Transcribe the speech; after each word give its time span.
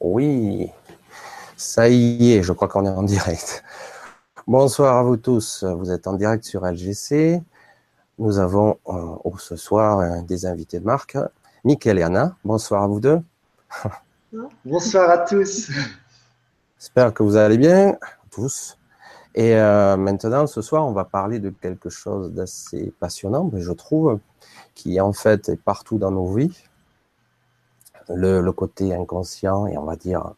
Oui, 0.00 0.70
ça 1.58 1.90
y 1.90 2.32
est, 2.32 2.42
je 2.42 2.54
crois 2.54 2.68
qu'on 2.68 2.86
est 2.86 2.90
en 2.90 3.02
direct. 3.02 3.62
Bonsoir 4.46 4.96
à 4.96 5.02
vous 5.02 5.18
tous, 5.18 5.62
vous 5.62 5.90
êtes 5.90 6.06
en 6.06 6.14
direct 6.14 6.42
sur 6.42 6.64
LGC. 6.64 7.42
Nous 8.18 8.38
avons 8.38 8.78
euh, 8.88 9.30
ce 9.38 9.56
soir 9.56 10.22
des 10.22 10.46
invités 10.46 10.80
de 10.80 10.86
marque, 10.86 11.18
Mickaël 11.64 11.98
et 11.98 12.02
Anna. 12.02 12.34
Bonsoir 12.46 12.82
à 12.82 12.86
vous 12.86 13.00
deux. 13.00 13.20
Bonsoir 14.64 15.10
à 15.10 15.18
tous. 15.18 15.70
J'espère 16.78 17.12
que 17.12 17.22
vous 17.22 17.36
allez 17.36 17.58
bien, 17.58 17.98
tous. 18.30 18.78
Et 19.34 19.54
euh, 19.54 19.98
maintenant, 19.98 20.46
ce 20.46 20.62
soir, 20.62 20.86
on 20.86 20.92
va 20.92 21.04
parler 21.04 21.40
de 21.40 21.50
quelque 21.50 21.90
chose 21.90 22.32
d'assez 22.32 22.90
passionnant, 22.98 23.50
mais 23.52 23.60
je 23.60 23.72
trouve, 23.72 24.18
qui 24.74 24.98
en 24.98 25.12
fait 25.12 25.50
est 25.50 25.60
partout 25.60 25.98
dans 25.98 26.10
nos 26.10 26.32
vies. 26.32 26.56
Le, 28.08 28.50
côté 28.50 28.94
inconscient 28.94 29.66
et 29.66 29.78
on 29.78 29.84
va 29.84 29.96
dire 29.96 30.32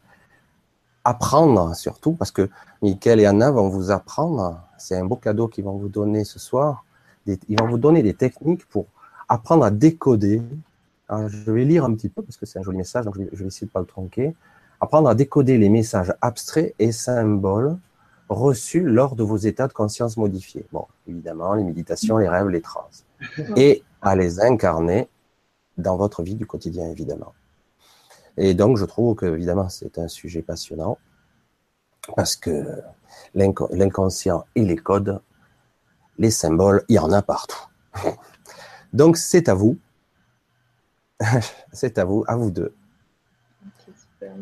apprendre 1.04 1.74
surtout, 1.74 2.12
parce 2.12 2.30
que 2.30 2.48
Mickaël 2.80 3.20
et 3.20 3.26
Anna 3.26 3.50
vont 3.50 3.68
vous 3.68 3.90
apprendre, 3.90 4.60
c'est 4.78 4.96
un 4.96 5.04
beau 5.04 5.16
cadeau 5.16 5.48
qu'ils 5.48 5.64
vont 5.64 5.76
vous 5.76 5.88
donner 5.88 6.24
ce 6.24 6.38
soir, 6.38 6.84
ils 7.26 7.60
vont 7.60 7.68
vous 7.68 7.78
donner 7.78 8.02
des 8.02 8.14
techniques 8.14 8.66
pour 8.66 8.86
apprendre 9.28 9.64
à 9.64 9.70
décoder. 9.70 10.42
Je 11.10 11.50
vais 11.50 11.64
lire 11.64 11.84
un 11.84 11.94
petit 11.94 12.08
peu 12.08 12.22
parce 12.22 12.36
que 12.36 12.46
c'est 12.46 12.58
un 12.58 12.62
joli 12.62 12.78
message, 12.78 13.04
donc 13.04 13.16
je 13.16 13.22
vais, 13.22 13.46
essayer 13.46 13.66
de 13.66 13.72
pas 13.72 13.80
le 13.80 13.86
tronquer. 13.86 14.34
Apprendre 14.80 15.08
à 15.08 15.14
décoder 15.14 15.58
les 15.58 15.68
messages 15.68 16.12
abstraits 16.20 16.74
et 16.78 16.92
symboles 16.92 17.76
reçus 18.28 18.80
lors 18.80 19.14
de 19.14 19.22
vos 19.22 19.36
états 19.36 19.68
de 19.68 19.72
conscience 19.72 20.16
modifiés. 20.16 20.64
Bon, 20.72 20.86
évidemment, 21.06 21.54
les 21.54 21.64
méditations, 21.64 22.16
les 22.18 22.28
rêves, 22.28 22.48
les 22.48 22.62
trans. 22.62 22.88
Et 23.56 23.82
à 24.00 24.16
les 24.16 24.40
incarner 24.40 25.08
dans 25.78 25.96
votre 25.96 26.22
vie 26.22 26.34
du 26.34 26.46
quotidien, 26.46 26.88
évidemment. 26.90 27.34
Et 28.36 28.54
donc, 28.54 28.76
je 28.76 28.84
trouve 28.84 29.14
que, 29.14 29.26
évidemment, 29.26 29.68
c'est 29.68 29.98
un 29.98 30.08
sujet 30.08 30.42
passionnant 30.42 30.98
parce 32.16 32.36
que 32.36 32.64
l'inconscient 33.34 34.44
et 34.54 34.64
les 34.64 34.76
codes, 34.76 35.20
les 36.18 36.30
symboles, 36.30 36.84
il 36.88 36.96
y 36.96 36.98
en 36.98 37.12
a 37.12 37.22
partout. 37.22 37.66
Donc, 38.92 39.16
c'est 39.16 39.48
à 39.48 39.54
vous. 39.54 39.78
c'est 41.72 41.98
à 41.98 42.04
vous, 42.04 42.24
à 42.26 42.36
vous 42.36 42.50
deux. 42.50 42.74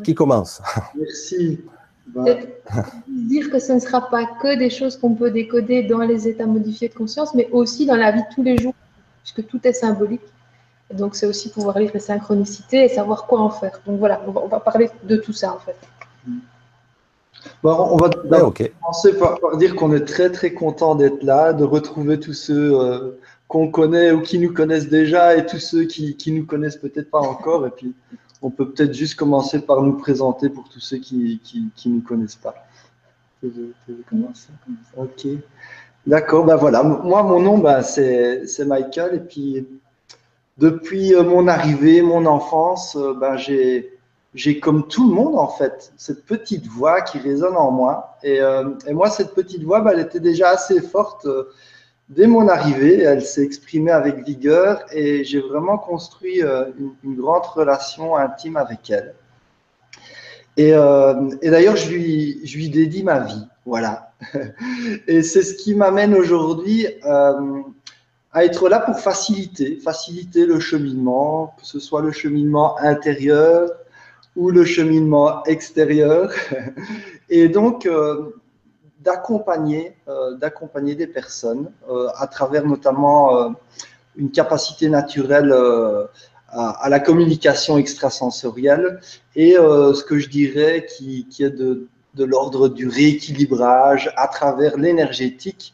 Qui 0.04 0.14
commence? 0.14 0.62
Merci. 0.94 1.60
Dire 3.06 3.50
que 3.50 3.58
ce 3.58 3.72
ne 3.72 3.78
sera 3.78 4.10
pas 4.10 4.26
que 4.26 4.58
des 4.58 4.70
choses 4.70 4.96
qu'on 4.96 5.14
peut 5.14 5.30
décoder 5.30 5.84
dans 5.84 6.00
les 6.00 6.26
états 6.26 6.46
modifiés 6.46 6.88
de 6.88 6.94
conscience, 6.94 7.34
mais 7.34 7.48
aussi 7.52 7.86
dans 7.86 7.96
la 7.96 8.10
vie 8.10 8.22
de 8.22 8.34
tous 8.34 8.42
les 8.42 8.58
jours, 8.58 8.74
puisque 9.22 9.46
tout 9.46 9.60
est 9.64 9.72
symbolique. 9.72 10.22
Donc, 10.92 11.14
c'est 11.14 11.26
aussi 11.26 11.50
pouvoir 11.50 11.78
lire 11.78 11.90
les 11.94 12.00
synchronicités 12.00 12.84
et 12.84 12.88
savoir 12.88 13.26
quoi 13.26 13.40
en 13.40 13.50
faire. 13.50 13.80
Donc, 13.86 13.98
voilà, 13.98 14.22
on 14.26 14.48
va, 14.48 14.60
parler 14.60 14.90
de 15.04 15.16
tout 15.16 15.32
ça, 15.32 15.54
en 15.54 15.58
fait. 15.58 15.76
Bon, 17.62 17.88
on 17.92 17.96
va 17.96 18.10
commencer 18.10 19.16
par, 19.18 19.56
dire 19.56 19.74
qu'on 19.76 19.94
est 19.94 20.04
très, 20.04 20.30
très 20.30 20.52
content 20.52 20.94
d'être 20.94 21.22
là, 21.22 21.52
de 21.52 21.64
retrouver 21.64 22.18
tous 22.20 22.34
ceux 22.34 22.78
euh, 22.78 23.18
qu'on 23.48 23.70
connaît 23.70 24.12
ou 24.12 24.20
qui 24.20 24.38
nous 24.38 24.52
connaissent 24.52 24.88
déjà 24.88 25.36
et 25.36 25.46
tous 25.46 25.58
ceux 25.58 25.84
qui, 25.84 26.16
qui 26.16 26.32
nous 26.32 26.44
connaissent 26.44 26.76
peut-être 26.76 27.10
pas 27.10 27.20
encore. 27.20 27.66
Et 27.66 27.70
puis, 27.70 27.94
on 28.42 28.50
peut 28.50 28.70
peut-être 28.70 28.94
juste 28.94 29.14
commencer 29.14 29.60
par 29.60 29.82
nous 29.82 29.94
présenter 29.94 30.48
pour 30.48 30.68
tous 30.68 30.80
ceux 30.80 30.98
qui 30.98 31.40
ne 31.86 31.90
nous 31.90 32.02
connaissent 32.02 32.36
pas. 32.36 32.54
Ok. 34.96 35.26
D'accord, 36.06 36.44
ben 36.44 36.56
voilà. 36.56 36.82
Moi, 36.82 37.22
mon 37.22 37.40
nom, 37.40 37.58
ben, 37.58 37.82
c'est 37.82 38.64
Michael. 38.66 39.16
Et 39.16 39.20
puis, 39.20 39.66
depuis 40.60 41.14
euh, 41.14 41.24
mon 41.24 41.48
arrivée, 41.48 42.02
mon 42.02 42.26
enfance, 42.26 42.94
euh, 42.94 43.14
ben, 43.14 43.36
j'ai, 43.36 43.98
j'ai 44.34 44.60
comme 44.60 44.86
tout 44.86 45.08
le 45.08 45.14
monde 45.14 45.38
en 45.38 45.48
fait 45.48 45.92
cette 45.96 46.26
petite 46.26 46.66
voix 46.66 47.00
qui 47.00 47.18
résonne 47.18 47.56
en 47.56 47.70
moi. 47.70 48.18
Et, 48.22 48.40
euh, 48.40 48.64
moi, 48.92 49.08
cette 49.08 49.34
petite 49.34 49.64
voix, 49.64 49.80
ben, 49.80 49.92
elle 49.94 50.00
était 50.00 50.20
déjà 50.20 50.50
assez 50.50 50.82
forte 50.82 51.26
dès 52.10 52.26
mon 52.26 52.46
arrivée. 52.46 53.00
Elle 53.00 53.22
s'est 53.22 53.42
exprimée 53.42 53.90
avec 53.90 54.22
vigueur 54.24 54.84
et 54.92 55.24
j'ai 55.24 55.40
vraiment 55.40 55.78
construit 55.78 56.42
une, 56.42 56.92
une, 57.04 57.16
grande 57.16 57.46
relation 57.46 58.16
intime 58.16 58.58
avec 58.58 58.90
elle. 58.90 59.14
Et, 60.56 60.72
et 61.42 61.50
d'ailleurs, 61.50 61.76
je 61.76 61.90
lui, 61.90 62.40
je 62.44 62.56
lui 62.58 62.68
dédie 62.68 63.02
ma 63.02 63.20
vie. 63.20 63.46
Voilà. 63.64 64.12
Et 65.06 65.22
c'est 65.22 65.42
ce 65.42 65.54
qui 65.54 65.74
m'amène 65.74 66.14
aujourd'hui 66.14 66.86
à 68.32 68.44
être 68.44 68.68
là 68.68 68.78
pour 68.78 68.98
faciliter, 68.98 69.76
faciliter 69.76 70.46
le 70.46 70.60
cheminement, 70.60 71.54
que 71.58 71.66
ce 71.66 71.80
soit 71.80 72.00
le 72.00 72.12
cheminement 72.12 72.78
intérieur 72.78 73.70
ou 74.36 74.50
le 74.50 74.64
cheminement 74.64 75.42
extérieur, 75.44 76.32
et 77.28 77.48
donc 77.48 77.86
euh, 77.86 78.36
d'accompagner, 79.00 79.96
euh, 80.08 80.36
d'accompagner 80.36 80.94
des 80.94 81.08
personnes 81.08 81.72
euh, 81.88 82.08
à 82.16 82.28
travers 82.28 82.64
notamment 82.64 83.54
une 84.16 84.30
capacité 84.30 84.88
naturelle 84.88 85.52
à, 86.48 86.88
la 86.88 87.00
communication 87.00 87.78
extrasensorielle 87.78 89.00
et 89.36 89.52
ce 89.54 90.02
que 90.04 90.18
je 90.18 90.28
dirais 90.28 90.86
qui, 90.86 91.26
qui 91.30 91.44
est 91.44 91.50
de, 91.50 91.88
de 92.14 92.24
l'ordre 92.24 92.68
du 92.68 92.88
rééquilibrage 92.88 94.12
à 94.16 94.26
travers 94.26 94.76
l'énergétique 94.76 95.72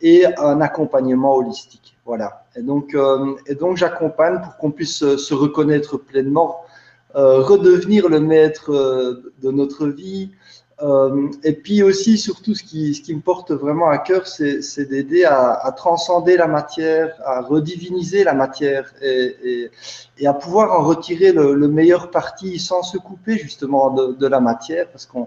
et 0.00 0.26
un 0.36 0.60
accompagnement 0.60 1.36
holistique. 1.36 1.85
Voilà. 2.06 2.44
Et 2.54 2.62
donc, 2.62 2.94
euh, 2.94 3.34
donc 3.58 3.76
j'accompagne 3.76 4.40
pour 4.40 4.56
qu'on 4.58 4.70
puisse 4.70 5.16
se 5.16 5.34
reconnaître 5.34 5.96
pleinement, 5.96 6.60
euh, 7.16 7.40
redevenir 7.40 8.08
le 8.08 8.20
maître 8.20 8.72
euh, 8.72 9.32
de 9.42 9.50
notre 9.50 9.88
vie. 9.88 10.30
et 11.42 11.54
puis 11.54 11.82
aussi, 11.82 12.18
surtout, 12.18 12.54
ce 12.54 12.62
qui, 12.62 13.14
me 13.14 13.20
porte 13.20 13.50
vraiment 13.50 13.88
à 13.88 13.98
cœur, 13.98 14.26
c'est 14.26 14.88
d'aider 14.90 15.24
à, 15.24 15.72
transcender 15.74 16.36
la 16.36 16.46
matière, 16.46 17.08
à 17.24 17.40
rediviniser 17.40 18.24
la 18.24 18.34
matière 18.34 18.84
et, 19.02 19.70
à 20.24 20.34
pouvoir 20.34 20.78
en 20.78 20.84
retirer 20.84 21.32
le, 21.32 21.54
le, 21.54 21.68
meilleur 21.68 22.10
parti 22.10 22.58
sans 22.58 22.82
se 22.82 22.98
couper 22.98 23.38
justement 23.38 23.90
de, 23.90 24.12
de 24.12 24.26
la 24.26 24.40
matière, 24.40 24.86
parce 24.92 25.06
qu'on 25.06 25.26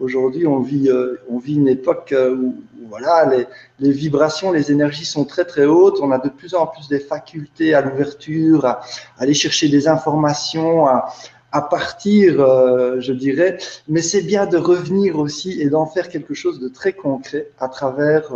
Aujourd'hui, 0.00 0.44
on 0.44 0.58
vit, 0.58 0.88
euh, 0.88 1.20
on 1.28 1.38
vit 1.38 1.54
une 1.54 1.68
époque 1.68 2.10
euh, 2.12 2.34
où, 2.34 2.56
voilà, 2.88 3.30
les, 3.78 3.92
vibrations, 3.92 4.50
les 4.50 4.72
énergies 4.72 5.04
sont 5.04 5.24
très 5.24 5.44
très 5.44 5.66
hautes. 5.66 6.00
On 6.02 6.10
a 6.10 6.18
de 6.18 6.28
plus 6.28 6.54
en 6.54 6.66
plus 6.66 6.88
des 6.88 6.98
facultés 6.98 7.74
à 7.74 7.80
l'ouverture, 7.80 8.66
à, 8.66 8.80
aller 9.18 9.34
chercher 9.34 9.68
des 9.68 9.86
informations, 9.86 10.86
à, 10.86 11.62
partir, 11.70 12.40
euh, 12.40 12.98
je 12.98 13.12
dirais. 13.12 13.58
Mais 13.86 14.02
c'est 14.02 14.22
bien 14.22 14.46
de 14.46 14.56
revenir 14.56 15.16
aussi 15.16 15.62
et 15.62 15.70
d'en 15.70 15.86
faire 15.86 16.08
quelque 16.08 16.34
chose 16.34 16.58
de 16.58 16.66
très 16.66 16.92
concret 16.92 17.50
à 17.60 17.68
travers, 17.68 18.32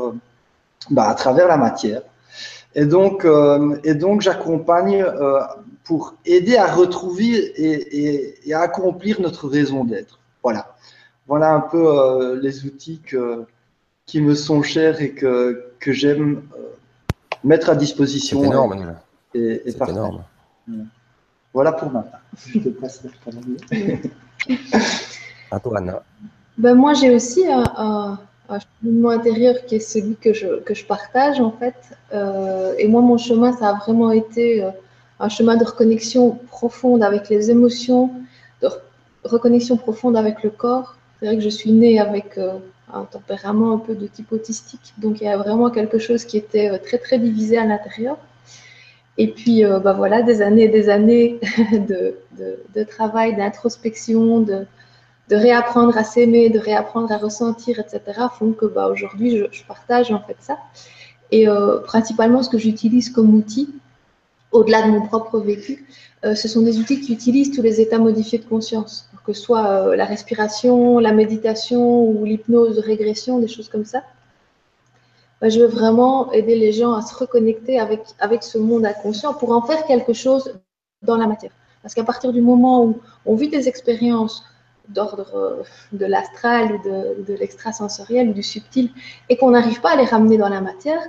bah, 0.90 1.08
à 1.08 1.14
travers 1.16 1.48
la 1.48 1.56
matière. 1.56 2.02
Et 2.76 2.84
donc, 2.84 3.26
et 3.82 3.94
donc 3.94 4.20
j'accompagne 4.20 5.04
pour 5.82 6.14
aider 6.24 6.56
à 6.56 6.72
retrouver 6.72 7.26
et, 7.26 8.06
et, 8.06 8.34
et 8.48 8.54
à 8.54 8.60
accomplir 8.60 9.20
notre 9.20 9.48
raison 9.48 9.82
d'être. 9.82 10.20
Voilà 10.44 10.77
voilà 11.28 11.52
un 11.52 11.60
peu 11.60 11.86
euh, 11.86 12.40
les 12.40 12.64
outils 12.64 13.00
qui 14.06 14.20
me 14.20 14.34
sont 14.34 14.62
chers 14.62 15.00
et 15.02 15.10
que, 15.10 15.72
que 15.78 15.92
j'aime 15.92 16.42
euh, 16.58 16.62
mettre 17.44 17.68
à 17.68 17.76
disposition. 17.76 18.40
C'est 18.40 18.46
énorme, 18.46 18.96
et, 19.34 19.62
et 19.66 19.70
C'est 19.70 19.88
énorme. 19.90 20.24
Voilà 21.52 21.72
pour 21.72 21.90
moi. 21.90 22.04
Je 22.46 22.58
te 22.58 22.68
passe 22.70 23.02
À 25.50 25.60
toi, 25.60 25.78
Anna. 25.78 26.02
Ben, 26.56 26.74
moi, 26.74 26.94
j'ai 26.94 27.14
aussi 27.14 27.46
un, 27.46 28.18
un, 28.48 28.58
cheminement 28.58 29.10
intérieur 29.10 29.54
qui 29.66 29.76
est 29.76 29.80
celui 29.80 30.16
que 30.16 30.32
je, 30.32 30.60
que 30.60 30.74
je 30.74 30.84
partage, 30.84 31.40
en 31.40 31.52
fait. 31.52 31.76
Euh, 32.12 32.74
et 32.78 32.88
moi, 32.88 33.02
mon 33.02 33.18
chemin, 33.18 33.52
ça 33.52 33.68
a 33.70 33.74
vraiment 33.74 34.12
été 34.12 34.66
un 35.20 35.28
chemin 35.28 35.56
de 35.56 35.64
reconnexion 35.64 36.38
profonde 36.48 37.02
avec 37.02 37.28
les 37.28 37.50
émotions, 37.50 38.10
de 38.62 38.68
reconnexion 39.24 39.76
profonde 39.76 40.16
avec 40.16 40.42
le 40.42 40.50
corps, 40.50 40.97
c'est 41.18 41.26
vrai 41.26 41.36
que 41.36 41.42
je 41.42 41.48
suis 41.48 41.72
née 41.72 41.98
avec 41.98 42.38
euh, 42.38 42.58
un 42.92 43.04
tempérament 43.04 43.72
un 43.72 43.78
peu 43.78 43.94
de 43.94 44.06
type 44.06 44.32
autistique, 44.32 44.94
donc 44.98 45.20
il 45.20 45.24
y 45.24 45.28
a 45.28 45.36
vraiment 45.36 45.70
quelque 45.70 45.98
chose 45.98 46.24
qui 46.24 46.36
était 46.36 46.70
euh, 46.70 46.78
très 46.78 46.98
très 46.98 47.18
divisé 47.18 47.58
à 47.58 47.64
l'intérieur. 47.64 48.18
Et 49.20 49.32
puis, 49.32 49.64
euh, 49.64 49.80
bah 49.80 49.94
voilà, 49.94 50.22
des 50.22 50.42
années 50.42 50.64
et 50.64 50.68
des 50.68 50.88
années 50.88 51.40
de, 51.72 52.14
de, 52.38 52.84
travail, 52.84 53.34
d'introspection, 53.34 54.40
de, 54.42 54.64
de, 55.28 55.36
réapprendre 55.36 55.98
à 55.98 56.04
s'aimer, 56.04 56.50
de 56.50 56.60
réapprendre 56.60 57.10
à 57.10 57.16
ressentir, 57.18 57.80
etc., 57.80 58.00
font 58.38 58.52
que 58.52 58.66
bah, 58.66 58.86
aujourd'hui, 58.86 59.38
je, 59.50 59.64
partage 59.66 60.12
en 60.12 60.20
fait 60.20 60.36
ça. 60.38 60.58
Et 61.32 61.46
principalement, 61.84 62.42
ce 62.42 62.48
que 62.48 62.56
j'utilise 62.56 63.10
comme 63.10 63.34
outil, 63.34 63.74
au-delà 64.52 64.82
de 64.82 64.92
mon 64.92 65.02
propre 65.02 65.40
vécu, 65.40 65.84
ce 66.22 66.48
sont 66.48 66.62
des 66.62 66.78
outils 66.78 67.00
qui 67.02 67.12
utilisent 67.12 67.54
tous 67.54 67.60
les 67.60 67.82
états 67.82 67.98
modifiés 67.98 68.38
de 68.38 68.44
conscience 68.44 69.07
que 69.28 69.34
ce 69.34 69.42
soit 69.42 69.66
euh, 69.68 69.94
la 69.94 70.06
respiration, 70.06 70.98
la 70.98 71.12
méditation 71.12 72.00
ou 72.00 72.24
l'hypnose 72.24 72.76
de 72.76 72.80
régression, 72.80 73.38
des 73.38 73.46
choses 73.46 73.68
comme 73.68 73.84
ça. 73.84 74.02
Je 75.42 75.60
veux 75.60 75.66
vraiment 75.66 76.32
aider 76.32 76.56
les 76.56 76.72
gens 76.72 76.94
à 76.94 77.02
se 77.02 77.14
reconnecter 77.14 77.78
avec, 77.78 78.00
avec 78.20 78.42
ce 78.42 78.56
monde 78.56 78.86
inconscient 78.86 79.34
pour 79.34 79.50
en 79.52 79.60
faire 79.60 79.84
quelque 79.84 80.14
chose 80.14 80.58
dans 81.02 81.18
la 81.18 81.26
matière. 81.26 81.52
Parce 81.82 81.94
qu'à 81.94 82.04
partir 82.04 82.32
du 82.32 82.40
moment 82.40 82.86
où 82.86 83.00
on 83.26 83.34
vit 83.34 83.50
des 83.50 83.68
expériences 83.68 84.44
d'ordre 84.88 85.62
de 85.92 86.06
l'astral 86.06 86.72
ou 86.72 86.88
de, 86.88 87.22
de 87.30 87.34
l'extrasensoriel 87.34 88.30
ou 88.30 88.32
du 88.32 88.42
subtil 88.42 88.90
et 89.28 89.36
qu'on 89.36 89.50
n'arrive 89.50 89.82
pas 89.82 89.90
à 89.90 89.96
les 89.96 90.06
ramener 90.06 90.38
dans 90.38 90.48
la 90.48 90.62
matière, 90.62 91.02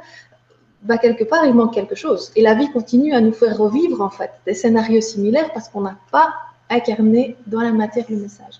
bah, 0.81 0.97
quelque 0.97 1.23
part, 1.23 1.45
il 1.45 1.53
manque 1.53 1.73
quelque 1.73 1.95
chose. 1.95 2.33
Et 2.35 2.41
la 2.41 2.53
vie 2.53 2.69
continue 2.69 3.13
à 3.13 3.21
nous 3.21 3.33
faire 3.33 3.57
revivre, 3.57 4.01
en 4.01 4.09
fait, 4.09 4.31
des 4.45 4.53
scénarios 4.53 5.01
similaires 5.01 5.51
parce 5.53 5.69
qu'on 5.69 5.81
n'a 5.81 5.97
pas 6.11 6.33
incarné 6.69 7.35
dans 7.47 7.61
la 7.61 7.71
matière 7.71 8.05
le 8.09 8.17
message. 8.17 8.55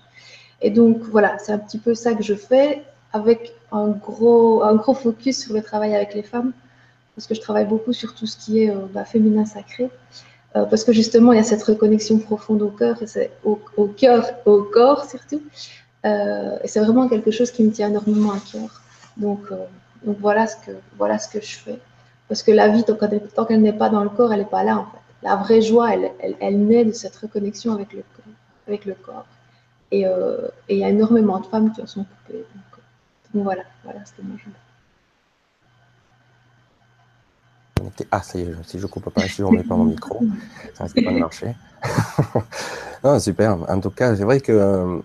Et 0.62 0.70
donc, 0.70 1.02
voilà, 1.10 1.38
c'est 1.38 1.52
un 1.52 1.58
petit 1.58 1.78
peu 1.78 1.94
ça 1.94 2.14
que 2.14 2.22
je 2.22 2.34
fais 2.34 2.82
avec 3.12 3.54
un 3.72 3.88
gros, 3.88 4.62
un 4.62 4.74
gros 4.74 4.94
focus 4.94 5.40
sur 5.40 5.54
le 5.54 5.62
travail 5.62 5.94
avec 5.94 6.14
les 6.14 6.22
femmes 6.22 6.52
parce 7.14 7.26
que 7.26 7.34
je 7.34 7.40
travaille 7.40 7.66
beaucoup 7.66 7.92
sur 7.92 8.14
tout 8.14 8.26
ce 8.26 8.36
qui 8.36 8.62
est 8.62 8.70
euh, 8.70 8.86
bah, 8.92 9.04
féminin 9.04 9.44
sacré. 9.44 9.90
Euh, 10.56 10.64
parce 10.64 10.84
que 10.84 10.92
justement, 10.92 11.32
il 11.32 11.36
y 11.36 11.40
a 11.40 11.44
cette 11.44 11.62
reconnexion 11.62 12.18
profonde 12.18 12.62
au 12.62 12.70
cœur, 12.70 13.00
et 13.02 13.06
c'est 13.06 13.30
au, 13.44 13.60
au, 13.76 13.86
cœur, 13.86 14.26
au 14.46 14.62
corps 14.62 15.04
surtout. 15.04 15.42
Euh, 16.06 16.58
et 16.64 16.68
c'est 16.68 16.80
vraiment 16.80 17.08
quelque 17.08 17.30
chose 17.30 17.50
qui 17.50 17.62
me 17.62 17.70
tient 17.70 17.88
énormément 17.88 18.32
à 18.32 18.38
cœur. 18.50 18.82
Donc, 19.16 19.40
donc 20.04 20.16
voilà, 20.18 20.46
ce 20.46 20.56
que, 20.56 20.72
voilà 20.96 21.18
ce 21.18 21.28
que 21.28 21.44
je 21.44 21.56
fais. 21.58 21.78
Parce 22.28 22.42
que 22.42 22.52
la 22.52 22.68
vie, 22.68 22.84
tant 22.84 23.44
qu'elle 23.44 23.60
n'est 23.60 23.72
pas 23.72 23.90
dans 23.90 24.02
le 24.02 24.08
corps, 24.08 24.32
elle 24.32 24.40
n'est 24.40 24.44
pas 24.46 24.64
là 24.64 24.78
en 24.78 24.86
fait. 24.86 24.99
La 25.22 25.36
vraie 25.36 25.60
joie, 25.60 25.94
elle, 25.94 26.12
elle, 26.20 26.36
elle, 26.40 26.66
naît 26.66 26.84
de 26.84 26.92
cette 26.92 27.16
reconnexion 27.16 27.74
avec 27.74 27.92
le, 27.92 28.02
avec 28.66 28.86
le 28.86 28.94
corps. 28.94 29.26
Et, 29.90 30.06
euh, 30.06 30.48
et, 30.68 30.76
il 30.76 30.80
y 30.80 30.84
a 30.84 30.88
énormément 30.88 31.40
de 31.40 31.46
femmes 31.46 31.72
qui 31.72 31.82
en 31.82 31.86
sont 31.86 32.04
coupées. 32.04 32.44
Donc, 32.54 32.82
donc 33.34 33.44
voilà, 33.44 33.62
voilà 33.84 34.04
ce 34.04 34.12
que 34.12 34.22
moi 34.22 34.36
je 34.38 34.50
Ah, 38.10 38.22
ça 38.22 38.38
y 38.38 38.42
est, 38.42 38.54
si 38.64 38.78
je 38.78 38.86
coupe 38.86 39.10
pas, 39.10 39.22
si 39.22 39.28
je 39.28 39.42
ne 39.42 39.48
remets 39.48 39.64
pas 39.64 39.76
mon 39.76 39.84
micro, 39.96 40.22
ça 40.74 40.84
risque 40.84 41.04
pas 41.04 41.12
de 41.12 41.18
marcher. 41.18 41.54
non, 43.04 43.18
super. 43.18 43.58
En 43.70 43.80
tout 43.80 43.90
cas, 43.90 44.16
c'est 44.16 44.24
vrai 44.24 44.40
que 44.40 44.52
euh, 44.52 45.00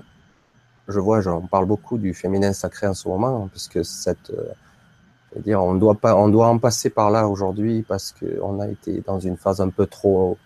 je 0.87 0.99
vois, 0.99 1.25
on 1.27 1.47
parle 1.47 1.65
beaucoup 1.65 1.97
du 1.97 2.13
féminin 2.13 2.53
sacré 2.53 2.87
en 2.87 2.93
ce 2.93 3.07
moment, 3.07 3.47
puisque 3.47 3.83
cette, 3.83 4.31
euh, 5.35 5.39
dire 5.39 5.63
on 5.63 5.75
doit 5.75 5.95
pas, 5.95 6.15
on 6.15 6.29
doit 6.29 6.47
en 6.47 6.57
passer 6.57 6.89
par 6.89 7.11
là 7.11 7.27
aujourd'hui 7.27 7.83
parce 7.83 8.13
qu'on 8.13 8.59
a 8.59 8.67
été 8.67 9.01
dans 9.05 9.19
une 9.19 9.37
phase 9.37 9.61
un 9.61 9.69
peu 9.69 9.85
trop 9.85 10.37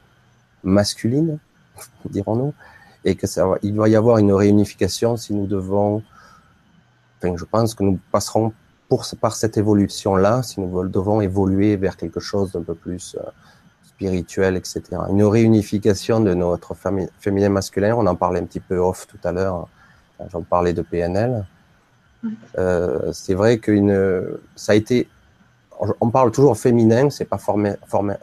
masculine, 0.64 1.38
dirons-nous, 2.10 2.54
et 3.06 3.16
que 3.16 3.28
ça, 3.28 3.48
il 3.62 3.74
doit 3.74 3.90
y 3.90 3.96
avoir 3.96 4.18
une 4.18 4.34
réunification 4.34 5.18
si 5.18 5.34
nous 5.34 5.48
devons. 5.48 6.04
Enfin, 7.18 7.36
je 7.36 7.46
pense 7.46 7.76
que 7.76 7.84
nous 7.84 8.00
passerons 8.12 8.54
pour, 8.88 9.06
par 9.20 9.36
cette 9.36 9.58
évolution-là, 9.58 10.42
si 10.44 10.62
nous 10.62 10.88
devons 10.88 11.22
évoluer 11.22 11.76
vers 11.76 11.98
quelque 11.98 12.20
chose 12.20 12.54
d'un 12.54 12.64
peu 12.64 12.76
plus 12.76 13.16
euh, 13.20 13.30
spirituel, 13.84 14.56
etc. 14.56 14.82
Une 15.10 15.24
réunification 15.24 16.22
de 16.22 16.34
notre 16.34 16.76
féminin 17.20 17.50
masculin, 17.50 17.96
on 17.96 18.08
en 18.08 18.16
parlait 18.16 18.40
un 18.40 18.46
petit 18.46 18.62
peu 18.62 18.78
off 18.78 19.06
tout 19.08 19.20
à 19.24 19.32
l'heure, 19.32 19.68
j'en 20.32 20.42
parlais 20.42 20.74
de 20.74 20.82
PNL. 20.82 21.46
Euh, 22.58 23.12
c'est 23.14 23.34
vrai 23.34 23.60
qu'une, 23.60 24.38
ça 24.56 24.74
a 24.74 24.76
été, 24.76 25.08
on 26.02 26.10
parle 26.10 26.32
toujours 26.32 26.58
féminin, 26.58 27.10
c'est 27.10 27.26
pas 27.26 27.38
formé, 27.38 27.76
formé 27.88 28.16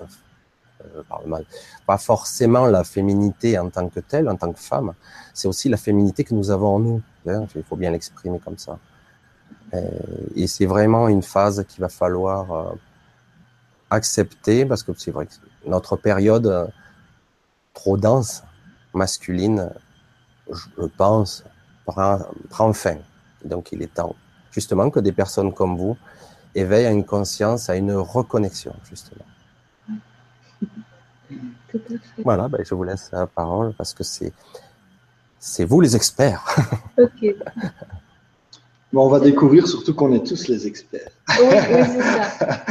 euh, 0.97 1.03
mal, 1.27 1.45
pas 1.87 1.99
forcément 1.99 2.67
la 2.67 2.85
féminité 2.85 3.59
en 3.59 3.71
tant 3.71 3.89
que 3.89 4.01
telle, 4.01 4.29
en 4.29 4.37
tant 4.37 4.53
que 4.53 4.61
femme, 4.61 4.93
c'est 5.33 5.49
aussi 5.49 5.69
la 5.69 5.77
féminité 5.77 6.25
que 6.25 6.35
nous 6.35 6.51
avons 6.51 6.77
en 6.77 6.79
nous. 6.79 7.03
Hein, 7.27 7.47
il 7.55 7.63
faut 7.65 7.77
bien 7.77 7.91
l'exprimer 7.91 8.39
comme 8.39 8.59
ça. 8.59 8.79
Et, 9.73 10.43
et 10.43 10.47
c'est 10.47 10.67
vraiment 10.67 11.09
une 11.09 11.23
phase 11.23 11.65
qu'il 11.69 11.81
va 11.81 11.89
falloir 11.89 12.53
euh, 12.53 12.75
accepter 13.91 14.65
parce 14.65 14.83
que 14.83 14.93
c'est 14.97 15.11
vrai 15.11 15.27
que 15.27 15.33
notre 15.67 15.97
période 15.97 16.47
euh, 16.47 16.67
trop 17.75 17.97
dense, 17.97 18.43
masculine, 18.95 19.71
je 20.51 20.87
pense, 20.97 21.45
prend 21.85 22.73
fin. 22.73 22.97
Donc 23.47 23.73
il 23.73 23.83
est 23.83 23.95
temps 23.95 24.15
justement 24.57 24.89
que 24.91 25.01
des 25.01 25.13
personnes 25.13 25.53
comme 25.53 25.77
vous 25.77 25.97
éveillent 26.55 26.87
à 26.87 26.91
une 26.91 27.05
conscience, 27.05 27.69
à 27.69 27.77
une 27.77 27.93
reconnexion, 27.93 28.75
justement. 28.89 29.27
Voilà, 32.25 32.49
ben, 32.49 32.65
je 32.65 32.75
vous 32.75 32.85
laisse 32.85 33.11
la 33.13 33.27
parole 33.27 33.75
parce 33.75 33.93
que 33.93 34.03
c'est, 34.03 34.33
c'est 35.39 35.67
vous 35.67 35.81
les 35.83 35.95
experts. 35.95 36.45
Ok. 36.99 37.23
Bon, 38.93 39.05
on 39.05 39.09
va 39.11 39.21
découvrir 39.21 39.67
surtout 39.67 39.93
qu'on 39.95 40.13
est 40.15 40.25
tous 40.25 40.47
les 40.47 40.67
experts. 40.67 41.11
Oui, 41.41 41.45
oui 41.51 41.83
c'est 41.93 42.03
ça. 42.03 42.65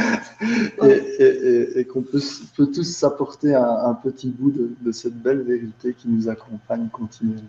et, 1.78 1.84
qu'on 1.84 2.02
peut, 2.02 2.22
peut, 2.56 2.66
tous 2.66 2.84
s'apporter 2.84 3.54
un, 3.54 3.94
petit 4.02 4.30
bout 4.30 4.50
de, 4.50 4.74
de, 4.80 4.92
cette 4.92 5.14
belle 5.14 5.42
vérité 5.42 5.94
qui 5.94 6.08
nous 6.08 6.26
accompagne 6.28 6.88
continuellement. 6.88 7.42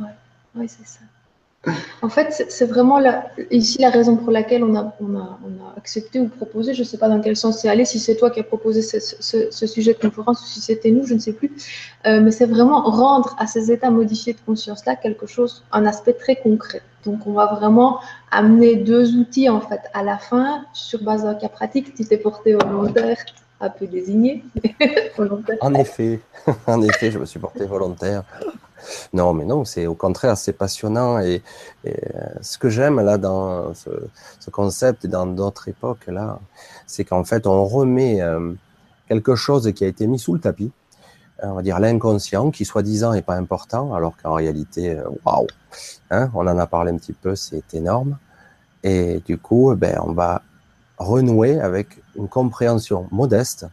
Oui, 0.00 0.08
ouais, 0.56 0.68
c'est 0.68 0.86
ça. 0.86 1.00
En 2.02 2.08
fait, 2.08 2.46
c'est 2.48 2.66
vraiment 2.66 3.00
ici 3.50 3.78
la 3.80 3.90
raison 3.90 4.16
pour 4.16 4.30
laquelle 4.30 4.64
on 4.64 4.74
a, 4.76 4.94
accepté 5.76 6.18
ou 6.18 6.28
proposé, 6.28 6.74
je 6.74 6.80
ne 6.80 6.84
sais 6.84 6.98
pas 6.98 7.08
dans 7.08 7.20
quel 7.20 7.36
sens 7.36 7.60
c'est 7.60 7.68
allé, 7.68 7.84
si 7.84 7.98
c'est 7.98 8.16
toi 8.16 8.30
qui 8.30 8.40
as 8.40 8.42
proposé 8.44 8.82
ce, 8.82 9.66
sujet 9.66 9.94
de 9.94 9.98
conférence 9.98 10.42
ou 10.42 10.46
si 10.46 10.60
c'était 10.60 10.90
nous, 10.90 11.06
je 11.06 11.14
ne 11.14 11.18
sais 11.18 11.32
plus, 11.32 11.52
euh, 12.06 12.20
mais 12.20 12.30
c'est 12.30 12.46
vraiment 12.46 12.82
rendre 12.82 13.36
à 13.38 13.46
ces 13.46 13.70
états 13.70 13.90
modifiés 13.90 14.32
de 14.32 14.40
conscience-là 14.44 14.96
quelque 14.96 15.26
chose, 15.26 15.64
un 15.72 15.86
aspect 15.86 16.14
très 16.14 16.36
concret. 16.36 16.82
Donc, 17.04 17.26
on 17.26 17.32
va 17.32 17.46
vraiment 17.46 18.00
amener 18.30 18.76
deux 18.76 19.16
outils 19.16 19.48
en 19.48 19.60
fait 19.60 19.80
à 19.94 20.02
la 20.02 20.18
fin 20.18 20.64
sur 20.72 21.02
base 21.02 21.22
d'un 21.22 21.34
cas 21.34 21.48
pratique. 21.48 21.94
Tu 21.94 22.04
t'es 22.04 22.18
porté 22.18 22.54
volontaire, 22.54 23.16
un 23.60 23.70
peu 23.70 23.86
désigné. 23.86 24.44
en 25.60 25.74
effet, 25.74 26.20
en 26.66 26.82
effet, 26.82 27.10
je 27.10 27.18
me 27.18 27.24
suis 27.24 27.38
porté 27.38 27.64
volontaire. 27.64 28.24
Non, 29.12 29.32
mais 29.32 29.44
non, 29.44 29.64
c'est 29.64 29.86
au 29.86 29.94
contraire, 29.94 30.36
c'est 30.36 30.52
passionnant. 30.52 31.18
Et, 31.20 31.42
euh, 31.86 31.90
ce 32.40 32.58
que 32.58 32.68
j'aime 32.68 33.00
là 33.00 33.18
dans 33.18 33.74
ce, 33.74 33.90
concept 34.50 35.04
et 35.04 35.08
dans 35.08 35.26
d'autres 35.26 35.68
époques 35.68 36.06
là, 36.06 36.40
c'est 36.86 37.04
qu'en 37.04 37.22
fait, 37.24 37.46
on 37.46 37.66
remet 37.66 38.22
euh, 38.22 38.54
quelque 39.08 39.34
chose 39.34 39.70
qui 39.74 39.84
a 39.84 39.88
été 39.88 40.06
mis 40.06 40.18
sous 40.18 40.32
le 40.32 40.40
tapis, 40.40 40.72
on 41.42 41.52
va 41.52 41.62
dire 41.62 41.78
l'inconscient, 41.78 42.50
qui 42.50 42.64
soi-disant 42.64 43.12
n'est 43.12 43.22
pas 43.22 43.34
important, 43.34 43.94
alors 43.94 44.16
qu'en 44.16 44.34
réalité, 44.34 44.92
euh, 44.92 45.04
waouh, 45.24 45.46
hein, 46.10 46.30
on 46.34 46.46
en 46.46 46.58
a 46.58 46.66
parlé 46.66 46.92
un 46.92 46.96
petit 46.96 47.12
peu, 47.12 47.36
c'est 47.36 47.74
énorme. 47.74 48.16
Et 48.82 49.22
du 49.26 49.38
coup, 49.38 49.74
ben, 49.76 49.98
on 50.02 50.12
va 50.12 50.42
renouer 50.98 51.60
avec 51.60 52.00
une 52.16 52.28
compréhension 52.28 53.06
modeste 53.10 53.66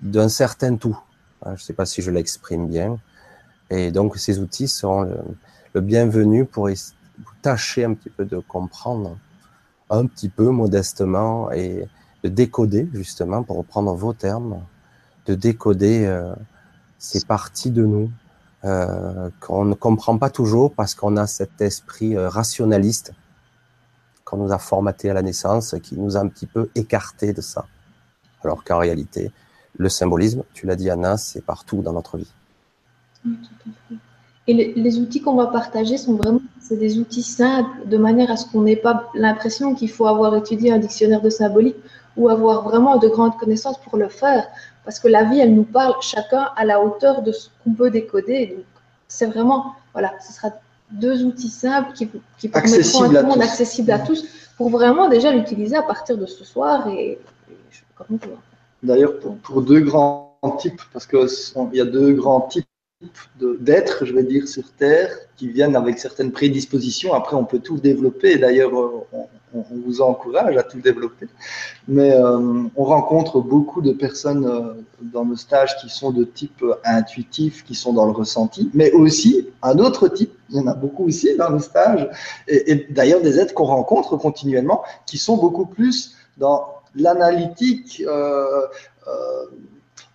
d'un 0.00 0.28
certain 0.28 0.76
tout. 0.76 0.98
Je 1.44 1.50
ne 1.50 1.56
sais 1.56 1.72
pas 1.72 1.86
si 1.86 2.02
je 2.02 2.10
l'exprime 2.10 2.68
bien. 2.68 2.98
Et 3.70 3.90
donc, 3.90 4.16
ces 4.16 4.38
outils 4.38 4.68
seront 4.68 5.02
le, 5.74 5.80
bienvenu 5.80 6.46
pour 6.46 6.70
tâcher 7.42 7.84
un 7.84 7.92
petit 7.92 8.08
peu 8.08 8.24
de 8.24 8.38
comprendre 8.38 9.18
un 9.90 10.06
petit 10.06 10.30
peu 10.30 10.48
modestement 10.48 11.52
et 11.52 11.86
de 12.24 12.28
décoder, 12.28 12.88
justement, 12.94 13.42
pour 13.42 13.58
reprendre 13.58 13.94
vos 13.94 14.14
termes, 14.14 14.62
de 15.26 15.34
décoder 15.34 16.06
euh, 16.06 16.34
ces 16.98 17.24
parties 17.26 17.70
de 17.70 17.84
nous 17.84 18.10
euh, 18.64 19.30
qu'on 19.40 19.64
ne 19.64 19.74
comprend 19.74 20.16
pas 20.16 20.30
toujours 20.30 20.72
parce 20.72 20.94
qu'on 20.94 21.16
a 21.16 21.26
cet 21.26 21.60
esprit 21.60 22.16
euh, 22.16 22.28
rationaliste 22.28 23.12
qu'on 24.24 24.38
nous 24.38 24.52
a 24.52 24.58
formaté 24.58 25.08
à 25.08 25.14
la 25.14 25.22
naissance, 25.22 25.76
qui 25.82 25.96
nous 25.96 26.16
a 26.16 26.20
un 26.20 26.26
petit 26.26 26.46
peu 26.46 26.68
écarté 26.74 27.32
de 27.32 27.40
ça. 27.40 27.66
Alors 28.42 28.64
qu'en 28.64 28.78
réalité, 28.78 29.30
le 29.78 29.88
symbolisme, 29.88 30.42
tu 30.52 30.66
l'as 30.66 30.74
dit 30.74 30.90
Anna, 30.90 31.16
c'est 31.16 31.42
partout 31.42 31.80
dans 31.80 31.92
notre 31.92 32.18
vie. 32.18 32.32
Et 34.48 34.74
les, 34.76 34.98
outils 34.98 35.20
qu'on 35.20 35.34
va 35.34 35.46
partager 35.46 35.98
sont 35.98 36.14
vraiment 36.14 36.40
c'est 36.60 36.76
des 36.76 36.98
outils 36.98 37.22
simples, 37.22 37.86
de 37.86 37.96
manière 37.96 38.30
à 38.30 38.36
ce 38.36 38.46
qu'on 38.46 38.62
n'ait 38.62 38.76
pas 38.76 39.08
l'impression 39.14 39.74
qu'il 39.74 39.90
faut 39.90 40.06
avoir 40.06 40.34
étudié 40.36 40.72
un 40.72 40.78
dictionnaire 40.78 41.20
de 41.20 41.30
symbolique 41.30 41.76
ou 42.16 42.28
avoir 42.28 42.64
vraiment 42.64 42.96
de 42.96 43.08
grandes 43.08 43.36
connaissances 43.36 43.78
pour 43.78 43.96
le 43.96 44.08
faire. 44.08 44.46
Parce 44.84 44.98
que 44.98 45.08
la 45.08 45.24
vie, 45.24 45.38
elle 45.38 45.54
nous 45.54 45.64
parle 45.64 45.94
chacun 46.00 46.48
à 46.56 46.64
la 46.64 46.80
hauteur 46.80 47.22
de 47.22 47.32
ce 47.32 47.48
qu'on 47.62 47.72
peut 47.72 47.90
décoder. 47.90 48.54
Donc, 48.56 48.64
c'est 49.08 49.26
vraiment, 49.26 49.74
voilà, 49.92 50.12
ce 50.26 50.32
sera 50.32 50.48
deux 50.90 51.24
outils 51.24 51.48
simples 51.48 51.92
qui, 51.92 52.08
qui 52.38 52.48
permettront 52.48 53.02
à 53.02 53.08
tout 53.08 53.14
le 53.14 53.22
monde, 53.22 53.42
accessible 53.42 53.90
à 53.90 53.98
tous, 53.98 54.24
pour 54.56 54.70
vraiment 54.70 55.08
déjà 55.08 55.32
l'utiliser 55.32 55.76
à 55.76 55.82
partir 55.82 56.16
de 56.16 56.26
ce 56.26 56.44
soir. 56.44 56.88
Et, 56.88 57.18
D'ailleurs, 58.82 59.18
pour, 59.18 59.36
pour, 59.38 59.62
deux 59.62 59.80
grands 59.80 60.38
types, 60.58 60.80
parce 60.92 61.06
qu'il 61.06 61.18
y 61.72 61.80
a 61.80 61.84
deux 61.84 62.12
grands 62.12 62.42
types 62.42 62.66
d'êtres, 63.60 64.06
je 64.06 64.14
vais 64.14 64.22
dire, 64.22 64.48
sur 64.48 64.72
Terre, 64.72 65.10
qui 65.36 65.48
viennent 65.48 65.76
avec 65.76 65.98
certaines 65.98 66.32
prédispositions. 66.32 67.12
Après, 67.12 67.36
on 67.36 67.44
peut 67.44 67.58
tout 67.58 67.76
développer. 67.76 68.38
D'ailleurs, 68.38 68.74
euh, 68.74 69.04
on, 69.52 69.62
vous 69.70 70.00
encourage 70.00 70.56
à 70.56 70.62
tout 70.62 70.80
développer. 70.80 71.28
Mais 71.88 72.12
euh, 72.12 72.64
on 72.74 72.84
rencontre 72.84 73.40
beaucoup 73.40 73.82
de 73.82 73.92
personnes 73.92 74.46
euh, 74.46 74.74
dans 75.00 75.26
nos 75.26 75.36
stages 75.36 75.76
qui 75.78 75.90
sont 75.90 76.10
de 76.10 76.24
type 76.24 76.64
intuitif, 76.84 77.64
qui 77.64 77.74
sont 77.74 77.92
dans 77.92 78.06
le 78.06 78.12
ressenti, 78.12 78.70
mais 78.72 78.90
aussi 78.92 79.48
un 79.62 79.78
autre 79.78 80.08
type. 80.08 80.32
Il 80.48 80.56
y 80.56 80.60
en 80.60 80.66
a 80.66 80.74
beaucoup 80.74 81.04
aussi 81.04 81.36
dans 81.36 81.50
nos 81.50 81.58
stages. 81.58 82.08
Et, 82.48 82.86
d'ailleurs, 82.90 83.20
des 83.20 83.38
êtres 83.38 83.52
qu'on 83.52 83.64
rencontre 83.64 84.16
continuellement, 84.16 84.82
qui 85.04 85.18
sont 85.18 85.36
beaucoup 85.36 85.66
plus 85.66 86.14
dans 86.38 86.66
l'analytique 86.94 88.02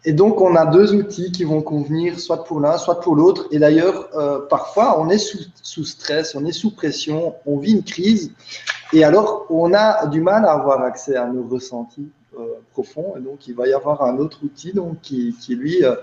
et 0.04 0.14
donc, 0.14 0.42
on 0.42 0.56
a 0.56 0.66
deux 0.66 0.96
outils 0.96 1.32
qui 1.32 1.44
vont 1.44 1.62
convenir 1.62 2.20
soit 2.20 2.44
pour 2.44 2.60
l'un, 2.60 2.78
soit 2.80 3.00
pour 3.02 3.16
l'autre. 3.16 3.48
Et 3.52 3.60
d'ailleurs, 3.60 4.10
euh, 4.16 4.40
parfois, 4.40 5.00
on 5.00 5.10
est 5.10 5.20
sous, 5.20 5.86
stress, 5.86 6.34
on 6.34 6.44
est 6.46 6.52
sous 6.52 6.72
pression, 6.72 7.36
on 7.46 7.58
vit 7.58 7.74
une 7.74 7.84
crise. 7.84 8.32
Et 8.94 9.04
alors, 9.04 9.46
on 9.52 9.76
a 9.76 10.08
du 10.08 10.20
mal 10.20 10.46
à 10.46 10.54
avoir 10.54 10.82
accès 10.82 11.16
à 11.16 11.28
nos 11.28 11.48
ressentis 11.48 12.10
euh, 12.36 12.46
profonds. 12.72 13.14
Et 13.16 13.20
donc, 13.20 13.48
il 13.48 13.54
va 13.54 13.68
y 13.68 13.74
avoir 13.74 14.02
un 14.02 14.18
autre 14.18 14.40
outil 14.44 14.74
donc, 14.74 15.02
qui, 15.04 15.36
qui 15.40 15.56
lui, 15.56 15.86
euh, 15.86 15.94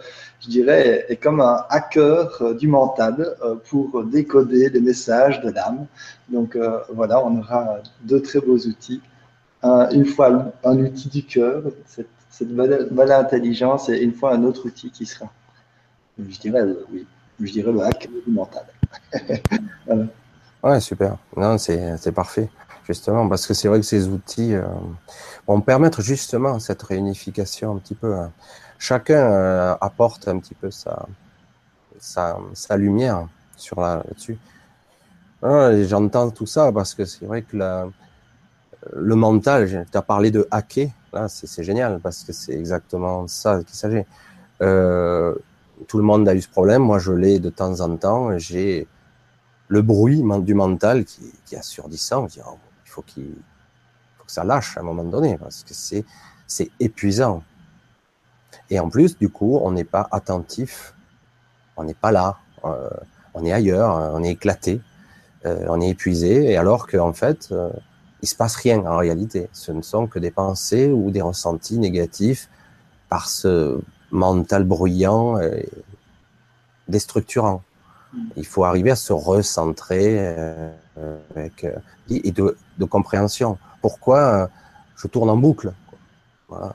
je 0.42 0.48
dirais, 0.48 1.04
est, 1.08 1.16
comme 1.16 1.40
un 1.40 1.64
hacker 1.68 2.54
du 2.54 2.68
mental 2.68 3.36
pour 3.68 4.04
décoder 4.04 4.70
des 4.70 4.80
messages 4.80 5.40
de 5.40 5.50
l'âme. 5.50 5.86
Donc, 6.28 6.56
voilà, 6.94 7.20
on 7.24 7.36
aura 7.40 7.78
deux 8.02 8.22
très 8.22 8.38
beaux 8.38 8.58
outils. 8.58 9.00
une 9.64 10.06
fois, 10.06 10.52
un 10.62 10.78
outil 10.78 11.08
du 11.08 11.24
cœur, 11.24 11.64
cette 11.84 12.06
cette 12.30 12.54
bonne, 12.54 13.11
intelligence 13.11 13.88
et 13.88 13.99
une 13.99 14.12
fois 14.12 14.35
un 14.35 14.44
autre 14.44 14.66
outil 14.66 14.90
qui 14.90 15.06
sera, 15.06 15.30
je 16.18 16.38
dirais, 16.38 16.62
oui, 16.92 17.06
je 17.40 17.52
dirais 17.52 17.73
le 17.73 17.82
hack 17.82 18.08
mental. 18.26 18.64
Ouais, 20.61 20.80
super. 20.80 21.18
Non, 21.37 21.56
c'est 21.56 22.12
parfait, 22.12 22.50
justement, 22.85 23.28
parce 23.28 23.47
que 23.47 23.54
c'est 23.54 23.68
vrai 23.68 23.78
que 23.78 23.87
ces 23.87 24.08
outils 24.08 24.54
euh, 24.54 24.64
vont 25.47 25.61
permettre 25.61 26.02
justement 26.02 26.58
cette 26.58 26.82
réunification 26.82 27.76
un 27.76 27.78
petit 27.78 27.94
peu. 27.94 28.12
Hein. 28.16 28.32
Chacun 28.76 29.32
euh, 29.32 29.76
apporte 29.80 30.26
un 30.26 30.40
petit 30.40 30.54
peu 30.54 30.73
sa, 30.73 31.06
sa, 32.00 32.76
lumière 32.76 33.28
sur 33.56 33.80
là-dessus. 33.80 34.37
J'entends 35.42 36.30
tout 36.30 36.47
ça 36.47 36.73
parce 36.73 36.92
que 36.92 37.04
c'est 37.04 37.25
vrai 37.25 37.42
que 37.42 37.56
la, 37.56 37.87
le 38.92 39.14
mental, 39.14 39.87
tu 39.90 39.99
as 39.99 40.02
parlé 40.02 40.30
de 40.30 40.47
hacker, 40.50 40.88
là, 41.12 41.28
c'est 41.28 41.62
génial 41.62 42.00
parce 42.00 42.24
que 42.24 42.32
c'est 42.32 42.54
exactement 42.54 43.26
ça 43.28 43.62
qu'il 43.64 43.76
s'agit. 43.76 44.04
Euh, 44.60 45.34
tout 45.86 45.98
le 45.98 46.04
monde 46.04 46.28
a 46.28 46.34
eu 46.34 46.40
ce 46.40 46.48
problème, 46.48 46.82
moi 46.82 46.98
je 46.98 47.12
l'ai 47.12 47.38
de 47.38 47.50
temps 47.50 47.80
en 47.80 47.96
temps, 47.96 48.36
j'ai 48.38 48.88
le 49.68 49.82
bruit 49.82 50.22
du 50.40 50.54
mental 50.54 51.04
qui, 51.04 51.32
qui 51.44 51.54
est 51.54 51.58
assourdissant, 51.58 52.26
oh, 52.46 52.58
il 52.84 52.90
faut 52.90 53.02
qu'il 53.02 53.34
faut 54.16 54.24
que 54.24 54.32
ça 54.32 54.44
lâche 54.44 54.76
à 54.76 54.80
un 54.80 54.82
moment 54.82 55.04
donné 55.04 55.38
parce 55.38 55.62
que 55.62 55.74
c'est 55.74 56.04
c'est 56.48 56.70
épuisant. 56.80 57.44
Et 58.70 58.80
en 58.80 58.88
plus, 58.88 59.16
du 59.18 59.28
coup, 59.28 59.58
on 59.62 59.70
n'est 59.70 59.84
pas 59.84 60.08
attentif, 60.10 60.94
on 61.76 61.84
n'est 61.84 61.94
pas 61.94 62.10
là, 62.10 62.38
euh, 62.64 62.88
on 63.34 63.44
est 63.44 63.52
ailleurs, 63.52 64.12
on 64.14 64.22
est 64.24 64.32
éclaté, 64.32 64.80
euh, 65.46 65.66
on 65.68 65.80
est 65.80 65.90
épuisé, 65.90 66.50
et 66.50 66.56
alors 66.56 66.86
qu'en 66.86 67.12
fait, 67.12 67.48
euh, 67.52 67.70
il 68.22 68.28
se 68.28 68.34
passe 68.34 68.56
rien 68.56 68.84
en 68.84 68.96
réalité. 68.96 69.48
Ce 69.52 69.72
ne 69.72 69.82
sont 69.82 70.06
que 70.06 70.18
des 70.18 70.30
pensées 70.30 70.90
ou 70.90 71.10
des 71.10 71.22
ressentis 71.22 71.78
négatifs 71.78 72.48
par 73.08 73.28
ce 73.28 73.80
mental 74.10 74.64
bruyant 74.64 75.40
et 75.40 75.68
déstructurant. 76.88 77.62
Hmm. 78.12 78.28
Il 78.37 78.46
faut 78.46 78.64
arriver 78.64 78.90
à 78.90 78.96
se 78.96 79.12
recentrer 79.12 80.16
euh, 80.18 80.70
avec 81.30 81.64
euh, 81.64 81.76
et 82.10 82.32
de, 82.32 82.56
de, 82.78 82.84
compréhension. 82.84 83.58
Pourquoi 83.82 84.18
euh, 84.18 84.46
je 84.96 85.06
tourne 85.06 85.30
en 85.30 85.37
boucle 85.37 85.72
Voilà. 86.48 86.75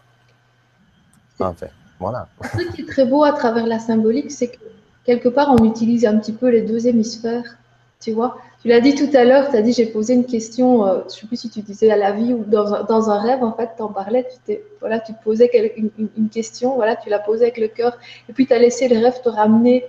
Enfin, 1.40 1.68
voilà. 2.00 2.28
Ce 2.44 2.76
qui 2.76 2.82
est 2.82 2.88
très 2.88 3.06
beau 3.06 3.24
à 3.24 3.34
travers 3.34 3.66
la 3.66 3.80
symbolique, 3.80 4.32
c'est 4.32 4.50
que 4.50 4.60
quelque 5.04 5.28
part 5.28 5.50
on 5.50 5.66
utilise 5.66 6.06
un 6.06 6.18
petit 6.18 6.34
peu 6.34 6.50
les 6.50 6.62
deux 6.62 6.88
hémisphères. 6.88 7.58
Tu 8.00 8.12
vois, 8.12 8.38
tu 8.64 8.70
l'as 8.70 8.80
dit 8.80 8.96
tout 8.96 9.10
à 9.14 9.26
l'heure, 9.26 9.50
tu 9.50 9.58
as 9.58 9.62
dit 9.62 9.74
j'ai 9.74 9.88
posé 9.88 10.14
une 10.14 10.26
question, 10.26 10.88
euh, 10.88 11.00
je 11.02 11.04
ne 11.04 11.10
sais 11.10 11.28
plus 11.28 11.36
si 11.36 11.50
tu 11.50 11.62
disais 11.62 11.92
à 11.92 11.98
la 11.98 12.14
vie 12.14 12.34
ou 12.34 12.46
dans 12.46 13.10
un, 13.10 13.20
rêve, 13.20 13.44
en 13.44 13.52
fait, 13.52 13.72
tu 13.76 13.82
en 13.82 13.90
parlais, 13.90 14.26
tu, 14.48 14.58
voilà, 14.80 15.02
tu 15.02 15.12
posais 15.22 15.52
une, 15.76 16.30
question, 16.30 16.76
voilà, 16.76 16.96
tu 16.96 17.10
la 17.10 17.20
posais 17.20 17.44
avec 17.44 17.58
le 17.58 17.68
cœur, 17.68 17.98
et 18.30 18.32
puis 18.32 18.48
tu 18.48 18.54
as 18.54 18.60
laissé 18.60 18.88
le 18.88 18.98
rêve 19.00 19.22
te 19.22 19.28
ramener 19.28 19.86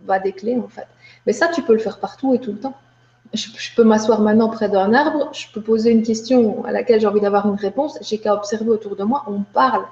bah, 0.00 0.18
des 0.18 0.32
clés, 0.32 0.56
en 0.56 0.66
fait. 0.66 0.86
Mais 1.26 1.34
ça, 1.34 1.48
tu 1.48 1.60
peux 1.60 1.74
le 1.74 1.78
faire 1.78 1.98
partout 1.98 2.32
et 2.32 2.38
tout 2.38 2.52
le 2.52 2.58
temps. 2.58 2.74
Je, 3.34 3.48
peux 3.76 3.84
m'asseoir 3.84 4.22
maintenant 4.22 4.48
près 4.48 4.70
d'un 4.70 4.94
arbre, 4.94 5.28
je 5.34 5.46
peux 5.52 5.60
poser 5.60 5.90
une 5.90 6.04
question 6.04 6.64
à 6.64 6.72
laquelle 6.72 7.02
j'ai 7.02 7.06
envie 7.06 7.20
d'avoir 7.20 7.46
une 7.46 7.56
réponse, 7.56 7.98
j'ai 8.00 8.16
qu'à 8.16 8.32
observer 8.32 8.70
autour 8.70 8.96
de 8.96 9.04
moi, 9.04 9.24
on 9.26 9.42
parle. 9.42 9.84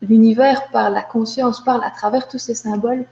L'univers 0.00 0.70
parle, 0.70 0.94
la 0.94 1.02
conscience 1.02 1.62
parle 1.62 1.84
à 1.84 1.90
travers 1.90 2.28
tous 2.28 2.38
ces 2.38 2.54
symboles. 2.54 3.04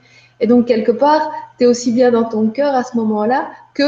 Et 0.43 0.47
donc, 0.47 0.67
quelque 0.67 0.93
part, 0.93 1.31
tu 1.57 1.65
es 1.65 1.67
aussi 1.67 1.93
bien 1.93 2.11
dans 2.11 2.25
ton 2.25 2.49
cœur 2.49 2.75
à 2.75 2.85
ce 2.85 2.97
moment-là 2.99 3.51
que 3.73 3.85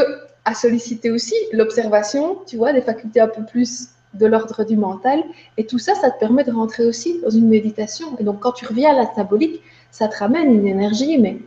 à 0.46 0.54
solliciter 0.54 1.10
aussi 1.10 1.34
l'observation, 1.52 2.38
tu 2.46 2.56
vois, 2.56 2.72
des 2.72 2.82
facultés 2.82 3.20
un 3.20 3.28
peu 3.28 3.44
plus 3.44 3.88
de 4.14 4.26
l'ordre 4.26 4.64
du 4.64 4.76
mental. 4.76 5.22
Et 5.56 5.66
tout 5.66 5.78
ça, 5.78 5.94
ça 5.94 6.10
te 6.10 6.18
permet 6.18 6.44
de 6.44 6.52
rentrer 6.52 6.86
aussi 6.86 7.20
dans 7.22 7.30
une 7.30 7.48
méditation. 7.48 8.16
Et 8.18 8.24
donc, 8.24 8.40
quand 8.40 8.52
tu 8.52 8.66
reviens 8.66 8.90
à 8.90 9.04
la 9.04 9.14
symbolique, 9.14 9.62
ça 9.90 10.08
te 10.08 10.16
ramène 10.16 10.54
une 10.54 10.66
énergie, 10.66 11.18
mais 11.18 11.38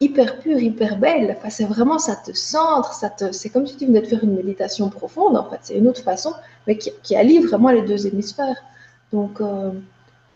hyper 0.00 0.38
pure, 0.40 0.58
hyper 0.58 0.98
belle. 0.98 1.34
Enfin, 1.38 1.50
c'est 1.50 1.64
vraiment, 1.64 1.98
ça 1.98 2.16
te 2.16 2.32
centre, 2.32 2.92
ça 2.92 3.08
te, 3.10 3.32
c'est 3.32 3.48
comme 3.48 3.66
si 3.66 3.76
tu 3.76 3.86
venais 3.86 4.02
de 4.02 4.06
faire 4.06 4.22
une 4.22 4.34
méditation 4.34 4.90
profonde, 4.90 5.36
en 5.36 5.48
fait. 5.48 5.60
C'est 5.62 5.78
une 5.78 5.88
autre 5.88 6.02
façon, 6.02 6.34
mais 6.66 6.76
qui, 6.76 6.92
qui, 7.02 7.16
allie 7.16 7.38
vraiment 7.38 7.70
les 7.70 7.82
deux 7.82 8.06
hémisphères. 8.06 8.56
Donc, 9.12 9.40
euh, 9.40 9.70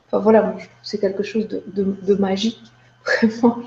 enfin, 0.06 0.18
voilà, 0.18 0.54
c'est 0.82 0.98
quelque 0.98 1.22
chose 1.22 1.48
de, 1.48 2.14
magique, 2.14 2.62
vraiment. 3.04 3.58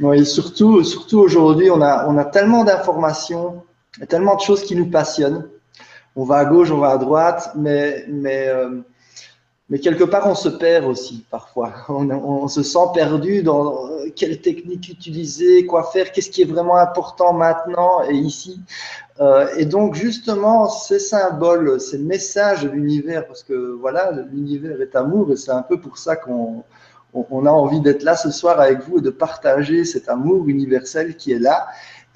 Oui, 0.00 0.24
surtout, 0.24 0.82
surtout 0.82 1.18
aujourd'hui, 1.18 1.70
on 1.70 1.82
a, 1.82 2.06
on 2.08 2.16
a 2.16 2.24
tellement 2.24 2.64
d'informations, 2.64 3.62
tellement 4.08 4.34
de 4.34 4.40
choses 4.40 4.62
qui 4.62 4.74
nous 4.74 4.90
passionnent. 4.90 5.46
On 6.16 6.24
va 6.24 6.38
à 6.38 6.44
gauche, 6.46 6.70
on 6.70 6.78
va 6.78 6.90
à 6.90 6.98
droite, 6.98 7.50
mais, 7.54 8.06
mais, 8.08 8.48
euh, 8.48 8.80
mais 9.68 9.78
quelque 9.78 10.04
part, 10.04 10.26
on 10.26 10.34
se 10.34 10.48
perd 10.48 10.86
aussi 10.86 11.26
parfois. 11.30 11.72
On, 11.90 12.48
se 12.48 12.62
sent 12.62 12.78
perdu 12.94 13.42
dans 13.42 13.90
euh, 13.90 14.06
quelle 14.16 14.40
technique 14.40 14.88
utiliser, 14.88 15.66
quoi 15.66 15.84
faire, 15.84 16.12
qu'est-ce 16.12 16.30
qui 16.30 16.42
est 16.42 16.50
vraiment 16.50 16.76
important 16.76 17.34
maintenant 17.34 18.02
et 18.08 18.14
ici. 18.14 18.58
Euh, 19.20 19.48
et 19.58 19.66
donc, 19.66 19.94
justement, 19.96 20.70
ces 20.70 20.98
symboles, 20.98 21.78
ces 21.78 21.98
messages 21.98 22.62
de 22.62 22.70
l'univers, 22.70 23.26
parce 23.26 23.42
que 23.42 23.76
voilà, 23.78 24.12
l'univers 24.32 24.80
est 24.80 24.96
amour 24.96 25.30
et 25.30 25.36
c'est 25.36 25.52
un 25.52 25.62
peu 25.62 25.78
pour 25.78 25.98
ça 25.98 26.16
qu'on 26.16 26.64
on, 27.12 27.46
a 27.46 27.50
envie 27.50 27.80
d'être 27.80 28.02
là 28.02 28.16
ce 28.16 28.30
soir 28.30 28.60
avec 28.60 28.80
vous 28.80 28.98
et 28.98 29.00
de 29.00 29.10
partager 29.10 29.84
cet 29.84 30.08
amour 30.08 30.48
universel 30.48 31.16
qui 31.16 31.32
est 31.32 31.38
là 31.38 31.66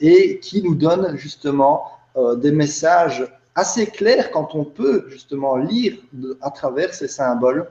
et 0.01 0.39
qui 0.41 0.63
nous 0.63 0.75
donne 0.75 1.17
justement 1.17 1.85
euh, 2.17 2.37
des 2.37 2.53
messages 2.53 3.27
assez 3.55 3.87
clairs 3.87 4.31
quand 4.31 4.55
on 4.55 4.65
peut 4.65 5.07
justement 5.09 5.57
lire 5.57 5.97
à 6.41 6.51
travers 6.51 6.93
ces 6.95 7.09
symboles 7.09 7.69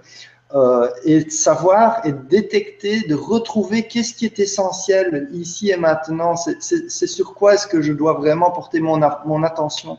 euh, 0.56 0.88
et 1.04 1.30
savoir 1.30 2.06
et 2.06 2.14
détecter, 2.14 3.02
de 3.08 3.16
retrouver 3.16 3.88
qu'est-ce 3.88 4.14
qui 4.14 4.26
est 4.26 4.40
essentiel 4.40 5.28
ici 5.32 5.72
et 5.72 5.78
maintenant, 5.78 6.36
c'est 6.36 7.08
sur 7.08 7.34
quoi 7.34 7.56
est-ce 7.56 7.68
que 7.68 7.82
je 7.82 7.92
dois 7.92 8.14
vraiment 8.14 8.52
porter 8.52 8.80
mon, 8.80 9.00
mon 9.26 9.44
attention 9.44 9.98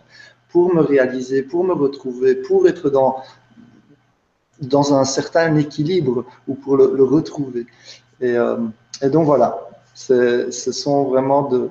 pour 0.50 0.72
me 0.72 0.80
réaliser, 0.80 1.42
pour 1.42 1.64
me 1.64 1.72
retrouver, 1.72 2.36
pour 2.36 2.68
être 2.68 2.88
dans, 2.88 3.16
dans 4.61 4.94
un 4.94 5.04
certain 5.04 5.56
équilibre 5.56 6.25
ou 6.46 6.54
pour 6.54 6.76
le, 6.76 7.04
retrouver. 7.04 7.66
Et, 8.20 8.37
euh, 8.37 8.56
et, 9.02 9.08
donc 9.08 9.26
voilà, 9.26 9.58
ce 9.94 10.50
sont 10.50 11.04
vraiment 11.04 11.49
de, 11.49 11.70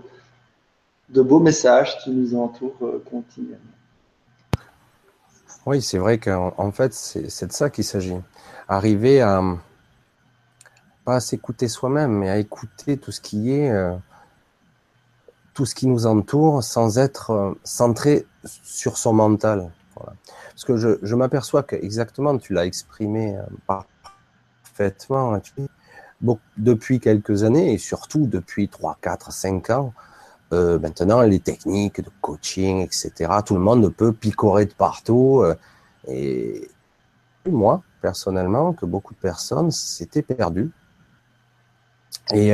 beaux 1.22 1.40
messages 1.40 1.98
qui 2.00 2.12
nous 2.12 2.36
entourent 2.36 2.78
euh, 2.82 3.04
continuellement. 3.10 3.60
Oui, 5.66 5.82
c'est 5.82 5.98
vrai 5.98 6.18
qu'en 6.18 6.72
fait, 6.72 6.94
c'est 6.94 7.48
de 7.48 7.54
ça 7.54 7.70
qu'il 7.70 7.86
s'agit. 7.86 8.18
Arriver 8.68 9.22
à 9.22 9.42
pas 11.06 11.20
s'écouter 11.20 11.68
soi-même, 11.68 12.12
mais 12.12 12.30
à 12.30 12.38
écouter 12.38 12.98
tout 12.98 13.12
ce 13.12 13.22
qui 13.22 13.52
est, 13.52 13.70
euh, 13.70 13.96
tout 15.54 15.66
ce 15.66 15.75
qui 15.75 15.88
nous 15.88 16.06
entoure 16.06 16.63
sans 16.63 16.98
être 16.98 17.56
centré 17.63 18.25
sur 18.46 18.98
son 18.98 19.13
mental. 19.13 19.72
Parce 19.96 20.66
que 20.66 20.78
je, 20.78 21.16
m'aperçois 21.16 21.64
que 21.64 21.76
exactement, 21.76 22.38
tu 22.38 22.54
l'as 22.54 22.66
exprimé 22.66 23.38
euh, 23.38 23.44
parfaitement 23.68 25.40
bon, 26.22 26.40
depuis 26.58 27.00
quelques 27.00 27.44
années 27.44 27.74
et 27.74 27.78
surtout 27.78 28.28
depuis 28.28 28.68
3, 28.68 28.98
4, 29.02 29.32
5 29.32 29.70
ans. 29.72 29.94
Euh, 30.52 30.78
maintenant, 30.80 31.22
les 31.22 31.40
techniques 31.40 32.02
de 32.02 32.10
coaching, 32.22 32.82
etc., 32.82 33.32
tout 33.46 33.56
le 33.56 33.62
monde 33.62 33.90
peut 33.90 34.14
picorer 34.14 34.66
de 34.66 34.74
partout. 34.74 35.42
Euh, 35.44 35.56
et 36.08 36.70
moi, 37.50 37.82
personnellement, 38.02 38.74
que 38.74 38.86
beaucoup 38.86 39.14
de 39.14 39.20
personnes 39.20 39.72
s'étaient 39.72 40.22
perdues. 40.22 40.72
Et, 42.34 42.54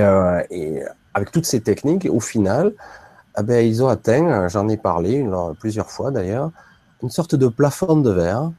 avec 1.14 1.32
toutes 1.32 1.46
ces 1.46 1.62
techniques, 1.62 2.08
au 2.10 2.20
final, 2.20 2.74
eh 3.38 3.44
ben, 3.44 3.66
ils 3.66 3.84
ont 3.84 3.88
atteint, 3.88 4.48
j'en 4.48 4.68
ai 4.68 4.78
parlé 4.78 5.28
plusieurs 5.60 5.92
fois 5.92 6.12
d'ailleurs, 6.12 6.52
une 7.02 7.10
sorte 7.10 7.36
de 7.36 7.48
plafond 7.48 7.98
de 7.98 8.12
verre, 8.12 8.52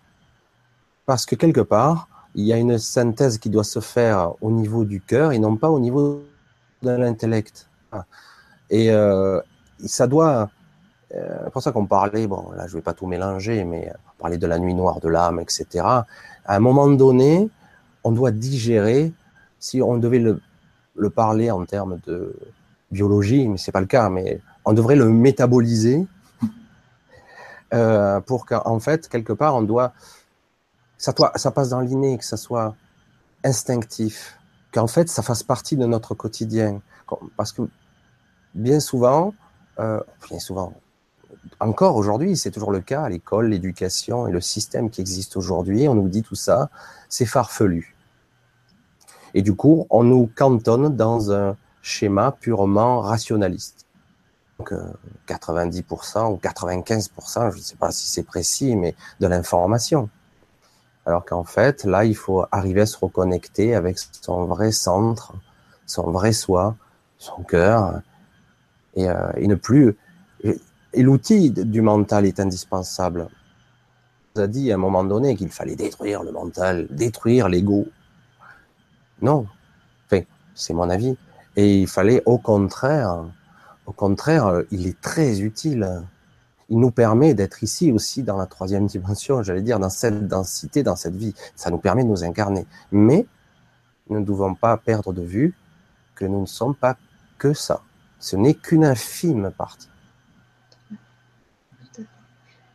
parce 1.06 1.26
que 1.26 1.34
quelque 1.34 1.60
part, 1.60 2.08
il 2.34 2.44
y 2.44 2.52
a 2.52 2.56
une 2.56 2.78
synthèse 2.78 3.38
qui 3.38 3.50
doit 3.50 3.64
se 3.64 3.80
faire 3.80 4.32
au 4.40 4.50
niveau 4.50 4.84
du 4.84 5.00
cœur 5.00 5.32
et 5.32 5.38
non 5.38 5.56
pas 5.56 5.68
au 5.70 5.80
niveau 5.80 6.22
de 6.82 6.90
l'intellect. 6.90 7.68
Et 8.70 8.90
euh, 8.90 9.40
ça 9.84 10.06
doit, 10.06 10.50
euh, 11.14 11.50
pour 11.50 11.62
ça 11.62 11.72
qu'on 11.72 11.86
parlait, 11.86 12.26
bon 12.26 12.52
là 12.52 12.66
je 12.68 12.74
vais 12.74 12.82
pas 12.82 12.92
tout 12.92 13.06
mélanger, 13.06 13.64
mais 13.64 13.92
on 14.16 14.22
parlait 14.22 14.38
de 14.38 14.46
la 14.46 14.58
nuit 14.58 14.74
noire 14.74 15.00
de 15.00 15.08
l'âme, 15.08 15.40
etc. 15.40 15.66
À 15.82 16.04
un 16.46 16.60
moment 16.60 16.88
donné, 16.88 17.48
on 18.04 18.12
doit 18.12 18.30
digérer, 18.30 19.12
si 19.58 19.82
on 19.82 19.98
devait 19.98 20.20
le, 20.20 20.40
le 20.96 21.10
parler 21.10 21.50
en 21.50 21.64
termes 21.64 21.98
de 22.06 22.34
biologie, 22.90 23.48
mais 23.48 23.58
c'est 23.58 23.72
pas 23.72 23.80
le 23.80 23.86
cas, 23.86 24.08
mais 24.08 24.40
on 24.64 24.72
devrait 24.72 24.96
le 24.96 25.08
métaboliser 25.08 26.06
euh, 27.72 28.20
pour 28.20 28.46
qu'en 28.46 28.80
fait, 28.80 29.08
quelque 29.08 29.32
part, 29.32 29.54
on 29.54 29.62
doit, 29.62 29.92
ça, 30.98 31.14
ça 31.36 31.50
passe 31.50 31.70
dans 31.70 31.80
l'inné, 31.80 32.18
que 32.18 32.24
ça 32.24 32.36
soit 32.36 32.74
instinctif, 33.44 34.38
qu'en 34.72 34.86
fait, 34.86 35.08
ça 35.08 35.22
fasse 35.22 35.42
partie 35.42 35.76
de 35.76 35.86
notre 35.86 36.14
quotidien. 36.14 36.82
Parce 37.36 37.52
que 37.52 37.62
bien 38.54 38.80
souvent, 38.80 39.34
euh, 39.78 40.00
bien 40.28 40.38
souvent, 40.38 40.74
encore 41.58 41.96
aujourd'hui, 41.96 42.36
c'est 42.36 42.50
toujours 42.50 42.72
le 42.72 42.80
cas 42.80 43.08
l'école, 43.08 43.48
l'éducation 43.48 44.26
et 44.26 44.32
le 44.32 44.40
système 44.40 44.90
qui 44.90 45.00
existe 45.00 45.36
aujourd'hui, 45.36 45.88
on 45.88 45.94
nous 45.94 46.08
dit 46.08 46.22
tout 46.22 46.34
ça, 46.34 46.70
c'est 47.08 47.26
farfelu. 47.26 47.96
Et 49.34 49.42
du 49.42 49.54
coup, 49.54 49.86
on 49.90 50.02
nous 50.02 50.30
cantonne 50.34 50.96
dans 50.96 51.32
un 51.32 51.56
schéma 51.82 52.32
purement 52.32 53.00
rationaliste. 53.00 53.79
Donc, 54.60 54.74
90% 55.26 56.18
euh, 56.18 56.24
ou 56.28 56.36
95%, 56.36 57.50
je 57.50 57.56
ne 57.56 57.62
sais 57.62 57.76
pas 57.76 57.90
si 57.92 58.06
c'est 58.06 58.24
précis, 58.24 58.76
mais 58.76 58.94
de 59.18 59.26
l'information. 59.26 60.10
Alors 61.06 61.24
qu'en 61.24 61.44
fait, 61.44 61.84
là, 61.84 62.04
il 62.04 62.14
faut 62.14 62.44
arriver 62.52 62.82
à 62.82 62.86
se 62.86 62.98
reconnecter 62.98 63.74
avec 63.74 63.98
son 63.98 64.44
vrai 64.44 64.70
centre, 64.70 65.32
son 65.86 66.10
vrai 66.10 66.32
soi, 66.32 66.76
son 67.16 67.42
cœur, 67.42 68.02
et, 68.96 69.08
euh, 69.08 69.32
ne 69.38 69.54
plus. 69.54 69.96
Et, 70.44 70.58
l'outil 71.02 71.50
du 71.50 71.80
mental 71.80 72.26
est 72.26 72.38
indispensable. 72.38 73.28
On 74.36 74.42
a 74.42 74.46
dit 74.46 74.70
à 74.70 74.74
un 74.74 74.78
moment 74.78 75.04
donné 75.04 75.36
qu'il 75.36 75.48
fallait 75.48 75.76
détruire 75.76 76.22
le 76.22 76.32
mental, 76.32 76.86
détruire 76.90 77.48
l'ego. 77.48 77.88
Non, 79.22 79.46
enfin, 80.04 80.22
c'est 80.54 80.74
mon 80.74 80.90
avis. 80.90 81.16
Et 81.56 81.80
il 81.80 81.86
fallait 81.86 82.22
au 82.26 82.36
contraire, 82.36 83.24
au 83.86 83.92
contraire, 83.92 84.62
il 84.70 84.86
est 84.86 85.00
très 85.00 85.40
utile. 85.40 86.02
Il 86.68 86.78
nous 86.78 86.90
permet 86.90 87.34
d'être 87.34 87.62
ici 87.62 87.90
aussi 87.90 88.22
dans 88.22 88.36
la 88.36 88.46
troisième 88.46 88.86
dimension, 88.86 89.42
j'allais 89.44 89.62
dire, 89.62 89.78
dans 89.78 89.90
cette 89.90 90.28
densité, 90.28 90.82
dans 90.82 90.96
cette 90.96 91.16
vie. 91.16 91.34
Ça 91.56 91.70
nous 91.70 91.78
permet 91.78 92.04
de 92.04 92.08
nous 92.08 92.24
incarner. 92.24 92.66
Mais 92.92 93.26
nous 94.08 94.20
ne 94.20 94.24
devons 94.24 94.54
pas 94.54 94.76
perdre 94.76 95.12
de 95.12 95.22
vue 95.22 95.54
que 96.14 96.24
nous 96.24 96.40
ne 96.40 96.46
sommes 96.46 96.74
pas 96.74 96.96
que 97.38 97.54
ça. 97.54 97.80
Ce 98.18 98.36
n'est 98.36 98.54
qu'une 98.54 98.84
infime 98.84 99.50
partie. 99.56 99.88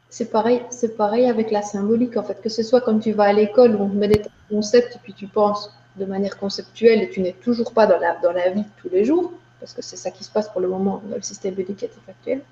C'est 0.10 0.32
pareil, 0.32 0.62
c'est 0.70 0.96
pareil 0.96 1.30
avec 1.30 1.52
la 1.52 1.62
symbolique, 1.62 2.16
en 2.16 2.24
fait, 2.24 2.42
que 2.42 2.48
ce 2.48 2.64
soit 2.64 2.80
quand 2.80 3.00
tu 3.00 3.12
vas 3.12 3.26
à 3.26 3.34
l'école 3.34 3.76
on 3.76 3.90
te 3.90 3.96
met 3.96 4.08
des 4.08 4.22
concepts 4.50 4.96
et 4.96 5.00
puis 5.04 5.14
tu 5.14 5.28
penses 5.28 5.74
de 5.98 6.06
manière 6.06 6.38
conceptuelle 6.38 7.02
et 7.02 7.10
tu 7.10 7.20
n'es 7.22 7.34
toujours 7.34 7.74
pas 7.74 7.86
dans 7.86 8.00
la, 8.00 8.16
dans 8.22 8.32
la 8.32 8.50
vie 8.50 8.62
de 8.62 8.70
tous 8.78 8.90
les 8.90 9.04
jours, 9.04 9.34
parce 9.65 9.74
que 9.74 9.81
c'est 9.81 9.98
ça 9.98 10.12
qui 10.12 10.24
se 10.24 10.29
passe 10.29 10.48
pour 10.50 10.62
le 10.62 10.67
moment 10.67 11.01
dans 11.10 11.15
le 11.15 11.24
système 11.24 11.55
éducatif 11.60 11.98
actuel. 12.07 12.43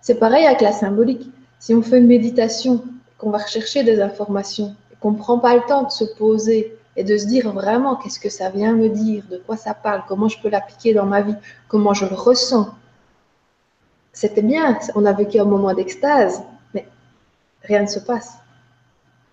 C'est 0.00 0.20
pareil 0.20 0.46
avec 0.46 0.60
la 0.60 0.70
symbolique. 0.70 1.28
Si 1.58 1.74
on 1.74 1.82
fait 1.82 1.98
une 1.98 2.06
méditation, 2.06 2.84
qu'on 3.18 3.30
va 3.30 3.38
rechercher 3.38 3.82
des 3.82 4.00
informations, 4.00 4.76
qu'on 5.00 5.10
ne 5.10 5.18
prend 5.18 5.40
pas 5.40 5.56
le 5.56 5.62
temps 5.62 5.82
de 5.82 5.90
se 5.90 6.04
poser 6.04 6.76
et 6.94 7.02
de 7.02 7.18
se 7.18 7.26
dire 7.26 7.52
vraiment 7.52 7.96
qu'est-ce 7.96 8.20
que 8.20 8.28
ça 8.28 8.50
vient 8.50 8.72
me 8.72 8.88
dire, 8.88 9.24
de 9.28 9.38
quoi 9.38 9.56
ça 9.56 9.74
parle, 9.74 10.04
comment 10.06 10.28
je 10.28 10.40
peux 10.40 10.48
l'appliquer 10.48 10.94
dans 10.94 11.06
ma 11.06 11.22
vie, 11.22 11.34
comment 11.66 11.92
je 11.92 12.06
le 12.06 12.14
ressens. 12.14 12.72
C'était 14.12 14.42
bien, 14.42 14.78
on 14.94 15.06
a 15.06 15.12
vécu 15.12 15.40
un 15.40 15.44
moment 15.44 15.74
d'extase, 15.74 16.44
mais 16.72 16.86
rien 17.64 17.82
ne 17.82 17.88
se 17.88 17.98
passe. 17.98 18.34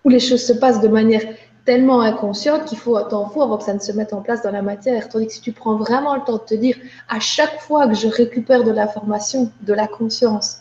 Ou 0.02 0.08
les 0.08 0.18
choses 0.18 0.44
se 0.44 0.54
passent 0.54 0.80
de 0.80 0.88
manière 0.88 1.22
tellement 1.66 2.00
inconsciente 2.00 2.64
qu'il 2.64 2.78
faut 2.78 2.98
temps 3.02 3.28
fou 3.28 3.42
avant 3.42 3.58
que 3.58 3.64
ça 3.64 3.74
ne 3.74 3.80
se 3.80 3.92
mette 3.92 4.12
en 4.12 4.22
place 4.22 4.42
dans 4.42 4.50
la 4.52 4.62
matière. 4.62 5.08
Tandis 5.08 5.26
que 5.26 5.32
si 5.34 5.40
tu 5.42 5.52
prends 5.52 5.76
vraiment 5.76 6.14
le 6.14 6.22
temps 6.22 6.38
de 6.38 6.44
te 6.44 6.54
dire, 6.54 6.76
à 7.08 7.20
chaque 7.20 7.60
fois 7.60 7.86
que 7.88 7.94
je 7.94 8.08
récupère 8.08 8.64
de 8.64 8.70
l'information, 8.70 9.52
de 9.62 9.74
la 9.74 9.86
conscience, 9.86 10.60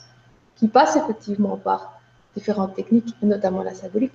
qui 0.58 0.68
passe 0.68 0.96
effectivement 0.96 1.58
par 1.58 2.00
différentes 2.36 2.76
techniques, 2.76 3.16
notamment 3.22 3.64
la 3.64 3.74
symbolique, 3.74 4.12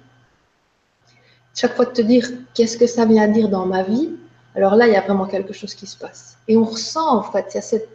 chaque 1.54 1.74
fois 1.74 1.86
de 1.86 1.92
te 1.92 2.02
dire, 2.02 2.28
qu'est-ce 2.54 2.76
que 2.76 2.86
ça 2.86 3.06
vient 3.06 3.28
dire 3.28 3.48
dans 3.48 3.66
ma 3.66 3.82
vie, 3.82 4.10
alors 4.54 4.74
là, 4.74 4.86
il 4.86 4.92
y 4.92 4.96
a 4.96 5.00
vraiment 5.00 5.26
quelque 5.26 5.52
chose 5.52 5.74
qui 5.74 5.86
se 5.86 5.96
passe. 5.96 6.38
Et 6.48 6.56
on 6.56 6.64
ressent, 6.64 7.18
en 7.18 7.22
fait, 7.22 7.46
il 7.52 7.54
y 7.54 7.58
a 7.58 7.62
cette... 7.62 7.88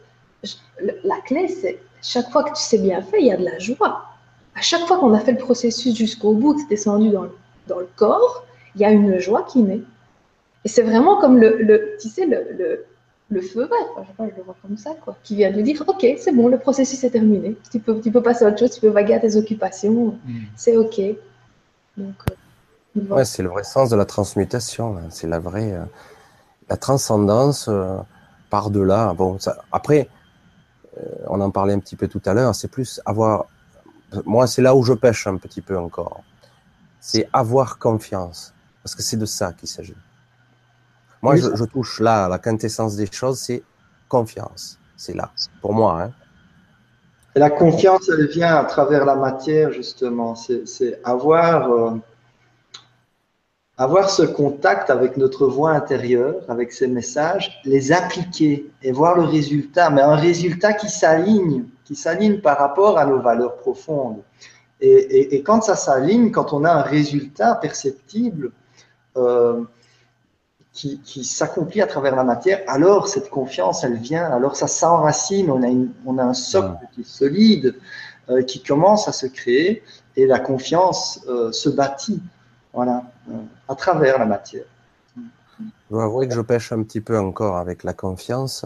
La 1.04 1.18
clé, 1.26 1.48
c'est 1.48 1.80
chaque 2.02 2.30
fois 2.32 2.44
que 2.44 2.50
tu 2.50 2.62
sais 2.62 2.78
bien 2.78 3.02
fait, 3.02 3.20
il 3.20 3.28
y 3.28 3.32
a 3.32 3.38
de 3.38 3.46
la 3.46 3.60
joie. 3.60 4.06
À 4.56 4.62
chaque 4.62 4.86
fois 4.88 4.98
qu'on 5.00 5.14
a 5.14 5.20
fait 5.20 5.32
le 5.32 5.38
processus 5.38 5.96
jusqu'au 5.96 6.34
bout, 6.34 6.54
que 6.54 6.62
c'est 6.62 6.68
descendu 6.68 7.10
dans 7.10 7.28
dans 7.68 7.80
le 7.80 7.90
corps, 7.96 8.46
il 8.76 8.82
y 8.82 8.86
a 8.86 8.92
une 8.92 9.20
joie 9.20 9.44
qui 9.44 9.62
naît. 9.64 9.82
Et 10.64 10.68
c'est 10.68 10.84
vraiment 10.84 11.20
comme 11.20 11.40
le, 11.40 11.58
le 11.62 11.96
tu 12.00 12.10
sais, 12.10 12.26
le, 12.26 12.48
le, 12.58 12.86
le 13.30 13.42
feu 13.42 13.62
vert, 13.68 14.04
je, 14.04 14.08
sais 14.08 14.14
pas, 14.18 14.28
je 14.30 14.36
le 14.36 14.44
vois 14.44 14.56
comme 14.62 14.78
ça, 14.78 14.92
quoi, 15.04 15.16
qui 15.24 15.36
vient 15.36 15.52
de 15.52 15.62
dire, 15.62 15.84
OK, 15.88 16.06
c'est 16.18 16.32
bon, 16.32 16.48
le 16.48 16.60
processus 16.60 17.04
est 17.04 17.12
terminé. 17.12 17.56
Tu 17.72 17.80
peux, 17.80 18.00
tu 18.00 18.12
peux 18.12 18.22
passer 18.22 18.46
à 18.46 18.50
autre 18.50 18.60
chose, 18.60 18.72
tu 18.72 18.82
peux 18.82 18.90
vaguer 18.90 19.16
à 19.16 19.20
tes 19.20 19.36
occupations, 19.36 20.20
mm. 20.26 20.40
c'est 20.56 20.78
OK. 20.78 21.02
Donc, 21.98 22.16
euh, 22.98 23.02
ouais, 23.10 23.26
c'est 23.26 23.42
le 23.42 23.50
vrai 23.50 23.64
sens 23.64 23.90
de 23.90 23.96
la 23.96 24.06
transmutation, 24.06 24.98
hein. 24.98 25.08
c'est 25.10 25.28
la 25.28 25.40
vraie, 25.40 25.74
euh, 25.74 25.86
la 26.70 26.78
transcendance 26.78 27.68
euh, 27.68 27.98
par-delà. 28.50 29.14
Bon, 29.14 29.40
ça, 29.40 29.64
après, 29.72 30.10
on 31.28 31.42
en 31.42 31.52
parlait 31.52 31.74
un 31.74 31.80
petit 31.80 31.98
peu 31.98 32.08
tout 32.08 32.22
à 32.26 32.34
l'heure, 32.34 32.56
c'est 32.56 32.70
plus 32.70 33.02
avoir, 33.06 33.48
moi, 34.26 34.48
c'est 34.48 34.62
là 34.62 34.76
où 34.76 34.84
je 34.84 34.94
pêche 34.94 35.28
un 35.28 35.36
petit 35.36 35.62
peu 35.62 35.78
encore. 35.78 36.24
C'est 37.02 37.28
avoir 37.34 37.80
confiance. 37.80 38.55
Parce 38.86 38.94
que 38.94 39.02
c'est 39.02 39.18
de 39.18 39.26
ça 39.26 39.52
qu'il 39.52 39.68
s'agit. 39.68 39.96
Moi, 41.24 41.38
je, 41.38 41.66
touche 41.66 42.00
là 42.02 42.30
la 42.30 42.38
quintessence 42.38 42.96
des 42.96 43.12
choses, 43.12 43.40
c'est 43.40 43.64
confiance. 44.08 44.78
C'est 44.96 45.16
là, 45.16 45.32
pour 45.60 45.74
moi. 45.74 46.04
Hein. 46.04 46.12
Et 47.36 47.40
la 47.40 47.50
confiance, 47.50 48.08
elle 48.10 48.28
vient 48.28 48.56
à 48.58 48.64
travers 48.64 49.04
la 49.04 49.16
matière, 49.16 49.72
justement. 49.72 50.36
C'est 50.36 51.00
avoir, 51.04 51.72
euh, 51.72 51.96
avoir 53.76 54.12
ce 54.12 54.22
contact 54.22 54.92
avec 54.92 55.18
notre 55.18 55.48
voix 55.48 55.72
intérieure, 55.72 56.36
avec 56.48 56.72
ces 56.72 56.86
messages, 56.86 57.60
les 57.66 57.92
appliquer 57.92 58.70
et 58.84 58.92
voir 58.92 59.18
le 59.18 59.24
résultat, 59.24 59.90
mais 59.90 60.04
un 60.04 60.16
résultat 60.16 60.74
qui 60.74 60.90
s'aligne, 60.90 61.64
qui 61.86 61.96
s'aligne 61.96 62.40
par 62.40 62.60
rapport 62.60 63.00
à 63.00 63.08
nos 63.08 63.20
valeurs 63.20 63.58
profondes. 63.58 64.22
et 64.80 65.42
quand 65.42 65.62
ça 65.64 65.76
s'aligne, 65.76 66.30
quand 66.30 66.54
on 66.54 66.64
a 66.66 66.72
un 66.72 66.84
résultat 66.84 67.56
perceptible, 67.56 68.52
euh, 69.18 69.64
qui, 70.74 71.24
s'accomplit 71.24 71.82
à 71.82 71.88
travers 71.88 72.18
la 72.18 72.26
matière, 72.26 72.62
alors 72.68 73.08
cette 73.08 73.30
confiance, 73.30 73.86
elle 73.86 73.96
vient, 73.96 74.26
alors 74.26 74.58
ça 74.58 74.68
s'enracine, 74.68 75.50
on 75.50 75.64
a, 75.64 75.74
on 76.06 76.18
a 76.18 76.24
un 76.24 76.34
socle 76.34 76.86
qui 76.94 77.02
est 77.02 77.08
solide, 77.08 77.76
euh, 78.30 78.42
qui 78.42 78.62
commence 78.62 79.08
à 79.08 79.14
se 79.14 79.26
créer, 79.26 79.84
et 80.18 80.26
la 80.26 80.38
confiance 80.38 81.22
euh, 81.30 81.54
se 81.54 81.70
bâtit, 81.70 82.22
voilà, 82.74 83.04
à 83.70 83.76
travers 83.76 84.20
la 84.20 84.26
matière. 84.26 84.66
Je 85.58 85.64
dois 85.92 86.04
avouer 86.04 86.28
que 86.28 86.36
je 86.36 86.42
pêche 86.42 86.74
un 86.74 86.84
petit 86.84 87.00
peu 87.00 87.18
encore 87.18 87.56
avec 87.56 87.86
la 87.86 87.94
confiance, 87.94 88.66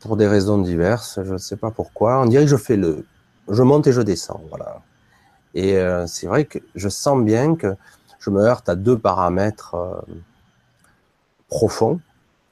pour 0.00 0.16
des 0.16 0.28
raisons 0.28 0.58
diverses, 0.58 1.18
je 1.24 1.32
ne 1.32 1.38
sais 1.38 1.56
pas 1.56 1.72
pourquoi. 1.72 2.20
On 2.20 2.26
dirait 2.26 2.44
que 2.44 2.50
je 2.50 2.56
fais 2.56 2.76
le, 2.76 3.04
je 3.50 3.62
monte 3.64 3.88
et 3.88 3.92
je 3.92 4.00
descends, 4.00 4.40
voilà. 4.48 4.80
Et 5.54 5.76
c'est 6.06 6.28
vrai 6.28 6.44
que 6.44 6.60
je 6.76 6.88
sens 6.88 7.20
bien 7.24 7.56
que 7.56 7.74
je 8.26 8.30
me 8.30 8.40
heurte 8.40 8.68
à 8.68 8.74
deux 8.74 8.98
paramètres 8.98 9.74
euh, 9.74 10.00
profonds. 11.48 12.00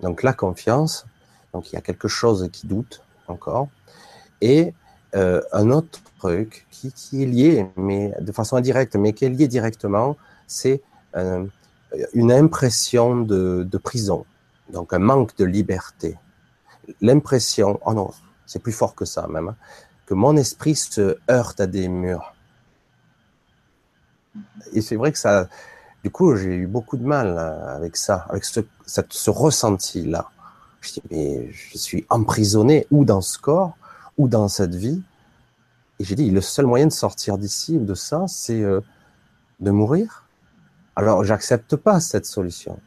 Donc 0.00 0.22
la 0.22 0.32
confiance, 0.32 1.04
donc 1.52 1.72
il 1.72 1.74
y 1.74 1.78
a 1.78 1.80
quelque 1.80 2.06
chose 2.06 2.48
qui 2.52 2.68
doute 2.68 3.02
encore, 3.26 3.68
et 4.40 4.72
euh, 5.16 5.40
un 5.52 5.70
autre 5.70 6.00
truc 6.18 6.66
qui, 6.70 7.22
est 7.22 7.26
lié, 7.26 7.66
mais 7.76 8.14
de 8.20 8.30
façon 8.30 8.56
indirecte, 8.56 8.94
mais 8.96 9.12
qui 9.12 9.24
est 9.24 9.30
lié 9.30 9.48
directement, 9.48 10.16
c'est 10.46 10.80
euh, 11.16 11.44
une 12.12 12.30
impression 12.30 13.16
de, 13.16 13.78
prison, 13.82 14.24
donc 14.72 14.92
un 14.92 14.98
manque 15.00 15.36
de 15.36 15.44
liberté. 15.44 16.16
L'impression, 17.00 17.80
oh 17.84 17.94
non, 17.94 18.10
c'est 18.46 18.62
plus 18.62 18.72
fort 18.72 18.94
que 18.94 19.04
ça 19.04 19.26
même, 19.26 19.48
hein, 19.48 19.56
que 20.06 20.14
mon 20.14 20.36
esprit 20.36 20.76
se 20.76 21.16
heurte 21.30 21.60
à 21.60 21.66
des 21.66 21.88
murs 21.88 22.33
et 24.72 24.80
c'est 24.80 24.96
vrai 24.96 25.12
que 25.12 25.18
ça, 25.18 25.48
du 26.02 26.10
coup, 26.10 26.36
j'ai 26.36 26.54
eu 26.54 26.66
beaucoup 26.66 26.96
de 26.96 27.04
mal 27.04 27.36
euh, 27.38 27.76
avec 27.76 27.96
ça, 27.96 28.26
avec 28.28 28.44
ce, 28.44 28.60
ce 28.86 29.30
ressenti-là. 29.30 30.30
Je 30.80 30.92
dis, 30.92 31.02
mais 31.10 31.50
je 31.50 31.78
suis 31.78 32.04
emprisonné 32.10 32.86
ou 32.90 33.04
dans 33.04 33.20
ce 33.20 33.38
corps, 33.38 33.76
ou 34.18 34.28
dans 34.28 34.48
cette 34.48 34.74
vie. 34.74 35.02
Et 35.98 36.04
j'ai 36.04 36.14
dit, 36.14 36.30
le 36.30 36.40
seul 36.40 36.66
moyen 36.66 36.86
de 36.86 36.92
sortir 36.92 37.38
d'ici 37.38 37.76
ou 37.76 37.84
de 37.84 37.94
ça, 37.94 38.24
c'est 38.28 38.60
euh, 38.60 38.80
de 39.60 39.70
mourir. 39.70 40.24
Alors, 40.96 41.24
j'accepte 41.24 41.76
pas 41.76 42.00
cette 42.00 42.26
solution. 42.26 42.78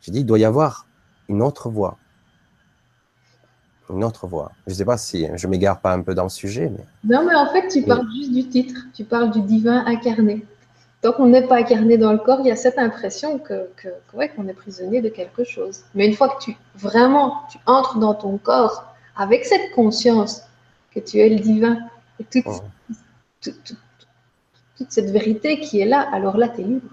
J'ai 0.00 0.12
dit, 0.12 0.20
il 0.20 0.26
doit 0.26 0.38
y 0.38 0.44
avoir 0.44 0.86
une 1.28 1.42
autre 1.42 1.70
voie. 1.70 1.98
Une 3.92 4.04
autre 4.04 4.26
voie. 4.26 4.52
Je 4.66 4.72
ne 4.72 4.76
sais 4.76 4.84
pas 4.84 4.96
si 4.96 5.26
je 5.34 5.46
m'égare 5.46 5.80
pas 5.80 5.92
un 5.92 6.02
peu 6.02 6.14
dans 6.14 6.24
le 6.24 6.28
sujet. 6.28 6.70
Mais... 6.70 6.84
Non, 7.16 7.24
mais 7.26 7.34
en 7.34 7.50
fait, 7.52 7.68
tu 7.68 7.82
parles 7.82 8.06
juste 8.12 8.32
du 8.32 8.48
titre. 8.48 8.74
Tu 8.94 9.04
parles 9.04 9.30
du 9.30 9.40
divin 9.42 9.84
incarné. 9.86 10.44
tant 11.00 11.12
qu'on 11.12 11.26
n'est 11.26 11.46
pas 11.46 11.58
incarné 11.58 11.98
dans 11.98 12.12
le 12.12 12.18
corps, 12.18 12.40
il 12.40 12.46
y 12.46 12.50
a 12.50 12.56
cette 12.56 12.78
impression 12.78 13.38
que, 13.38 13.68
que, 13.76 13.88
qu'on 14.12 14.48
est 14.48 14.54
prisonnier 14.54 15.00
de 15.00 15.08
quelque 15.08 15.44
chose. 15.44 15.80
Mais 15.94 16.06
une 16.06 16.14
fois 16.14 16.28
que 16.28 16.42
tu 16.42 16.56
vraiment 16.76 17.42
tu 17.50 17.58
entres 17.66 17.98
dans 17.98 18.14
ton 18.14 18.38
corps 18.38 18.94
avec 19.16 19.44
cette 19.44 19.72
conscience 19.74 20.42
que 20.94 21.00
tu 21.00 21.18
es 21.18 21.28
le 21.28 21.36
divin 21.36 21.78
et 22.18 22.24
toute, 22.24 22.44
toute, 23.40 23.76
cette 24.88 25.10
vérité 25.10 25.60
qui 25.60 25.80
est 25.80 25.86
là, 25.86 26.08
alors 26.12 26.36
là, 26.36 26.48
tu 26.48 26.62
es 26.62 26.64
libre. 26.64 26.88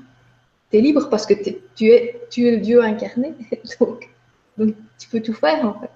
Tu 0.71 0.77
es 0.77 0.81
libre 0.81 1.09
parce 1.09 1.25
que 1.25 1.33
tu, 1.33 1.89
es, 1.89 2.21
tu 2.29 2.47
es 2.47 2.51
le 2.51 2.57
Dieu 2.57 2.83
incarné. 2.83 3.33
Donc, 3.79 4.09
donc, 4.57 4.75
tu 4.97 5.07
peux 5.09 5.21
tout 5.21 5.33
faire 5.33 5.63
en 5.63 5.79
fait. 5.79 5.89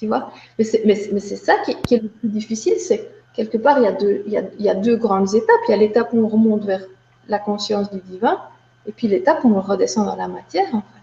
Tu 0.00 0.06
vois 0.06 0.32
Mais 0.58 0.64
c'est 0.64 1.36
ça 1.36 1.56
qui, 1.58 1.94
est 1.94 2.02
le 2.02 2.08
plus 2.08 2.30
difficile, 2.30 2.76
c'est 2.78 3.10
quelque 3.34 3.58
part, 3.58 3.78
il 3.78 3.84
y, 3.84 3.86
a 3.86 3.92
deux, 3.92 4.22
il, 4.26 4.32
y 4.32 4.38
a, 4.38 4.42
il 4.58 4.64
y 4.64 4.70
a 4.70 4.74
deux 4.74 4.96
grandes 4.96 5.34
étapes. 5.34 5.60
Il 5.68 5.72
y 5.72 5.74
a 5.74 5.76
l'étape 5.76 6.14
où 6.14 6.24
on 6.24 6.28
remonte 6.28 6.64
vers 6.64 6.82
la 7.28 7.38
conscience 7.38 7.90
du 7.90 8.00
divin, 8.00 8.40
et 8.86 8.92
puis 8.92 9.08
l'étape 9.08 9.44
où 9.44 9.54
on 9.54 9.60
redescend 9.60 10.06
dans 10.06 10.16
la 10.16 10.26
matière, 10.26 10.74
en 10.74 10.80
fait. 10.80 11.02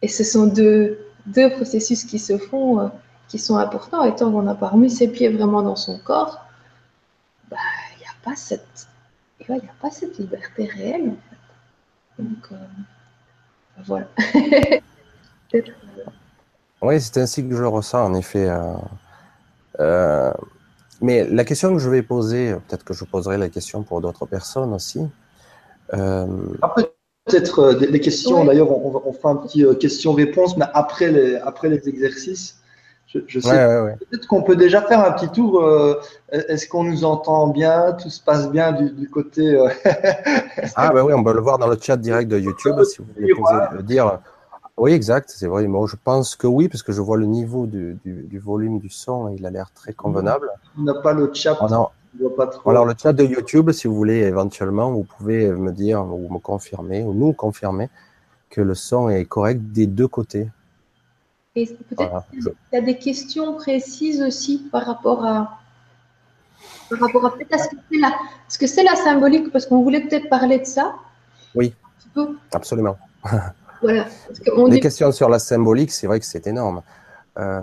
Et 0.00 0.08
ce 0.08 0.24
sont 0.24 0.46
deux, 0.46 0.98
deux 1.26 1.50
processus 1.50 2.04
qui 2.04 2.18
se 2.18 2.38
font, 2.38 2.80
euh, 2.80 2.88
qui 3.28 3.38
sont 3.38 3.58
importants. 3.58 4.04
Et 4.04 4.14
tant 4.14 4.32
qu'on 4.32 4.42
n'a 4.42 4.54
pas 4.54 4.68
remis 4.68 4.90
ses 4.90 5.08
pieds 5.08 5.28
vraiment 5.28 5.60
dans 5.60 5.76
son 5.76 5.98
corps, 5.98 6.46
bah, 7.50 7.58
il 7.96 7.98
n'y 7.98 8.06
a, 8.06 8.16
pas 8.24 8.36
cette, 8.36 8.86
y 9.46 9.52
a 9.52 9.74
pas 9.82 9.90
cette 9.90 10.16
liberté 10.16 10.64
réelle, 10.64 11.10
en 11.10 11.18
fait. 11.28 12.22
Donc, 12.22 12.52
euh, 12.52 12.56
voilà. 13.84 14.08
oui, 16.84 17.00
c'est 17.00 17.18
ainsi 17.18 17.46
que 17.46 17.54
je 17.54 17.60
le 17.60 17.68
ressens, 17.68 18.04
en 18.04 18.14
effet. 18.14 18.48
Euh, 19.80 20.32
mais 21.00 21.24
la 21.28 21.44
question 21.44 21.72
que 21.72 21.78
je 21.78 21.90
vais 21.90 22.02
poser, 22.02 22.54
peut-être 22.68 22.84
que 22.84 22.94
je 22.94 23.04
poserai 23.04 23.38
la 23.38 23.48
question 23.48 23.82
pour 23.82 24.00
d'autres 24.00 24.26
personnes 24.26 24.72
aussi, 24.72 25.00
euh... 25.92 26.26
peut-être 27.26 27.58
euh, 27.60 27.74
des, 27.74 28.00
questions. 28.00 28.44
D'ailleurs, 28.44 28.70
on, 28.70 29.02
on, 29.04 29.12
fera 29.12 29.30
un 29.30 29.36
petit 29.36 29.64
euh, 29.64 29.74
question-réponse, 29.74 30.56
mais 30.56 30.66
après 30.72 31.10
les, 31.10 31.36
après 31.36 31.68
les 31.68 31.88
exercices. 31.88 32.60
Je, 33.06 33.20
je 33.28 33.38
sais 33.38 33.50
peut-être 34.10 34.26
qu'on 34.26 34.42
peut 34.42 34.56
déjà 34.56 34.82
faire 34.82 35.04
un 35.04 35.12
petit 35.12 35.28
tour. 35.28 35.60
Euh, 35.60 36.00
est-ce 36.32 36.66
qu'on 36.66 36.84
nous 36.84 37.04
entend 37.04 37.48
bien 37.48 37.92
Tout 37.92 38.10
se 38.10 38.20
passe 38.20 38.50
bien 38.50 38.72
du, 38.72 38.90
du 38.90 39.08
côté. 39.08 39.56
ah, 40.74 40.90
ben 40.92 41.02
oui, 41.02 41.12
on 41.12 41.22
peut 41.22 41.34
le 41.34 41.40
voir 41.40 41.58
dans 41.58 41.68
le 41.68 41.76
chat 41.80 41.96
direct 41.96 42.30
de 42.30 42.38
YouTube 42.38 42.82
si 42.84 42.98
vous 42.98 43.06
voulez 43.14 43.34
poser, 43.34 43.54
le 43.72 43.82
dire. 43.82 44.18
Oui, 44.76 44.92
exact, 44.92 45.32
c'est 45.34 45.46
vrai. 45.46 45.66
Moi, 45.66 45.86
je 45.88 45.96
pense 46.02 46.34
que 46.34 46.46
oui, 46.46 46.68
parce 46.68 46.82
que 46.82 46.92
je 46.92 47.00
vois 47.00 47.16
le 47.16 47.26
niveau 47.26 47.66
du, 47.66 47.96
du, 48.04 48.22
du 48.24 48.38
volume 48.38 48.80
du 48.80 48.90
son, 48.90 49.28
il 49.28 49.46
a 49.46 49.50
l'air 49.50 49.70
très 49.72 49.92
convenable. 49.92 50.50
On 50.76 50.82
n'a 50.82 50.94
pas 50.94 51.12
le 51.12 51.32
chat. 51.32 51.56
Oh, 51.60 51.68
non. 51.68 51.88
Alors, 52.66 52.84
le 52.84 52.94
chat 53.00 53.12
de 53.12 53.24
YouTube, 53.24 53.70
si 53.72 53.86
vous 53.86 53.94
voulez, 53.94 54.18
éventuellement, 54.18 54.90
vous 54.90 55.04
pouvez 55.04 55.50
me 55.50 55.72
dire 55.72 56.04
ou 56.04 56.32
me 56.32 56.38
confirmer, 56.38 57.02
ou 57.02 57.12
nous 57.12 57.32
confirmer 57.32 57.88
que 58.50 58.60
le 58.60 58.74
son 58.74 59.08
est 59.08 59.24
correct 59.24 59.60
des 59.72 59.86
deux 59.86 60.08
côtés. 60.08 60.48
Et 61.56 61.66
peut-être 61.66 62.24
qu'il 62.30 62.52
y 62.72 62.76
a 62.76 62.80
des 62.80 62.98
questions 62.98 63.54
précises 63.54 64.22
aussi 64.22 64.58
par 64.70 64.86
rapport 64.86 65.24
à, 65.24 65.58
par 66.90 67.00
rapport 67.00 67.26
à, 67.26 67.30
ce 67.30 67.68
que 67.68 67.76
c'est 67.90 67.98
la, 67.98 68.14
ce 68.48 68.58
que 68.58 68.66
c'est 68.66 68.84
la 68.84 68.96
symbolique, 68.96 69.52
parce 69.52 69.66
qu'on 69.66 69.82
voulait 69.82 70.00
peut-être 70.00 70.28
parler 70.28 70.58
de 70.58 70.64
ça. 70.64 70.94
Oui, 71.54 71.74
absolument. 72.52 72.96
Voilà. 73.82 74.06
Des 74.68 74.80
questions 74.80 75.12
sur 75.12 75.28
la 75.28 75.38
symbolique, 75.38 75.92
c'est 75.92 76.06
vrai 76.06 76.20
que 76.20 76.26
c'est 76.26 76.46
énorme. 76.46 76.82
Euh, 77.38 77.60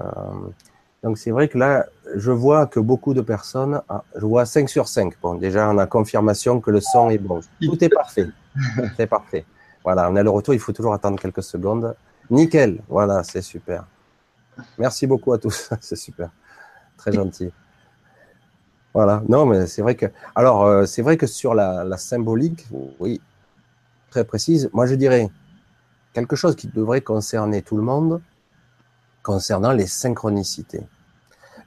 donc 1.04 1.18
c'est 1.18 1.32
vrai 1.32 1.48
que 1.48 1.58
là, 1.58 1.86
je 2.16 2.32
vois 2.32 2.68
que 2.68 2.80
beaucoup 2.80 3.14
de 3.14 3.22
personnes, 3.22 3.82
ah, 3.90 4.04
je 4.16 4.26
vois 4.26 4.46
5 4.46 4.70
sur 4.70 4.88
5. 4.88 5.14
Bon, 5.22 5.36
déjà, 5.36 5.70
on 5.70 5.78
a 5.78 5.88
confirmation 5.88 6.60
que 6.60 6.70
le 6.70 6.80
son 6.80 7.10
est 7.10 7.18
bon. 7.18 7.42
Tout 7.62 7.84
est 7.84 7.90
parfait. 7.90 8.28
C'est 8.98 9.08
parfait. 9.08 9.46
Voilà, 9.84 10.10
on 10.12 10.16
a 10.16 10.24
le 10.24 10.30
retour, 10.30 10.54
il 10.54 10.60
faut 10.60 10.74
toujours 10.74 10.94
attendre 10.94 11.20
quelques 11.20 11.42
secondes. 11.42 11.96
Nickel, 12.30 12.82
voilà, 12.88 13.24
c'est 13.24 13.42
super. 13.42 13.86
Merci 14.78 15.08
beaucoup 15.08 15.34
à 15.34 15.40
tous, 15.40 15.72
c'est 15.82 15.96
super. 15.96 16.30
Très 16.98 17.12
gentil. 17.12 17.52
Voilà, 18.94 19.24
non, 19.28 19.46
mais 19.46 19.66
c'est 19.68 19.82
vrai 19.82 19.96
que. 19.96 20.06
Alors, 20.36 20.66
euh, 20.66 20.86
c'est 20.86 21.02
vrai 21.02 21.18
que 21.18 21.26
sur 21.26 21.56
la, 21.56 21.84
la, 21.84 21.98
symbolique, 21.98 22.68
oui, 23.00 23.22
très 24.12 24.24
précise, 24.24 24.70
moi 24.74 24.86
je 24.86 24.96
dirais 24.96 25.30
quelque 26.14 26.36
chose 26.36 26.56
qui 26.56 26.68
devrait 26.68 27.02
concerner 27.02 27.62
tout 27.62 27.78
le 27.78 27.84
monde, 27.84 28.22
concernant 29.24 29.72
les 29.72 29.88
synchronicités. 29.88 30.86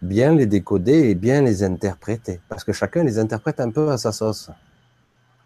Bien 0.03 0.35
les 0.35 0.47
décoder 0.47 1.11
et 1.11 1.15
bien 1.15 1.41
les 1.41 1.63
interpréter, 1.63 2.41
parce 2.49 2.65
que 2.65 2.73
chacun 2.73 3.05
les 3.05 3.19
interprète 3.19 3.61
un 3.61 3.71
peu 3.71 3.91
à 3.91 3.97
sa 3.97 4.13
sauce. 4.13 4.51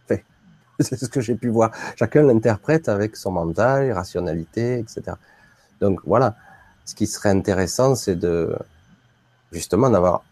Enfin, 0.04 0.20
c'est 0.80 0.96
ce 0.96 1.08
que 1.08 1.20
j'ai 1.20 1.36
pu 1.36 1.48
voir. 1.48 1.70
Chacun 1.96 2.22
l'interprète 2.22 2.88
avec 2.88 3.16
son 3.16 3.32
mental, 3.32 3.92
rationalité, 3.92 4.78
etc. 4.78 5.16
Donc 5.80 6.00
voilà, 6.04 6.34
ce 6.84 6.94
qui 6.94 7.06
serait 7.06 7.30
intéressant, 7.30 7.94
c'est 7.94 8.16
de 8.16 8.56
justement 9.52 9.90
d'avoir 9.90 10.24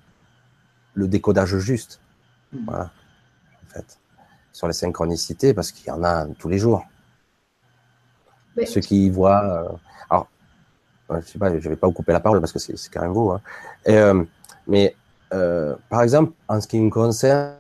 le 0.95 1.07
décodage 1.07 1.59
juste. 1.59 2.01
Voilà, 2.65 2.91
en 3.65 3.69
fait, 3.69 3.99
sur 4.53 4.67
les 4.67 4.73
synchronicités, 4.73 5.55
parce 5.55 5.71
qu'il 5.71 5.87
y 5.87 5.91
en 5.91 6.03
a 6.03 6.27
tous 6.39 6.49
les 6.49 6.59
jours. 6.59 6.85
Ceux 8.65 8.81
qui 8.81 9.11
voient, 9.11 9.45
euh, 9.45 9.69
alors 10.11 10.29
je 11.11 11.27
sais 11.27 11.39
pas, 11.39 11.59
je 11.59 11.69
vais 11.69 11.77
pas 11.77 11.87
vous 11.87 11.93
couper 11.93 12.13
la 12.13 12.21
parole 12.21 12.41
parce 12.41 12.53
que 12.53 12.59
c'est 12.59 12.75
vous. 13.07 13.31
Hein. 13.31 13.41
euh, 13.89 14.25
mais 14.67 14.95
euh, 15.35 15.75
par 15.89 16.03
exemple, 16.03 16.33
en 16.49 16.61
ce 16.61 16.67
qui 16.67 16.81
me 16.81 16.91
concerne, 16.91 17.55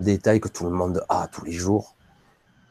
détail 0.00 0.40
que 0.40 0.48
tout 0.48 0.64
le 0.64 0.70
monde 0.70 1.04
a 1.08 1.28
tous 1.28 1.44
les 1.44 1.52
jours, 1.52 1.94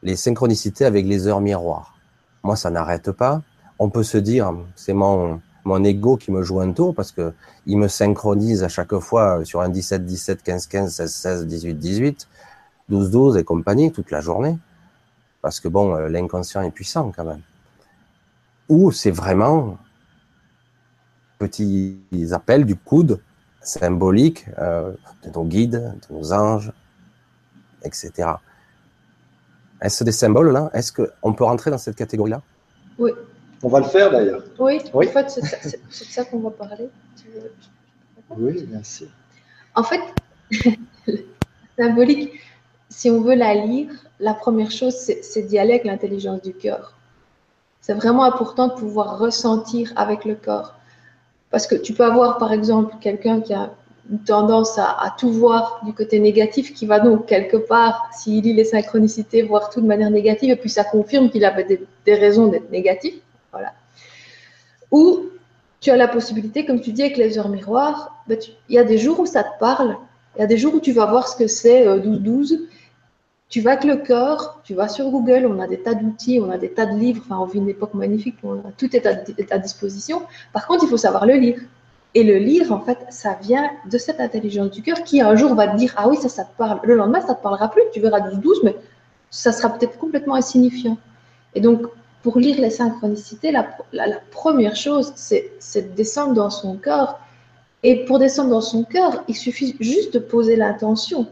les 0.02 0.16
synchronicités 0.16 0.84
avec 0.84 1.04
les 1.06 1.26
heures 1.26 1.40
miroirs. 1.40 1.94
Moi, 2.42 2.56
ça 2.56 2.70
n'arrête 2.70 3.12
pas. 3.12 3.42
On 3.78 3.90
peut 3.90 4.02
se 4.02 4.18
dire, 4.18 4.54
c'est 4.76 4.94
mon 4.94 5.40
mon 5.68 5.84
ego 5.84 6.16
qui 6.16 6.32
me 6.32 6.42
joue 6.42 6.60
un 6.60 6.72
tour 6.72 6.94
parce 6.94 7.12
que 7.12 7.32
il 7.66 7.78
me 7.78 7.88
synchronise 7.88 8.64
à 8.64 8.68
chaque 8.68 8.98
fois 8.98 9.44
sur 9.44 9.60
un 9.60 9.68
17, 9.68 10.04
17, 10.04 10.42
15, 10.42 10.66
15, 10.66 10.94
16, 10.94 11.12
16, 11.12 11.46
18, 11.46 11.74
18, 11.74 12.28
12, 12.88 13.10
12 13.10 13.36
et 13.36 13.44
compagnie 13.44 13.92
toute 13.92 14.10
la 14.10 14.20
journée. 14.20 14.56
Parce 15.42 15.60
que 15.60 15.68
bon, 15.68 15.94
euh, 15.94 16.08
l'inconscient 16.08 16.62
est 16.62 16.70
puissant 16.70 17.12
quand 17.14 17.24
même 17.24 17.42
ou 18.68 18.92
c'est 18.92 19.10
vraiment 19.10 19.78
petits 21.38 22.00
appels 22.32 22.64
du 22.64 22.76
coude 22.76 23.20
symbolique 23.60 24.46
euh, 24.58 24.92
de 25.24 25.30
nos 25.30 25.44
guides, 25.44 25.94
de 26.08 26.14
nos 26.14 26.32
anges, 26.32 26.72
etc. 27.82 28.30
Est-ce 29.80 30.04
des 30.04 30.12
symboles 30.12 30.52
là? 30.52 30.70
Est-ce 30.74 30.92
qu'on 30.92 31.32
peut 31.32 31.44
rentrer 31.44 31.70
dans 31.70 31.78
cette 31.78 31.96
catégorie-là? 31.96 32.42
Oui. 32.98 33.12
On 33.62 33.68
va 33.68 33.80
le 33.80 33.86
faire 33.86 34.10
d'ailleurs. 34.10 34.44
Oui, 34.58 34.80
en 34.92 35.02
fait, 35.02 35.30
c'est 35.30 35.44
ça, 35.44 35.78
ça 35.90 36.24
qu'on 36.24 36.40
va 36.40 36.50
parler. 36.50 36.88
Oui, 38.30 38.64
bien 38.64 38.82
sûr. 38.84 39.08
En 39.74 39.82
fait, 39.82 40.00
symbolique, 41.78 42.40
si 42.98 43.08
on 43.10 43.20
veut 43.20 43.36
la 43.36 43.54
lire, 43.54 43.90
la 44.18 44.34
première 44.34 44.72
chose, 44.72 44.92
c'est 44.96 45.42
d'y 45.42 45.56
aller 45.56 45.74
avec 45.74 45.84
l'intelligence 45.84 46.42
du 46.42 46.52
cœur. 46.52 46.94
C'est 47.80 47.94
vraiment 47.94 48.24
important 48.24 48.66
de 48.66 48.72
pouvoir 48.72 49.20
ressentir 49.20 49.92
avec 49.94 50.24
le 50.24 50.34
corps. 50.34 50.74
Parce 51.52 51.68
que 51.68 51.76
tu 51.76 51.92
peux 51.92 52.02
avoir, 52.04 52.38
par 52.38 52.52
exemple, 52.52 52.96
quelqu'un 53.00 53.40
qui 53.40 53.54
a 53.54 53.70
une 54.10 54.18
tendance 54.18 54.78
à, 54.78 55.14
tout 55.16 55.30
voir 55.30 55.80
du 55.84 55.92
côté 55.92 56.18
négatif, 56.18 56.74
qui 56.74 56.86
va 56.86 56.98
donc 56.98 57.26
quelque 57.26 57.56
part, 57.56 58.10
s'il 58.12 58.42
lit 58.42 58.52
les 58.52 58.64
synchronicités, 58.64 59.42
voir 59.42 59.70
tout 59.70 59.80
de 59.80 59.86
manière 59.86 60.10
négative, 60.10 60.50
et 60.50 60.56
puis 60.56 60.68
ça 60.68 60.82
confirme 60.82 61.30
qu'il 61.30 61.44
avait 61.44 61.86
des, 62.04 62.14
raisons 62.16 62.48
d'être 62.48 62.72
négatif. 62.72 63.14
Voilà. 63.52 63.74
Ou 64.90 65.26
tu 65.80 65.90
as 65.90 65.96
la 65.96 66.08
possibilité, 66.08 66.66
comme 66.66 66.80
tu 66.80 66.90
dis 66.90 67.02
avec 67.02 67.16
les 67.16 67.38
heures 67.38 67.48
miroirs, 67.48 68.24
ben 68.26 68.36
il 68.68 68.74
y 68.74 68.78
a 68.78 68.82
des 68.82 68.98
jours 68.98 69.20
où 69.20 69.26
ça 69.26 69.44
te 69.44 69.56
parle, 69.60 69.96
il 70.36 70.40
y 70.40 70.42
a 70.42 70.48
des 70.48 70.58
jours 70.58 70.74
où 70.74 70.80
tu 70.80 70.90
vas 70.90 71.06
voir 71.06 71.28
ce 71.28 71.36
que 71.36 71.46
c'est 71.46 71.86
12-12, 71.86 72.54
euh, 72.54 72.68
tu 73.48 73.62
vas 73.62 73.72
avec 73.72 73.84
le 73.84 73.96
cœur, 73.96 74.60
tu 74.62 74.74
vas 74.74 74.88
sur 74.88 75.10
Google, 75.10 75.46
on 75.46 75.58
a 75.58 75.66
des 75.66 75.78
tas 75.78 75.94
d'outils, 75.94 76.38
on 76.42 76.50
a 76.50 76.58
des 76.58 76.70
tas 76.70 76.84
de 76.84 76.98
livres, 76.98 77.22
enfin, 77.24 77.38
on 77.40 77.46
vit 77.46 77.58
une 77.58 77.68
époque 77.68 77.94
magnifique, 77.94 78.36
tout 78.76 78.94
est 78.94 79.06
à, 79.52 79.58
disposition. 79.58 80.22
Par 80.52 80.66
contre, 80.66 80.84
il 80.84 80.88
faut 80.88 80.98
savoir 80.98 81.24
le 81.24 81.34
lire. 81.34 81.58
Et 82.14 82.24
le 82.24 82.36
lire, 82.36 82.72
en 82.72 82.80
fait, 82.80 82.98
ça 83.10 83.38
vient 83.40 83.70
de 83.90 83.98
cette 83.98 84.20
intelligence 84.20 84.70
du 84.70 84.82
cœur 84.82 85.02
qui 85.02 85.20
un 85.20 85.34
jour 85.34 85.54
va 85.54 85.68
te 85.68 85.76
dire 85.76 85.94
Ah 85.96 86.08
oui, 86.08 86.16
ça, 86.16 86.28
ça 86.28 86.44
te 86.44 86.56
parle. 86.56 86.80
Le 86.82 86.94
lendemain, 86.94 87.20
ça 87.20 87.28
ne 87.28 87.34
te 87.34 87.42
parlera 87.42 87.70
plus. 87.70 87.82
Tu 87.92 88.00
verras 88.00 88.20
12-12, 88.20 88.60
mais 88.64 88.76
ça 89.30 89.52
sera 89.52 89.70
peut-être 89.70 89.98
complètement 89.98 90.34
insignifiant. 90.34 90.98
Et 91.54 91.60
donc, 91.60 91.86
pour 92.22 92.38
lire 92.38 92.60
les 92.60 92.70
synchronicités, 92.70 93.52
la, 93.52 93.68
la 93.92 94.20
première 94.30 94.74
chose, 94.74 95.12
c'est 95.14 95.52
de 95.76 95.94
descendre 95.94 96.34
dans 96.34 96.50
son 96.50 96.76
cœur. 96.76 97.18
Et 97.82 98.04
pour 98.04 98.18
descendre 98.18 98.50
dans 98.50 98.60
son 98.60 98.84
cœur, 98.84 99.22
il 99.28 99.36
suffit 99.36 99.76
juste 99.78 100.14
de 100.14 100.18
poser 100.18 100.56
l'intention. 100.56 101.28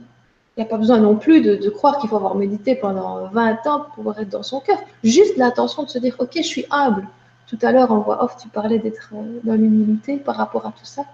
Il 0.57 0.61
n'y 0.63 0.67
a 0.67 0.71
pas 0.71 0.79
besoin 0.79 0.99
non 0.99 1.17
plus 1.17 1.43
de, 1.43 1.69
croire 1.69 1.99
qu'il 1.99 2.09
faut 2.09 2.17
avoir 2.17 2.35
médité 2.35 2.77
pendant 2.77 3.27
20 3.27 3.67
ans 3.67 3.81
pour 3.81 3.95
pouvoir 3.97 4.19
être 4.21 4.31
dans 4.31 4.43
son 4.43 4.61
cœur. 4.61 4.79
Juste 5.05 5.37
l'intention 5.37 5.83
de 5.83 5.91
se 5.91 5.99
dire, 5.99 6.17
OK, 6.19 6.31
je 6.37 6.41
suis 6.41 6.65
humble. 6.71 7.07
Tout 7.47 7.59
à 7.61 7.73
l'heure, 7.73 7.93
en 7.93 8.01
voix 8.01 8.25
off, 8.25 8.39
tu 8.39 8.49
parlais 8.49 8.79
d'être 8.79 9.11
euh, 9.15 9.41
dans 9.45 9.53
l'humilité 9.53 10.17
par 10.17 10.37
rapport 10.37 10.65
à 10.67 10.71
tout 10.71 10.85
ça. 10.85 11.05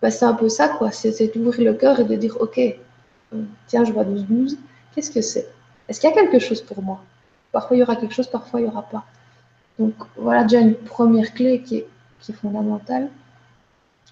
Ben, 0.00 0.10
c'est 0.10 0.24
un 0.24 0.32
peu 0.32 0.48
ça, 0.48 0.68
quoi. 0.68 0.90
C'est 0.90 1.36
d'ouvrir 1.36 1.70
le 1.70 1.76
cœur 1.76 2.00
et 2.00 2.04
de 2.04 2.16
dire, 2.16 2.38
OK, 2.40 2.58
euh, 2.58 3.42
tiens, 3.66 3.84
je 3.84 3.92
vois 3.92 4.04
12-12. 4.04 4.56
Qu'est-ce 4.94 5.10
que 5.10 5.20
c'est? 5.20 5.46
Est-ce 5.86 6.00
qu'il 6.00 6.08
y 6.08 6.12
a 6.12 6.16
quelque 6.16 6.38
chose 6.38 6.62
pour 6.62 6.82
moi? 6.82 7.02
Parfois, 7.52 7.76
il 7.76 7.80
y 7.80 7.82
aura 7.82 7.94
quelque 7.94 8.14
chose, 8.14 8.28
parfois, 8.28 8.60
il 8.60 8.64
n'y 8.64 8.70
aura 8.70 8.82
pas. 8.82 9.04
Donc, 9.78 9.94
voilà 10.16 10.44
déjà 10.44 10.60
une 10.60 10.74
première 10.74 11.34
clé 11.34 11.62
qui 11.62 11.76
est 11.76 12.32
fondamentale. 12.32 13.10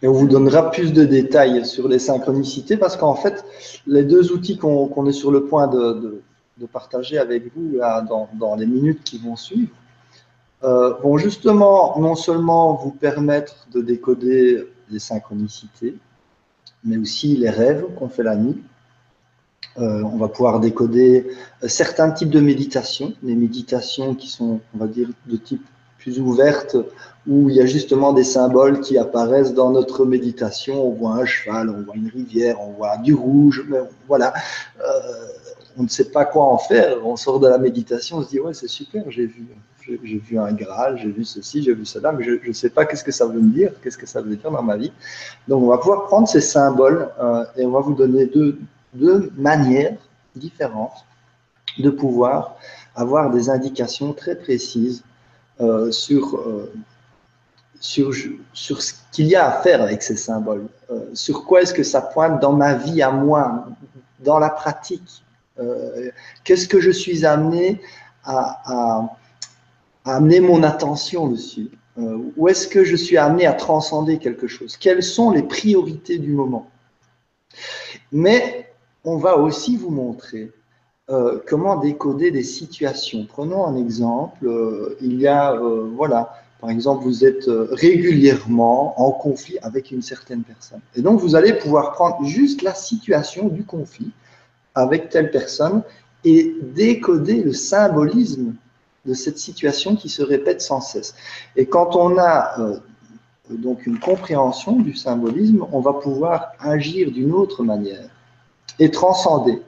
Et 0.03 0.09
on 0.09 0.13
vous 0.13 0.29
donnera 0.29 0.71
plus 0.71 0.93
de 0.93 1.05
détails 1.05 1.65
sur 1.65 1.89
les 1.89 1.99
synchronicités 1.99 2.77
parce 2.77 2.97
qu'en 2.97 3.15
fait, 3.15 3.45
les 3.87 4.05
deux 4.05 4.33
outils 4.33 4.59
qu'on 4.59 5.07
est 5.07 5.13
sur 5.13 5.31
le 5.31 5.45
point 5.45 5.69
de, 5.69 6.23
partager 6.73 7.19
avec 7.19 7.55
vous 7.55 7.77
là, 7.77 8.01
dans, 8.03 8.29
dans, 8.39 8.57
les 8.57 8.67
minutes 8.67 9.05
qui 9.05 9.19
vont 9.19 9.37
suivre 9.37 9.71
euh, 10.65 10.95
vont 11.03 11.19
justement 11.19 11.99
non 11.99 12.15
seulement 12.15 12.75
vous 12.75 12.91
permettre 12.91 13.67
de 13.73 13.83
décoder 13.83 14.67
les 14.91 14.99
synchronicités, 14.99 15.97
mais 16.83 16.97
aussi 16.97 17.37
les 17.37 17.51
rêves 17.51 17.87
qu'on 17.99 18.09
fait 18.09 18.23
la 18.23 18.37
nuit. 18.37 18.63
Euh, 19.79 20.03
on 20.03 20.17
va 20.17 20.29
pouvoir 20.29 20.61
décoder 20.61 21.27
certains 21.67 22.11
types 22.11 22.31
de 22.31 22.41
méditations, 22.41 23.13
les 23.23 23.35
méditations 23.35 24.15
qui 24.15 24.29
sont, 24.29 24.61
on 24.75 24.79
va 24.79 24.87
dire, 24.87 25.09
de 25.27 25.37
type 25.37 25.67
plus 26.07 26.21
ouverte, 26.21 26.77
où 27.27 27.51
il 27.51 27.57
y 27.57 27.61
a 27.61 27.66
justement 27.66 28.12
des 28.12 28.23
symboles 28.23 28.81
qui 28.81 28.97
apparaissent 28.97 29.55
dans 29.55 29.71
notre 29.71 30.05
méditation. 30.05 30.87
On 30.87 30.92
voit 30.92 31.14
un 31.14 31.25
cheval, 31.25 31.69
on 31.69 31.83
voit 31.83 31.97
une 31.97 32.09
rivière, 32.09 32.61
on 32.61 32.71
voit 32.71 32.97
du 32.99 33.12
rouge, 33.12 33.64
mais 33.69 33.79
voilà. 34.07 34.33
Euh, 34.81 34.85
on 35.77 35.83
ne 35.83 35.88
sait 35.88 36.11
pas 36.11 36.25
quoi 36.25 36.45
en 36.45 36.59
faire. 36.59 37.05
On 37.05 37.16
sort 37.16 37.40
de 37.40 37.49
la 37.49 37.59
méditation, 37.59 38.19
on 38.19 38.23
se 38.23 38.29
dit 38.29 38.38
ouais 38.38 38.55
c'est 38.55 38.69
super, 38.69 39.03
j'ai 39.11 39.27
vu, 39.27 39.49
j'ai 39.81 40.19
vu 40.19 40.38
un 40.38 40.53
Graal, 40.53 40.97
j'ai 40.97 41.11
vu 41.11 41.25
ceci, 41.25 41.61
j'ai 41.64 41.75
vu 41.75 41.85
cela, 41.85 42.12
mais 42.12 42.23
je 42.23 42.49
ne 42.49 42.53
sais 42.53 42.71
pas 42.71 42.87
qu'est-ce 42.87 43.05
que 43.05 43.12
ça 43.12 43.27
veut 43.27 43.40
me 43.40 43.53
dire, 43.53 43.73
qu'est-ce 43.83 43.99
que 43.99 44.07
ça 44.07 44.23
veut 44.23 44.37
dire 44.37 44.51
dans 44.53 44.62
ma 44.62 44.77
vie. 44.77 44.92
Donc 45.49 45.64
on 45.64 45.66
va 45.66 45.79
pouvoir 45.79 46.05
prendre 46.05 46.29
ces 46.29 46.40
symboles 46.40 47.09
euh, 47.21 47.45
et 47.57 47.66
on 47.66 47.73
va 47.73 47.81
vous 47.81 47.95
donner 47.95 48.27
deux, 48.27 48.61
deux 48.95 49.33
manières 49.37 49.99
différentes 50.37 51.05
de 51.79 51.90
pouvoir 51.90 52.57
avoir 52.95 53.31
des 53.31 53.51
indications 53.51 54.12
très 54.12 54.37
précises 54.37 55.03
euh, 55.61 55.90
sur, 55.90 56.37
euh, 56.37 56.71
sur, 57.81 58.12
sur 58.53 58.83
ce 58.83 58.92
qu'il 59.11 59.27
y 59.27 59.37
a 59.37 59.49
à 59.49 59.62
faire 59.62 59.81
avec 59.81 60.03
ces 60.03 60.16
symboles. 60.16 60.66
Euh, 60.90 61.09
sur 61.14 61.45
quoi 61.45 61.62
est-ce 61.62 61.73
que 61.73 61.83
ça 61.83 62.03
pointe 62.03 62.42
dans 62.42 62.53
ma 62.53 62.75
vie 62.75 63.01
à 63.01 63.11
moi, 63.11 63.66
dans 64.21 64.38
la 64.38 64.51
pratique? 64.51 65.23
Qu'est-ce 66.45 66.69
que 66.69 66.81
je 66.81 66.90
suis 66.90 67.25
amené 67.25 67.81
à, 68.25 68.61
à, 70.05 70.14
amener 70.16 70.40
mon 70.40 70.62
attention 70.62 71.29
dessus? 71.29 71.71
Où 71.97 72.49
est-ce 72.49 72.69
que 72.69 72.85
je 72.85 72.95
suis 72.95 73.16
amené 73.16 73.47
à 73.47 73.55
transcender 73.55 74.19
quelque 74.19 74.49
chose? 74.49 74.77
Quelles 74.77 75.03
sont 75.03 75.31
les 75.31 75.42
priorités 75.42 76.19
du 76.19 76.33
moment? 76.33 76.71
Mais 78.12 78.71
on 79.03 79.16
va 79.16 79.38
aussi 79.38 79.79
vous 79.79 79.88
montrer 79.88 80.53
euh, 81.09 81.38
comment 81.47 81.77
décoder 81.77 82.33
des 82.33 82.42
situations? 82.42 83.27
Prenons 83.29 83.64
un 83.64 83.77
exemple. 83.77 84.45
Euh, 84.47 84.97
il 85.01 85.21
y 85.21 85.29
a, 85.29 85.53
euh, 85.53 85.88
voilà, 85.95 86.35
par 86.61 86.71
exemple, 86.71 87.05
vous 87.05 87.25
êtes 87.25 87.49
régulièrement 87.71 89.01
en 89.01 89.12
conflit 89.12 89.57
avec 89.62 89.92
une 89.92 90.03
certaine 90.03 90.42
personne. 90.42 90.81
Et 90.97 91.03
donc, 91.03 91.21
vous 91.21 91.37
allez 91.37 91.53
pouvoir 91.53 91.92
prendre 91.92 92.25
juste 92.25 92.62
la 92.62 92.75
situation 92.75 93.49
du 93.49 93.62
conflit 93.64 94.11
avec 94.75 95.09
telle 95.11 95.31
personne 95.31 95.83
et 96.25 96.57
décoder 96.75 97.42
le 97.42 97.53
symbolisme 97.53 98.55
de 99.05 99.14
cette 99.14 99.38
situation 99.38 99.95
qui 99.95 100.09
se 100.09 100.23
répète 100.23 100.61
sans 100.61 100.81
cesse. 100.81 101.14
Et 101.55 101.66
quand 101.66 101.95
on 101.95 102.19
a 102.19 102.81
donc 103.49 103.87
une 103.87 104.01
compréhension 104.01 104.73
du 104.73 104.97
symbolisme, 104.97 105.64
on 105.71 105.79
va 105.79 105.92
pouvoir 105.92 106.53
agir 106.59 107.12
d'une 107.12 107.33
autre 107.33 107.62
manière 107.62 108.09
et 108.81 108.90
transcender. 108.90 109.62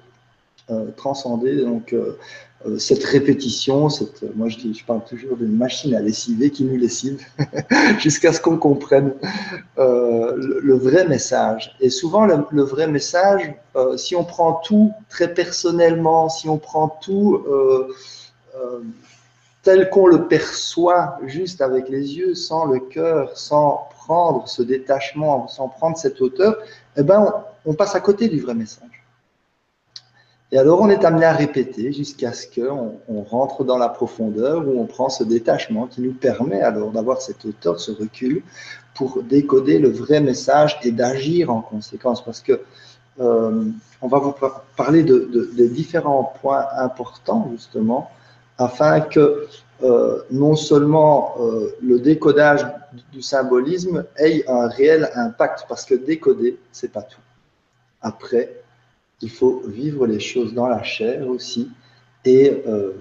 Euh, 0.71 0.91
transcender 0.95 1.65
donc 1.65 1.95
euh, 1.95 2.19
euh, 2.67 2.77
cette 2.79 3.03
répétition, 3.03 3.89
cette, 3.89 4.23
moi 4.37 4.51
je, 4.51 4.59
dis, 4.59 4.75
je 4.75 4.85
parle 4.85 5.03
toujours 5.03 5.35
d'une 5.35 5.57
machine 5.57 5.95
à 5.95 6.01
lessiver 6.01 6.51
qui 6.51 6.63
nous 6.65 6.77
lessive, 6.77 7.25
jusqu'à 7.99 8.35
ce 8.35 8.41
qu'on 8.43 8.59
comprenne 8.59 9.15
le, 9.79 10.75
vrai 10.75 11.09
message. 11.09 11.75
Et 11.81 11.89
souvent, 11.89 12.27
le, 12.27 12.63
vrai 12.63 12.87
message, 12.87 13.55
si 13.97 14.15
on 14.15 14.25
prend 14.25 14.61
tout 14.63 14.93
très 15.09 15.33
personnellement, 15.33 16.29
si 16.29 16.51
on 16.51 16.59
prend 16.59 16.89
tout 17.01 17.47
tel 19.63 19.89
qu'on 19.89 20.07
le 20.07 20.29
perçoit 20.29 21.19
juste 21.25 21.63
avec 21.63 21.89
les 21.89 22.19
yeux, 22.19 22.35
sans 22.35 22.67
le 22.67 22.81
cœur, 22.81 23.39
sans 23.39 23.89
prendre 24.01 24.47
ce 24.49 24.61
détachement, 24.61 25.49
sans 25.49 25.69
prendre 25.69 25.97
cette 25.97 26.21
hauteur, 26.21 26.59
eh 26.99 27.03
ben, 27.03 27.33
on 27.65 27.73
passe 27.73 27.95
à 27.95 28.01
côté 28.01 28.29
du 28.29 28.41
vrai 28.41 28.55
message. 28.55 28.98
Et 30.51 30.59
alors, 30.59 30.81
on 30.81 30.89
est 30.89 31.05
amené 31.05 31.27
à 31.27 31.33
répéter 31.33 31.93
jusqu'à 31.93 32.33
ce 32.33 32.47
qu'on 32.47 32.99
on 33.09 33.23
rentre 33.23 33.65
dans 33.65 33.77
la 33.77 33.91
profondeur 33.91 34.67
où 34.67 34.81
on 34.81 34.87
prend 34.87 35.11
ce 35.11 35.23
détachement 35.23 35.87
qui 35.87 36.01
nous 36.01 36.15
permet 36.15 36.63
alors 36.63 36.91
d'avoir 36.91 37.21
cette 37.21 37.45
hauteur, 37.45 37.79
ce 37.79 37.91
recul 37.91 38.43
pour 38.95 39.23
décoder 39.23 39.79
le 39.79 39.91
vrai 39.91 40.21
message 40.21 40.79
et 40.83 40.91
d'agir 40.91 41.51
en 41.51 41.61
conséquence. 41.61 42.25
Parce 42.25 42.41
que 42.41 42.63
euh, 43.21 43.65
on 44.01 44.09
va 44.09 44.19
vous 44.19 44.35
parler 44.77 45.03
de, 45.03 45.67
différents 45.67 46.33
points 46.41 46.65
importants 46.79 47.49
justement 47.53 48.11
afin 48.57 49.01
que 49.01 49.47
euh, 49.83 50.23
non 50.31 50.57
seulement 50.57 51.35
euh, 51.41 51.77
le 51.83 52.01
décodage 52.01 52.67
du 53.13 53.23
symbolisme 53.23 54.05
ait 54.17 54.45
un 54.49 54.67
réel 54.67 55.11
impact, 55.15 55.67
parce 55.69 55.85
que 55.85 55.95
décoder, 55.95 56.59
c'est 56.73 56.91
pas 56.91 57.03
tout. 57.03 57.21
Après, 58.03 58.63
il 59.21 59.31
faut 59.31 59.63
vivre 59.67 60.07
les 60.07 60.21
choses 60.21 60.55
dans 60.55 60.69
la 60.69 60.83
chair 60.83 61.29
aussi 61.29 61.71
et, 62.25 62.63
euh, 62.67 62.93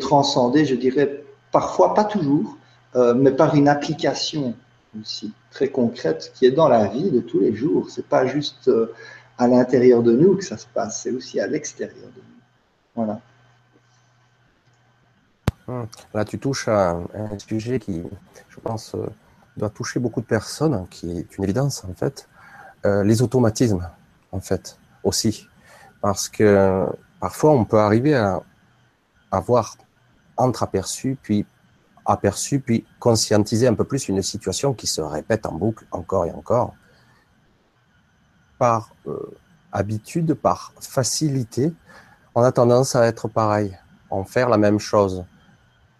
transcender, 0.00 0.64
je 0.64 0.74
dirais, 0.74 1.24
parfois, 1.52 1.94
pas 1.94 2.04
toujours, 2.04 2.56
euh, 2.94 3.14
mais 3.14 3.32
par 3.32 3.54
une 3.54 3.68
application 3.68 4.54
aussi 5.00 5.32
très 5.50 5.68
concrète 5.68 6.32
qui 6.34 6.46
est 6.46 6.50
dans 6.50 6.68
la 6.68 6.86
vie 6.86 7.10
de 7.10 7.20
tous 7.20 7.40
les 7.40 7.54
jours. 7.54 7.90
C'est 7.90 8.06
pas 8.06 8.26
juste 8.26 8.68
euh, 8.68 8.92
à 9.38 9.48
l'intérieur 9.48 10.02
de 10.02 10.12
nous 10.12 10.36
que 10.36 10.44
ça 10.44 10.56
se 10.56 10.66
passe, 10.66 11.02
c'est 11.02 11.10
aussi 11.10 11.40
à 11.40 11.46
l'extérieur 11.46 12.06
de 12.06 12.20
nous. 12.20 12.94
Voilà. 12.94 13.20
Hum. 15.68 15.86
Là, 16.14 16.24
tu 16.24 16.38
touches 16.38 16.68
à 16.68 16.90
un 16.90 17.38
sujet 17.38 17.78
qui, 17.78 18.02
je 18.48 18.60
pense, 18.60 18.94
doit 19.56 19.70
toucher 19.70 19.98
beaucoup 19.98 20.20
de 20.20 20.26
personnes, 20.26 20.86
qui 20.90 21.18
est 21.18 21.36
une 21.36 21.44
évidence 21.44 21.84
en 21.84 21.94
fait, 21.94 22.28
les 22.84 23.20
automatismes 23.20 23.90
en 24.30 24.38
fait 24.38 24.78
aussi. 25.06 25.48
Parce 26.00 26.28
que 26.28 26.86
parfois, 27.20 27.52
on 27.52 27.64
peut 27.64 27.78
arriver 27.78 28.14
à 28.14 28.42
avoir 29.30 29.76
entreaperçu, 30.36 31.16
puis 31.22 31.46
aperçu, 32.04 32.60
puis 32.60 32.84
conscientiser 33.00 33.66
un 33.66 33.74
peu 33.74 33.84
plus 33.84 34.08
une 34.08 34.22
situation 34.22 34.74
qui 34.74 34.86
se 34.86 35.00
répète 35.00 35.46
en 35.46 35.52
boucle 35.52 35.84
encore 35.90 36.26
et 36.26 36.32
encore. 36.32 36.74
Par 38.58 38.94
euh, 39.06 39.18
habitude, 39.72 40.34
par 40.34 40.72
facilité, 40.80 41.72
on 42.34 42.42
a 42.42 42.52
tendance 42.52 42.94
à 42.94 43.06
être 43.06 43.28
pareil, 43.28 43.76
en 44.10 44.24
faire 44.24 44.48
la 44.48 44.58
même 44.58 44.78
chose. 44.78 45.24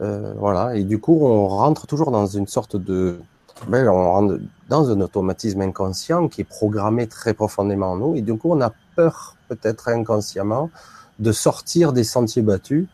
Euh, 0.00 0.34
voilà, 0.36 0.76
et 0.76 0.84
du 0.84 1.00
coup, 1.00 1.18
on 1.22 1.48
rentre 1.48 1.86
toujours 1.86 2.10
dans 2.10 2.26
une 2.26 2.46
sorte 2.46 2.76
de 2.76 3.20
ben, 3.68 3.88
on 3.88 4.10
rentre 4.12 4.38
dans 4.68 4.90
un 4.90 5.00
automatisme 5.00 5.62
inconscient 5.62 6.28
qui 6.28 6.42
est 6.42 6.44
programmé 6.44 7.06
très 7.06 7.32
profondément 7.32 7.92
en 7.92 7.96
nous, 7.96 8.14
et 8.14 8.20
du 8.20 8.36
coup, 8.36 8.52
on 8.52 8.60
a 8.60 8.72
peur, 8.96 9.36
peut-être 9.48 9.88
inconsciemment, 9.88 10.70
de 11.18 11.32
sortir 11.32 11.92
des 11.92 12.04
sentiers 12.04 12.42
battus 12.42 12.88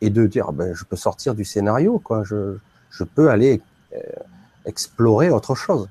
et 0.00 0.10
de 0.10 0.26
dire, 0.26 0.52
ben, 0.52 0.74
je 0.74 0.84
peux 0.84 0.96
sortir 0.96 1.34
du 1.34 1.44
scénario, 1.44 1.98
quoi. 1.98 2.22
Je, 2.24 2.56
je 2.90 3.04
peux 3.04 3.30
aller 3.30 3.60
euh, 3.94 3.98
explorer 4.64 5.30
autre 5.30 5.54
chose. 5.54 5.88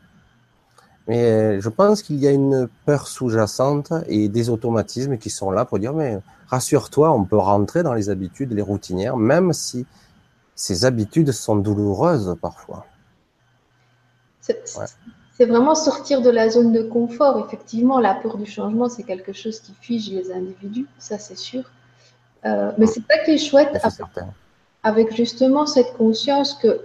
Mais 1.08 1.60
je 1.60 1.70
pense 1.70 2.04
qu'il 2.04 2.18
y 2.18 2.28
a 2.28 2.32
une 2.32 2.70
peur 2.86 3.08
sous-jacente 3.08 3.94
et 4.08 4.30
des 4.30 4.50
automatismes 4.50 5.18
qui 5.18 5.32
sont 5.32 5.50
là 5.50 5.66
pour 5.66 5.80
dire, 5.80 5.94
mais 5.94 6.20
rassure-toi, 6.48 7.12
on 7.12 7.26
peut 7.26 7.38
rentrer 7.38 7.82
dans 7.82 7.94
les 7.94 8.10
habitudes, 8.10 8.54
les 8.54 8.62
routinières, 8.62 9.18
même 9.18 9.54
si 9.54 9.88
ces 10.56 10.86
habitudes 10.86 11.32
sont 11.32 11.56
douloureuses 11.56 12.36
parfois. 12.40 12.86
C'est 14.42 14.62
vraiment 15.46 15.76
sortir 15.76 16.22
de 16.22 16.30
la 16.30 16.50
zone 16.50 16.72
de 16.72 16.82
confort. 16.82 17.46
Effectivement, 17.46 18.00
la 18.00 18.14
peur 18.14 18.38
du 18.38 18.46
changement, 18.46 18.90
c'est 18.90 19.04
quelque 19.04 19.34
chose 19.34 19.60
qui 19.60 19.74
fige 19.80 20.10
les 20.12 20.32
individus, 20.32 20.88
ça 20.98 21.18
c'est 21.18 21.38
sûr. 21.38 21.64
Euh, 22.46 22.72
mais 22.78 22.88
c'est 22.88 23.02
ça 23.10 23.18
qui 23.26 23.32
est 23.32 23.38
chouette 23.38 23.78
avec, 24.84 25.14
justement 25.14 25.66
cette 25.66 25.94
conscience 25.98 26.54
que 26.54 26.82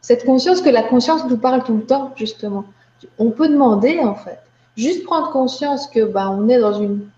cette 0.00 0.24
conscience 0.24 0.60
que 0.60 0.68
la 0.68 0.82
conscience 0.82 1.24
nous 1.28 1.36
parle 1.36 1.62
tout 1.62 1.76
le 1.76 1.84
temps, 1.84 2.12
justement. 2.16 2.64
On 3.18 3.30
peut 3.30 3.48
demander, 3.48 4.00
en 4.00 4.14
fait, 4.16 4.40
juste 4.76 5.04
prendre 5.04 5.30
conscience 5.30 5.86
que 5.86 6.04
bah, 6.04 6.30
on 6.30 6.48
est 6.48 6.58
dans 6.58 6.72
une, 6.72 7.08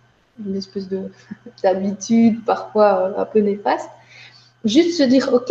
une 0.45 0.57
espèce 0.57 0.89
de 0.89 1.11
d'habitude 1.63 2.45
parfois 2.45 2.99
euh, 2.99 3.23
un 3.23 3.25
peu 3.25 3.41
néfaste. 3.41 3.89
Juste 4.65 4.99
se 4.99 5.03
dire, 5.03 5.31
OK, 5.33 5.51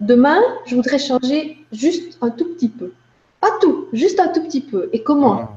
demain, 0.00 0.40
je 0.66 0.74
voudrais 0.74 0.98
changer 0.98 1.64
juste 1.72 2.18
un 2.20 2.30
tout 2.30 2.54
petit 2.54 2.68
peu. 2.68 2.92
Pas 3.42 3.50
tout, 3.60 3.88
juste 3.92 4.20
un 4.20 4.28
tout 4.28 4.42
petit 4.44 4.60
peu. 4.60 4.88
Et 4.92 5.02
comment 5.02 5.40
ah. 5.40 5.50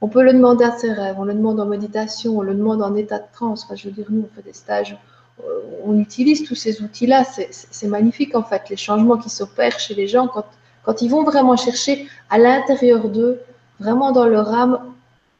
On 0.00 0.08
peut 0.08 0.24
le 0.24 0.32
demander 0.32 0.64
à 0.64 0.76
ses 0.76 0.92
rêves, 0.92 1.14
on 1.16 1.22
le 1.24 1.32
demande 1.32 1.60
en 1.60 1.66
méditation, 1.66 2.36
on 2.38 2.42
le 2.42 2.54
demande 2.54 2.82
en 2.82 2.96
état 2.96 3.20
de 3.20 3.24
transe. 3.32 3.62
Enfin, 3.64 3.76
je 3.76 3.84
veux 3.88 3.94
dire, 3.94 4.06
nous, 4.10 4.22
on 4.28 4.34
fait 4.34 4.42
des 4.42 4.52
stages, 4.52 4.98
euh, 5.44 5.60
on 5.84 5.96
utilise 5.96 6.42
tous 6.42 6.56
ces 6.56 6.82
outils-là. 6.82 7.22
C'est 7.24 7.86
magnifique, 7.86 8.34
en 8.34 8.42
fait, 8.42 8.68
les 8.68 8.76
changements 8.76 9.16
qui 9.16 9.30
s'opèrent 9.30 9.78
chez 9.78 9.94
les 9.94 10.08
gens 10.08 10.26
quand, 10.26 10.44
quand 10.82 11.02
ils 11.02 11.08
vont 11.08 11.22
vraiment 11.22 11.56
chercher 11.56 12.08
à 12.30 12.38
l'intérieur 12.38 13.08
d'eux, 13.08 13.40
vraiment 13.78 14.10
dans 14.10 14.26
leur 14.26 14.52
âme, 14.52 14.80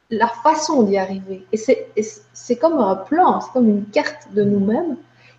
la 0.09 0.29
façon 0.29 0.83
d'y 0.83 0.97
arriver. 0.97 1.45
Et 1.51 1.57
c'est 1.57 2.55
comme 2.55 2.79
un 2.79 2.95
plan, 2.95 3.41
c'est 3.41 3.51
comme 3.51 3.67
une 3.67 3.85
carte 3.87 4.33
de 4.33 4.45
nous-mêmes 4.45 4.95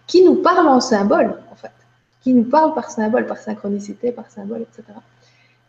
qui 0.07 0.23
nous 0.23 0.35
parle 0.35 0.69
en 0.69 0.81
symbole, 0.81 1.41
en 1.51 1.55
fait, 1.55 1.73
qui 2.21 2.35
nous 2.35 2.45
parle 2.45 2.75
par 2.75 2.91
symbole, 2.91 3.25
par 3.25 3.39
synchronicité, 3.39 4.13
par 4.13 4.31
symbole, 4.31 4.67
etc. 4.69 4.83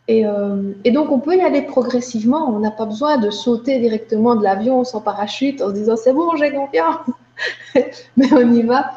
Euh, 0.08 0.72
et, 0.84 0.92
donc, 0.92 1.10
on 1.10 1.18
peut 1.18 1.36
y 1.36 1.40
aller 1.40 1.62
progressivement. 1.62 2.48
On 2.48 2.60
n'a 2.60 2.70
pas 2.70 2.86
besoin 2.86 3.18
de 3.18 3.30
sauter 3.30 3.80
directement 3.80 4.36
de 4.36 4.42
l'avion 4.42 4.84
sans 4.84 5.00
parachute 5.00 5.60
en 5.60 5.68
se 5.68 5.74
disant 5.74 5.96
c'est 5.96 6.12
bon, 6.12 6.36
j'ai 6.36 6.52
confiance. 6.52 7.00
Mais 8.16 8.32
on 8.32 8.52
y 8.52 8.62
va 8.62 8.92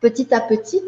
petit 0.00 0.32
à 0.32 0.40
petit 0.40 0.80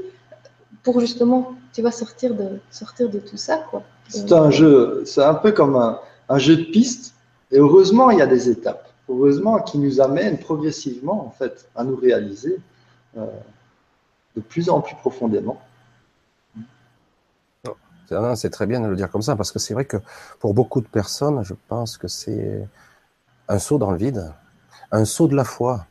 pour 0.83 1.00
justement, 1.00 1.54
tu 1.74 1.83
sortir 1.90 2.35
de, 2.35 2.59
sortir 2.70 3.11
de 3.11 3.18
tout 3.18 3.37
ça. 3.37 3.59
quoi. 3.70 3.83
C'est 4.09 4.33
un 4.33 4.50
jeu, 4.50 5.02
c'est 5.04 5.22
un 5.22 5.35
peu 5.35 5.52
comme 5.52 5.76
un, 5.76 6.38
jeu 6.38 6.56
de 6.56 6.64
piste. 6.64 7.14
Et 7.52 7.59
heureusement, 7.59 8.11
il 8.11 8.18
y 8.18 8.22
a 8.22 8.26
des 8.26 8.48
étapes. 8.48 8.88
Heureusement, 9.09 9.61
qui 9.61 9.78
nous 9.78 10.00
amènent 10.00 10.38
progressivement, 10.38 11.26
en 11.26 11.30
fait, 11.30 11.68
à 11.74 11.85
nous 11.85 11.96
réaliser 11.96 12.59
euh, 13.18 13.26
de 14.37 14.40
plus 14.40 14.70
en 14.70 14.80
plus 14.80 14.94
profondément. 14.96 15.61
C'est 18.35 18.51
très 18.51 18.66
bien 18.66 18.81
de 18.81 18.88
le 18.88 18.96
dire 18.96 19.11
comme 19.11 19.23
ça, 19.23 19.37
parce 19.37 19.53
que 19.53 19.59
c'est 19.59 19.75
vrai 19.75 19.85
que 19.85 19.96
pour 20.38 20.55
beaucoup 20.55 20.81
de 20.81 20.88
personnes, 20.88 21.42
je 21.44 21.55
pense 21.68 21.96
que 21.96 22.09
c'est 22.09 22.66
un 23.49 23.59
saut 23.59 23.79
dans 23.79 23.90
le 23.90 23.99
vide, 23.99 24.33
un 24.92 25.05
saut 25.05 25.29
de 25.29 25.37
la 25.37 25.44
foi. 25.44 25.87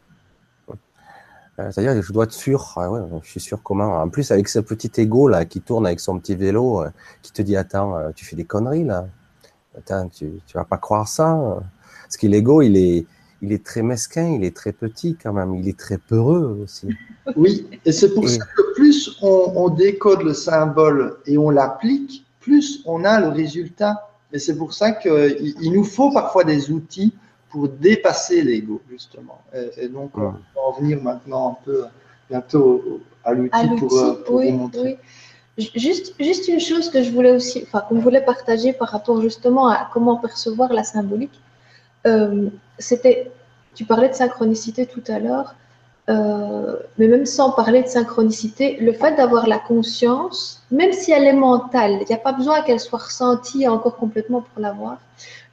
Euh, 1.60 1.72
c'est-à-dire 1.72 1.94
que 1.94 2.02
je 2.02 2.14
dois 2.14 2.24
être 2.26 2.34
sûr, 2.34 2.74
ah 2.78 2.90
je 3.22 3.30
suis 3.30 3.40
sûr 3.40 3.62
comment. 3.62 4.02
En 4.02 4.10
plus, 4.10 4.32
avec 4.32 4.48
ce 4.48 4.60
petit 4.60 4.92
ego 5.02 5.28
là 5.28 5.46
qui 5.46 5.62
tourne 5.62 5.86
avec 5.86 6.00
son 6.00 6.20
petit 6.20 6.36
vélo, 6.36 6.84
euh, 6.84 6.90
qui 7.22 7.32
te 7.34 7.42
dit 7.42 7.58
Attends, 7.58 7.98
euh, 7.98 8.12
tu 8.16 8.26
fais 8.26 8.36
des 8.36 8.46
conneries 8.46 8.86
là. 8.86 9.08
Attends, 9.78 10.08
tu, 10.10 10.42
tu 10.46 10.58
vas 10.58 10.66
pas 10.66 10.78
croire 10.78 11.08
ça. 11.08 11.38
Parce 12.04 12.18
que 12.18 12.28
l'ego, 12.28 12.62
il 12.62 12.78
est, 12.78 13.06
il 13.42 13.52
est 13.54 13.64
très 13.64 13.82
mesquin, 13.82 14.28
il 14.28 14.44
est 14.44 14.56
très 14.56 14.72
petit 14.72 15.16
quand 15.22 15.34
même, 15.34 15.56
il 15.56 15.68
est 15.68 15.78
très 15.78 15.98
peureux 15.98 16.60
aussi. 16.64 16.90
Oui, 17.36 17.68
et 17.86 17.92
c'est 17.92 18.16
pour 18.16 18.28
ça 18.28 18.44
que 18.44 18.74
plus 18.74 19.16
on, 19.22 19.70
décode 19.70 20.24
le 20.24 20.34
symbole 20.34 21.18
et 21.28 21.38
on 21.38 21.52
l'applique, 21.52 22.26
plus 22.40 22.82
on 22.88 23.06
a 23.06 23.20
le 23.20 23.28
résultat. 23.28 24.10
Et 24.34 24.40
c'est 24.40 24.58
pour 24.58 24.74
ça 24.74 24.94
qu'il 24.94 25.54
il 25.62 25.72
nous 25.74 25.84
faut 25.84 26.12
parfois 26.12 26.44
des 26.44 26.72
outils 26.72 27.14
pour 27.50 27.68
dépasser 27.68 28.42
l'ego, 28.42 28.82
justement. 28.90 29.42
Et, 29.78 29.88
donc, 29.90 30.18
on 30.18 30.22
va 30.22 30.40
en 30.56 30.72
venir 30.80 31.04
maintenant 31.04 31.52
un 31.52 31.64
peu 31.64 31.84
bientôt 32.32 33.00
à 33.24 33.34
l'outil 33.34 33.68
pour, 33.78 33.94
euh, 33.96 34.24
oui, 34.30 34.52
montrer. 34.52 34.98
Oui. 35.58 35.70
Juste, 35.76 36.16
juste 36.20 36.48
une 36.48 36.60
chose 36.60 36.90
que 36.90 37.04
je 37.04 37.12
voulais 37.12 37.36
aussi, 37.36 37.64
enfin, 37.68 37.82
qu'on 37.88 38.00
voulait 38.00 38.24
partager 38.24 38.72
par 38.72 38.90
rapport 38.90 39.22
justement 39.22 39.68
à 39.68 39.90
comment 39.94 40.16
percevoir 40.16 40.72
la 40.74 40.84
symbolique. 40.84 41.40
Euh, 42.08 42.50
c'était, 42.78 43.32
tu 43.76 43.86
parlais 43.86 44.10
de 44.10 44.14
synchronicité 44.14 44.86
tout 44.86 45.04
à 45.08 45.20
l'heure, 45.20 45.56
euh, 46.10 46.78
mais 46.98 47.08
même 47.08 47.26
sans 47.26 47.52
parler 47.52 47.84
de 47.84 47.88
synchronicité, 47.88 48.78
le 48.78 48.94
fait 48.94 49.16
d'avoir 49.16 49.48
la 49.48 49.60
conscience, 49.60 50.64
même 50.72 50.92
si 50.92 51.12
elle 51.12 51.26
est 51.26 51.34
mentale, 51.34 52.00
il 52.02 52.08
n'y 52.08 52.16
a 52.16 52.20
pas 52.20 52.32
besoin 52.32 52.62
qu'elle 52.62 52.80
soit 52.80 53.00
ressentie 53.00 53.68
encore 53.68 53.98
complètement 53.98 54.42
pour 54.42 54.62
l'avoir, 54.62 54.98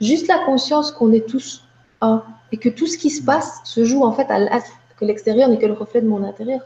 juste 0.01 0.29
la 0.29 0.39
conscience 0.39 0.93
qu'on 0.93 1.13
est 1.13 1.29
tous 1.29 1.65
un 2.01 2.23
et 2.53 2.57
que 2.57 2.69
tout 2.69 2.87
ce 2.87 2.97
qui 2.97 3.11
se 3.11 3.23
passe 3.23 3.61
se 3.65 3.85
joue 3.85 4.03
en 4.05 4.13
fait 4.13 4.31
à 4.31 4.61
que 4.99 5.05
l'extérieur 5.05 5.49
n'est 5.49 5.59
que 5.59 5.67
le 5.67 5.75
reflet 5.75 6.01
de 6.01 6.09
mon 6.09 6.25
intérieur, 6.25 6.61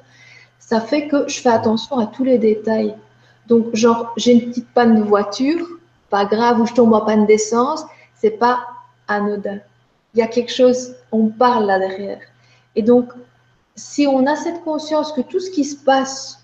ça 0.58 0.80
fait 0.80 1.08
que 1.08 1.26
je 1.26 1.40
fais 1.40 1.48
attention 1.48 1.98
à 1.98 2.06
tous 2.06 2.22
les 2.22 2.38
détails. 2.38 2.94
Donc, 3.48 3.74
genre, 3.74 4.12
j'ai 4.16 4.32
une 4.32 4.50
petite 4.50 4.68
panne 4.72 4.94
de 4.94 5.02
voiture, 5.02 5.66
pas 6.10 6.26
grave, 6.26 6.60
ou 6.60 6.66
je 6.66 6.74
tombe 6.74 6.92
en 6.92 7.00
panne 7.00 7.26
d'essence, 7.26 7.84
c'est 8.14 8.38
pas 8.38 8.60
anodin 9.08 9.58
il 10.14 10.20
y 10.20 10.22
a 10.22 10.26
quelque 10.26 10.52
chose, 10.52 10.94
on 11.12 11.28
parle 11.28 11.66
là 11.66 11.78
derrière. 11.78 12.20
Et 12.76 12.82
donc, 12.82 13.12
si 13.76 14.06
on 14.06 14.26
a 14.26 14.36
cette 14.36 14.62
conscience 14.62 15.12
que 15.12 15.20
tout 15.20 15.40
ce 15.40 15.50
qui 15.50 15.64
se 15.64 15.76
passe 15.76 16.38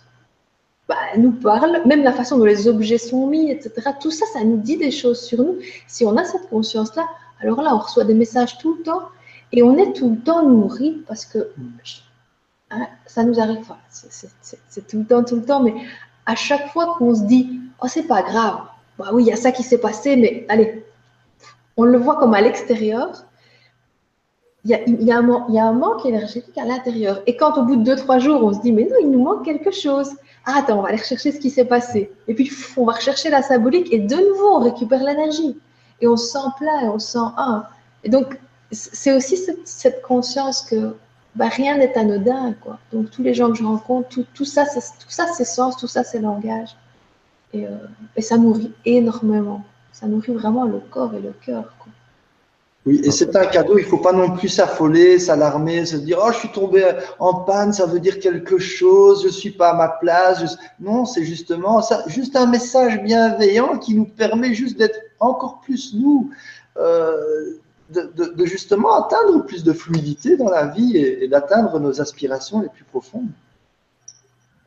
bah, 0.88 0.96
nous 1.16 1.33
parle, 1.33 1.83
même 1.85 2.05
la 2.05 2.12
façon 2.12 2.38
dont 2.38 2.44
les 2.44 2.68
objets 2.68 2.98
sont 2.98 3.26
mis, 3.26 3.50
etc., 3.50 3.90
tout 4.00 4.11
ça, 4.12 4.24
ça 4.33 4.44
nous 4.44 4.59
dit 4.59 4.76
des 4.76 4.90
choses 4.90 5.20
sur 5.20 5.42
nous. 5.42 5.59
Si 5.88 6.05
on 6.05 6.16
a 6.16 6.24
cette 6.24 6.48
conscience-là, 6.48 7.07
alors 7.40 7.61
là, 7.62 7.74
on 7.74 7.79
reçoit 7.79 8.05
des 8.05 8.14
messages 8.14 8.57
tout 8.59 8.76
le 8.76 8.83
temps 8.83 9.02
et 9.52 9.62
on 9.62 9.76
est 9.76 9.92
tout 9.92 10.11
le 10.11 10.18
temps 10.18 10.48
nourri 10.48 11.02
parce 11.07 11.26
que 11.26 11.50
hein, 12.70 12.87
ça 13.07 13.24
nous 13.24 13.40
arrive, 13.40 13.64
c'est 13.90 14.87
tout 14.87 14.98
le 14.98 15.05
temps, 15.05 15.24
tout 15.24 15.37
le 15.37 15.44
temps, 15.44 15.61
mais 15.61 15.74
à 16.24 16.35
chaque 16.35 16.68
fois 16.68 16.96
qu'on 16.96 17.14
se 17.14 17.22
dit, 17.22 17.61
oh, 17.83 17.88
c'est 17.88 18.07
pas 18.07 18.22
grave, 18.22 18.61
bah 18.98 19.11
oui, 19.12 19.24
il 19.24 19.26
y 19.26 19.33
a 19.33 19.37
ça 19.37 19.52
qui 19.52 19.62
s'est 19.62 19.79
passé, 19.79 20.16
mais 20.16 20.46
allez, 20.48 20.85
on 21.76 21.85
le 21.85 21.98
voit 21.98 22.16
comme 22.16 22.35
à 22.35 22.40
l'extérieur, 22.40 23.24
il 24.68 25.05
y, 25.05 25.12
a, 25.12 25.18
un, 25.18 25.72
manque 25.72 26.05
énergétique 26.05 26.59
à 26.59 26.64
l'intérieur. 26.64 27.22
Et 27.26 27.37
quand 27.37 27.57
au 27.57 27.62
bout 27.62 27.76
de 27.76 27.85
deux, 27.85 27.94
trois 27.94 28.18
jours, 28.18 28.42
on 28.42 28.52
se 28.52 28.61
dit, 28.61 28.72
mais 28.72 28.83
non, 28.83 28.96
il 29.00 29.11
nous 29.12 29.22
manque 29.22 29.44
quelque 29.44 29.70
chose. 29.70 30.11
Ah, 30.44 30.55
attends, 30.57 30.81
on 30.81 30.83
va 30.83 30.88
aller 30.88 30.98
rechercher 30.98 31.31
ce 31.31 31.38
qui 31.38 31.50
s'est 31.50 31.66
passé. 31.66 32.11
Et 32.26 32.35
puis, 32.35 32.50
on 32.76 32.85
va 32.85 32.94
rechercher 32.94 33.31
la 33.31 33.42
symbolique 33.42 33.92
et 33.92 34.00
de 34.00 34.16
nouveau, 34.16 34.57
on 34.57 34.59
récupère 34.59 35.05
l'énergie. 35.05 35.57
Et 36.00 36.09
on 36.09 36.16
se 36.16 36.33
sent 36.33 36.48
plein 36.59 36.81
et 36.85 36.88
on 36.88 36.98
se 36.98 37.12
sent 37.12 37.29
un. 37.37 37.64
Et 38.02 38.09
donc, 38.09 38.40
c'est 38.72 39.14
aussi 39.14 39.37
cette, 39.64 40.02
conscience 40.02 40.62
que 40.62 40.96
bah, 41.37 41.46
rien 41.46 41.76
n'est 41.76 41.96
anodin. 41.96 42.52
Quoi. 42.61 42.79
Donc, 42.92 43.11
tous 43.11 43.22
les 43.22 43.35
gens 43.35 43.52
que 43.52 43.59
je 43.59 43.64
rencontre, 43.64 44.09
tout, 44.09 44.26
tout 44.35 44.44
ça, 44.44 44.64
c'est 44.66 45.44
sens, 45.44 45.76
tout 45.76 45.87
ça, 45.87 46.02
c'est 46.02 46.18
langage. 46.18 46.76
Et, 47.52 47.66
euh, 47.66 47.70
et 48.16 48.22
ça 48.22 48.37
nourrit 48.37 48.72
énormément. 48.85 49.62
Ça 49.92 50.09
nourrit 50.09 50.33
vraiment 50.33 50.64
le 50.64 50.81
corps 50.81 51.14
et 51.14 51.20
le 51.20 51.33
cœur. 51.33 51.72
Oui, 52.87 53.01
et 53.03 53.11
c'est 53.11 53.35
un 53.35 53.46
cadeau, 53.46 53.79
il 53.79 53.85
ne 53.85 53.88
faut 53.88 53.99
pas 53.99 54.12
non 54.12 54.31
plus 54.37 54.49
s'affoler, 54.49 55.18
s'alarmer, 55.18 55.85
se 55.85 55.96
dire 55.96 56.20
Oh, 56.22 56.31
je 56.33 56.38
suis 56.38 56.53
tombé 56.53 56.88
en 57.18 57.35
panne, 57.35 57.72
ça 57.72 57.85
veut 57.85 57.99
dire 57.99 58.20
quelque 58.20 58.59
chose, 58.59 59.22
je 59.22 59.27
ne 59.27 59.33
suis 59.33 59.51
pas 59.51 59.70
à 59.70 59.75
ma 59.75 59.88
place. 59.88 60.57
Non, 60.79 61.05
c'est 61.05 61.25
justement 61.25 61.83
ça, 61.83 62.05
juste 62.07 62.37
un 62.37 62.46
message 62.46 63.03
bienveillant 63.03 63.79
qui 63.79 63.96
nous 63.96 64.05
permet 64.05 64.55
juste 64.55 64.79
d'être 64.79 65.01
encore 65.18 65.61
plus 65.62 65.94
nous, 65.94 66.31
euh, 66.77 67.59
de, 67.90 68.44
justement 68.44 69.05
atteindre 69.05 69.44
plus 69.44 69.64
de 69.64 69.72
fluidité 69.72 70.37
dans 70.37 70.49
la 70.49 70.66
vie 70.66 70.96
et, 70.96 71.27
d'atteindre 71.27 71.81
nos 71.81 72.01
aspirations 72.01 72.61
les 72.61 72.68
plus 72.68 72.85
profondes. 72.85 73.31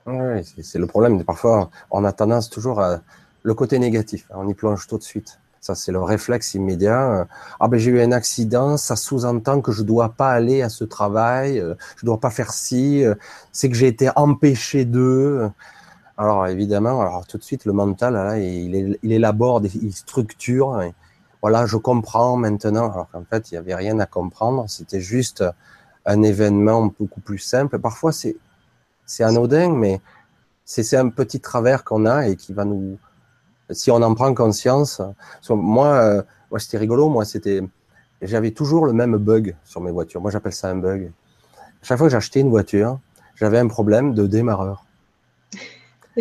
Oui, 0.08 0.44
c'est 0.62 0.80
le 0.80 0.88
problème. 0.88 1.24
Parfois, 1.24 1.70
on 1.90 2.04
a 2.04 2.12
tendance 2.12 2.50
toujours 2.50 2.82
à 2.82 3.00
le 3.44 3.54
côté 3.54 3.80
négatif, 3.80 4.28
on 4.36 4.46
y 4.50 4.54
plonge 4.54 4.88
tout 4.88 4.98
de 4.98 5.04
suite. 5.04 5.40
Ça, 5.62 5.76
c'est 5.76 5.92
le 5.92 6.02
réflexe 6.02 6.54
immédiat. 6.54 7.28
Ah 7.60 7.68
ben 7.68 7.78
j'ai 7.78 7.92
eu 7.92 8.02
un 8.02 8.12
accident, 8.12 8.78
ça 8.78 8.96
sous-entend 8.96 9.62
que 9.62 9.72
je 9.72 9.84
dois 9.84 10.10
pas 10.10 10.32
aller 10.32 10.62
à 10.62 10.70
ce 10.70 10.84
travail, 10.86 11.60
euh, 11.60 11.76
je 11.98 12.06
dois 12.06 12.20
pas 12.20 12.30
faire 12.30 12.54
ci, 12.54 13.04
euh, 13.04 13.16
c'est 13.52 13.70
que 13.70 13.76
j'ai 13.76 13.88
été 13.88 14.10
empêché 14.16 14.86
d'eux. 14.86 15.50
Alors 16.18 16.48
évidemment, 16.48 17.02
alors 17.02 17.28
tout 17.28 17.38
de 17.38 17.44
suite 17.44 17.66
le 17.66 17.74
mental, 17.74 18.14
là, 18.14 18.38
il, 18.38 18.98
élabore, 19.04 19.62
il 19.64 19.94
structure. 19.94 20.82
voilà, 21.42 21.66
je 21.66 21.78
comprends 21.78 22.38
maintenant. 22.38 22.92
Alors 22.92 23.10
qu'en 23.12 23.24
fait, 23.30 23.52
il 23.52 23.56
y 23.56 23.58
avait 23.58 23.76
rien 23.76 24.00
à 24.00 24.06
comprendre. 24.06 24.66
C'était 24.70 25.02
juste 25.02 25.44
un 26.06 26.22
événement 26.24 26.94
beaucoup 27.00 27.22
plus 27.22 27.40
simple. 27.40 27.80
Parfois, 27.80 28.12
c'est 28.12 28.38
c'est 29.10 29.24
anodin, 29.24 29.72
mais 29.72 30.02
c'est 30.66 30.96
un 30.96 31.10
petit 31.10 31.40
travers 31.40 31.84
qu'on 31.84 32.06
a 32.06 32.28
et 32.28 32.36
qui 32.36 32.54
va 32.54 32.64
nous 32.64 33.00
si 33.72 33.92
on 33.92 34.02
en 34.02 34.14
prend 34.14 34.34
conscience. 34.34 35.02
Moi, 35.50 35.88
euh, 35.88 36.24
moi 36.52 36.60
c'était 36.60 36.78
rigolo. 36.78 37.10
Moi, 37.10 37.26
c'était, 37.26 37.62
j'avais 38.22 38.52
toujours 38.52 38.86
le 38.86 38.94
même 38.94 39.18
bug 39.18 39.56
sur 39.64 39.82
mes 39.82 39.92
voitures. 39.92 40.22
Moi, 40.22 40.32
j'appelle 40.32 40.54
ça 40.54 40.70
un 40.70 40.78
bug. 40.78 41.12
Chaque 41.82 41.98
fois 41.98 42.08
que 42.08 42.12
j'achetais 42.12 42.42
une 42.42 42.50
voiture, 42.50 43.00
j'avais 43.36 43.60
un 43.60 43.68
problème 43.68 44.14
de 44.14 44.28
démarreur. 44.28 44.86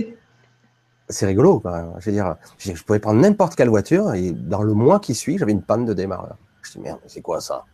C'est 1.09 1.27
rigolo, 1.27 1.59
quand 1.61 1.73
même. 1.73 1.93
Je 1.99 2.07
veux 2.07 2.13
dire, 2.13 2.37
je 2.59 2.83
pouvais 2.83 2.99
prendre 2.99 3.21
n'importe 3.21 3.55
quelle 3.57 3.71
voiture 3.71 4.13
et 4.15 4.31
dans 4.31 4.63
le 4.63 4.75
mois 4.75 5.01
qui 5.01 5.15
suit, 5.15 5.39
j'avais 5.39 5.53
une 5.53 5.63
panne 5.63 5.85
de 5.85 5.95
démarreur. 5.95 6.37
Je 6.63 6.73
dis 6.73 6.81
merde, 6.81 7.01
c'est 7.07 7.23
quoi 7.23 7.41
ça? 7.41 7.65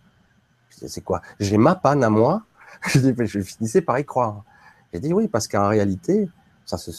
C'est 0.70 1.02
quoi? 1.02 1.20
J'ai 1.40 1.56
ma 1.56 1.74
panne 1.74 2.04
à 2.04 2.10
moi? 2.10 2.42
Je, 2.86 2.98
dis, 2.98 3.14
je 3.26 3.40
finissais 3.40 3.80
par 3.80 3.98
y 3.98 4.04
croire. 4.04 4.42
J'ai 4.92 5.00
dit 5.00 5.14
oui, 5.14 5.26
parce 5.28 5.48
qu'en 5.48 5.68
réalité, 5.68 6.28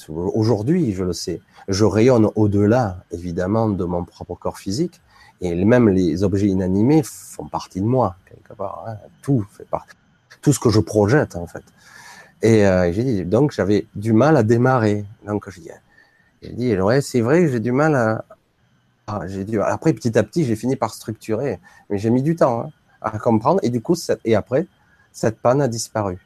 aujourd'hui, 0.09 0.93
je 0.93 1.03
le 1.03 1.13
sais. 1.13 1.41
Je 1.67 1.85
rayonne 1.85 2.29
au-delà, 2.35 3.03
évidemment, 3.11 3.69
de 3.69 3.83
mon 3.83 4.03
propre 4.03 4.35
corps 4.35 4.57
physique. 4.57 5.01
Et 5.41 5.53
même 5.65 5.89
les 5.89 6.23
objets 6.23 6.47
inanimés 6.47 7.03
font 7.03 7.47
partie 7.47 7.81
de 7.81 7.85
moi, 7.85 8.15
quelque 8.29 8.53
part. 8.53 8.85
Hein. 8.87 8.95
Tout 9.21 9.45
fait 9.51 9.65
partie. 9.65 9.95
Tout 10.41 10.53
ce 10.53 10.59
que 10.59 10.69
je 10.69 10.79
projette, 10.79 11.35
en 11.35 11.47
fait. 11.47 11.63
Et 12.41 12.65
euh, 12.65 12.91
j'ai 12.91 13.03
dit, 13.03 13.25
donc 13.25 13.51
j'avais 13.51 13.87
du 13.95 14.13
mal 14.13 14.37
à 14.37 14.43
démarrer. 14.43 15.05
Donc 15.25 15.49
j'ai 15.49 16.53
dit, 16.53 16.69
j'ai 16.69 16.81
ouais, 16.81 17.01
c'est 17.01 17.21
vrai, 17.21 17.47
j'ai 17.49 17.59
du 17.59 17.71
mal 17.71 17.95
à, 17.95 18.23
j'ai 19.27 19.43
dû. 19.45 19.61
Après, 19.61 19.93
petit 19.93 20.17
à 20.17 20.23
petit, 20.23 20.45
j'ai 20.45 20.55
fini 20.55 20.75
par 20.75 20.93
structurer, 20.93 21.59
mais 21.89 21.97
j'ai 21.97 22.09
mis 22.09 22.23
du 22.23 22.35
temps 22.35 22.61
hein, 22.61 22.71
à 23.01 23.17
comprendre. 23.19 23.59
Et 23.63 23.69
du 23.69 23.81
coup, 23.81 23.95
et 24.23 24.35
après, 24.35 24.67
cette 25.11 25.39
panne 25.39 25.61
a 25.61 25.67
disparu. 25.67 26.17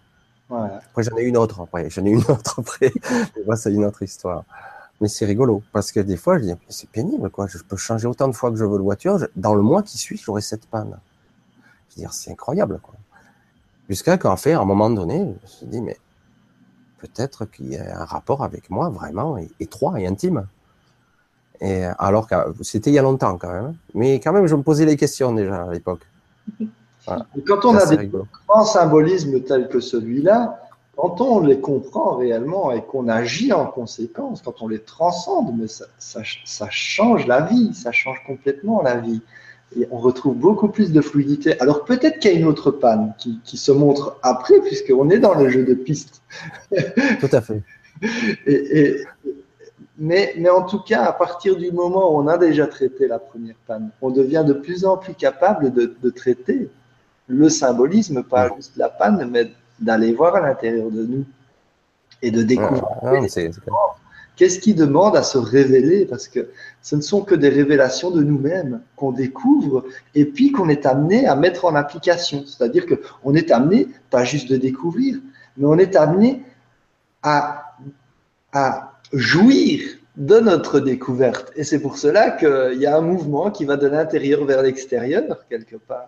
Après, 0.50 1.04
j'en 1.04 1.18
ai 1.18 1.24
une 1.24 1.38
autre. 1.38 1.62
Après, 1.62 1.90
j'en 1.90 2.06
ai 2.06 2.10
une 2.10 2.24
autre 2.24 2.60
après. 2.60 2.92
moi, 3.46 3.56
c'est 3.56 3.72
une 3.72 3.86
autre 3.86 4.02
histoire. 4.04 4.44
Mais 5.02 5.08
c'est 5.08 5.26
rigolo 5.26 5.64
parce 5.72 5.92
que 5.92 6.00
des 6.00 6.18
fois, 6.18 6.40
je 6.40 6.46
dis, 6.46 6.54
c'est 6.68 6.90
pénible, 6.90 7.30
quoi. 7.30 7.48
Je 7.48 7.58
peux 7.60 7.78
changer 7.78 8.08
autant 8.08 8.28
de 8.28 8.34
fois 8.34 8.52
que 8.52 8.58
je 8.58 8.66
veux 8.66 8.78
de 8.78 8.84
voiture. 8.84 9.20
Dans 9.36 9.56
le 9.56 9.62
mois 9.62 9.84
qui 9.84 9.98
suit, 9.98 10.18
j'aurai 10.18 10.42
cette 10.42 10.66
panne. 10.66 10.98
Je 11.90 11.96
veux 11.96 12.02
dire, 12.02 12.14
c'est 12.14 12.32
incroyable, 12.32 12.80
quoi. 12.82 12.96
Jusqu'à 13.88 14.18
qu'en 14.18 14.36
fait, 14.36 14.54
à 14.54 14.60
un 14.60 14.66
moment 14.66 14.90
donné, 14.90 15.20
je 15.20 15.24
me 15.42 15.48
suis 15.48 15.66
dit, 15.68 15.82
mais 15.82 15.98
peut-être 17.00 17.46
qu'il 17.46 17.72
y 17.72 17.78
a 17.78 18.02
un 18.02 18.06
rapport 18.06 18.44
avec 18.44 18.70
moi 18.70 18.90
vraiment 18.90 19.38
étroit 19.60 20.00
et 20.00 20.06
intime. 20.06 20.48
Et 21.62 21.84
alors 21.98 22.28
que 22.28 22.36
c'était 22.62 22.90
il 22.90 22.94
y 22.94 23.00
a 23.00 23.02
longtemps 23.02 23.38
quand 23.38 23.52
même. 23.52 23.76
Mais 23.94 24.20
quand 24.20 24.32
même, 24.32 24.48
je 24.48 24.56
me 24.56 24.64
posais 24.64 24.86
les 24.86 24.98
questions 24.98 25.34
déjà 25.34 25.64
à 25.64 25.72
l'époque. 25.72 26.06
Quand 27.46 27.66
on 27.66 27.76
a 27.76 27.86
des 27.86 28.10
grands 28.48 28.66
symbolismes 28.66 29.42
tels 29.42 29.68
que 29.68 29.80
celui-là, 29.80 30.60
quand 31.00 31.22
on 31.22 31.40
les 31.40 31.60
comprend 31.60 32.18
réellement 32.18 32.72
et 32.72 32.82
qu'on 32.82 33.08
agit 33.08 33.54
en 33.54 33.66
conséquence, 33.66 34.42
quand 34.42 34.62
on 34.62 34.68
les 34.68 34.80
transcende, 34.80 35.54
mais 35.58 35.68
ça, 35.68 35.86
ça, 35.98 36.68
change 36.70 37.26
la 37.26 37.42
vie, 37.42 37.74
ça 37.74 37.94
change 37.94 38.22
complètement 38.28 38.82
la 38.82 38.98
vie. 38.98 39.22
Et 39.78 39.88
on 39.92 39.98
retrouve 39.98 40.36
beaucoup 40.36 40.68
plus 40.68 40.92
de 40.92 41.00
fluidité. 41.00 41.60
Alors 41.62 41.86
peut-être 41.86 42.20
qu'il 42.20 42.32
y 42.32 42.36
a 42.36 42.38
une 42.38 42.46
autre 42.46 42.72
panne 42.72 43.14
qui, 43.18 43.40
qui 43.46 43.58
se 43.58 43.72
montre 43.72 44.18
après, 44.24 44.60
puisqu'on 44.60 45.10
est 45.10 45.20
dans 45.20 45.36
le 45.36 45.50
jeu 45.50 45.64
de 45.64 45.74
piste. 45.74 46.22
Tout 46.72 47.30
à 47.32 47.42
fait. 47.42 47.64
et, 48.46 49.04
mais, 49.98 50.34
mais, 50.38 50.50
en 50.50 50.64
tout 50.64 50.80
cas, 50.80 51.04
à 51.04 51.14
partir 51.14 51.56
du 51.56 51.72
moment 51.72 52.14
où 52.14 52.20
on 52.20 52.28
a 52.28 52.38
déjà 52.38 52.68
traité 52.68 53.08
la 53.08 53.20
première 53.20 53.56
panne, 53.68 53.92
on 54.02 54.10
devient 54.10 54.44
de 54.48 54.54
plus 54.54 54.86
en 54.86 54.98
plus 54.98 55.14
capable 55.14 55.72
de, 55.72 55.96
de 56.02 56.10
traiter 56.10 56.70
le 57.30 57.48
symbolisme, 57.48 58.24
pas 58.24 58.50
juste 58.56 58.76
la 58.76 58.90
panne, 58.90 59.30
mais 59.32 59.52
d'aller 59.80 60.12
voir 60.12 60.36
à 60.36 60.42
l'intérieur 60.42 60.90
de 60.92 61.06
nous 61.06 61.26
et 62.22 62.32
de 62.32 62.44
découvrir. 62.44 62.84
Qu'est-ce 64.36 64.60
qui 64.60 64.74
demande 64.74 65.16
à 65.16 65.24
se 65.24 65.38
révéler? 65.38 66.06
Parce 66.06 66.28
que 66.28 66.50
ce 66.82 66.96
ne 66.96 67.02
sont 67.02 67.22
que 67.22 67.36
des 67.36 67.50
révélations 67.50 68.10
de 68.10 68.24
nous-mêmes 68.24 68.82
qu'on 68.96 69.12
découvre 69.12 69.86
et 70.16 70.26
puis 70.26 70.52
qu'on 70.52 70.70
est 70.70 70.86
amené 70.86 71.28
à 71.28 71.36
mettre 71.36 71.66
en 71.66 71.76
application. 71.76 72.46
C'est-à-dire 72.46 72.86
qu'on 72.88 73.36
est 73.36 73.52
amené, 73.52 73.90
pas 74.10 74.24
juste 74.24 74.50
de 74.50 74.58
découvrir, 74.58 75.18
mais 75.58 75.68
on 75.68 75.78
est 75.78 75.96
amené 75.96 76.44
à, 77.22 77.76
à 78.54 78.94
jouir 79.12 79.82
de 80.16 80.40
notre 80.40 80.80
découverte. 80.80 81.52
Et 81.56 81.64
c'est 81.64 81.80
pour 81.80 81.98
cela 81.98 82.32
qu'il 82.32 82.80
y 82.80 82.86
a 82.86 82.98
un 82.98 83.02
mouvement 83.02 83.52
qui 83.52 83.66
va 83.66 83.78
de 83.78 83.88
l'intérieur 83.88 84.46
vers 84.46 84.64
l'extérieur, 84.64 85.46
quelque 85.50 85.76
part 85.76 86.08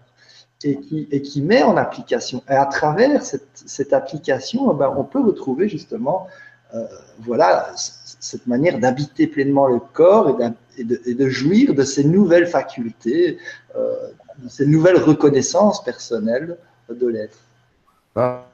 et 0.64 0.80
qui, 0.80 1.07
et 1.12 1.22
qui 1.22 1.41
met 1.41 1.64
en 1.64 1.78
application. 1.78 2.43
Et 2.49 2.53
à 2.53 2.66
travers 2.66 3.24
cette, 3.24 3.47
cette 3.53 3.93
application, 3.93 4.72
eh 4.74 4.78
ben, 4.78 4.93
on 4.95 5.03
peut 5.03 5.22
retrouver 5.22 5.68
justement 5.70 6.28
euh, 6.74 6.86
voilà, 7.20 7.72
cette 7.76 8.47
manière 8.47 8.80
d'habiter 8.80 9.28
pleinement 9.28 9.68
le 9.68 9.80
corps 9.80 10.39
et, 10.78 10.84
de, 10.84 11.01
et, 11.05 11.16
de, 11.16 11.30
jouir 11.30 11.74
de 11.74 11.84
ces 11.84 12.03
nouvelles 12.05 12.47
facultés, 12.47 13.39
euh, 13.76 13.93
de 14.38 14.47
ces 14.47 14.66
nouvelles 14.66 14.97
reconnaissances 14.97 15.84
personnelles 15.84 16.57
de 16.89 17.07
l'être. 17.07 17.38
Ah. 18.16 18.45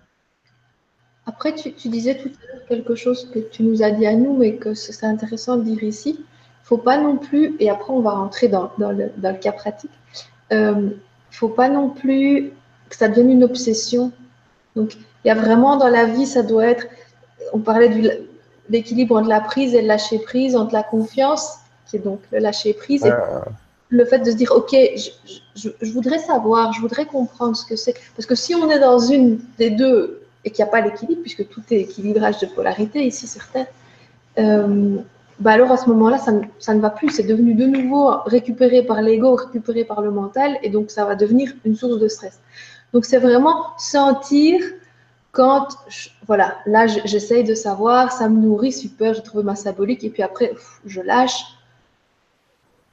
Après, 1.28 1.54
tu, 1.54 1.74
tu, 1.74 1.90
disais 1.90 2.18
tout 2.18 2.30
à 2.30 2.54
l'heure 2.54 2.66
quelque 2.68 2.96
chose 2.96 3.30
que 3.32 3.40
tu 3.40 3.64
nous 3.64 3.84
as 3.84 3.92
dit 3.92 4.08
à 4.08 4.16
nous, 4.16 4.36
mais 4.36 4.56
que 4.56 4.74
c'est 4.74 5.06
intéressant 5.06 5.58
de 5.58 5.64
dire 5.64 5.84
ici. 5.84 6.16
Il 6.18 6.22
ne 6.22 6.66
faut 6.66 6.78
pas 6.78 6.98
non 6.98 7.18
plus, 7.18 7.56
et 7.60 7.70
après 7.70 7.94
on 7.94 8.02
va 8.02 8.12
rentrer 8.12 8.48
dans, 8.48 8.72
dans, 8.78 8.92
le, 8.92 9.12
dans 9.18 9.32
le, 9.32 9.38
cas 9.38 9.52
pratique, 9.52 9.92
euh, 10.52 10.90
faut 11.38 11.50
pas 11.50 11.70
non 11.70 11.90
plus 11.90 12.52
que 12.90 12.96
ça 12.96 13.08
devienne 13.08 13.30
une 13.30 13.44
obsession. 13.44 14.12
Donc, 14.76 14.96
il 15.24 15.28
y 15.28 15.32
a 15.32 15.36
vraiment 15.36 15.78
dans 15.78 15.88
la 15.88 16.06
vie, 16.06 16.26
ça 16.26 16.42
doit 16.42 16.66
être, 16.66 16.88
on 17.54 17.60
parlait 17.60 17.90
de 17.90 18.28
l'équilibre 18.70 19.16
entre 19.16 19.30
la 19.30 19.42
prise 19.42 19.76
et 19.76 19.82
le 19.82 19.88
lâcher 19.88 20.20
prise, 20.20 20.56
entre 20.56 20.74
la 20.74 20.84
confiance, 20.84 21.58
qui 21.88 21.98
est 21.98 22.00
donc 22.00 22.22
le 22.32 22.40
lâcher 22.40 22.74
prise, 22.74 23.06
et 23.06 23.12
le 23.90 24.06
fait 24.06 24.20
de 24.20 24.32
se 24.32 24.36
dire, 24.36 24.52
OK, 24.52 24.72
je, 25.56 25.70
je, 25.80 25.92
voudrais 25.94 26.20
savoir, 26.20 26.74
je 26.74 26.82
voudrais 26.82 27.06
comprendre 27.06 27.56
ce 27.56 27.66
que 27.66 27.76
c'est. 27.76 27.94
Parce 28.16 28.26
que 28.26 28.36
si 28.36 28.56
on 28.56 28.70
est 28.70 28.80
dans 28.80 29.00
une 29.00 29.40
des 29.58 29.70
deux 29.70 30.24
et 30.44 30.50
qu'il 30.50 30.64
n'y 30.64 30.70
a 30.70 30.72
pas 30.72 30.82
l'équilibre, 30.82 31.22
puisque 31.22 31.48
tout 31.50 31.62
est 31.70 31.82
équilibrage 31.82 32.40
de 32.40 32.48
polarité 32.48 33.06
ici 33.06 33.28
sur 33.28 33.48
Terre, 33.48 33.68
euh, 34.40 34.98
bah 35.40 35.52
alors 35.52 35.72
à 35.72 35.78
ce 35.78 35.88
moment-là, 35.90 36.18
ça, 36.18 36.32
ça, 36.60 36.74
ne 36.74 36.80
va 36.80 36.90
plus. 36.90 37.10
C'est 37.10 37.24
devenu 37.24 37.54
de 37.54 37.66
nouveau 37.66 38.12
récupéré 38.26 38.82
par 38.84 39.02
l'ego, 39.02 39.36
récupéré 39.36 39.84
par 39.84 40.02
le 40.02 40.12
mental, 40.12 40.58
et 40.64 40.70
donc 40.70 40.90
ça 40.90 41.06
va 41.06 41.16
devenir 41.16 41.52
une 41.64 41.76
source 41.76 42.00
de 42.00 42.08
stress. 42.08 42.40
Donc 42.94 43.06
c'est 43.06 43.20
vraiment 43.20 43.78
sentir 43.78 44.62
quand, 45.32 45.68
voilà, 46.26 46.56
là 46.66 46.88
j'essaye 46.88 47.44
de 47.44 47.54
savoir, 47.54 48.12
ça 48.12 48.28
me 48.28 48.40
nourrit, 48.40 48.72
super, 48.72 49.14
j'ai 49.14 49.22
trouvé 49.22 49.44
ma 49.44 49.56
symbolique, 49.56 50.04
et 50.04 50.10
puis 50.10 50.24
après, 50.24 50.54
je 50.86 51.02
lâche. 51.02 51.44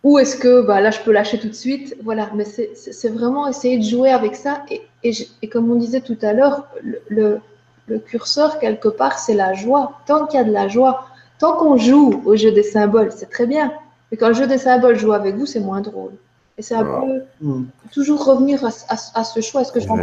Ou 0.02 0.18
est-ce 0.18 0.36
que 0.36 0.60
bah, 0.60 0.82
là 0.82 0.90
je 0.90 1.00
peux 1.00 1.12
lâcher 1.12 1.38
tout 1.38 1.48
de 1.48 1.54
suite? 1.54 1.96
Voilà, 2.02 2.30
mais 2.34 2.44
c'est 2.44 3.08
vraiment 3.08 3.48
essayer 3.48 3.78
de 3.78 3.84
jouer 3.84 4.10
avec 4.10 4.36
ça. 4.36 4.62
Et, 4.70 4.82
et, 5.02 5.48
comme 5.48 5.70
on 5.70 5.76
disait 5.76 6.02
tout 6.02 6.18
à 6.20 6.34
l'heure, 6.34 6.66
le, 6.82 7.00
le, 7.08 7.40
le 7.86 7.98
curseur, 7.98 8.58
quelque 8.58 8.88
part, 8.88 9.18
c'est 9.18 9.32
la 9.32 9.54
joie. 9.54 10.00
Tant 10.06 10.26
qu'il 10.26 10.38
y 10.38 10.42
a 10.42 10.44
de 10.44 10.52
la 10.52 10.68
joie, 10.68 11.06
Tant 11.38 11.56
qu'on 11.56 11.76
joue 11.76 12.22
au 12.24 12.36
jeu 12.36 12.52
des 12.52 12.62
symboles, 12.62 13.10
c'est 13.12 13.30
très 13.30 13.46
bien. 13.46 13.72
Mais 14.10 14.16
quand 14.16 14.28
le 14.28 14.34
jeu 14.34 14.46
des 14.46 14.58
symboles 14.58 14.96
joue 14.96 15.12
avec 15.12 15.36
vous, 15.36 15.46
c'est 15.46 15.60
moins 15.60 15.80
drôle. 15.80 16.12
Et 16.56 16.62
c'est 16.62 16.76
un 16.76 16.84
peu 16.84 17.24
hmm. 17.40 17.64
toujours 17.92 18.24
revenir 18.24 18.64
à, 18.64 19.24
ce 19.24 19.40
choix. 19.40 19.62
Est-ce 19.62 19.72
que 19.72 19.80
je 19.80 19.88
rentre 19.88 20.02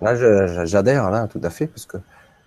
Là, 0.00 0.64
j'adhère, 0.64 1.10
là, 1.10 1.26
tout 1.26 1.40
à 1.42 1.50
fait, 1.50 1.66
parce 1.66 1.84
que 1.84 1.96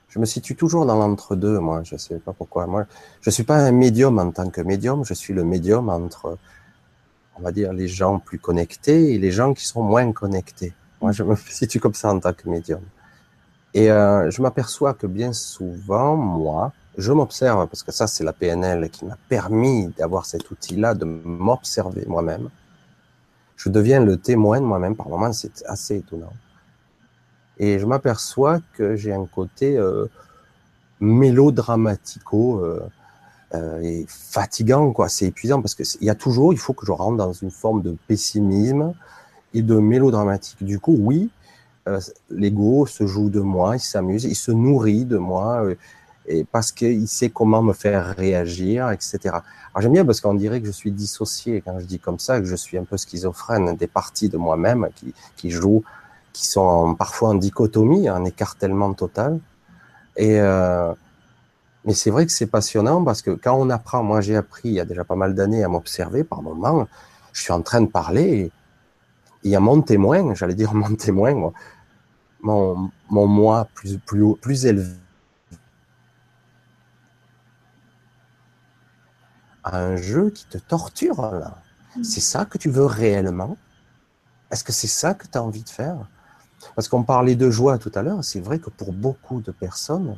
je 0.07 0.17
me 0.17 0.25
situe 0.25 0.55
toujours 0.55 0.85
dans 0.85 0.95
l'entre-deux, 0.95 1.59
moi. 1.59 1.81
Je 1.83 1.95
ne 1.95 1.99
sais 1.99 2.15
pas 2.19 2.31
pourquoi. 2.31 2.67
Moi, 2.67 2.85
je 3.21 3.29
ne 3.29 3.33
suis 3.33 3.43
pas 3.43 3.57
un 3.57 3.71
médium 3.71 4.17
en 4.17 4.31
tant 4.31 4.49
que 4.49 4.61
médium. 4.61 5.03
Je 5.03 5.13
suis 5.13 5.33
le 5.33 5.43
médium 5.43 5.89
entre, 5.89 6.37
on 7.37 7.41
va 7.41 7.51
dire, 7.51 7.73
les 7.73 7.89
gens 7.89 8.17
plus 8.19 8.39
connectés 8.39 9.13
et 9.13 9.17
les 9.17 9.31
gens 9.31 9.53
qui 9.53 9.65
sont 9.65 9.83
moins 9.83 10.11
connectés. 10.13 10.73
Moi, 11.01 11.11
je 11.11 11.23
me 11.23 11.35
situe 11.49 11.81
comme 11.81 11.93
ça 11.93 12.11
en 12.11 12.19
tant 12.19 12.33
que 12.33 12.47
médium. 12.47 12.81
Et 13.73 13.91
euh, 13.91 14.31
je 14.31 14.41
m'aperçois 14.41 14.93
que 14.93 15.05
bien 15.05 15.33
souvent, 15.33 16.15
moi, 16.15 16.71
je 16.99 17.13
m'observe, 17.13 17.65
parce 17.67 17.83
que 17.83 17.91
ça, 17.91 18.07
c'est 18.07 18.23
la 18.23 18.33
PNL 18.33 18.89
qui 18.89 19.05
m'a 19.05 19.17
permis 19.29 19.87
d'avoir 19.97 20.25
cet 20.25 20.51
outil-là, 20.51 20.93
de 20.93 21.05
m'observer 21.05 22.05
moi-même. 22.07 22.49
Je 23.55 23.69
deviens 23.69 24.03
le 24.03 24.17
témoin 24.17 24.59
de 24.59 24.65
moi-même. 24.65 24.95
Par 24.95 25.07
moments, 25.07 25.31
c'est 25.31 25.63
assez 25.65 25.97
étonnant. 25.97 26.33
Et 27.57 27.79
je 27.79 27.85
m'aperçois 27.85 28.59
que 28.73 28.95
j'ai 28.95 29.13
un 29.13 29.25
côté 29.25 29.77
euh, 29.77 30.07
mélodramatico 30.99 32.59
euh, 32.59 32.81
euh, 33.53 33.81
et 33.81 34.05
fatigant, 34.07 34.91
quoi. 34.91 35.07
C'est 35.07 35.27
épuisant 35.27 35.61
parce 35.61 35.75
qu'il 35.75 36.03
y 36.03 36.09
a 36.09 36.15
toujours, 36.15 36.53
il 36.53 36.59
faut 36.59 36.73
que 36.73 36.85
je 36.85 36.91
rentre 36.91 37.17
dans 37.17 37.33
une 37.33 37.51
forme 37.51 37.81
de 37.81 37.95
pessimisme 38.07 38.93
et 39.53 39.61
de 39.61 39.75
mélodramatique. 39.75 40.63
Du 40.63 40.79
coup, 40.79 40.95
oui, 40.99 41.29
l'ego 42.29 42.85
se 42.85 43.07
joue 43.07 43.29
de 43.29 43.39
moi, 43.39 43.77
il 43.77 43.79
s'amuse, 43.79 44.25
il 44.25 44.35
se 44.35 44.51
nourrit 44.51 45.05
de 45.05 45.17
moi. 45.17 45.65
Et 46.31 46.43
parce 46.43 46.71
qu'il 46.71 47.07
sait 47.07 47.31
comment 47.31 47.63
me 47.63 47.73
faire 47.73 48.15
réagir, 48.15 48.91
etc. 48.91 49.37
J'aime 49.79 49.93
bien 49.93 50.05
parce 50.05 50.21
qu'on 50.21 50.35
dirait 50.35 50.61
que 50.61 50.67
je 50.67 50.71
suis 50.71 50.91
dissocié 50.91 51.61
quand 51.65 51.79
je 51.79 51.85
dis 51.85 51.99
comme 51.99 52.19
ça, 52.19 52.39
que 52.39 52.45
je 52.45 52.55
suis 52.55 52.77
un 52.77 52.83
peu 52.83 52.97
schizophrène, 52.97 53.75
des 53.75 53.87
parties 53.87 54.29
de 54.29 54.37
moi-même 54.37 54.89
qui, 54.95 55.13
qui 55.35 55.49
jouent, 55.49 55.83
qui 56.31 56.45
sont 56.45 56.93
parfois 56.93 57.29
en 57.29 57.33
dichotomie, 57.33 58.11
en 58.11 58.23
écartèlement 58.25 58.93
total. 58.93 59.39
Et 60.17 60.39
euh, 60.39 60.93
mais 61.85 61.93
c'est 61.93 62.11
vrai 62.11 62.27
que 62.27 62.31
c'est 62.31 62.45
passionnant 62.45 63.03
parce 63.03 63.23
que 63.23 63.31
quand 63.31 63.55
on 63.55 63.71
apprend, 63.71 64.03
moi 64.03 64.21
j'ai 64.21 64.35
appris 64.35 64.69
il 64.69 64.73
y 64.75 64.79
a 64.79 64.85
déjà 64.85 65.03
pas 65.03 65.15
mal 65.15 65.33
d'années 65.33 65.63
à 65.63 65.67
m'observer 65.69 66.23
par 66.23 66.43
moments, 66.43 66.87
je 67.33 67.41
suis 67.41 67.53
en 67.53 67.63
train 67.63 67.81
de 67.81 67.87
parler 67.87 68.23
et 68.23 68.51
il 69.43 69.49
y 69.49 69.55
a 69.55 69.59
mon 69.59 69.81
témoin, 69.81 70.35
j'allais 70.35 70.53
dire 70.53 70.73
mon 70.75 70.93
témoin, 70.95 71.51
mon, 72.41 72.91
mon 73.09 73.27
moi 73.27 73.67
plus, 73.73 73.97
plus, 73.97 74.35
plus 74.35 74.65
élevé 74.67 74.98
un 79.63 79.95
jeu 79.95 80.29
qui 80.29 80.45
te 80.45 80.57
torture 80.57 81.21
là. 81.21 81.57
Mm. 81.95 82.03
C'est 82.03 82.21
ça 82.21 82.45
que 82.45 82.57
tu 82.57 82.69
veux 82.69 82.85
réellement? 82.85 83.57
Est-ce 84.51 84.63
que 84.63 84.71
c'est 84.71 84.87
ça 84.87 85.13
que 85.13 85.27
tu 85.27 85.37
as 85.37 85.43
envie 85.43 85.63
de 85.63 85.69
faire? 85.69 85.97
Parce 86.75 86.87
qu'on 86.87 87.03
parlait 87.03 87.35
de 87.35 87.49
joie 87.49 87.77
tout 87.77 87.91
à 87.95 88.01
l'heure, 88.01 88.23
c'est 88.23 88.39
vrai 88.39 88.59
que 88.59 88.69
pour 88.69 88.93
beaucoup 88.93 89.41
de 89.41 89.51
personnes, 89.51 90.17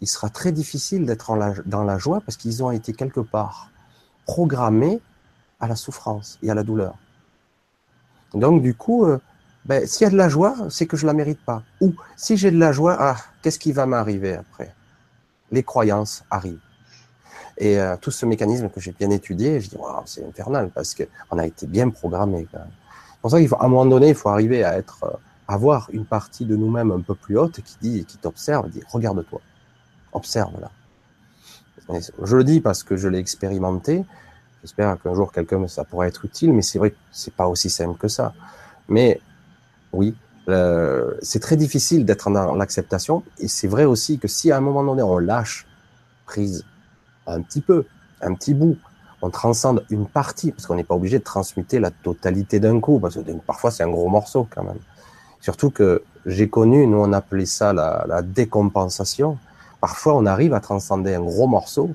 il 0.00 0.08
sera 0.08 0.28
très 0.28 0.52
difficile 0.52 1.06
d'être 1.06 1.36
dans 1.66 1.84
la 1.84 1.98
joie 1.98 2.20
parce 2.20 2.36
qu'ils 2.36 2.64
ont 2.64 2.70
été 2.70 2.92
quelque 2.92 3.20
part 3.20 3.70
programmés 4.24 5.00
à 5.60 5.68
la 5.68 5.76
souffrance 5.76 6.38
et 6.42 6.50
à 6.50 6.54
la 6.54 6.64
douleur. 6.64 6.96
Donc 8.34 8.62
du 8.62 8.74
coup, 8.74 9.04
euh, 9.04 9.20
ben, 9.64 9.86
s'il 9.86 10.04
y 10.04 10.08
a 10.08 10.10
de 10.10 10.16
la 10.16 10.28
joie, 10.28 10.56
c'est 10.70 10.86
que 10.86 10.96
je 10.96 11.06
la 11.06 11.12
mérite 11.12 11.40
pas. 11.44 11.62
Ou 11.80 11.94
si 12.16 12.36
j'ai 12.36 12.50
de 12.50 12.58
la 12.58 12.72
joie, 12.72 12.96
ah, 12.98 13.16
qu'est-ce 13.42 13.58
qui 13.58 13.72
va 13.72 13.86
m'arriver 13.86 14.34
après? 14.34 14.74
Les 15.52 15.62
croyances 15.62 16.24
arrivent. 16.30 16.58
Et 17.58 17.78
euh, 17.78 17.96
tout 18.00 18.10
ce 18.10 18.26
mécanisme 18.26 18.68
que 18.68 18.80
j'ai 18.80 18.92
bien 18.92 19.10
étudié, 19.10 19.60
je 19.60 19.70
dis, 19.70 19.76
wow, 19.76 20.02
c'est 20.04 20.24
infernal 20.24 20.70
parce 20.74 20.94
qu'on 20.94 21.38
a 21.38 21.46
été 21.46 21.66
bien 21.66 21.90
programmé. 21.90 22.46
C'est 22.52 23.20
pour 23.20 23.30
ça 23.30 23.38
qu'il 23.38 23.48
faut, 23.48 23.56
à 23.56 23.64
un 23.64 23.68
moment 23.68 23.86
donné, 23.86 24.10
il 24.10 24.14
faut 24.14 24.30
arriver 24.30 24.64
à 24.64 24.76
être, 24.76 25.04
euh, 25.04 25.16
avoir 25.48 25.88
une 25.92 26.04
partie 26.04 26.44
de 26.44 26.56
nous-mêmes 26.56 26.90
un 26.90 27.00
peu 27.00 27.14
plus 27.14 27.38
haute 27.38 27.60
qui 27.60 27.76
dit, 27.80 28.04
qui 28.04 28.16
t'observe, 28.16 28.68
dit, 28.70 28.82
regarde-toi, 28.90 29.40
observe 30.12 30.60
là. 30.60 30.70
Je 32.22 32.36
le 32.36 32.44
dis 32.44 32.60
parce 32.60 32.82
que 32.82 32.96
je 32.96 33.08
l'ai 33.08 33.18
expérimenté. 33.18 34.04
J'espère 34.62 34.96
qu'un 35.02 35.14
jour 35.14 35.32
quelqu'un 35.32 35.66
ça 35.66 35.84
pourrait 35.84 36.08
être 36.08 36.24
utile, 36.24 36.52
mais 36.52 36.62
c'est 36.62 36.78
vrai 36.78 36.92
que 36.92 36.96
c'est 37.10 37.34
pas 37.34 37.48
aussi 37.48 37.68
simple 37.68 37.98
que 37.98 38.08
ça. 38.08 38.32
Mais 38.88 39.20
oui, 39.92 40.14
euh, 40.48 41.14
c'est 41.22 41.40
très 41.40 41.56
difficile 41.56 42.04
d'être 42.04 42.30
dans 42.30 42.54
l'acceptation. 42.54 43.24
Et 43.38 43.48
c'est 43.48 43.68
vrai 43.68 43.84
aussi 43.84 44.18
que 44.18 44.28
si 44.28 44.52
à 44.52 44.56
un 44.56 44.60
moment 44.60 44.84
donné 44.84 45.02
on 45.02 45.18
lâche 45.18 45.66
prise 46.26 46.64
un 47.26 47.40
petit 47.42 47.60
peu, 47.60 47.86
un 48.20 48.34
petit 48.34 48.54
bout, 48.54 48.76
on 49.22 49.30
transcende 49.30 49.84
une 49.88 50.06
partie, 50.06 50.50
parce 50.50 50.66
qu'on 50.66 50.74
n'est 50.74 50.84
pas 50.84 50.96
obligé 50.96 51.18
de 51.18 51.24
transmuter 51.24 51.78
la 51.78 51.90
totalité 51.90 52.58
d'un 52.58 52.80
coup, 52.80 52.98
parce 52.98 53.14
que 53.14 53.20
parfois 53.46 53.70
c'est 53.70 53.84
un 53.84 53.90
gros 53.90 54.08
morceau 54.08 54.48
quand 54.50 54.64
même. 54.64 54.78
Surtout 55.40 55.70
que 55.70 56.02
j'ai 56.26 56.48
connu, 56.48 56.86
nous 56.86 56.98
on 56.98 57.12
appelait 57.12 57.46
ça 57.46 57.72
la, 57.72 58.22
décompensation. 58.22 59.38
Parfois 59.80 60.14
on 60.16 60.26
arrive 60.26 60.54
à 60.54 60.60
transcender 60.60 61.14
un 61.14 61.22
gros 61.22 61.46
morceau, 61.46 61.90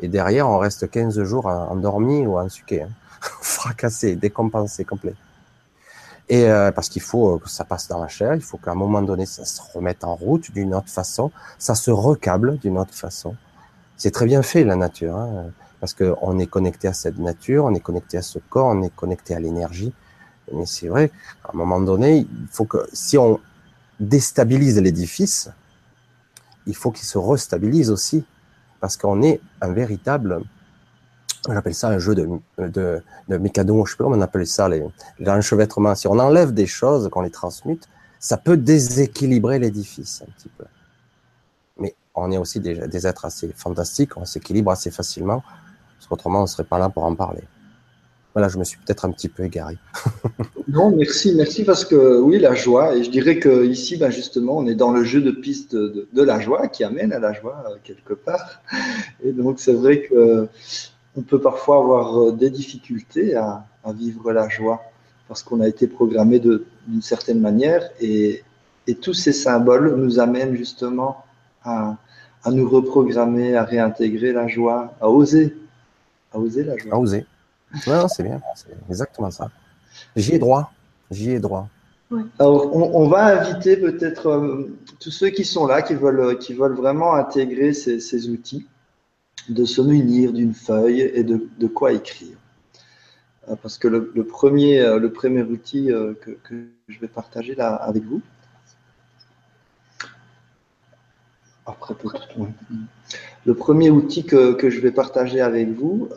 et 0.00 0.08
derrière 0.08 0.48
on 0.48 0.58
reste 0.58 0.90
15 0.90 1.22
jours 1.22 1.46
endormi 1.46 2.26
ou 2.26 2.38
en 2.38 2.48
suqué, 2.48 2.82
hein. 2.82 2.90
fracassé, 3.40 4.16
décompensé 4.16 4.84
complet. 4.84 5.14
Et 6.28 6.48
euh, 6.48 6.72
parce 6.72 6.88
qu'il 6.88 7.02
faut 7.02 7.38
que 7.38 7.48
ça 7.48 7.64
passe 7.64 7.88
dans 7.88 8.00
la 8.00 8.08
chair, 8.08 8.34
il 8.34 8.40
faut 8.40 8.56
qu'à 8.56 8.72
un 8.72 8.74
moment 8.74 9.02
donné, 9.02 9.26
ça 9.26 9.44
se 9.44 9.60
remette 9.74 10.02
en 10.02 10.14
route 10.14 10.50
d'une 10.52 10.74
autre 10.74 10.88
façon, 10.88 11.30
ça 11.58 11.74
se 11.74 11.90
recable 11.90 12.58
d'une 12.58 12.78
autre 12.78 12.94
façon. 12.94 13.36
C'est 14.02 14.10
très 14.10 14.26
bien 14.26 14.42
fait 14.42 14.64
la 14.64 14.74
nature, 14.74 15.16
hein, 15.16 15.52
parce 15.78 15.94
qu'on 15.94 16.36
est 16.40 16.48
connecté 16.48 16.88
à 16.88 16.92
cette 16.92 17.20
nature, 17.20 17.66
on 17.66 17.72
est 17.72 17.78
connecté 17.78 18.18
à 18.18 18.22
ce 18.22 18.40
corps, 18.40 18.66
on 18.66 18.82
est 18.82 18.92
connecté 18.92 19.32
à 19.32 19.38
l'énergie. 19.38 19.92
Mais 20.52 20.66
c'est 20.66 20.88
vrai, 20.88 21.12
à 21.44 21.50
un 21.54 21.56
moment 21.56 21.80
donné, 21.80 22.16
il 22.16 22.48
faut 22.50 22.64
que 22.64 22.78
si 22.92 23.16
on 23.16 23.38
déstabilise 24.00 24.80
l'édifice, 24.80 25.50
il 26.66 26.74
faut 26.74 26.90
qu'il 26.90 27.06
se 27.06 27.16
restabilise 27.16 27.92
aussi, 27.92 28.24
parce 28.80 28.96
qu'on 28.96 29.22
est 29.22 29.40
un 29.60 29.72
véritable 29.72 30.42
j'appelle 31.48 31.74
ça 31.76 31.90
un 31.90 32.00
jeu 32.00 32.16
de, 32.16 32.28
de, 32.58 33.00
de 33.28 33.38
je 33.38 33.42
sais 33.44 33.96
pas 33.96 34.02
comment 34.02 34.16
on 34.16 34.20
appelle 34.20 34.48
ça, 34.48 34.68
l'enchevêtrement. 35.20 35.94
Si 35.94 36.08
on 36.08 36.18
enlève 36.18 36.52
des 36.52 36.66
choses, 36.66 37.08
qu'on 37.08 37.22
les 37.22 37.30
transmute, 37.30 37.88
ça 38.18 38.36
peut 38.36 38.56
déséquilibrer 38.56 39.60
l'édifice 39.60 40.24
un 40.26 40.32
petit 40.32 40.50
peu. 40.58 40.64
On 42.14 42.30
est 42.30 42.38
aussi 42.38 42.60
des, 42.60 43.06
êtres 43.06 43.24
assez 43.24 43.50
fantastiques, 43.56 44.16
on 44.16 44.24
s'équilibre 44.24 44.70
assez 44.70 44.90
facilement, 44.90 45.42
parce 45.96 46.08
qu'autrement 46.08 46.42
on 46.42 46.46
serait 46.46 46.64
pas 46.64 46.78
là 46.78 46.88
pour 46.88 47.04
en 47.04 47.14
parler. 47.14 47.42
Voilà, 48.34 48.48
je 48.48 48.58
me 48.58 48.64
suis 48.64 48.78
peut-être 48.78 49.04
un 49.04 49.10
petit 49.10 49.28
peu 49.28 49.44
égaré. 49.44 49.76
non, 50.68 50.94
merci, 50.96 51.34
merci 51.34 51.64
parce 51.64 51.84
que 51.84 52.18
oui, 52.18 52.38
la 52.38 52.54
joie, 52.54 52.96
et 52.96 53.04
je 53.04 53.10
dirais 53.10 53.38
que 53.38 53.66
ici, 53.66 53.98
ben 53.98 54.10
justement, 54.10 54.56
on 54.56 54.66
est 54.66 54.74
dans 54.74 54.90
le 54.90 55.04
jeu 55.04 55.20
de 55.20 55.30
piste 55.30 55.74
de, 55.74 56.22
la 56.22 56.40
joie 56.40 56.68
qui 56.68 56.82
amène 56.82 57.12
à 57.12 57.18
la 57.18 57.34
joie 57.34 57.62
euh, 57.66 57.76
quelque 57.84 58.14
part. 58.14 58.62
Et 59.22 59.32
donc 59.32 59.60
c'est 59.60 59.74
vrai 59.74 60.02
que 60.02 60.48
on 61.16 61.22
peut 61.22 61.40
parfois 61.40 61.78
avoir 61.78 62.18
euh, 62.18 62.32
des 62.32 62.50
difficultés 62.50 63.34
à, 63.34 63.66
vivre 63.94 64.32
la 64.32 64.48
joie 64.48 64.80
parce 65.28 65.42
qu'on 65.42 65.60
a 65.60 65.66
été 65.66 65.88
programmé 65.88 66.38
d'une 66.38 67.02
certaine 67.02 67.40
manière 67.40 67.90
et, 68.00 68.44
tous 69.00 69.14
ces 69.14 69.32
symboles 69.32 69.94
nous 69.96 70.18
amènent 70.18 70.54
justement 70.56 71.24
à, 71.64 71.96
nous 72.50 72.68
reprogrammer, 72.68 73.56
à 73.56 73.64
réintégrer 73.64 74.32
la 74.32 74.48
joie, 74.48 74.94
à 75.00 75.08
oser, 75.08 75.56
à 76.32 76.38
oser 76.38 76.64
la 76.64 76.76
joie. 76.76 76.94
À 76.94 76.98
oser. 76.98 77.26
c'est 77.74 78.22
bien, 78.22 78.40
c'est 78.54 78.68
exactement 78.88 79.30
ça. 79.30 79.50
J'y 80.16 80.34
ai 80.34 80.38
droit, 80.38 80.72
j'y 81.10 81.30
ai 81.30 81.40
droit. 81.40 81.68
Alors, 82.38 82.76
on, 82.76 83.08
va 83.08 83.40
inviter 83.40 83.78
peut-être 83.78 84.26
euh, 84.26 84.70
tous 85.00 85.10
ceux 85.10 85.30
qui 85.30 85.46
sont 85.46 85.66
là, 85.66 85.80
qui 85.80 85.94
veulent, 85.94 86.38
qui 86.38 86.52
veulent 86.52 86.74
vraiment 86.74 87.14
intégrer 87.14 87.72
ces 87.72 88.28
outils 88.28 88.66
de 89.48 89.64
se 89.64 89.80
munir 89.80 90.32
d'une 90.32 90.54
feuille 90.54 91.00
et 91.00 91.24
de, 91.24 91.66
quoi 91.66 91.92
écrire. 91.92 92.36
Euh, 93.48 93.56
parce 93.60 93.78
que 93.78 93.88
le, 93.88 94.24
premier, 94.24 94.80
euh, 94.80 94.98
le 94.98 95.12
premier 95.12 95.42
outil 95.42 95.90
euh, 95.90 96.14
que, 96.14 96.64
je 96.88 96.98
vais 97.00 97.08
partager 97.08 97.54
là 97.54 97.74
avec 97.74 98.04
vous, 98.04 98.20
après 101.66 101.94
le 103.44 103.54
premier 103.54 103.90
outil 103.90 104.24
que, 104.24 104.52
que, 104.52 104.70
je 104.70 104.80
vais 104.80 104.90
partager 104.90 105.40
avec 105.40 105.68
vous, 105.70 106.08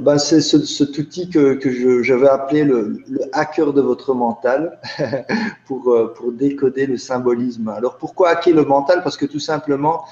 ben, 0.00 0.16
c'est 0.16 0.40
ce, 0.40 0.64
cet 0.64 0.96
outil 0.96 1.28
que, 1.28 1.52
que 1.54 1.70
je, 1.70 2.14
vais 2.14 2.28
appeler 2.28 2.64
le, 2.64 3.02
hacker 3.32 3.74
de 3.74 3.82
votre 3.82 4.14
mental 4.14 4.78
pour, 5.66 5.92
euh, 5.92 6.14
pour 6.16 6.32
décoder 6.32 6.86
le 6.86 6.96
symbolisme. 6.96 7.68
Alors 7.68 7.98
pourquoi 7.98 8.30
hacker 8.30 8.54
le 8.54 8.64
mental? 8.64 9.02
Parce 9.02 9.18
que 9.18 9.26
tout 9.26 9.38
simplement, 9.38 10.04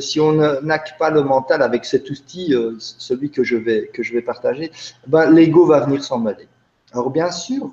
si 0.00 0.20
on 0.20 0.32
n'hack 0.32 0.98
pas 0.98 1.08
le 1.08 1.22
mental 1.22 1.62
avec 1.62 1.86
cet 1.86 2.10
outil, 2.10 2.54
celui 2.78 3.30
que 3.30 3.42
je 3.42 3.56
vais, 3.56 3.90
que 3.94 4.02
je 4.02 4.12
vais 4.12 4.22
partager, 4.22 4.70
ben, 5.06 5.30
l'ego 5.30 5.64
va 5.64 5.80
venir 5.80 6.04
s'en 6.04 6.18
mêler. 6.18 6.48
Alors 6.92 7.08
bien 7.08 7.30
sûr, 7.30 7.72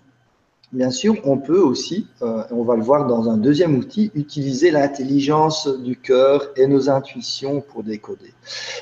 Bien 0.72 0.92
sûr, 0.92 1.16
on 1.24 1.40
peut 1.40 1.60
aussi, 1.60 2.06
euh, 2.22 2.44
on 2.52 2.64
va 2.64 2.76
le 2.76 2.84
voir 2.84 3.08
dans 3.08 3.28
un 3.28 3.38
deuxième 3.38 3.76
outil, 3.76 4.12
utiliser 4.14 4.70
l'intelligence 4.70 5.68
du 5.68 5.98
cœur 5.98 6.52
et 6.56 6.68
nos 6.68 6.92
intuitions 6.92 7.62
pour 7.62 7.82
décoder. 7.82 8.34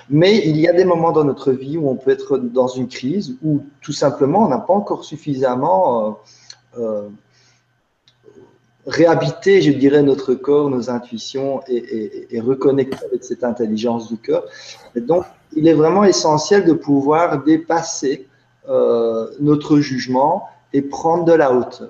Mais 0.09 0.45
il 0.45 0.57
y 0.57 0.67
a 0.67 0.73
des 0.73 0.83
moments 0.83 1.13
dans 1.13 1.23
notre 1.23 1.53
vie 1.53 1.77
où 1.77 1.87
on 1.87 1.95
peut 1.95 2.11
être 2.11 2.39
dans 2.39 2.67
une 2.67 2.89
crise, 2.89 3.37
où 3.41 3.63
tout 3.79 3.93
simplement 3.93 4.43
on 4.43 4.49
n'a 4.49 4.57
pas 4.57 4.73
encore 4.73 5.05
suffisamment 5.05 6.19
euh, 6.77 6.81
euh, 6.81 7.09
réhabité, 8.85 9.61
je 9.61 9.71
dirais, 9.71 10.03
notre 10.03 10.33
corps, 10.33 10.69
nos 10.69 10.89
intuitions 10.89 11.61
et, 11.69 12.35
et, 12.35 12.39
avec 12.41 12.95
cette 13.21 13.45
intelligence 13.45 14.09
du 14.09 14.17
cœur. 14.17 14.43
Et 14.93 14.99
donc, 14.99 15.23
il 15.55 15.69
est 15.69 15.73
vraiment 15.73 16.03
essentiel 16.03 16.65
de 16.65 16.73
pouvoir 16.73 17.45
dépasser 17.45 18.27
notre 19.39 19.79
jugement 19.79 20.49
et 20.73 20.81
prendre 20.81 21.25
de 21.25 21.33
la 21.33 21.53
hauteur. 21.53 21.89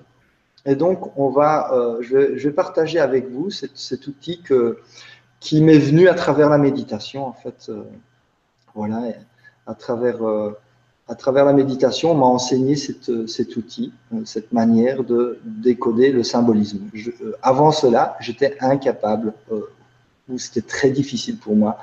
Et 0.67 0.75
donc, 0.75 1.17
on 1.17 1.29
va, 1.29 1.71
euh, 1.73 2.01
je, 2.01 2.17
vais, 2.17 2.51
partager 2.51 2.99
avec 2.99 3.29
vous 3.31 3.49
cet, 3.49 4.07
outil 4.07 4.43
qui 5.39 5.61
m'est 5.61 5.77
venu 5.77 6.09
à 6.09 6.13
travers 6.13 6.49
la 6.49 6.57
méditation, 6.57 7.25
en 7.25 7.31
fait. 7.31 7.67
Euh, 7.69 7.83
voilà, 8.75 9.01
à 9.65 9.73
travers, 9.73 10.21
euh, 10.27 10.51
à 11.07 11.15
travers 11.15 11.45
la 11.45 11.53
méditation, 11.53 12.11
on 12.11 12.15
m'a 12.15 12.25
enseigné 12.25 12.75
cet 12.75 13.55
outil, 13.55 13.93
cette 14.25 14.51
manière 14.51 15.03
de 15.03 15.39
décoder 15.45 16.11
le 16.11 16.21
symbolisme. 16.21 16.81
avant 17.41 17.71
cela, 17.71 18.17
j'étais 18.19 18.57
incapable, 18.59 19.33
ou 20.29 20.37
c'était 20.37 20.61
très 20.61 20.91
difficile 20.91 21.37
pour 21.37 21.55
moi, 21.55 21.79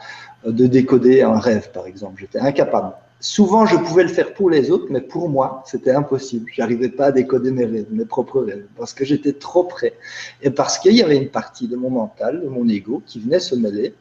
de 0.47 0.67
décoder 0.67 1.23
un 1.23 1.39
rêve, 1.39 1.71
par 1.73 1.87
exemple. 1.87 2.21
J'étais 2.21 2.39
incapable. 2.39 2.93
Souvent, 3.25 3.65
je 3.65 3.79
pouvais 3.79 4.03
le 4.03 4.11
faire 4.11 4.35
pour 4.35 4.51
les 4.51 4.71
autres, 4.71 4.89
mais 4.91 5.01
pour 5.01 5.31
moi, 5.31 5.63
c'était 5.65 5.93
impossible. 5.93 6.45
Je 6.53 6.61
n'arrivais 6.61 6.91
pas 6.91 7.07
à 7.07 7.11
décoder 7.11 7.53
mes 7.53 7.65
rêves, 7.65 7.87
mes 7.91 8.05
propres 8.05 8.43
rêves, 8.43 8.67
parce 8.77 8.93
que 8.93 9.07
j'étais 9.07 9.33
trop 9.33 9.65
près. 9.65 9.95
Et 10.43 10.51
parce 10.51 10.79
qu'il 10.79 10.93
y 10.93 11.03
avait 11.03 11.17
une 11.17 11.31
partie 11.31 11.67
de 11.67 11.75
mon 11.75 11.89
mental, 11.89 12.43
de 12.43 12.49
mon 12.49 12.69
ego, 12.69 13.03
qui 13.07 13.21
venait 13.21 13.41
se 13.41 13.55
mêler. 13.55 13.95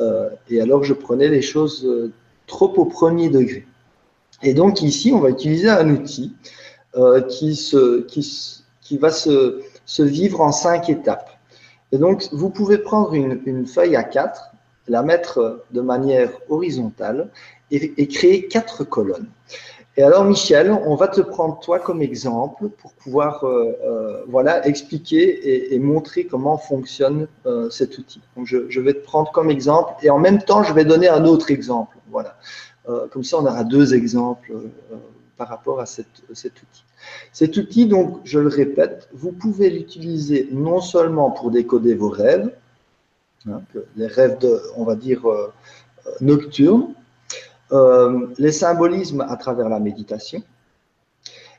Euh, 0.00 0.30
et 0.48 0.62
alors, 0.62 0.84
je 0.84 0.94
prenais 0.94 1.28
les 1.28 1.42
choses 1.42 1.84
euh, 1.84 2.12
trop 2.46 2.72
au 2.78 2.86
premier 2.86 3.28
degré. 3.28 3.66
Et 4.42 4.54
donc, 4.54 4.80
ici, 4.80 5.12
on 5.12 5.20
va 5.20 5.28
utiliser 5.28 5.68
un 5.68 5.90
outil 5.90 6.32
euh, 6.96 7.20
qui, 7.20 7.50
va 8.98 9.10
se, 9.10 10.02
vivre 10.02 10.40
en 10.40 10.50
cinq 10.50 10.88
étapes. 10.88 11.28
Et 11.92 11.98
donc, 11.98 12.26
vous 12.32 12.48
pouvez 12.48 12.78
prendre 12.78 13.12
une 13.12 13.66
feuille 13.66 13.96
à 13.96 14.02
quatre, 14.02 14.52
la 14.88 15.02
mettre 15.02 15.62
de 15.72 15.80
manière 15.80 16.30
horizontale 16.48 17.28
et, 17.72 18.06
créer 18.08 18.46
quatre 18.46 18.84
colonnes. 18.84 19.28
Et 19.96 20.02
alors, 20.02 20.24
Michel, 20.24 20.70
on 20.70 20.94
va 20.94 21.08
te 21.08 21.20
prendre 21.20 21.58
toi 21.60 21.78
comme 21.78 22.00
exemple 22.00 22.68
pour 22.68 22.92
pouvoir 22.94 23.44
euh, 23.44 23.76
euh, 23.84 24.22
voilà, 24.26 24.66
expliquer 24.66 25.74
et, 25.74 25.78
montrer 25.78 26.24
comment 26.24 26.56
fonctionne 26.56 27.28
euh, 27.44 27.68
cet 27.68 27.98
outil. 27.98 28.22
Donc, 28.36 28.46
je, 28.46 28.80
vais 28.80 28.94
te 28.94 29.04
prendre 29.04 29.30
comme 29.32 29.50
exemple 29.50 29.92
et 30.02 30.08
en 30.08 30.18
même 30.18 30.42
temps, 30.42 30.62
je 30.62 30.72
vais 30.72 30.86
donner 30.86 31.08
un 31.08 31.24
autre 31.24 31.50
exemple. 31.50 31.98
Voilà. 32.10 32.36
comme 33.10 33.24
ça, 33.24 33.38
on 33.38 33.46
aura 33.46 33.64
deux 33.64 33.94
exemples 33.94 34.52
par 35.38 35.48
rapport 35.48 35.80
à 35.80 35.86
cet 35.86 36.06
outil. 36.34 36.84
Cet 37.32 37.56
outil, 37.56 37.86
donc, 37.86 38.20
je 38.24 38.38
le 38.38 38.48
répète, 38.48 39.08
vous 39.14 39.32
pouvez 39.32 39.70
l'utiliser 39.70 40.48
non 40.52 40.80
seulement 40.80 41.30
pour 41.30 41.50
décoder 41.50 41.94
vos 41.94 42.10
rêves, 42.10 42.50
hein, 43.46 43.62
les 43.96 44.06
rêves, 44.06 44.38
de, 44.38 44.60
on 44.76 44.84
va 44.84 44.94
dire, 44.94 45.22
nocturnes, 46.20 46.94
euh, 47.72 48.26
les 48.38 48.52
symbolismes 48.52 49.22
à 49.28 49.36
travers 49.36 49.68
la 49.68 49.80
méditation, 49.80 50.42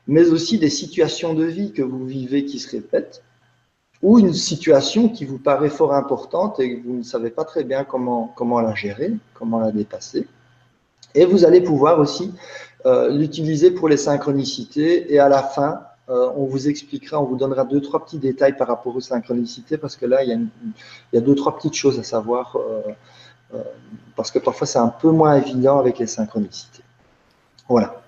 mais 0.06 0.28
aussi 0.28 0.58
des 0.58 0.70
situations 0.70 1.34
de 1.34 1.44
vie 1.44 1.72
que 1.72 1.82
vous 1.82 2.04
vivez 2.04 2.44
qui 2.44 2.58
se 2.58 2.70
répètent, 2.70 3.22
ou 4.02 4.18
une 4.18 4.34
situation 4.34 5.08
qui 5.08 5.24
vous 5.24 5.38
paraît 5.38 5.70
fort 5.70 5.94
importante 5.94 6.60
et 6.60 6.76
que 6.76 6.86
vous 6.86 6.96
ne 6.98 7.02
savez 7.02 7.30
pas 7.30 7.44
très 7.44 7.64
bien 7.64 7.84
comment, 7.84 8.32
comment 8.36 8.60
la 8.60 8.74
gérer, 8.74 9.12
comment 9.32 9.58
la 9.58 9.72
dépasser. 9.72 10.28
Et 11.14 11.24
vous 11.24 11.44
allez 11.44 11.62
pouvoir 11.62 11.98
aussi 11.98 12.32
euh, 12.86 13.08
l'utiliser 13.08 13.70
pour 13.70 13.88
les 13.88 13.96
synchronicités. 13.96 15.12
Et 15.12 15.18
à 15.18 15.30
la 15.30 15.42
fin, 15.42 15.80
euh, 16.10 16.28
on 16.36 16.44
vous 16.44 16.68
expliquera, 16.68 17.20
on 17.20 17.24
vous 17.24 17.36
donnera 17.36 17.64
deux, 17.64 17.80
trois 17.80 18.04
petits 18.04 18.18
détails 18.18 18.56
par 18.56 18.68
rapport 18.68 18.94
aux 18.94 19.00
synchronicités, 19.00 19.78
parce 19.78 19.96
que 19.96 20.04
là, 20.04 20.22
il 20.22 20.28
y 20.28 20.32
a, 20.32 20.36
il 20.36 21.14
y 21.14 21.16
a 21.16 21.22
deux, 21.22 21.34
trois 21.34 21.56
petites 21.56 21.74
choses 21.74 21.98
à 21.98 22.02
savoir, 22.02 22.58
parce 24.16 24.30
que 24.30 24.38
parfois 24.38 24.66
c'est 24.66 24.78
un 24.78 24.88
peu 24.88 25.10
moins 25.10 25.36
évident 25.36 25.78
avec 25.78 25.98
les 25.98 26.06
synchronicités. 26.06 26.82
Voilà. 27.68 28.02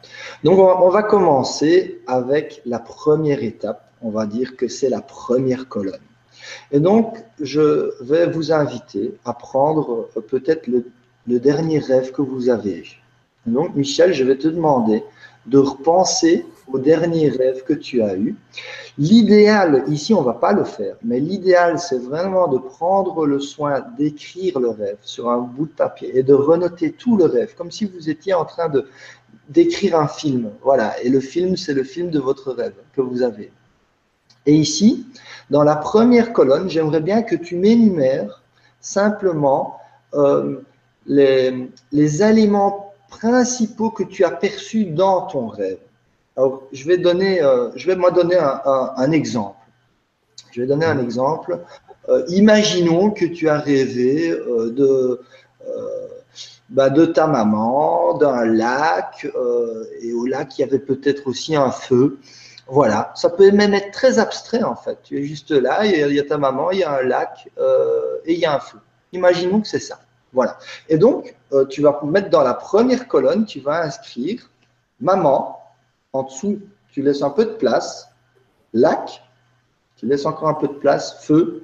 Donc, 0.45 0.59
on 0.59 0.91
va 0.91 1.03
commencer 1.03 2.03
avec 2.07 2.61
la 2.67 2.79
première 2.79 3.43
étape. 3.43 3.91
On 4.03 4.11
va 4.11 4.27
dire 4.27 4.57
que 4.57 4.69
c'est 4.69 4.91
la 4.91 5.01
première 5.01 5.69
colonne. 5.69 6.01
Et 6.71 6.81
donc, 6.81 7.17
je 7.41 7.93
vais 8.03 8.27
vous 8.27 8.53
inviter 8.53 9.15
à 9.25 9.33
prendre 9.33 10.09
peut-être 10.29 10.67
le, 10.67 10.85
dernier 11.27 11.79
rêve 11.79 12.13
que 12.13 12.23
vous 12.23 12.51
avez. 12.51 12.85
Donc, 13.47 13.75
Michel, 13.75 14.13
je 14.13 14.25
vais 14.25 14.37
te 14.37 14.49
demander 14.49 15.03
de 15.47 15.59
repenser 15.59 16.47
au 16.73 16.79
dernier 16.79 17.29
rêve 17.29 17.63
que 17.65 17.73
tu 17.73 18.03
as 18.03 18.17
eu. 18.17 18.37
L'idéal, 18.99 19.85
ici, 19.89 20.15
on 20.15 20.23
va 20.23 20.35
pas 20.35 20.53
le 20.53 20.65
faire, 20.65 20.97
mais 21.05 21.21
l'idéal, 21.21 21.79
c'est 21.79 21.99
vraiment 21.99 22.49
de 22.49 22.59
prendre 22.59 23.27
le 23.27 23.41
soin 23.41 23.85
d'écrire 23.99 24.59
le 24.59 24.71
rêve 24.71 24.99
sur 25.03 25.29
un 25.31 25.39
bout 25.39 25.67
de 25.67 25.73
papier 25.73 26.19
et 26.19 26.23
de 26.23 26.35
renoter 26.35 26.93
tout 26.93 27.17
le 27.17 27.27
rêve, 27.27 27.55
comme 27.57 27.71
si 27.71 27.85
vous 27.85 28.09
étiez 28.09 28.35
en 28.35 28.45
train 28.45 28.71
d'écrire 29.49 29.99
un 29.99 30.09
film. 30.09 30.51
Voilà, 30.63 31.01
et 31.03 31.09
le 31.09 31.21
film, 31.21 31.57
c'est 31.57 31.75
le 31.75 31.85
film 31.85 32.11
de 32.11 32.19
votre 32.19 32.53
rêve 32.53 32.75
que 32.95 33.01
vous 33.01 33.23
avez. 33.23 33.53
Et 34.47 34.55
ici, 34.55 35.07
dans 35.51 35.63
la 35.63 35.77
première 35.77 36.33
colonne, 36.33 36.71
j'aimerais 36.71 37.01
bien 37.01 37.23
que 37.23 37.37
tu 37.37 37.57
m'énumères 37.57 38.43
simplement 38.81 39.77
euh, 40.15 40.61
les, 41.07 41.69
les 41.93 42.23
éléments 42.23 42.95
principaux 43.11 43.91
que 43.91 44.05
tu 44.05 44.25
as 44.25 44.31
perçus 44.31 44.85
dans 44.87 45.23
ton 45.23 45.49
rêve. 45.49 45.79
Je 46.73 46.87
vais 46.87 46.99
donner, 46.99 47.43
euh, 47.43 47.71
donner 48.15 48.37
un, 48.37 49.11
exemple. 49.13 49.57
Je 50.53 50.61
vais 50.61 50.67
donner 50.67 50.85
un 50.85 50.99
exemple. 50.99 51.61
Euh, 52.09 52.25
imaginons 52.29 53.11
que 53.11 53.25
tu 53.25 53.49
as 53.49 53.59
rêvé 53.59 54.31
euh, 54.31 54.71
de, 54.71 55.21
bah, 56.69 56.91
de 56.91 57.07
ta 57.07 57.27
maman, 57.27 58.15
d'un 58.19 58.45
lac, 58.45 59.27
et 60.03 60.13
au 60.13 60.27
lac 60.27 60.59
il 60.59 60.61
y 60.61 60.65
avait 60.65 60.79
peut-être 60.79 61.27
aussi 61.27 61.57
un 61.57 61.71
feu. 61.71 62.19
Voilà, 62.69 63.13
ça 63.15 63.31
peut 63.31 63.51
même 63.53 63.75
être 63.75 63.93
très 63.93 64.19
abstrait 64.19 64.63
en 64.63 64.77
fait. 64.77 64.99
Tu 65.05 65.19
es 65.19 65.23
juste 65.25 65.53
là, 65.53 65.87
il 65.87 66.13
y 66.13 66.21
a 66.21 66.25
ta 66.25 66.37
maman, 66.37 66.71
il 66.71 66.81
y 66.81 66.85
a 66.85 66.99
un 66.99 67.03
lac 67.03 67.49
et 68.27 68.35
il 68.35 68.39
y 68.39 68.45
a 68.45 68.55
un 68.55 68.61
feu. 68.61 68.79
Imaginons 69.13 69.61
que 69.61 69.69
c'est 69.69 69.81
ça. 69.81 70.01
Voilà. 70.33 70.59
Et 70.89 70.99
donc, 70.99 71.35
tu 71.71 71.81
vas 71.81 71.99
mettre 72.05 72.29
dans 72.29 72.43
la 72.43 72.55
première 72.55 73.09
colonne, 73.09 73.47
tu 73.47 73.61
vas 73.61 73.83
inscrire 73.83 74.51
maman. 75.01 75.66
En 76.13 76.23
dessous, 76.23 76.59
tu 76.91 77.03
laisses 77.03 77.23
un 77.23 77.31
peu 77.31 77.45
de 77.45 77.53
place. 77.53 78.09
Lac, 78.73 79.23
tu 79.97 80.07
laisses 80.07 80.27
encore 80.27 80.49
un 80.49 80.55
peu 80.55 80.69
de 80.69 80.75
place. 80.75 81.25
Feu. 81.25 81.63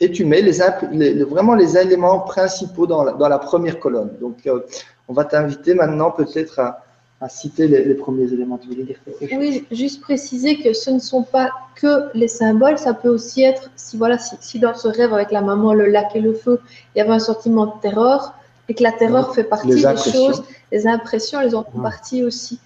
Et 0.00 0.10
tu 0.10 0.24
mets 0.24 0.42
les, 0.42 0.58
les 0.92 1.22
vraiment 1.24 1.54
les 1.54 1.76
éléments 1.78 2.20
principaux 2.20 2.86
dans 2.86 3.04
la, 3.04 3.12
dans 3.12 3.28
la 3.28 3.38
première 3.38 3.78
colonne. 3.78 4.10
Donc, 4.20 4.46
euh, 4.46 4.60
on 5.08 5.12
va 5.12 5.24
t'inviter 5.24 5.74
maintenant 5.74 6.10
peut-être 6.10 6.58
à, 6.58 6.84
à 7.20 7.28
citer 7.28 7.68
les, 7.68 7.84
les, 7.84 7.94
premiers 7.94 8.32
éléments. 8.32 8.58
Tu 8.58 8.68
voulais 8.68 8.82
dire 8.82 8.98
quelque 9.04 9.28
chose? 9.28 9.38
Oui, 9.38 9.64
juste 9.70 10.00
préciser 10.00 10.60
que 10.60 10.72
ce 10.72 10.90
ne 10.90 10.98
sont 10.98 11.22
pas 11.22 11.50
que 11.76 12.08
les 12.14 12.26
symboles, 12.26 12.78
ça 12.78 12.94
peut 12.94 13.08
aussi 13.08 13.44
être, 13.44 13.70
si 13.76 13.96
voilà, 13.96 14.18
si, 14.18 14.34
si, 14.40 14.58
dans 14.58 14.74
ce 14.74 14.88
rêve 14.88 15.14
avec 15.14 15.30
la 15.30 15.40
maman, 15.40 15.72
le 15.72 15.86
lac 15.86 16.16
et 16.16 16.20
le 16.20 16.34
feu, 16.34 16.60
il 16.94 16.98
y 16.98 17.00
avait 17.00 17.12
un 17.12 17.20
sentiment 17.20 17.66
de 17.66 17.80
terreur, 17.80 18.34
et 18.68 18.74
que 18.74 18.82
la 18.82 18.90
terreur 18.90 19.28
ouais. 19.28 19.34
fait 19.34 19.44
partie 19.44 19.68
des 19.68 19.96
choses, 19.96 20.42
les 20.72 20.86
impressions, 20.86 21.40
elles 21.40 21.54
en 21.54 21.62
font 21.62 21.78
ouais. 21.78 21.82
partie 21.82 22.24
aussi. 22.24 22.58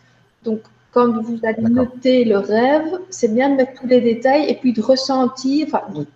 Donc, 0.43 0.61
quand 0.97 1.13
vous 1.21 1.39
allez 1.43 1.61
noter 1.61 2.25
le 2.25 2.39
rêve, 2.39 3.01
c'est 3.11 3.29
bien 3.29 3.51
de 3.51 3.57
mettre 3.57 3.79
tous 3.79 3.87
les 3.87 4.01
détails 4.01 4.49
et 4.49 4.55
puis 4.55 4.73
de 4.73 4.81
ressentir, 4.81 5.67
enfin, 5.67 5.83
de, 5.95 6.07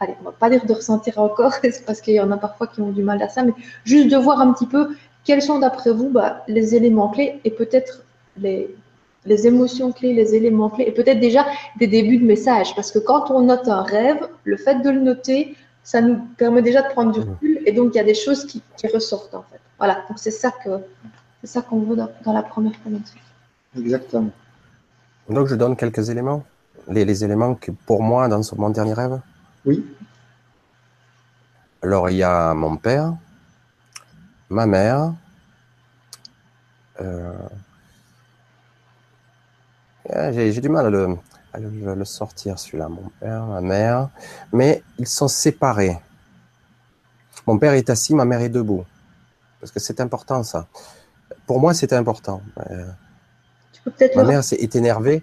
allez, 0.00 0.14
on 0.22 0.24
va 0.24 0.32
pas 0.32 0.48
dire 0.48 0.64
de 0.64 0.72
ressentir 0.72 1.18
encore, 1.18 1.52
parce 1.86 2.00
qu'il 2.00 2.14
y 2.14 2.20
en 2.20 2.30
a 2.30 2.38
parfois 2.38 2.66
qui 2.66 2.80
ont 2.80 2.92
du 2.92 3.02
mal 3.02 3.22
à 3.22 3.28
ça, 3.28 3.42
mais 3.42 3.52
juste 3.84 4.08
de 4.10 4.16
voir 4.16 4.40
un 4.40 4.54
petit 4.54 4.64
peu 4.66 4.96
quels 5.24 5.42
sont 5.42 5.58
d'après 5.58 5.92
vous 5.92 6.08
bah, 6.08 6.44
les 6.48 6.74
éléments 6.74 7.10
clés 7.10 7.40
et 7.44 7.50
peut-être 7.50 8.04
les, 8.38 8.74
les 9.26 9.46
émotions 9.46 9.92
clés, 9.92 10.14
les 10.14 10.34
éléments 10.34 10.70
clés 10.70 10.86
et 10.88 10.92
peut-être 10.92 11.20
déjà 11.20 11.44
des 11.78 11.86
débuts 11.86 12.16
de 12.16 12.24
message. 12.24 12.74
Parce 12.74 12.90
que 12.90 13.00
quand 13.00 13.30
on 13.30 13.42
note 13.42 13.68
un 13.68 13.82
rêve, 13.82 14.26
le 14.44 14.56
fait 14.56 14.76
de 14.76 14.88
le 14.88 15.00
noter, 15.00 15.54
ça 15.82 16.00
nous 16.00 16.16
permet 16.38 16.62
déjà 16.62 16.80
de 16.80 16.88
prendre 16.88 17.12
du 17.12 17.20
recul 17.20 17.60
et 17.66 17.72
donc 17.72 17.90
il 17.92 17.98
y 17.98 18.00
a 18.00 18.04
des 18.04 18.14
choses 18.14 18.46
qui, 18.46 18.62
qui 18.78 18.86
ressortent 18.86 19.34
en 19.34 19.44
fait. 19.52 19.60
Voilà, 19.76 19.96
donc 20.08 20.16
c'est 20.16 20.30
ça 20.30 20.50
que 20.64 20.70
c'est 21.42 21.48
ça 21.48 21.60
qu'on 21.60 21.80
veut 21.80 21.96
dans, 21.96 22.08
dans, 22.24 22.32
la 22.32 22.42
première 22.42 22.82
connexion. 22.82 23.20
Exactement. 23.76 24.30
Donc 25.28 25.46
je 25.46 25.54
donne 25.54 25.76
quelques 25.76 26.10
éléments, 26.10 26.44
les, 26.88 27.04
les 27.04 27.24
éléments 27.24 27.54
que 27.54 27.70
pour 27.70 28.02
moi 28.02 28.28
dans 28.28 28.40
mon 28.56 28.70
dernier 28.70 28.92
rêve. 28.92 29.20
Oui. 29.64 29.86
Alors 31.82 32.10
il 32.10 32.16
y 32.16 32.22
a 32.22 32.54
mon 32.54 32.76
père, 32.76 33.14
ma 34.50 34.66
mère, 34.66 35.14
euh, 37.00 37.32
j'ai 40.32 40.60
du 40.60 40.68
mal 40.68 40.86
à 40.86 40.90
le, 40.90 41.16
à 41.52 41.58
le, 41.60 41.94
le 41.94 42.04
sortir 42.04 42.58
celui-là, 42.58 42.88
mon 42.88 43.10
père, 43.20 43.46
ma 43.46 43.60
mère, 43.60 44.10
mais 44.52 44.82
ils 44.98 45.08
sont 45.08 45.28
séparés. 45.28 45.98
Mon 47.46 47.58
père 47.58 47.72
est 47.72 47.88
assis, 47.90 48.14
ma 48.14 48.24
mère 48.24 48.40
est 48.40 48.48
debout, 48.48 48.84
parce 49.60 49.72
que 49.72 49.80
c'est 49.80 50.00
important 50.00 50.42
ça. 50.42 50.68
Pour 51.46 51.58
moi, 51.58 51.74
c'était 51.74 51.96
important. 51.96 52.42
Euh, 52.70 52.86
ma 54.16 54.24
mère 54.24 54.40
est 54.40 54.76
énervée, 54.76 55.22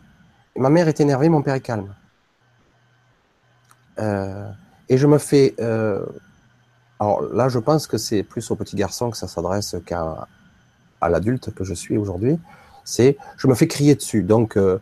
ma 0.56 0.70
mère 0.70 0.88
est 0.88 1.00
énervée, 1.00 1.30
mon 1.30 1.42
père 1.42 1.56
est 1.56 1.62
calme. 1.62 1.94
Euh, 4.00 4.50
et 4.88 4.98
je 4.98 5.08
me 5.08 5.18
fais 5.18 5.56
euh, 5.60 6.06
alors 7.00 7.22
là, 7.34 7.50
je 7.50 7.60
pense 7.60 7.88
que 7.88 7.98
c'est 7.98 8.24
plus 8.24 8.50
aux 8.52 8.56
petits 8.56 8.76
garçons 8.76 9.10
que 9.10 9.18
ça 9.18 9.28
s'adresse 9.28 9.76
qu'à 9.86 10.28
à 11.02 11.10
l'adulte 11.10 11.54
que 11.54 11.64
je 11.64 11.74
suis 11.74 11.98
aujourd'hui. 11.98 12.40
C'est 12.84 13.18
je 13.38 13.48
me 13.48 13.56
fais 13.56 13.68
crier 13.68 13.96
dessus, 13.96 14.24
donc 14.24 14.58
euh, 14.58 14.80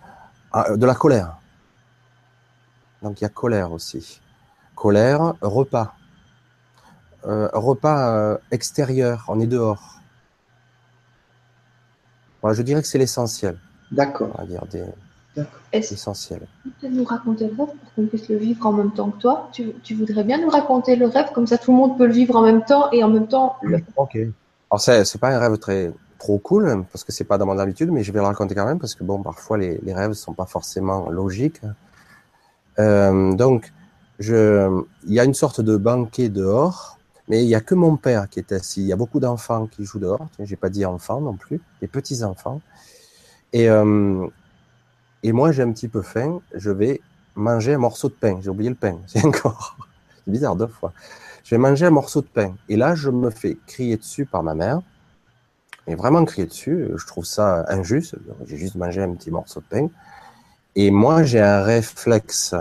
de 0.53 0.85
la 0.85 0.95
colère. 0.95 1.37
Donc 3.03 3.21
il 3.21 3.23
y 3.23 3.25
a 3.25 3.29
colère 3.29 3.71
aussi. 3.71 4.21
Colère, 4.75 5.33
repas. 5.41 5.93
Repas 7.23 8.37
extérieur, 8.51 9.25
on 9.27 9.41
est 9.41 9.47
dehors. 9.47 9.99
Voilà, 12.41 12.55
je 12.55 12.61
dirais 12.61 12.81
que 12.81 12.87
c'est 12.87 12.97
l'essentiel. 12.97 13.59
D'accord. 13.91 14.29
On 14.35 14.41
va 14.41 14.47
dire 14.47 14.65
des, 14.71 14.83
est-ce 15.71 15.93
essentiel. 15.93 16.41
Tu 16.63 16.69
peux 16.81 16.87
nous 16.87 17.03
raconter 17.03 17.45
le 17.45 17.55
rêve 17.55 17.75
pour 17.75 17.93
qu'on 17.95 18.05
puisse 18.05 18.29
le 18.29 18.37
vivre 18.37 18.65
en 18.65 18.71
même 18.71 18.91
temps 18.91 19.11
que 19.11 19.19
toi? 19.19 19.49
Tu, 19.51 19.71
tu, 19.83 19.95
voudrais 19.95 20.23
bien 20.23 20.39
nous 20.41 20.49
raconter 20.49 20.95
le 20.95 21.07
rêve? 21.07 21.27
Comme 21.33 21.47
ça, 21.47 21.57
tout 21.57 21.71
le 21.71 21.77
monde 21.77 21.97
peut 21.97 22.07
le 22.07 22.13
vivre 22.13 22.35
en 22.35 22.41
même 22.41 22.63
temps 22.63 22.91
et 22.91 23.03
en 23.03 23.09
même 23.09 23.27
temps. 23.27 23.55
Le... 23.61 23.79
Ok. 23.95 24.17
Alors, 24.69 24.81
c'est, 24.81 25.05
c'est 25.05 25.19
pas 25.19 25.29
un 25.29 25.39
rêve 25.39 25.57
très 25.57 25.91
trop 26.17 26.39
cool 26.39 26.85
parce 26.91 27.03
que 27.03 27.11
c'est 27.11 27.23
pas 27.23 27.37
dans 27.37 27.45
mon 27.45 27.59
habitude, 27.59 27.91
mais 27.91 28.03
je 28.03 28.11
vais 28.11 28.19
le 28.19 28.25
raconter 28.25 28.55
quand 28.55 28.65
même 28.65 28.79
parce 28.79 28.95
que 28.95 29.03
bon, 29.03 29.21
parfois 29.21 29.57
les, 29.57 29.79
les 29.83 29.93
rêves 29.93 30.13
sont 30.13 30.33
pas 30.33 30.45
forcément 30.45 31.09
logiques. 31.09 31.61
Euh, 32.79 33.33
donc, 33.33 33.71
je, 34.19 34.83
il 35.05 35.13
y 35.13 35.19
a 35.19 35.23
une 35.23 35.35
sorte 35.35 35.61
de 35.61 35.77
banquet 35.77 36.29
dehors, 36.29 36.97
mais 37.27 37.43
il 37.43 37.49
y 37.49 37.55
a 37.55 37.61
que 37.61 37.75
mon 37.75 37.97
père 37.97 38.29
qui 38.29 38.39
est 38.39 38.51
assis. 38.51 38.81
Il 38.81 38.87
y 38.87 38.93
a 38.93 38.95
beaucoup 38.95 39.19
d'enfants 39.19 39.67
qui 39.67 39.85
jouent 39.85 39.99
dehors. 39.99 40.27
J'ai 40.39 40.55
pas 40.55 40.69
dit 40.69 40.85
enfants 40.85 41.21
non 41.21 41.33
plus, 41.33 41.61
des 41.81 41.87
petits 41.87 42.23
enfants. 42.23 42.61
Et 43.53 43.69
euh, 43.69 44.27
et 45.23 45.31
moi, 45.31 45.51
j'ai 45.51 45.63
un 45.63 45.71
petit 45.71 45.87
peu 45.87 46.01
faim, 46.01 46.39
je 46.53 46.69
vais 46.69 47.01
manger 47.35 47.73
un 47.73 47.79
morceau 47.79 48.09
de 48.09 48.13
pain. 48.13 48.39
J'ai 48.41 48.49
oublié 48.49 48.69
le 48.69 48.75
pain, 48.75 48.99
c'est 49.07 49.25
encore. 49.25 49.77
C'est 50.15 50.31
bizarre, 50.31 50.55
deux 50.55 50.67
fois. 50.67 50.93
Je 51.43 51.55
vais 51.55 51.59
manger 51.59 51.85
un 51.85 51.91
morceau 51.91 52.21
de 52.21 52.27
pain. 52.27 52.55
Et 52.69 52.75
là, 52.75 52.95
je 52.95 53.09
me 53.09 53.29
fais 53.29 53.57
crier 53.67 53.97
dessus 53.97 54.25
par 54.25 54.43
ma 54.43 54.53
mère. 54.53 54.81
Et 55.87 55.95
vraiment 55.95 56.23
crier 56.25 56.47
dessus, 56.47 56.89
je 56.95 57.05
trouve 57.05 57.25
ça 57.25 57.65
injuste. 57.69 58.15
J'ai 58.45 58.57
juste 58.57 58.75
mangé 58.75 59.01
un 59.01 59.13
petit 59.13 59.31
morceau 59.31 59.61
de 59.61 59.65
pain. 59.65 59.89
Et 60.75 60.91
moi, 60.91 61.23
j'ai 61.23 61.39
un 61.39 61.63
réflexe 61.63 62.53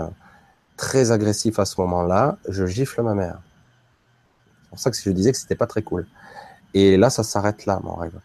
très 0.77 1.11
agressif 1.11 1.59
à 1.59 1.65
ce 1.65 1.79
moment-là. 1.81 2.37
Je 2.47 2.65
gifle 2.65 3.01
ma 3.01 3.13
mère. 3.13 3.39
C'est 4.63 4.69
pour 4.69 4.79
ça 4.79 4.91
que 4.91 4.97
je 4.97 5.09
disais 5.09 5.33
que 5.33 5.37
c'était 5.37 5.55
pas 5.55 5.67
très 5.67 5.81
cool. 5.81 6.07
Et 6.73 6.95
là, 6.95 7.09
ça 7.09 7.23
s'arrête 7.23 7.65
là, 7.65 7.79
mon 7.83 7.95
rêve. 7.95 8.19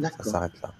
Ça 0.00 0.24
s'arrête 0.24 0.60
là. 0.62 0.72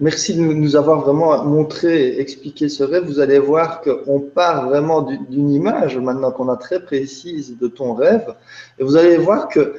Merci 0.00 0.34
de 0.34 0.40
nous 0.40 0.74
avoir 0.74 1.02
vraiment 1.02 1.44
montré 1.44 2.08
et 2.08 2.20
expliqué 2.20 2.68
ce 2.68 2.82
rêve. 2.82 3.04
Vous 3.04 3.20
allez 3.20 3.38
voir 3.38 3.80
qu'on 3.80 4.18
part 4.18 4.68
vraiment 4.68 5.02
d'une 5.02 5.50
image 5.50 5.96
maintenant 5.98 6.32
qu'on 6.32 6.48
a 6.48 6.56
très 6.56 6.84
précise 6.84 7.56
de 7.56 7.68
ton 7.68 7.94
rêve. 7.94 8.34
Et 8.78 8.82
vous 8.82 8.96
allez 8.96 9.16
voir 9.16 9.48
que 9.48 9.76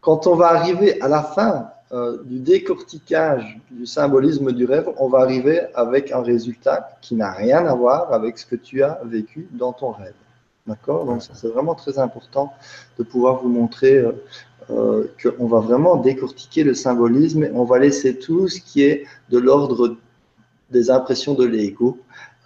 quand 0.00 0.26
on 0.26 0.34
va 0.34 0.48
arriver 0.48 0.98
à 1.02 1.08
la 1.08 1.22
fin 1.22 1.68
euh, 1.92 2.22
du 2.24 2.38
décortiquage 2.38 3.60
du 3.70 3.84
symbolisme 3.84 4.52
du 4.52 4.64
rêve, 4.64 4.88
on 4.96 5.08
va 5.08 5.18
arriver 5.18 5.60
avec 5.74 6.10
un 6.10 6.22
résultat 6.22 6.88
qui 7.02 7.14
n'a 7.14 7.32
rien 7.32 7.66
à 7.66 7.74
voir 7.74 8.12
avec 8.14 8.38
ce 8.38 8.46
que 8.46 8.56
tu 8.56 8.82
as 8.82 8.98
vécu 9.04 9.46
dans 9.52 9.74
ton 9.74 9.90
rêve. 9.90 10.14
D'accord? 10.66 11.04
Donc, 11.04 11.22
c'est 11.22 11.48
vraiment 11.48 11.74
très 11.74 11.98
important 11.98 12.52
de 12.98 13.02
pouvoir 13.02 13.42
vous 13.42 13.48
montrer 13.48 13.96
euh, 13.96 14.12
euh, 14.70 15.04
qu'on 15.22 15.46
va 15.46 15.60
vraiment 15.60 15.96
décortiquer 15.96 16.62
le 16.62 16.74
symbolisme 16.74 17.44
et 17.44 17.50
on 17.52 17.64
va 17.64 17.78
laisser 17.78 18.18
tout 18.18 18.48
ce 18.48 18.60
qui 18.60 18.82
est 18.82 19.06
de 19.30 19.38
l'ordre 19.38 19.96
des 20.70 20.90
impressions 20.90 21.34
de 21.34 21.46
l'ego 21.46 21.98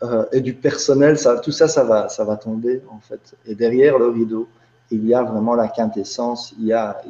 euh, 0.03 0.25
et 0.33 0.41
du 0.41 0.55
personnel. 0.55 1.19
Ça, 1.19 1.39
tout 1.39 1.51
ça, 1.51 1.67
ça 1.67 1.83
va, 1.83 2.09
ça 2.09 2.25
va 2.25 2.37
tomber, 2.37 2.81
en 2.91 3.01
fait. 3.01 3.35
Et 3.47 3.55
derrière 3.55 3.99
le 3.99 4.09
rideau, 4.09 4.47
il 4.91 5.07
y 5.07 5.15
a 5.15 5.23
vraiment 5.23 5.55
la 5.55 5.69
quintessence, 5.69 6.55
il 6.59 6.67
y 6.67 6.73
a, 6.73 7.03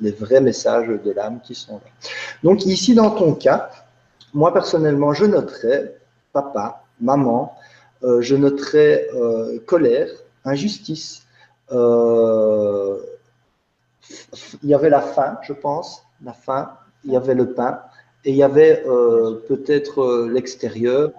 les, 0.00 0.10
vrais 0.10 0.40
messages 0.40 0.88
de 0.88 1.12
l'âme 1.12 1.40
qui 1.44 1.54
sont 1.54 1.74
là. 1.74 1.90
Donc, 2.42 2.66
ici, 2.66 2.94
dans 2.94 3.10
ton 3.10 3.34
cas, 3.34 3.70
moi, 4.34 4.52
personnellement, 4.52 5.12
je 5.12 5.26
noterais 5.26 5.94
papa, 6.32 6.82
maman, 7.00 7.54
euh, 8.02 8.20
je 8.20 8.34
noterais 8.34 9.08
colère, 9.66 10.08
injustice. 10.44 11.26
Euh, 11.72 12.98
il 14.62 14.68
y 14.68 14.74
avait 14.74 14.90
la 14.90 15.00
faim, 15.00 15.38
je 15.42 15.52
pense, 15.52 16.04
la 16.24 16.32
faim, 16.32 16.70
il 17.04 17.12
y 17.12 17.16
avait 17.16 17.34
le 17.34 17.52
pain, 17.52 17.80
et 18.24 18.30
il 18.30 18.36
y 18.36 18.42
avait 18.42 18.82
peut-être 19.48 20.28
l'extérieur. 20.28 21.10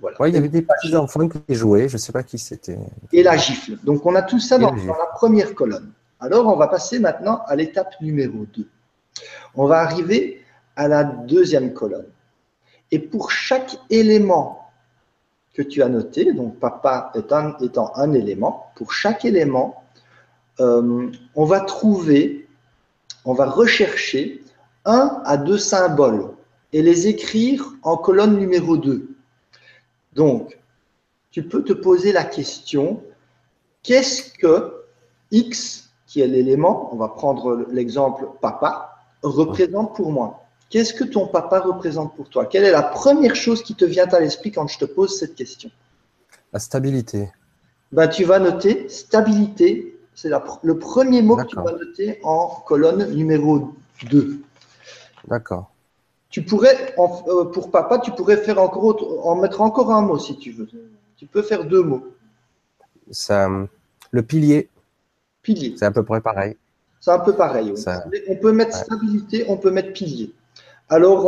Voilà. 0.00 0.16
il 0.28 0.34
y 0.34 0.36
avait 0.36 0.48
des 0.48 0.62
petits 0.62 0.94
enfants 0.94 1.26
qui 1.26 1.54
jouaient, 1.54 1.88
je 1.88 1.94
ne 1.94 1.98
sais 1.98 2.12
pas 2.12 2.22
qui 2.22 2.38
c'était. 2.38 2.78
Et 3.12 3.22
la 3.22 3.36
gifle. 3.36 3.78
Donc 3.82 4.04
on 4.04 4.14
a 4.14 4.22
tout 4.22 4.40
ça 4.40 4.58
dans, 4.58 4.72
dans, 4.72 4.98
la 4.98 5.06
première 5.14 5.54
colonne. 5.54 5.92
Alors 6.18 6.46
on 6.48 6.56
va 6.56 6.68
passer 6.68 6.98
maintenant 6.98 7.42
à 7.46 7.56
l'étape 7.56 7.94
numéro 8.00 8.44
2. 8.54 8.68
On 9.54 9.66
va 9.66 9.80
arriver 9.80 10.42
à 10.76 10.88
la 10.88 11.04
deuxième 11.04 11.72
colonne. 11.72 12.08
Et 12.90 12.98
pour 12.98 13.30
chaque 13.30 13.78
élément 13.88 14.70
que 15.54 15.62
tu 15.62 15.82
as 15.82 15.88
noté, 15.88 16.32
donc 16.32 16.58
papa 16.58 17.12
étant, 17.14 17.92
un 17.94 18.12
élément, 18.12 18.66
pour 18.76 18.92
chaque 18.92 19.24
élément, 19.24 19.79
euh, 20.60 21.10
on 21.34 21.44
va 21.44 21.60
trouver, 21.60 22.48
on 23.24 23.34
va 23.34 23.46
rechercher 23.46 24.44
un 24.84 25.20
à 25.24 25.36
deux 25.36 25.58
symboles 25.58 26.30
et 26.72 26.82
les 26.82 27.08
écrire 27.08 27.72
en 27.82 27.96
colonne 27.96 28.38
numéro 28.38 28.76
2. 28.76 29.08
Donc, 30.14 30.58
tu 31.30 31.42
peux 31.42 31.62
te 31.62 31.72
poser 31.72 32.12
la 32.12 32.24
question, 32.24 33.02
qu'est-ce 33.82 34.32
que 34.38 34.84
X, 35.30 35.90
qui 36.06 36.20
est 36.20 36.26
l'élément, 36.26 36.90
on 36.92 36.96
va 36.96 37.08
prendre 37.08 37.66
l'exemple 37.70 38.28
papa, 38.40 38.96
représente 39.22 39.94
pour 39.94 40.10
moi? 40.10 40.44
Qu'est-ce 40.70 40.94
que 40.94 41.04
ton 41.04 41.26
papa 41.26 41.60
représente 41.60 42.14
pour 42.14 42.28
toi? 42.28 42.46
Quelle 42.46 42.64
est 42.64 42.70
la 42.70 42.82
première 42.82 43.34
chose 43.34 43.62
qui 43.62 43.74
te 43.74 43.84
vient 43.84 44.06
à 44.06 44.20
l'esprit 44.20 44.52
quand 44.52 44.68
je 44.68 44.78
te 44.78 44.84
pose 44.84 45.18
cette 45.18 45.34
question? 45.34 45.70
La 46.52 46.58
stabilité. 46.58 47.30
Ben, 47.92 48.08
tu 48.08 48.24
vas 48.24 48.38
noter 48.38 48.88
stabilité. 48.88 49.89
C'est 50.14 50.30
le 50.62 50.78
premier 50.78 51.22
mot 51.22 51.36
que 51.36 51.46
tu 51.46 51.56
vas 51.56 51.72
noter 51.72 52.20
en 52.24 52.48
colonne 52.66 53.12
numéro 53.14 53.72
2. 54.10 54.40
D'accord. 55.28 55.70
Tu 56.28 56.42
pourrais, 56.42 56.94
euh, 56.98 57.44
pour 57.46 57.70
papa, 57.70 57.98
tu 57.98 58.12
pourrais 58.12 58.36
faire 58.36 58.60
encore 58.60 59.26
en 59.26 59.34
mettre 59.34 59.60
encore 59.60 59.90
un 59.90 60.02
mot 60.02 60.18
si 60.18 60.38
tu 60.38 60.52
veux. 60.52 60.68
Tu 61.16 61.26
peux 61.26 61.42
faire 61.42 61.64
deux 61.64 61.82
mots. 61.82 62.06
Ça, 63.10 63.48
le 64.10 64.22
pilier. 64.22 64.68
Pilier. 65.42 65.74
C'est 65.76 65.86
à 65.86 65.90
peu 65.90 66.04
près 66.04 66.20
pareil. 66.20 66.56
C'est 67.00 67.10
un 67.10 67.18
peu 67.18 67.34
pareil. 67.34 67.74
On 68.28 68.36
peut 68.36 68.52
mettre 68.52 68.76
stabilité, 68.76 69.44
on 69.48 69.56
peut 69.56 69.70
mettre 69.70 69.92
pilier. 69.92 70.32
Alors, 70.88 71.24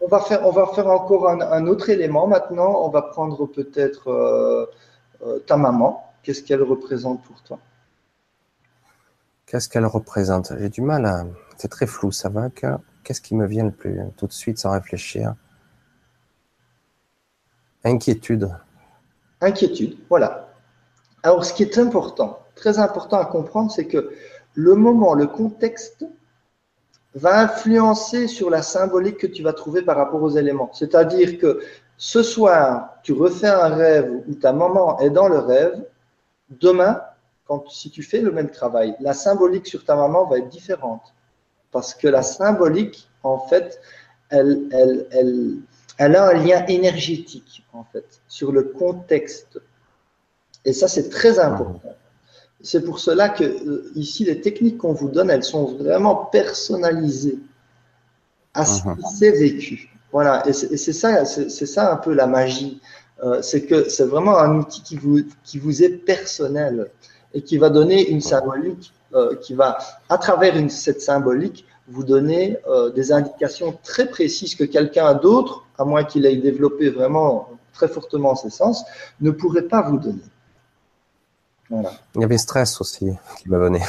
on, 0.00 0.06
va, 0.06 0.20
faire, 0.20 0.46
on 0.46 0.50
va 0.50 0.66
faire 0.68 0.86
encore 0.86 1.28
un, 1.28 1.66
autre 1.66 1.90
élément 1.90 2.26
maintenant. 2.26 2.84
On 2.84 2.88
va 2.88 3.02
prendre 3.02 3.46
peut-être 3.46 4.08
euh, 4.08 4.66
euh, 5.26 5.38
ta 5.40 5.56
maman. 5.56 6.04
Qu'est-ce 6.22 6.42
qu'elle 6.42 6.62
représente 6.62 7.22
pour 7.24 7.42
toi? 7.42 7.58
Qu'est-ce 9.50 9.68
qu'elle 9.68 9.86
représente? 9.86 10.52
J'ai 10.60 10.68
du 10.68 10.80
mal 10.80 11.04
à. 11.06 11.24
C'est 11.56 11.66
très 11.66 11.88
flou, 11.88 12.12
ça 12.12 12.28
va. 12.28 12.50
Qu'est-ce 13.02 13.20
qui 13.20 13.34
me 13.34 13.46
vient 13.46 13.64
le 13.64 13.72
plus 13.72 13.98
tout 14.16 14.28
de 14.28 14.32
suite 14.32 14.58
sans 14.58 14.70
réfléchir? 14.70 15.34
Inquiétude. 17.82 18.48
Inquiétude, 19.40 19.96
voilà. 20.08 20.54
Alors, 21.24 21.44
ce 21.44 21.52
qui 21.52 21.64
est 21.64 21.78
important, 21.78 22.38
très 22.54 22.78
important 22.78 23.18
à 23.18 23.24
comprendre, 23.24 23.72
c'est 23.72 23.86
que 23.86 24.12
le 24.54 24.76
moment, 24.76 25.14
le 25.14 25.26
contexte 25.26 26.06
va 27.16 27.40
influencer 27.40 28.28
sur 28.28 28.50
la 28.50 28.62
symbolique 28.62 29.18
que 29.18 29.26
tu 29.26 29.42
vas 29.42 29.52
trouver 29.52 29.82
par 29.82 29.96
rapport 29.96 30.22
aux 30.22 30.30
éléments. 30.30 30.70
C'est-à-dire 30.72 31.38
que 31.38 31.60
ce 31.96 32.22
soir, 32.22 32.98
tu 33.02 33.14
refais 33.14 33.48
un 33.48 33.68
rêve 33.68 34.12
où 34.28 34.34
ta 34.34 34.52
maman 34.52 35.00
est 35.00 35.10
dans 35.10 35.26
le 35.26 35.40
rêve, 35.40 35.84
demain, 36.50 37.02
quand, 37.50 37.68
si 37.68 37.90
tu 37.90 38.04
fais 38.04 38.20
le 38.20 38.30
même 38.30 38.48
travail, 38.48 38.94
la 39.00 39.12
symbolique 39.12 39.66
sur 39.66 39.84
ta 39.84 39.96
maman 39.96 40.24
va 40.24 40.38
être 40.38 40.48
différente. 40.48 41.02
Parce 41.72 41.94
que 41.94 42.06
la 42.06 42.22
symbolique, 42.22 43.10
en 43.24 43.38
fait, 43.38 43.80
elle, 44.28 44.68
elle, 44.70 45.08
elle, 45.10 45.56
elle 45.98 46.14
a 46.14 46.28
un 46.28 46.34
lien 46.34 46.64
énergétique, 46.66 47.66
en 47.72 47.82
fait, 47.82 48.06
sur 48.28 48.52
le 48.52 48.62
contexte. 48.62 49.60
Et 50.64 50.72
ça, 50.72 50.86
c'est 50.86 51.08
très 51.08 51.40
important. 51.40 51.96
C'est 52.60 52.84
pour 52.84 53.00
cela 53.00 53.28
que 53.28 53.42
euh, 53.42 53.90
ici, 53.96 54.24
les 54.24 54.40
techniques 54.40 54.78
qu'on 54.78 54.92
vous 54.92 55.08
donne, 55.08 55.28
elles 55.28 55.42
sont 55.42 55.74
vraiment 55.74 56.26
personnalisées 56.26 57.40
à 58.54 58.64
ce 58.64 58.82
uh-huh. 58.82 58.96
qui 58.96 59.16
s'est 59.16 59.32
vécu. 59.32 59.98
Voilà, 60.12 60.46
et 60.46 60.52
c'est 60.52 60.92
ça, 60.92 61.24
c'est 61.24 61.66
ça 61.66 61.92
un 61.92 61.96
peu 61.96 62.14
la 62.14 62.28
magie. 62.28 62.80
Euh, 63.24 63.42
c'est 63.42 63.64
que 63.64 63.88
c'est 63.88 64.04
vraiment 64.04 64.38
un 64.38 64.56
outil 64.56 64.82
qui 64.82 64.96
vous, 64.96 65.22
qui 65.42 65.58
vous 65.58 65.82
est 65.82 65.90
personnel 65.90 66.90
et 67.34 67.42
qui 67.42 67.58
va 67.58 67.70
donner 67.70 68.08
une 68.08 68.20
symbolique, 68.20 68.92
euh, 69.14 69.36
qui 69.36 69.54
va, 69.54 69.78
à 70.08 70.18
travers 70.18 70.56
une, 70.56 70.70
cette 70.70 71.02
symbolique, 71.02 71.64
vous 71.88 72.04
donner 72.04 72.56
des 72.94 73.10
indications 73.10 73.76
très 73.82 74.08
précises 74.08 74.54
que 74.54 74.62
quelqu'un 74.62 75.12
d'autre, 75.14 75.64
à 75.76 75.84
moins 75.84 76.04
qu'il 76.04 76.24
ait 76.24 76.36
développé 76.36 76.88
vraiment 76.88 77.48
très 77.72 77.88
fortement 77.88 78.36
ses 78.36 78.50
sens, 78.50 78.84
ne 79.20 79.32
pourrait 79.32 79.66
pas 79.66 79.82
vous 79.82 79.98
donner. 79.98 80.22
Il 81.70 82.20
y 82.20 82.24
avait 82.24 82.38
stress 82.38 82.80
aussi 82.80 83.10
qui 83.38 83.48
m'a 83.48 83.58
donné. 83.58 83.80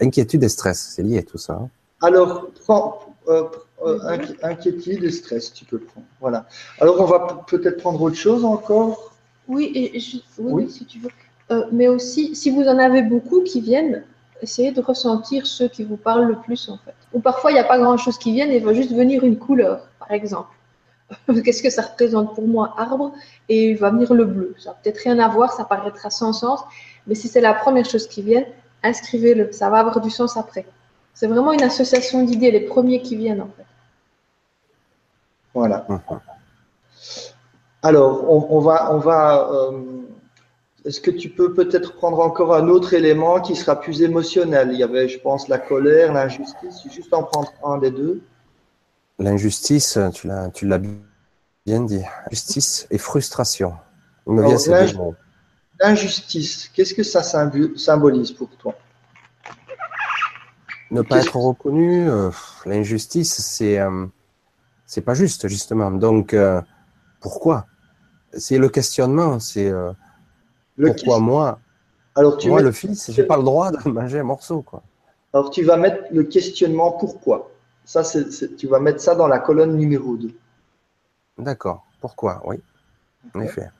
Inquiétude 0.00 0.42
et 0.44 0.48
stress, 0.48 0.92
c'est 0.94 1.02
lié 1.02 1.22
tout 1.24 1.38
ça. 1.38 1.54
Hein. 1.54 1.68
Alors, 2.00 2.48
prends, 2.64 3.14
euh, 3.28 3.44
euh, 3.84 3.98
inquiétude 4.42 5.04
et 5.04 5.10
stress, 5.10 5.52
tu 5.52 5.64
peux 5.64 5.78
prendre. 5.78 6.06
Voilà. 6.20 6.46
Alors, 6.80 7.00
on 7.00 7.04
va 7.04 7.44
peut-être 7.46 7.78
prendre 7.78 8.00
autre 8.00 8.16
chose 8.16 8.44
encore? 8.44 9.12
Oui, 9.46 9.70
et 9.74 10.00
oui, 10.38 10.70
si 10.70 10.84
tu 10.84 10.98
veux. 10.98 11.10
Euh, 11.50 11.64
mais 11.72 11.88
aussi, 11.88 12.36
si 12.36 12.50
vous 12.50 12.62
en 12.68 12.78
avez 12.78 13.02
beaucoup 13.02 13.42
qui 13.42 13.60
viennent, 13.60 14.04
essayez 14.42 14.72
de 14.72 14.80
ressentir 14.80 15.46
ceux 15.46 15.68
qui 15.68 15.84
vous 15.84 15.96
parlent 15.96 16.26
le 16.26 16.36
plus, 16.36 16.68
en 16.68 16.78
fait. 16.78 16.94
Ou 17.12 17.20
parfois, 17.20 17.50
il 17.50 17.54
n'y 17.54 17.60
a 17.60 17.64
pas 17.64 17.78
grand-chose 17.78 18.18
qui 18.18 18.32
vienne 18.32 18.50
et 18.50 18.56
il 18.56 18.64
va 18.64 18.74
juste 18.74 18.92
venir 18.92 19.24
une 19.24 19.38
couleur, 19.38 19.88
par 19.98 20.12
exemple. 20.12 20.50
Qu'est-ce 21.44 21.62
que 21.62 21.70
ça 21.70 21.82
représente 21.82 22.34
pour 22.34 22.46
moi, 22.46 22.74
arbre, 22.76 23.12
et 23.48 23.70
il 23.70 23.78
va 23.78 23.90
venir 23.90 24.12
le 24.12 24.24
bleu. 24.24 24.54
Ça 24.58 24.70
n'a 24.70 24.76
peut-être 24.82 24.98
rien 24.98 25.18
à 25.18 25.28
voir, 25.28 25.52
ça 25.52 25.64
paraîtra 25.64 26.10
sans 26.10 26.32
sens, 26.32 26.60
mais 27.06 27.14
si 27.14 27.28
c'est 27.28 27.40
la 27.40 27.54
première 27.54 27.86
chose 27.86 28.06
qui 28.06 28.20
vient, 28.22 28.44
inscrivez-le, 28.82 29.52
ça 29.52 29.70
va 29.70 29.78
avoir 29.78 30.00
du 30.00 30.10
sens 30.10 30.36
après. 30.36 30.66
C'est 31.14 31.26
vraiment 31.26 31.52
une 31.52 31.62
association 31.62 32.22
d'idées, 32.24 32.50
les 32.50 32.60
premiers 32.60 33.00
qui 33.00 33.16
viennent 33.16 33.40
en 33.40 33.50
fait. 33.56 33.64
Voilà. 35.54 35.86
Alors, 37.82 38.30
on, 38.30 38.60
va, 38.60 38.94
on 38.94 38.98
va 38.98 39.48
euh, 39.50 40.02
est-ce 40.84 41.00
que 41.00 41.10
tu 41.10 41.28
peux 41.30 41.54
peut-être 41.54 41.96
prendre 41.96 42.20
encore 42.20 42.54
un 42.54 42.68
autre 42.68 42.94
élément 42.94 43.40
qui 43.40 43.56
sera 43.56 43.80
plus 43.80 44.02
émotionnel? 44.02 44.70
Il 44.72 44.78
y 44.78 44.82
avait, 44.82 45.08
je 45.08 45.18
pense, 45.18 45.48
la 45.48 45.58
colère, 45.58 46.12
l'injustice. 46.12 46.82
Juste 46.90 47.12
en 47.12 47.24
prendre 47.24 47.52
un 47.64 47.78
des 47.78 47.90
deux. 47.90 48.22
L'injustice, 49.18 49.98
tu 50.14 50.28
l'as, 50.28 50.50
tu 50.50 50.66
l'as 50.66 50.80
bien 51.66 51.80
dit. 51.82 52.02
Justice 52.30 52.86
et 52.90 52.98
frustration. 52.98 53.74
Il 54.26 54.34
me 54.34 54.46
vient. 54.46 55.14
L'injustice, 55.80 56.68
qu'est-ce 56.74 56.94
que 56.94 57.02
ça 57.02 57.22
symbolise 57.22 58.32
pour 58.32 58.48
toi? 58.50 58.74
Ne 60.90 61.02
pas 61.02 61.20
être 61.20 61.36
reconnu, 61.36 62.08
euh, 62.08 62.30
l'injustice, 62.64 63.40
c'est 63.42 63.78
euh, 63.78 64.06
c'est 64.86 65.02
pas 65.02 65.14
juste 65.14 65.46
justement. 65.48 65.90
Donc 65.90 66.32
euh, 66.32 66.62
pourquoi? 67.20 67.66
C'est 68.32 68.58
le 68.58 68.68
questionnement. 68.68 69.38
C'est 69.38 69.70
pourquoi 70.80 71.18
moi 71.18 71.58
Alors 72.14 72.36
tu 72.36 72.48
moi 72.48 72.62
le 72.62 72.72
fils, 72.72 73.10
j'ai 73.10 73.24
pas 73.24 73.36
le 73.36 73.42
droit 73.42 73.70
de 73.70 73.88
manger 73.88 74.20
un 74.20 74.24
morceau 74.24 74.62
quoi. 74.62 74.82
Alors 75.32 75.50
tu 75.50 75.62
vas 75.62 75.76
mettre 75.76 76.04
le 76.10 76.24
questionnement 76.24 76.92
pourquoi. 76.92 77.50
Ça, 77.84 78.02
tu 78.58 78.66
vas 78.66 78.80
mettre 78.80 79.00
ça 79.00 79.14
dans 79.14 79.28
la 79.28 79.38
colonne 79.38 79.74
numéro 79.76 80.16
2. 80.16 80.30
D'accord. 81.38 81.86
Pourquoi 82.00 82.42
Oui. 82.44 82.56
En 83.34 83.40
effet. 83.40 83.70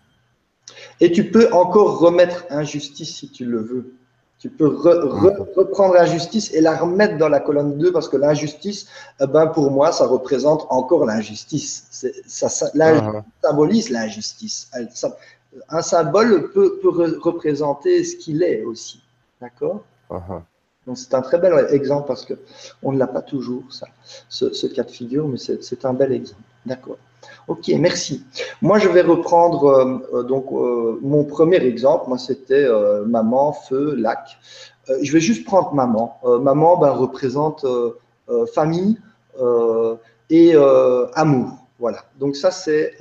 Et 1.01 1.13
tu 1.13 1.31
peux 1.31 1.53
encore 1.53 1.99
remettre 1.99 2.47
injustice 2.51 3.17
si 3.17 3.31
tu 3.31 3.45
le 3.45 3.61
veux. 3.61 3.93
Tu 4.39 4.51
peux 4.51 4.69
reprendre 4.69 5.97
injustice 5.97 6.55
et 6.55 6.61
la 6.61 6.77
remettre 6.77 7.19
dans 7.19 7.29
la 7.29 7.41
colonne 7.41 7.77
2 7.77 7.91
parce 7.91 8.09
que 8.09 8.17
l'injustice, 8.17 8.87
eh 9.21 9.27
ben 9.27 9.49
pour 9.49 9.71
moi, 9.73 9.91
ça 9.91 10.07
représente 10.07 10.67
encore 10.71 11.05
l'injustice. 11.05 11.87
Ça, 11.91 12.49
ça, 12.49 12.71
ah. 12.81 13.25
symbolise 13.43 13.91
l'injustice. 13.91 14.71
Un 15.69 15.83
symbole 15.83 16.51
peut, 16.53 16.79
peut 16.83 16.91
re- 16.91 17.19
représenter 17.19 18.05
ce 18.05 18.17
qu'il 18.17 18.43
est 18.43 18.63
aussi. 18.65 19.03
D'accord? 19.41 19.83
Mhm. 20.11 20.43
Donc 20.87 20.97
c'est 20.99 21.15
un 21.15 21.21
très 21.23 21.39
bel 21.39 21.67
exemple 21.71 22.07
parce 22.07 22.25
que 22.25 22.35
on 22.83 22.93
ne 22.93 22.99
l'a 22.99 23.07
pas 23.07 23.21
toujours, 23.23 23.63
ça, 23.71 23.87
ce, 24.29 24.53
ce 24.55 24.67
cas 24.67 24.85
de 24.85 24.91
figure, 24.91 25.29
mais 25.29 25.37
c'est 25.39 25.85
un 25.85 25.93
bel 25.93 26.13
exemple. 26.13 26.41
D'accord? 26.65 26.97
Ok, 27.47 27.69
merci. 27.79 28.25
Moi, 28.63 28.79
je 28.79 28.89
vais 28.89 29.01
reprendre 29.03 29.65
euh, 29.65 29.99
euh, 30.15 30.23
donc 30.23 30.47
euh, 30.53 30.99
mon 31.03 31.25
premier 31.25 31.57
exemple. 31.65 32.05
Moi, 32.09 32.19
c'était 32.19 32.65
euh, 32.65 33.05
maman, 33.05 33.53
feu, 33.53 33.95
lac. 33.97 34.39
Je 35.03 35.13
vais 35.13 35.21
juste 35.21 35.45
prendre 35.45 35.75
maman. 35.75 36.19
Maman 36.25 36.79
ben, 36.79 36.93
représente 36.93 37.67
famille 38.55 38.99
et 40.31 40.55
amour. 41.15 41.51
Voilà. 41.79 42.05
Donc 42.19 42.37
ça, 42.37 42.51
c'est, 42.51 42.95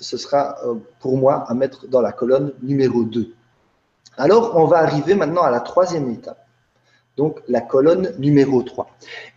ce 0.00 0.16
sera 0.16 0.56
euh, 0.64 0.74
pour 1.00 1.16
moi 1.16 1.44
à 1.48 1.54
mettre 1.54 1.86
dans 1.88 2.00
la 2.00 2.12
colonne 2.12 2.52
numéro 2.62 3.04
2. 3.04 3.34
Alors, 4.16 4.56
on 4.56 4.64
va 4.66 4.78
arriver 4.78 5.14
maintenant 5.14 5.42
à 5.42 5.50
la 5.50 5.60
troisième 5.60 6.10
étape. 6.10 6.44
Donc, 7.16 7.40
la 7.48 7.60
colonne 7.60 8.14
numéro 8.18 8.62
3. 8.62 8.88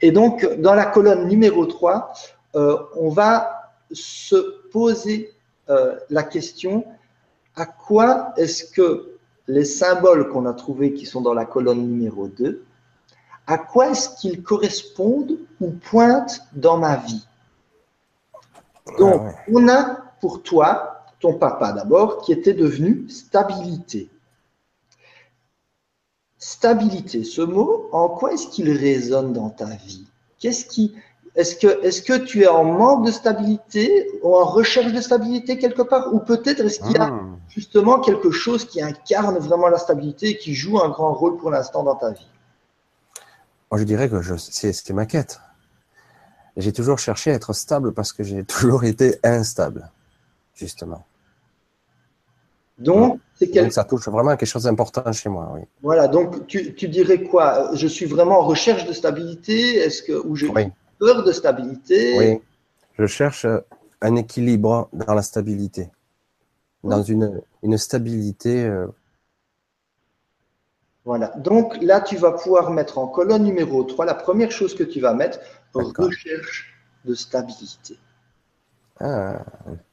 Et 0.02 0.12
donc, 0.12 0.48
dans 0.60 0.76
la 0.76 0.86
colonne 0.86 1.28
numéro 1.28 1.66
3, 1.66 2.14
euh, 2.56 2.78
on 2.96 3.10
va 3.10 3.74
se 3.92 4.68
poser 4.70 5.34
euh, 5.70 5.98
la 6.10 6.24
question 6.24 6.86
à 7.56 7.66
quoi 7.66 8.34
est-ce 8.38 8.66
que 8.72 9.18
les 9.48 9.66
symboles 9.66 10.30
qu'on 10.30 10.46
a 10.46 10.54
trouvés 10.54 10.94
qui 10.94 11.06
sont 11.06 11.22
dans 11.22 11.34
la 11.34 11.46
colonne 11.46 11.82
numéro 11.82 12.28
2, 12.28 12.64
à 13.48 13.58
quoi 13.58 13.90
est-ce 13.90 14.10
qu'ils 14.22 14.44
correspondent 14.44 15.38
ou 15.60 15.72
pointent 15.72 16.42
dans 16.54 16.78
ma 16.78 16.96
vie? 16.98 17.26
Donc, 18.98 19.22
on 19.52 19.68
a 19.68 20.11
pour 20.22 20.44
toi, 20.44 21.04
ton 21.20 21.34
papa 21.34 21.74
d'abord, 21.74 22.22
qui 22.22 22.32
était 22.32 22.54
devenu 22.54 23.10
stabilité. 23.10 24.10
Stabilité, 26.38 27.24
ce 27.24 27.42
mot, 27.42 27.90
en 27.92 28.10
quoi 28.10 28.34
est-ce 28.34 28.48
qu'il 28.48 28.72
résonne 28.72 29.34
dans 29.34 29.50
ta 29.50 29.66
vie? 29.66 30.08
Qu'est-ce 30.40 30.66
qui, 30.66 30.96
est-ce 31.36 31.56
que, 31.56 31.84
est-ce 31.86 32.02
que 32.02 32.18
tu 32.18 32.42
es 32.44 32.48
en 32.48 32.64
manque 32.64 33.06
de 33.06 33.12
stabilité 33.12 34.10
ou 34.24 34.36
en 34.36 34.46
recherche 34.46 34.92
de 34.92 35.02
stabilité 35.02 35.60
quelque 35.60 35.84
part? 35.84 36.14
Ou 36.14 36.20
peut-être 36.20 36.62
est-ce 36.62 36.80
qu'il 36.80 36.94
y 36.94 36.98
a 36.98 37.12
Mhm. 37.12 37.38
justement 37.50 38.00
quelque 38.00 38.32
chose 38.32 38.66
qui 38.66 38.82
incarne 38.82 39.38
vraiment 39.38 39.68
la 39.68 39.78
stabilité 39.78 40.30
et 40.30 40.38
qui 40.38 40.56
joue 40.56 40.80
un 40.80 40.90
grand 40.90 41.14
rôle 41.14 41.38
pour 41.38 41.52
l'instant 41.52 41.84
dans 41.84 41.96
ta 41.96 42.12
vie? 42.12 42.28
Moi, 43.70 43.80
je 43.80 43.86
dirais 43.86 44.10
que 44.10 44.20
c'est 44.38 44.90
ma 44.94 45.06
quête. 45.06 45.40
J'ai 46.58 46.74
toujours 46.74 47.00
cherché 47.00 47.32
à 47.32 47.36
être 47.36 47.54
stable 47.54 47.94
parce 47.94 48.12
que 48.14 48.24
j'ai 48.24 48.44
toujours 48.56 48.84
été 48.84 49.20
instable, 49.24 49.90
justement. 50.62 51.04
Donc, 52.78 53.20
c'est 53.36 53.50
quel- 53.50 53.66
Donc, 53.66 53.74
ça 53.74 53.84
touche 53.84 54.08
vraiment 54.08 54.32
à 54.32 54.38
quelque 54.38 54.50
chose 54.50 54.64
d'important 54.64 55.12
chez 55.12 55.30
moi, 55.30 55.52
oui. 55.54 55.62
voilà. 55.82 56.08
Donc, 56.08 56.48
tu, 56.48 56.74
tu 56.74 56.88
dirais 56.88 57.24
quoi? 57.24 57.72
Je 57.76 57.88
suis 57.88 58.06
vraiment 58.06 58.40
en 58.40 58.46
recherche 58.46 58.86
de 58.86 58.94
stabilité 58.94 59.76
Est-ce 59.78 60.02
que 60.04 60.14
ou 60.14 60.36
j'ai 60.36 60.48
Oui, 60.48 60.66
peur 61.00 61.24
de 61.24 61.32
stabilité? 61.32 62.18
Oui. 62.18 62.40
Je 62.98 63.06
cherche 63.06 63.46
un 64.02 64.16
équilibre 64.16 64.90
dans 64.94 65.14
la 65.14 65.22
stabilité. 65.22 65.90
Dans 66.84 67.04
une, 67.04 67.42
une 67.62 67.78
stabilité. 67.78 68.64
euh, 68.66 68.88
Voilà. 71.06 71.28
Donc 71.38 71.78
là, 71.82 72.02
tu 72.02 72.16
vas 72.18 72.32
pouvoir 72.32 72.72
mettre 72.72 72.98
en 72.98 73.08
colonne 73.08 73.44
numéro 73.44 73.84
3, 73.84 74.06
la 74.06 74.14
première 74.16 74.52
chose 74.52 74.76
que 74.76 74.84
tu 74.84 75.00
vas 75.00 75.14
mettre, 75.14 75.40
recherche 75.74 76.74
de 77.06 77.14
stabilité. 77.14 77.98
Ah, 79.04 79.40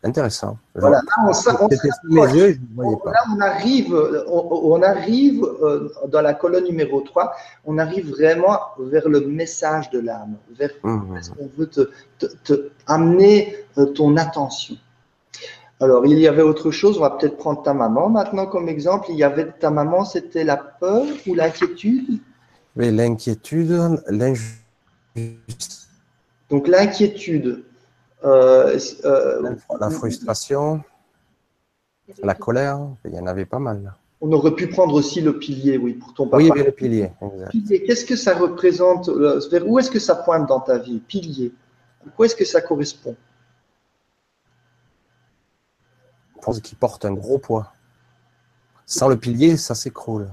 intéressant. 0.02 0.58
Voilà. 0.74 0.98
Là, 0.98 1.02
on, 1.26 1.64
on 1.64 1.68
mes 2.08 2.34
yeux, 2.34 2.52
je 2.54 2.96
pas. 3.04 3.10
Là, 3.12 3.20
on 3.34 3.40
arrive, 3.40 3.94
on, 4.28 4.48
on 4.74 4.82
arrive 4.82 5.42
euh, 5.44 5.88
dans 6.08 6.20
la 6.20 6.34
colonne 6.34 6.64
numéro 6.64 7.00
3, 7.00 7.34
on 7.64 7.78
arrive 7.78 8.10
vraiment 8.10 8.58
vers 8.78 9.08
le 9.08 9.20
message 9.20 9.90
de 9.90 10.00
l'âme, 10.00 10.36
vers 10.58 10.70
Mhm. 10.82 11.16
est-ce 11.16 11.30
qu'on 11.30 11.50
veut 11.56 11.66
te, 11.68 11.90
te- 12.18 12.26
te 12.44 12.70
amener 12.86 13.56
euh, 13.78 13.86
ton 13.86 14.16
attention. 14.16 14.76
Alors, 15.80 16.04
il 16.06 16.18
y 16.18 16.26
avait 16.26 16.42
autre 16.42 16.70
chose, 16.72 16.98
on 16.98 17.02
va 17.02 17.10
peut-être 17.10 17.36
prendre 17.36 17.62
ta 17.62 17.72
maman 17.72 18.08
maintenant 18.08 18.46
comme 18.46 18.68
exemple. 18.68 19.06
Il 19.10 19.16
y 19.16 19.22
avait 19.22 19.46
ta 19.52 19.70
maman, 19.70 20.04
c'était 20.04 20.42
la 20.44 20.56
peur 20.56 21.04
ou 21.26 21.34
l'inquiétude? 21.34 22.18
Mais 22.74 22.90
l'inquiétude, 22.90 24.00
l'injustice, 24.08 25.88
Donc, 26.50 26.66
l'inquiétude, 26.68 27.64
euh, 28.24 28.78
euh, 29.04 29.54
la 29.78 29.90
frustration, 29.90 30.82
la 32.22 32.34
colère, 32.34 32.80
il 33.04 33.14
y 33.14 33.18
en 33.18 33.26
avait 33.26 33.46
pas 33.46 33.58
mal. 33.60 33.94
on 34.20 34.32
aurait 34.32 34.54
pu 34.54 34.66
prendre 34.66 34.94
aussi 34.94 35.20
le 35.20 35.38
pilier, 35.38 35.78
oui, 35.78 35.94
pour 35.94 36.14
ton 36.14 36.26
papa. 36.26 36.42
Oui, 36.42 36.50
mais 36.54 36.64
le 36.64 36.72
pilier, 36.72 37.12
qu'est-ce 37.68 38.04
que 38.04 38.16
ça 38.16 38.34
représente 38.34 39.08
euh, 39.08 39.40
Vers 39.50 39.68
où 39.68 39.78
est-ce 39.78 39.90
que 39.90 40.00
ça 40.00 40.16
pointe 40.16 40.48
dans 40.48 40.60
ta 40.60 40.78
vie 40.78 40.98
Pilier? 40.98 41.52
À 42.06 42.10
quoi 42.10 42.26
est-ce 42.26 42.36
que 42.36 42.44
ça 42.44 42.60
correspond? 42.60 43.14
Je 46.36 46.40
pense 46.40 46.60
qu'il 46.60 46.78
porte 46.78 47.04
un 47.04 47.12
gros 47.12 47.38
poids. 47.38 47.72
Sans 48.86 49.08
le 49.08 49.16
pilier, 49.16 49.56
ça 49.56 49.74
s'écroule. 49.74 50.28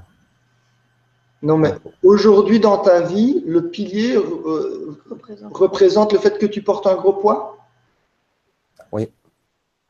Non, 1.41 1.57
mais 1.57 1.73
aujourd'hui 2.01 2.59
dans 2.59 2.77
ta 2.77 3.01
vie, 3.01 3.43
le 3.45 3.69
pilier 3.69 4.15
euh, 4.15 4.97
représente. 5.09 5.57
représente 5.57 6.13
le 6.13 6.19
fait 6.19 6.39
que 6.39 6.45
tu 6.45 6.63
portes 6.63 6.87
un 6.87 6.95
gros 6.95 7.13
poids? 7.13 7.64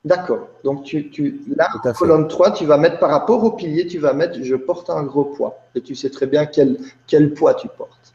D'accord. 0.06 0.50
Donc, 0.64 0.84
tu, 0.84 1.10
tu, 1.10 1.42
là, 1.58 1.68
colonne 1.98 2.28
3, 2.28 2.52
tu 2.52 2.66
vas 2.68 2.78
mettre 2.78 3.00
par 3.00 3.10
rapport 3.10 3.44
au 3.44 3.52
pilier, 3.52 3.88
tu 3.88 3.98
vas 3.98 4.14
mettre 4.14 4.42
je 4.42 4.56
porte 4.56 4.92
un 4.92 5.02
gros 5.02 5.26
poids. 5.26 5.58
Et 5.74 5.82
tu 5.82 5.96
sais 5.96 6.12
très 6.12 6.28
bien 6.28 6.46
quel, 6.46 6.78
quel 7.08 7.34
poids 7.34 7.56
tu 7.56 7.68
portes. 7.68 8.14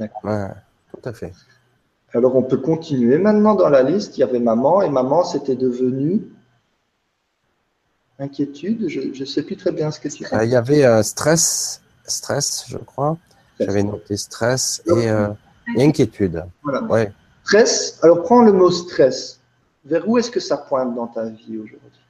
Ouais, 0.00 0.08
tout 0.92 1.08
à 1.08 1.12
fait. 1.12 1.32
Alors, 2.12 2.34
on 2.34 2.42
peut 2.42 2.56
continuer 2.56 3.18
maintenant 3.18 3.54
dans 3.54 3.68
la 3.68 3.84
liste. 3.84 4.18
Il 4.18 4.22
y 4.22 4.24
avait 4.24 4.40
maman, 4.40 4.82
et 4.82 4.88
maman, 4.90 5.22
c'était 5.22 5.54
devenu 5.54 6.24
inquiétude. 8.18 8.88
Je 8.88 9.20
ne 9.20 9.24
sais 9.26 9.44
plus 9.44 9.56
très 9.56 9.70
bien 9.70 9.92
ce 9.92 10.00
que 10.00 10.08
tu 10.08 10.24
Euh, 10.32 10.44
Il 10.44 10.50
y 10.50 10.56
avait 10.56 10.84
euh, 10.84 11.04
stress, 11.04 11.82
stress, 12.04 12.64
je 12.68 12.78
crois. 12.78 13.16
J'avais 13.60 13.84
noté 13.84 14.16
stress 14.16 14.82
et, 14.86 15.08
euh, 15.08 15.28
et 15.76 15.84
inquiétude. 15.84 16.44
Voilà. 16.64 16.82
Ouais. 16.82 17.12
Stress. 17.44 18.00
Alors, 18.02 18.22
prends 18.22 18.42
le 18.42 18.52
mot 18.52 18.72
stress. 18.72 19.35
Vers 19.86 20.08
où 20.08 20.18
est-ce 20.18 20.30
que 20.30 20.40
ça 20.40 20.56
pointe 20.56 20.94
dans 20.94 21.06
ta 21.06 21.24
vie 21.26 21.58
aujourd'hui? 21.58 22.00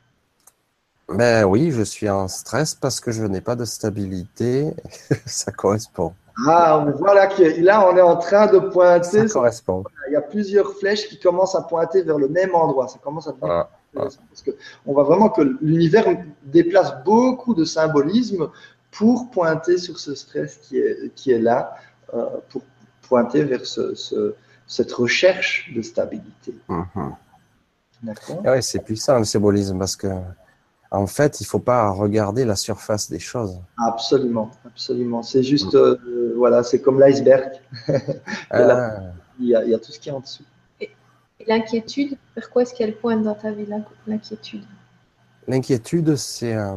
Ben 1.09 1.45
oui, 1.45 1.71
je 1.71 1.83
suis 1.83 2.09
en 2.09 2.27
stress 2.27 2.75
parce 2.75 2.99
que 3.01 3.13
je 3.13 3.23
n'ai 3.25 3.41
pas 3.41 3.55
de 3.55 3.65
stabilité. 3.65 4.73
ça 5.27 5.53
correspond. 5.53 6.13
Ah, 6.49 6.79
on 6.79 6.91
voit 6.91 7.15
là 7.15 7.29
là, 7.61 7.89
on 7.89 7.97
est 7.97 8.01
en 8.03 8.17
train 8.17 8.47
de 8.49 8.59
pointer. 8.59 9.29
Ça 9.29 9.35
correspond. 9.35 9.85
Il 10.09 10.13
y 10.13 10.17
a 10.17 10.21
plusieurs 10.21 10.73
flèches 10.75 11.09
qui 11.09 11.19
commencent 11.21 11.55
à 11.55 11.63
pointer 11.63 12.03
vers 12.03 12.19
le 12.19 12.29
même 12.29 12.55
endroit. 12.55 12.89
Ça 12.89 12.99
commence 13.03 13.29
à 13.29 13.33
devenir 13.33 13.47
Voilà. 13.47 13.71
intéressant 13.95 14.21
parce 14.29 14.43
que 14.43 14.51
on 14.85 14.93
voit 14.93 15.05
vraiment 15.05 15.29
que 15.31 15.43
l'univers 15.63 16.07
déplace 16.43 16.93
beaucoup 17.05 17.55
de 17.55 17.65
symbolisme 17.65 18.49
pour 18.91 19.31
pointer 19.31 19.79
sur 19.79 19.99
ce 19.99 20.15
stress 20.15 20.57
qui 20.57 20.79
est, 20.79 21.15
qui 21.15 21.31
est 21.31 21.39
là, 21.39 21.75
euh, 22.15 22.27
pour 22.51 22.63
pointer 23.09 23.45
vers 23.45 23.65
ce, 23.65 23.95
ce- 23.95 24.35
cette 24.67 24.93
recherche 24.93 25.71
de 25.75 25.81
stabilité. 25.83 26.55
Mhm. 26.69 27.15
Ouais, 28.45 28.63
c'est 28.63 28.81
puissant 28.81 29.19
le 29.19 29.25
symbolisme 29.25 29.79
parce 29.79 29.97
que, 29.97 30.09
en 30.91 31.07
fait, 31.07 31.41
il 31.41 31.45
faut 31.45 31.59
pas 31.59 31.91
regarder 31.91 32.45
la 32.45 32.57
surface 32.57 33.11
des 33.11 33.19
choses. 33.19 33.59
Absolument, 33.79 34.51
absolument. 34.65 35.23
C'est 35.23 35.43
juste, 35.43 35.75
euh, 35.75 36.35
voilà, 36.37 36.63
c'est 36.63 36.81
comme 36.81 37.01
l'iceberg. 37.01 37.53
Ah, 38.51 39.01
Il, 39.41 39.49
y 39.49 39.55
a, 39.55 39.65
il 39.65 39.71
y 39.71 39.75
a 39.75 39.79
tout 39.79 39.93
ce 39.93 39.99
qui 39.99 40.09
est 40.09 40.13
en 40.13 40.21
dessous. 40.21 40.45
Et 40.81 40.91
L'inquiétude, 41.47 42.17
vers 42.35 42.49
quoi 42.51 42.63
est-ce 42.63 42.75
qu'elle 42.75 42.97
pointe 42.97 43.23
dans 43.23 43.35
ta 43.35 43.51
vie, 43.51 43.67
l'in- 43.67 43.85
l'inquiétude? 44.07 44.65
L'inquiétude, 45.49 46.17
c'est 46.17 46.55
euh, 46.55 46.77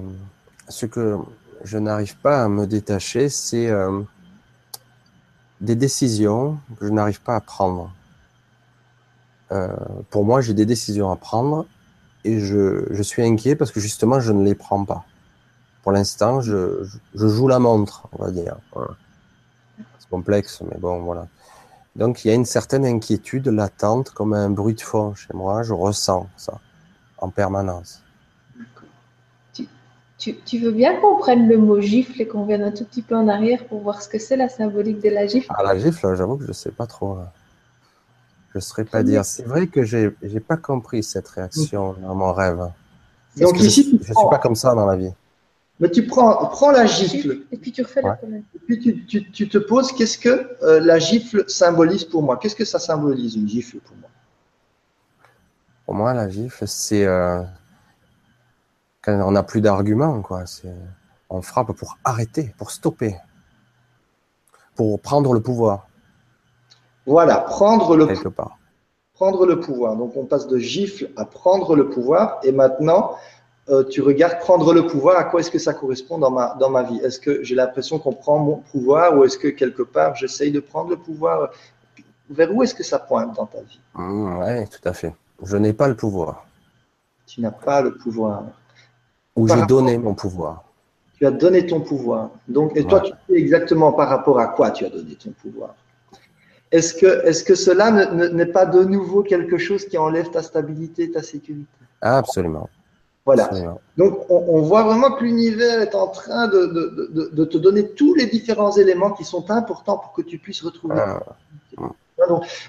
ce 0.68 0.86
que 0.86 1.18
je 1.64 1.78
n'arrive 1.78 2.18
pas 2.18 2.44
à 2.44 2.50
me 2.50 2.66
détacher, 2.68 3.30
c'est 3.30 3.68
euh, 3.70 4.02
des 5.62 5.76
décisions 5.76 6.58
que 6.80 6.88
je 6.88 6.92
n'arrive 6.92 7.22
pas 7.22 7.36
à 7.36 7.42
prendre. 7.42 7.92
Euh, 9.52 9.76
pour 10.10 10.26
moi, 10.26 10.42
j'ai 10.42 10.54
des 10.54 10.66
décisions 10.66 11.12
à 11.12 11.16
prendre 11.16 11.66
et 12.24 12.40
je, 12.40 12.86
je 12.92 13.04
suis 13.04 13.24
inquiet 13.24 13.56
parce 13.56 13.72
que 13.72 13.80
justement, 13.80 14.20
je 14.20 14.32
ne 14.32 14.44
les 14.44 14.56
prends 14.56 14.86
pas. 14.86 15.06
Pour 15.84 15.92
l'instant, 15.92 16.42
je, 16.42 16.84
je- 16.84 16.98
je 17.16 17.28
joue 17.28 17.48
la 17.48 17.60
montre, 17.60 18.08
on 18.18 18.24
va 18.24 18.32
dire. 18.32 18.58
Voilà. 18.74 18.92
C'est 20.00 20.10
complexe, 20.10 20.62
mais 20.70 20.78
bon, 20.80 21.02
voilà. 21.02 21.28
Donc, 21.96 22.24
il 22.24 22.28
y 22.30 22.32
a 22.32 22.36
une 22.36 22.46
certaine 22.46 22.86
inquiétude 22.86 23.48
latente, 23.48 24.12
comme 24.12 24.34
un 24.34 24.50
bruit 24.50 24.76
de 24.76 24.82
fond 24.82 25.16
chez 25.16 25.34
moi. 25.34 25.64
Je 25.64 25.74
ressens 25.74 26.28
ça 26.38 26.60
en 27.18 27.30
permanence. 27.30 28.02
tu, 30.18 30.36
tu 30.46 30.60
veux 30.60 30.72
bien 30.72 31.00
qu'on 31.00 31.18
prenne 31.18 31.48
le 31.48 31.58
mot 31.58 31.80
gifle 31.80 32.22
et 32.22 32.28
qu'on 32.28 32.46
vienne 32.46 32.62
un 32.62 32.72
tout 32.72 32.84
petit 32.86 33.02
peu 33.02 33.16
en 33.16 33.28
arrière 33.28 33.66
pour 33.66 33.82
voir 33.82 34.02
ce 34.02 34.10
que 34.10 34.20
c'est 34.20 34.36
la 34.38 34.50
symbolique 34.50 35.02
de 35.02 35.10
la 35.10 35.28
gifle? 35.28 35.48
Ah, 35.58 35.64
la 35.64 35.78
gifle, 35.78 36.14
j'avoue 36.16 36.38
que 36.38 36.46
je 36.46 36.52
sais 36.52 36.72
pas 36.72 36.86
trop. 36.88 37.16
là. 37.16 37.32
Je 38.52 38.58
ne 38.58 38.62
saurais 38.62 38.86
pas 38.86 39.04
dire. 39.04 39.26
C'est 39.26 39.44
vrai 39.44 39.68
que 39.68 39.84
j'ai 39.84 40.16
j'ai 40.24 40.40
pas 40.40 40.58
compris 40.58 41.04
cette 41.04 41.28
réaction 41.28 41.94
dans 42.02 42.16
mon 42.16 42.34
rêve. 42.34 42.72
Donc 43.38 43.60
ici, 43.60 43.90
je 43.92 43.98
ne 43.98 44.04
suis 44.04 44.30
pas 44.30 44.40
comme 44.40 44.56
ça 44.56 44.74
dans 44.74 44.86
la 44.86 44.96
vie. 44.96 45.14
Mais 45.80 45.90
tu 45.90 46.06
prends, 46.06 46.46
prends 46.48 46.72
la 46.72 46.86
gifle. 46.86 47.44
Et 47.52 47.58
puis 47.58 47.72
tu 47.72 47.84
refais 47.84 48.02
la 48.02 48.20
Et 48.24 48.60
puis 48.66 48.80
tu, 48.80 49.06
tu, 49.06 49.32
tu 49.32 49.48
te 49.48 49.58
poses, 49.58 49.94
qu'est-ce 49.94 50.18
que 50.18 50.58
euh, 50.62 50.80
la 50.82 51.00
gifle 51.00 51.46
symbolise 51.48 52.04
pour 52.04 52.22
moi? 52.22 52.38
Qu'est-ce 52.38 52.56
que 52.56 52.66
ça 52.66 52.80
symbolise, 52.80 53.36
une 53.36 53.48
gifle 53.48 53.80
pour 53.80 53.96
moi? 53.96 54.10
Pour 55.86 55.96
moi, 55.96 56.14
la 56.14 56.28
gifle, 56.30 56.68
c'est 56.68 57.06
euh, 57.06 57.42
quand 59.02 59.14
on 59.22 59.32
n'a 59.32 59.44
plus 59.44 59.62
d'arguments, 59.62 60.22
quoi. 60.22 60.44
On 61.30 61.42
frappe 61.42 61.72
pour 61.74 61.98
arrêter, 62.04 62.54
pour 62.58 62.72
stopper, 62.72 63.16
pour 64.76 65.00
prendre 65.00 65.34
le 65.34 65.42
pouvoir. 65.42 65.89
Voilà, 67.10 67.38
prendre 67.38 67.96
le 67.98 68.06
Quelque 68.06 68.30
part. 68.30 68.58
Prendre 69.16 69.46
le 69.46 69.60
pouvoir. 69.60 69.96
Donc 69.96 70.16
on 70.16 70.26
passe 70.26 70.48
de 70.48 70.60
gifle 70.60 71.10
à 71.18 71.26
prendre 71.26 71.76
le 71.76 71.90
pouvoir. 71.90 72.40
Et 72.44 72.52
maintenant, 72.52 73.16
euh, 73.70 73.84
tu 73.84 74.02
regardes 74.02 74.40
prendre 74.40 74.74
le 74.74 74.86
pouvoir, 74.86 75.18
à 75.18 75.24
quoi 75.24 75.40
est-ce 75.40 75.52
que 75.52 75.60
ça 75.60 75.74
correspond 75.74 76.18
dans 76.20 76.32
ma, 76.32 76.56
dans 76.60 76.70
ma 76.70 76.84
vie? 76.84 77.00
Est-ce 77.04 77.20
que 77.20 77.44
j'ai 77.44 77.56
l'impression 77.56 77.98
qu'on 78.00 78.14
prend 78.14 78.38
mon 78.38 78.58
pouvoir 78.72 79.18
ou 79.18 79.24
est-ce 79.26 79.38
que 79.38 79.48
quelque 79.48 79.82
part 79.82 80.16
j'essaye 80.16 80.52
de 80.52 80.60
prendre 80.60 80.92
le 80.92 80.98
pouvoir? 80.98 81.50
Vers 82.30 82.54
où 82.54 82.62
est-ce 82.62 82.76
que 82.76 82.84
ça 82.84 83.00
pointe 83.00 83.36
dans 83.36 83.48
ta 83.48 83.60
vie? 83.62 83.80
Mmh, 83.96 84.40
Oui, 84.40 84.68
tout 84.70 84.88
à 84.88 84.94
fait. 84.94 85.14
Je 85.44 85.58
n'ai 85.58 85.74
pas 85.74 85.88
le 85.88 85.96
pouvoir. 85.96 86.46
Tu 87.26 87.42
n'as 87.42 87.52
pas 87.52 87.82
le 87.82 87.96
pouvoir. 87.96 88.44
Ou 89.36 89.48
j'ai 89.48 89.66
donné 89.66 89.98
mon 89.98 90.14
pouvoir. 90.14 90.64
Tu 91.18 91.26
as 91.26 91.32
donné 91.32 91.66
ton 91.66 91.82
pouvoir. 91.82 92.30
Donc, 92.48 92.78
et 92.78 92.84
toi, 92.86 93.00
tu 93.02 93.12
sais 93.12 93.36
exactement 93.36 93.92
par 93.94 94.10
rapport 94.10 94.40
à 94.40 94.48
quoi 94.48 94.70
tu 94.72 94.86
as 94.86 94.90
donné 94.90 95.16
ton 95.16 95.32
pouvoir. 95.32 95.74
Est-ce 96.72 96.94
que, 96.94 97.26
est 97.26 97.44
que 97.46 97.56
cela 97.56 97.92
n'est 98.14 98.46
pas 98.46 98.66
de 98.66 98.84
nouveau 98.84 99.24
quelque 99.24 99.58
chose 99.58 99.86
qui 99.86 99.98
enlève 99.98 100.30
ta 100.30 100.44
stabilité, 100.44 101.10
ta 101.10 101.24
sécurité? 101.24 101.68
Absolument. 102.02 102.70
Voilà. 103.26 103.50
Donc, 103.98 104.26
on, 104.30 104.62
voit 104.62 104.84
vraiment 104.84 105.12
que 105.12 105.24
l'univers 105.24 105.82
est 105.82 105.94
en 105.94 106.08
train 106.08 106.48
de, 106.48 107.46
te 107.46 107.58
donner 107.58 107.90
tous 107.90 108.16
les 108.16 108.26
différents 108.26 108.76
éléments 108.76 109.12
qui 109.12 109.24
sont 109.24 109.52
importants 109.52 109.98
pour 109.98 110.14
que 110.14 110.22
tu 110.22 110.40
puisses 110.40 110.62
retrouver. 110.62 110.96
Ah. 110.98 111.20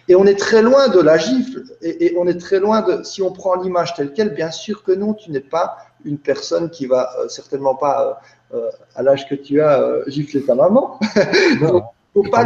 Et 0.08 0.14
on 0.14 0.26
est 0.26 0.38
très 0.38 0.62
loin 0.62 0.88
de 0.88 1.00
la 1.00 1.18
gifle. 1.18 1.64
Et, 1.82 2.14
on 2.18 2.26
est 2.26 2.38
très 2.38 2.60
loin 2.60 2.82
de. 2.82 3.02
Si 3.02 3.22
on 3.22 3.32
prend 3.32 3.56
l'image 3.56 3.94
telle 3.94 4.12
qu'elle, 4.12 4.34
bien 4.34 4.50
sûr 4.50 4.82
que 4.82 4.92
non, 4.92 5.14
tu 5.14 5.30
n'es 5.30 5.40
pas 5.40 5.78
une 6.04 6.18
personne 6.18 6.70
qui 6.70 6.86
va 6.86 7.10
euh, 7.18 7.28
certainement 7.28 7.74
pas, 7.74 8.20
euh, 8.52 8.58
euh, 8.58 8.70
à 8.94 9.02
l'âge 9.02 9.28
que 9.28 9.34
tu 9.34 9.60
as, 9.60 9.82
gifler 10.06 10.44
ta 10.44 10.54
maman. 10.54 10.98
Donc, 11.60 11.84
faut 12.14 12.22
pas 12.30 12.44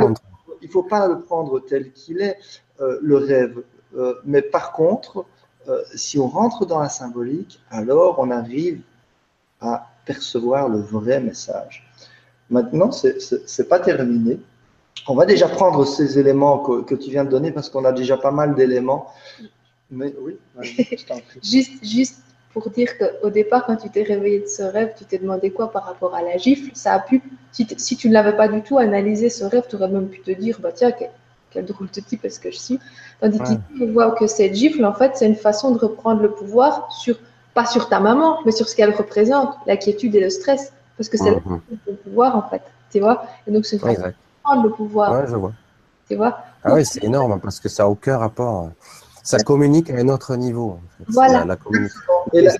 il 0.64 0.66
ne 0.66 0.72
faut 0.72 0.82
pas 0.82 1.06
le 1.06 1.20
prendre 1.20 1.60
tel 1.60 1.92
qu'il 1.92 2.20
est, 2.20 2.38
le 2.78 3.16
rêve. 3.16 3.62
mais 4.24 4.42
par 4.42 4.72
contre, 4.72 5.24
euh, 5.68 5.82
si 5.94 6.18
on 6.18 6.26
rentre 6.26 6.66
dans 6.66 6.80
la 6.80 6.88
symbolique, 6.88 7.60
alors 7.70 8.18
on 8.18 8.30
arrive 8.30 8.80
à 9.60 9.90
percevoir 10.04 10.68
le 10.68 10.78
vrai 10.78 11.20
message. 11.20 11.86
Maintenant, 12.50 12.92
ce 12.92 13.62
n'est 13.62 13.68
pas 13.68 13.80
terminé. 13.80 14.38
On 15.08 15.14
va 15.14 15.24
déjà 15.24 15.48
prendre 15.48 15.86
ces 15.86 16.18
éléments 16.18 16.58
que, 16.58 16.94
tu 16.94 17.10
viens 17.10 17.24
de 17.24 17.30
donner 17.30 17.50
parce 17.50 17.70
qu'on 17.70 17.84
a 17.84 17.92
déjà 17.92 18.18
pas 18.18 18.30
mal 18.30 18.54
d'éléments. 18.54 19.06
Mais 19.90 20.14
oui, 20.20 20.38
juste, 21.42 21.84
juste 21.84 22.23
pour 22.54 22.70
dire 22.70 22.96
qu'au 22.96 23.30
départ, 23.30 23.66
quand 23.66 23.74
tu 23.74 23.90
t'es 23.90 24.04
réveillé 24.04 24.38
de 24.38 24.46
ce 24.46 24.62
rêve, 24.62 24.94
tu 24.96 25.04
t'es 25.04 25.18
demandé 25.18 25.50
quoi 25.50 25.72
par 25.72 25.84
rapport 25.84 26.14
à 26.14 26.22
la 26.22 26.36
gifle? 26.38 26.70
Ça 26.74 26.92
a 26.92 27.00
pu, 27.00 27.20
si, 27.50 27.96
tu 27.96 28.08
ne 28.08 28.12
l'avais 28.12 28.36
pas 28.36 28.46
du 28.46 28.62
tout 28.62 28.78
analysé 28.78 29.28
ce 29.28 29.44
rêve, 29.44 29.64
tu 29.68 29.74
aurais 29.74 29.88
même 29.88 30.06
pu 30.06 30.20
te 30.20 30.30
dire, 30.30 30.58
bah 30.60 30.70
tiens, 30.72 30.92
quel 31.50 31.64
drôle 31.64 31.88
de 31.90 32.00
type 32.00 32.24
est-ce 32.24 32.38
que 32.38 32.52
je 32.52 32.56
suis? 32.58 32.78
Tandis 33.20 33.40
qu'ici, 33.40 33.58
on 33.80 33.92
voit 33.92 34.12
que 34.12 34.28
cette 34.28 34.54
gifle, 34.54 34.84
en 34.84 34.94
fait, 34.94 35.16
c'est 35.16 35.26
une 35.26 35.34
façon 35.34 35.72
de 35.72 35.78
reprendre 35.78 36.22
le 36.22 36.30
pouvoir 36.30 36.92
sur, 36.92 37.18
pas 37.54 37.66
sur 37.66 37.88
ta 37.88 37.98
maman, 37.98 38.38
mais 38.46 38.52
sur 38.52 38.68
ce 38.68 38.76
qu'elle 38.76 38.94
représente, 38.94 39.56
l'inquiétude 39.66 40.14
et 40.14 40.20
le 40.20 40.30
stress. 40.30 40.72
Parce 40.96 41.08
que 41.08 41.18
c'est 41.18 41.32
mhm. 41.32 41.60
le 41.88 41.94
pouvoir, 41.94 42.36
en 42.36 42.48
fait. 42.48 42.62
Tu 42.92 43.00
vois? 43.00 43.24
Et 43.48 43.50
donc, 43.50 43.66
c'est 43.66 43.76
une 43.76 43.82
façon 43.82 44.00
de 44.00 44.14
prendre 44.44 44.62
le 44.62 44.70
pouvoir. 44.70 45.12
Ouais, 45.12 45.26
je 45.26 45.34
vois. 45.34 45.52
Tu 46.08 46.14
vois? 46.14 46.38
Ah 46.62 46.74
oui, 46.74 46.84
c'est 46.84 47.02
énorme, 47.02 47.40
parce 47.40 47.58
que 47.58 47.68
ça 47.68 47.82
n'a 47.82 47.88
aucun 47.88 48.16
rapport. 48.16 48.70
Ça 49.24 49.38
communique 49.38 49.90
à 49.90 49.96
un 49.96 50.08
autre 50.08 50.36
niveau. 50.36 50.78
Voilà. 51.08 51.44
La, 51.44 51.56
Et 52.32 52.42
la... 52.42 52.52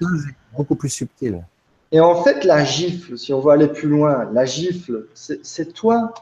beaucoup 0.56 0.74
plus 0.74 0.88
subtil. 0.88 1.44
Et 1.92 2.00
en 2.00 2.22
fait, 2.24 2.42
la 2.42 2.64
gifle, 2.64 3.16
si 3.16 3.32
on 3.32 3.40
veut 3.40 3.52
aller 3.52 3.68
plus 3.68 3.88
loin, 3.88 4.28
la 4.32 4.44
gifle, 4.44 5.06
c'est 5.14 5.72
toi 5.72 6.12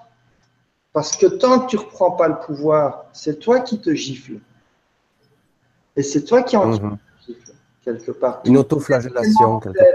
parce 0.92 1.16
que 1.16 1.26
tant 1.26 1.60
que 1.60 1.70
tu 1.70 1.76
ne 1.76 1.80
reprends 1.80 2.10
pas 2.10 2.28
le 2.28 2.38
pouvoir, 2.38 3.06
c'est 3.12 3.38
toi 3.38 3.60
qui 3.60 3.80
te 3.80 3.94
gifles. 3.94 4.38
Et 5.96 6.02
c'est 6.02 6.24
toi 6.24 6.42
qui 6.42 6.56
en 6.56 6.66
mhm. 6.66 6.98
gifle, 7.26 7.52
quelque 7.84 8.10
part. 8.10 8.42
Une 8.44 8.58
autoflagellation, 8.58 9.60
quelque 9.60 9.78
part. 9.78 9.86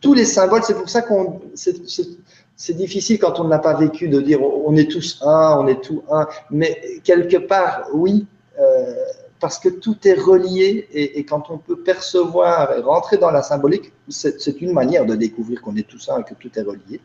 Tous 0.00 0.14
les 0.14 0.24
symboles, 0.24 0.62
c'est 0.62 0.74
pour 0.74 0.88
ça 0.88 1.02
qu'on. 1.02 1.40
C'est 1.54 2.74
difficile 2.74 3.18
quand 3.18 3.38
on 3.40 3.44
n'a 3.44 3.58
pas 3.58 3.74
vécu 3.74 4.08
de 4.08 4.20
dire 4.20 4.42
on 4.42 4.74
est 4.76 4.90
tous 4.90 5.20
un, 5.22 5.58
on 5.58 5.66
est 5.66 5.82
tout 5.82 6.02
un. 6.10 6.26
Mais 6.50 7.00
quelque 7.04 7.36
part, 7.36 7.88
oui, 7.92 8.26
euh, 8.58 8.94
parce 9.40 9.58
que 9.58 9.68
tout 9.68 9.96
est 10.06 10.14
relié 10.14 10.88
et, 10.92 11.24
quand 11.24 11.50
on 11.50 11.58
peut 11.58 11.78
percevoir 11.78 12.72
et 12.72 12.80
rentrer 12.80 13.18
dans 13.18 13.30
la 13.30 13.42
symbolique, 13.42 13.92
c'est 14.08 14.60
une 14.60 14.72
manière 14.72 15.06
de 15.06 15.14
découvrir 15.14 15.62
qu'on 15.62 15.76
est 15.76 15.86
tous 15.86 16.08
un 16.08 16.20
et 16.20 16.24
que 16.24 16.34
tout 16.34 16.50
est 16.58 16.62
relié. 16.62 17.00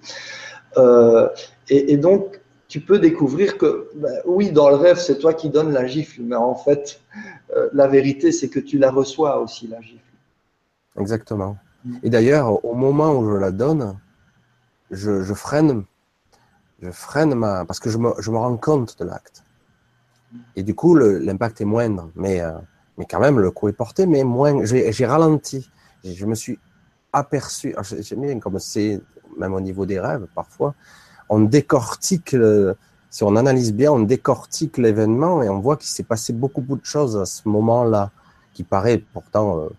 Euh, 0.78 1.30
et, 1.70 1.98
donc, 1.98 2.42
tu 2.68 2.82
peux 2.82 2.98
découvrir 2.98 3.58
que, 3.58 3.90
ben, 3.96 4.14
oui, 4.26 4.52
dans 4.52 4.70
le 4.70 4.76
rêve, 4.76 4.98
c'est 4.98 5.20
toi 5.20 5.34
qui 5.34 5.50
donnes 5.50 5.72
la 5.72 5.86
gifle, 5.86 6.22
mais 6.24 6.36
en 6.36 6.56
fait, 6.56 7.02
euh, 7.56 7.70
la 7.74 7.88
vérité, 7.88 8.32
c'est 8.32 8.50
que 8.50 8.60
tu 8.60 8.80
la 8.80 8.90
reçois 8.90 9.40
aussi, 9.40 9.68
la 9.68 9.82
gifle. 9.82 10.00
Exactement. 11.00 11.58
Et 12.02 12.10
d'ailleurs, 12.10 12.64
au 12.66 12.74
moment 12.74 13.14
où 13.14 13.30
je 13.30 13.38
la 13.38 13.52
donne, 13.52 13.98
je, 14.90 15.34
freine, 15.34 15.84
je 16.82 16.90
freine 16.90 17.36
ma, 17.36 17.66
parce 17.66 17.80
que 17.80 17.90
je 17.90 17.98
me 17.98 18.38
rends 18.38 18.58
compte 18.58 18.98
de 19.00 19.06
l'acte. 19.06 19.44
Et 20.56 20.64
du 20.64 20.76
coup, 20.76 20.96
l'impact 20.96 21.62
est 21.62 21.66
moindre, 21.66 22.10
mais, 22.16 22.42
euh, 22.42 22.52
mais 22.98 23.06
quand 23.06 23.20
même, 23.20 23.40
le 23.40 23.52
coup 23.52 23.68
est 23.70 23.74
porté, 23.74 24.06
mais 24.06 24.24
moins. 24.24 24.64
J'ai 24.66 25.06
ralenti. 25.06 25.70
Je 26.04 26.26
me 26.26 26.36
suis 26.36 26.60
aperçu. 27.12 27.76
J'aime 28.00 28.22
bien 28.22 28.40
comme 28.40 28.60
c'est, 28.60 29.02
même 29.38 29.54
au 29.54 29.62
niveau 29.62 29.86
des 29.86 30.00
rêves, 30.00 30.28
parfois, 30.34 30.76
on 31.30 31.40
décortique, 31.40 32.36
si 33.10 33.24
on 33.24 33.36
analyse 33.36 33.74
bien, 33.74 33.92
on 33.92 34.00
décortique 34.00 34.78
l'événement 34.78 35.44
et 35.44 35.50
on 35.50 35.60
voit 35.60 35.78
qu'il 35.78 35.90
s'est 35.90 36.04
passé 36.04 36.34
beaucoup, 36.34 36.62
beaucoup 36.62 36.82
de 36.82 36.86
choses 36.86 37.16
à 37.16 37.26
ce 37.26 37.48
moment-là, 37.48 38.12
qui 38.54 38.64
paraît 38.64 39.04
pourtant 39.14 39.60
euh, 39.60 39.70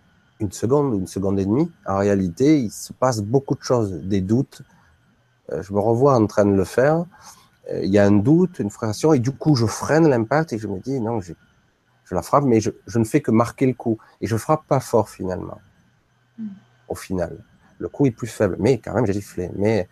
une 0.41 0.53
seconde, 0.53 0.95
une 0.95 1.07
seconde 1.07 1.39
et 1.39 1.45
demie. 1.45 1.71
En 1.87 1.99
réalité, 1.99 2.61
il 2.61 2.71
se 2.71 2.93
passe 2.93 3.21
beaucoup 3.21 3.55
de 3.55 3.63
choses, 3.63 3.93
des 3.93 4.21
doutes. 4.21 4.63
Euh, 5.53 5.63
je 5.63 5.73
me 5.73 5.81
revois 5.81 6.15
en 6.15 6.27
train 6.27 6.45
de 6.45 6.55
le 6.55 6.65
faire. 6.65 7.05
Euh, 7.71 7.85
il 7.85 7.91
y 7.91 7.99
a 7.99 8.05
un 8.05 8.13
doute, 8.13 8.59
une 8.59 8.71
frustration, 8.71 9.13
et 9.13 9.19
du 9.19 9.33
coup, 9.33 9.57
je 9.57 9.67
freine 9.67 10.09
l'impact 10.09 10.53
et 10.53 10.59
je 10.59 10.69
me 10.69 10.79
dis, 10.79 11.01
non, 11.01 11.21
je, 11.21 11.33
la 12.11 12.23
frappe, 12.23 12.45
mais 12.45 12.61
je, 12.61 12.71
ne 12.95 13.05
fais 13.05 13.21
que 13.21 13.31
marquer 13.31 13.67
le 13.67 13.75
coup. 13.75 13.99
Et 14.21 14.27
je 14.27 14.37
frappe 14.37 14.67
pas 14.69 14.81
fort 14.81 15.09
finalement, 15.09 15.59
hmm. 16.39 16.49
au 16.89 16.95
final. 16.95 17.39
Le 17.79 17.89
coup 17.89 18.07
est 18.07 18.13
plus 18.13 18.29
faible, 18.29 18.57
mais 18.61 18.79
quand 18.79 18.95
même, 18.95 19.07
j'ai 19.07 19.15
giflé. 19.15 19.51
Mais 19.57 19.89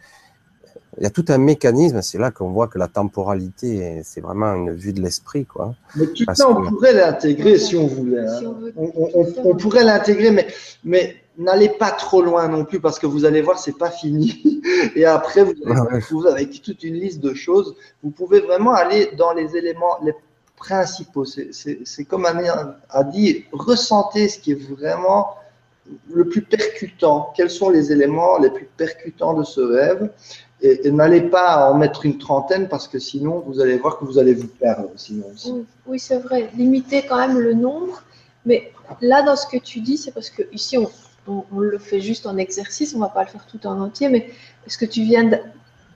il 0.99 1.03
y 1.03 1.07
a 1.07 1.11
tout 1.11 1.25
un 1.29 1.39
mécanisme, 1.39 2.03
c'est 2.03 2.19
là 2.19 2.31
qu'on 2.31 2.51
voit 2.51 2.69
que 2.69 2.79
la 2.79 2.87
temporalité, 2.87 4.03
c'est 4.05 4.21
vraiment 4.21 4.55
une 4.55 4.73
vue 4.73 4.93
de 4.93 5.01
l'esprit. 5.01 5.47
Quoi. 5.47 5.75
Mais 5.97 6.07
tout 6.07 6.25
ça, 6.35 6.49
on 6.49 6.69
pourrait 6.69 6.93
l'intégrer 6.93 7.59
si 7.59 7.77
on 7.77 7.87
voulait. 7.87 8.27
Hein. 8.27 8.55
on, 8.77 9.57
pourrait 9.57 9.85
l'intégrer, 9.85 10.31
mais, 10.31 10.47
mais 10.85 11.17
n'allez 11.39 11.71
pas 11.71 11.91
trop 11.91 12.23
loin 12.23 12.49
non 12.49 12.65
plus, 12.65 12.81
parce 12.81 12.99
que 12.99 13.07
vous 13.07 13.25
allez 13.25 13.43
voir, 13.43 13.59
c'est 13.59 13.79
pas 13.79 13.91
fini. 13.91 14.61
Et 14.97 15.05
après, 15.05 15.45
vous 15.45 16.27
allez 16.27 16.33
avec 16.33 16.63
toute 16.63 16.83
une 16.83 16.95
liste 16.95 17.21
de 17.21 17.35
choses, 17.35 17.75
vous 18.03 18.11
pouvez 18.11 18.41
vraiment 18.41 18.73
aller 18.73 19.11
dans 19.17 19.33
les 19.33 19.57
éléments 19.57 19.99
les 20.03 20.15
principaux. 20.57 21.25
C'est 21.25 22.05
comme 22.05 22.27
Amir 22.27 22.75
a 22.89 23.05
dit, 23.05 23.45
ressentez 23.53 24.29
ce 24.29 24.39
qui 24.39 24.53
est 24.53 24.71
vraiment 24.71 25.35
le 26.09 26.29
plus 26.29 26.43
percutant. 26.43 27.33
Quels 27.37 27.51
sont 27.51 27.71
les 27.71 27.91
éléments 27.91 28.39
les 28.39 28.51
plus 28.51 28.69
percutants 28.77 29.35
de 29.35 29.43
ce 29.43 29.61
rêve? 29.61 30.11
Et, 30.61 30.93
n'allez 30.93 31.23
pas 31.23 31.71
en 31.71 31.75
mettre 31.75 32.07
une 32.07 32.19
trentaine 32.19 32.69
parce 32.69 32.87
que 32.87 33.01
sinon 33.01 33.41
vous 33.41 33.61
allez 33.61 33.77
voir 33.79 33.99
que 33.99 34.05
vous 34.05 34.19
allez 34.19 34.35
vous 34.35 34.47
perdre. 34.47 34.91
Sinon 34.95 35.27
Oui, 35.87 35.99
c'est 35.99 36.19
vrai. 36.19 36.51
Limiter 36.57 37.03
quand 37.09 37.19
même 37.19 37.39
le 37.41 37.55
nombre. 37.55 38.05
Mais 38.47 38.73
là, 39.01 39.23
dans 39.23 39.35
ce 39.35 39.47
que 39.49 39.57
tu 39.57 39.81
dis, 39.81 39.97
c'est 39.97 40.13
parce 40.13 40.31
que 40.31 40.43
ici, 40.53 40.79
on, 40.79 40.89
le 41.27 41.79
fait 41.79 42.01
juste 42.01 42.27
en 42.27 42.37
exercice, 42.37 42.95
on 42.95 42.99
ne 42.99 43.05
va 43.05 43.09
pas 43.09 43.23
le 43.23 43.29
faire 43.29 43.47
tout 43.47 43.67
en 43.67 43.81
entier, 43.81 44.09
mais 44.09 44.31
ce 44.67 44.77
que 44.77 44.85
tu 44.85 45.03
viens 45.03 45.31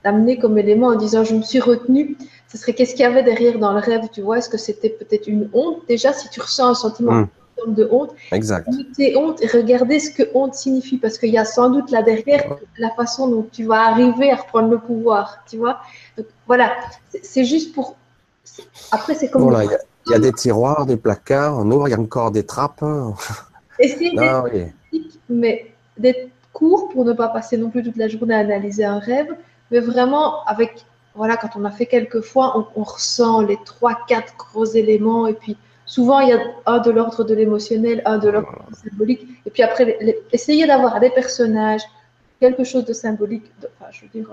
d'amener 0.03 0.37
comme 0.39 0.57
élément 0.57 0.87
en 0.87 0.95
disant 0.95 1.23
je 1.23 1.35
me 1.35 1.41
suis 1.41 1.59
retenu, 1.59 2.17
ce 2.47 2.57
serait 2.57 2.73
qu'est-ce 2.73 2.91
qu'il 2.91 3.01
y 3.01 3.05
avait 3.05 3.23
derrière 3.23 3.59
dans 3.59 3.73
le 3.73 3.79
rêve, 3.79 4.03
tu 4.11 4.21
vois? 4.21 4.37
Est-ce 4.37 4.49
que 4.49 4.57
c'était 4.57 4.89
peut-être 4.89 5.27
une 5.27 5.49
honte? 5.53 5.81
Déjà, 5.87 6.13
si 6.13 6.29
tu 6.29 6.39
ressens 6.39 6.69
un 6.69 6.75
sentiment 6.75 7.11
hmm 7.11 7.27
de 7.65 7.87
honte. 7.91 8.11
Exact. 8.31 8.67
honte 9.15 9.41
et 9.41 9.47
regardez 9.47 9.99
ce 9.99 10.11
que 10.11 10.23
honte 10.33 10.53
signifie 10.53 10.97
parce 10.97 11.17
qu'il 11.17 11.29
y 11.29 11.37
a 11.37 11.45
sans 11.45 11.69
doute 11.69 11.91
là 11.91 12.03
derrière 12.03 12.55
la 12.77 12.91
façon 12.91 13.27
dont 13.27 13.47
tu 13.51 13.65
vas 13.65 13.87
arriver 13.87 14.31
à 14.31 14.35
reprendre 14.35 14.69
le 14.69 14.77
pouvoir, 14.77 15.39
tu 15.49 15.57
vois? 15.57 15.79
Donc 16.17 16.27
voilà, 16.45 16.73
c'est 17.23 17.45
juste 17.45 17.73
pour. 17.73 17.95
Après, 18.91 19.15
c'est 19.15 19.29
comme. 19.29 19.43
Voilà, 19.43 19.63
il 19.63 20.11
y, 20.11 20.15
a 20.15 20.19
des 20.19 20.31
tiroirs, 20.31 20.85
des 20.85 20.97
placards, 20.97 21.65
nous, 21.65 21.85
il 21.87 21.91
y 21.91 21.93
a 21.93 21.99
encore 21.99 22.31
des 22.31 22.45
trappes. 22.45 22.83
Et 23.79 23.89
c'est 23.89 24.11
mais 25.29 25.71
d'être 25.97 26.29
court 26.53 26.89
pour 26.89 27.05
ne 27.05 27.13
pas 27.13 27.27
passer 27.27 27.57
non 27.57 27.69
plus 27.69 27.83
toute 27.83 27.97
la 27.97 28.07
journée 28.07 28.35
à 28.35 28.39
analyser 28.39 28.83
un 28.83 28.99
rêve, 28.99 29.35
mais 29.71 29.79
vraiment 29.79 30.43
avec, 30.45 30.85
voilà, 31.15 31.37
quand 31.37 31.49
on 31.55 31.65
a 31.65 31.71
fait 31.71 31.85
quelques 31.85 32.21
fois, 32.21 32.67
on, 32.75 32.83
ressent 32.83 33.41
les 33.41 33.57
trois, 33.63 33.95
quatre 34.07 34.35
gros 34.37 34.65
éléments 34.65 35.27
et 35.27 35.33
puis 35.33 35.55
souvent 35.85 36.19
il 36.19 36.29
y 36.29 36.33
a 36.33 36.39
un 36.65 36.79
de 36.79 36.91
l'ordre 36.91 37.23
de 37.23 37.35
l'émotionnel, 37.35 38.01
un 38.05 38.17
de 38.17 38.29
l'ordre 38.29 38.65
symbolique 38.83 39.27
et 39.45 39.51
puis 39.51 39.61
après, 39.63 39.99
essayer 40.31 40.65
d'avoir 40.65 40.99
des 40.99 41.11
personnages, 41.11 41.83
quelque 42.39 42.63
chose 42.63 42.85
de 42.85 42.93
symbolique, 42.93 43.45
enfin, 43.79 43.91
je 43.91 44.01
veux 44.01 44.09
dire. 44.13 44.27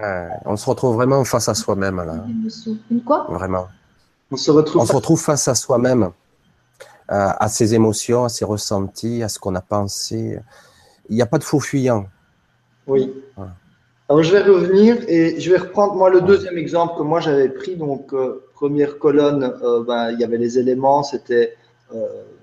Euh, 0.00 0.28
on 0.44 0.56
se 0.56 0.68
retrouve 0.70 0.94
vraiment 0.94 1.24
face 1.24 1.48
à 1.48 1.54
soi-même 1.54 1.96
là. 1.96 2.24
Une 2.90 3.02
quoi? 3.02 3.26
Vraiment. 3.28 3.66
On 4.30 4.36
se 4.36 4.50
retrouve. 4.50 4.82
On 4.82 4.86
se 4.86 4.92
retrouve 4.92 5.20
face 5.20 5.48
à 5.48 5.56
soi-même, 5.56 6.10
à 7.08 7.48
ses 7.48 7.74
émotions, 7.74 8.24
à 8.24 8.28
ses 8.28 8.44
ressentis, 8.44 9.22
à 9.22 9.28
ce 9.28 9.38
qu'on 9.38 9.54
a 9.54 9.60
pensé. 9.60 10.38
Il 11.08 11.16
n'y 11.16 11.22
a 11.22 11.26
pas 11.26 11.38
de 11.38 11.44
faux 11.44 11.60
fuyant. 11.60 12.06
Oui. 12.86 13.12
Alors 14.08 14.22
je 14.22 14.32
vais 14.32 14.42
revenir 14.42 14.96
et 15.08 15.40
je 15.40 15.50
vais 15.50 15.58
reprendre 15.58 15.94
moi 15.94 16.10
le 16.10 16.20
deuxième 16.20 16.58
exemple 16.58 16.98
que 16.98 17.02
moi 17.02 17.20
j'avais 17.20 17.48
pris. 17.48 17.76
Donc 17.76 18.12
euh, 18.12 18.44
première 18.54 18.98
colonne, 18.98 19.54
ben, 19.86 20.10
il 20.12 20.20
y 20.20 20.24
avait 20.24 20.38
les 20.38 20.58
éléments, 20.58 21.02
c'était 21.02 21.56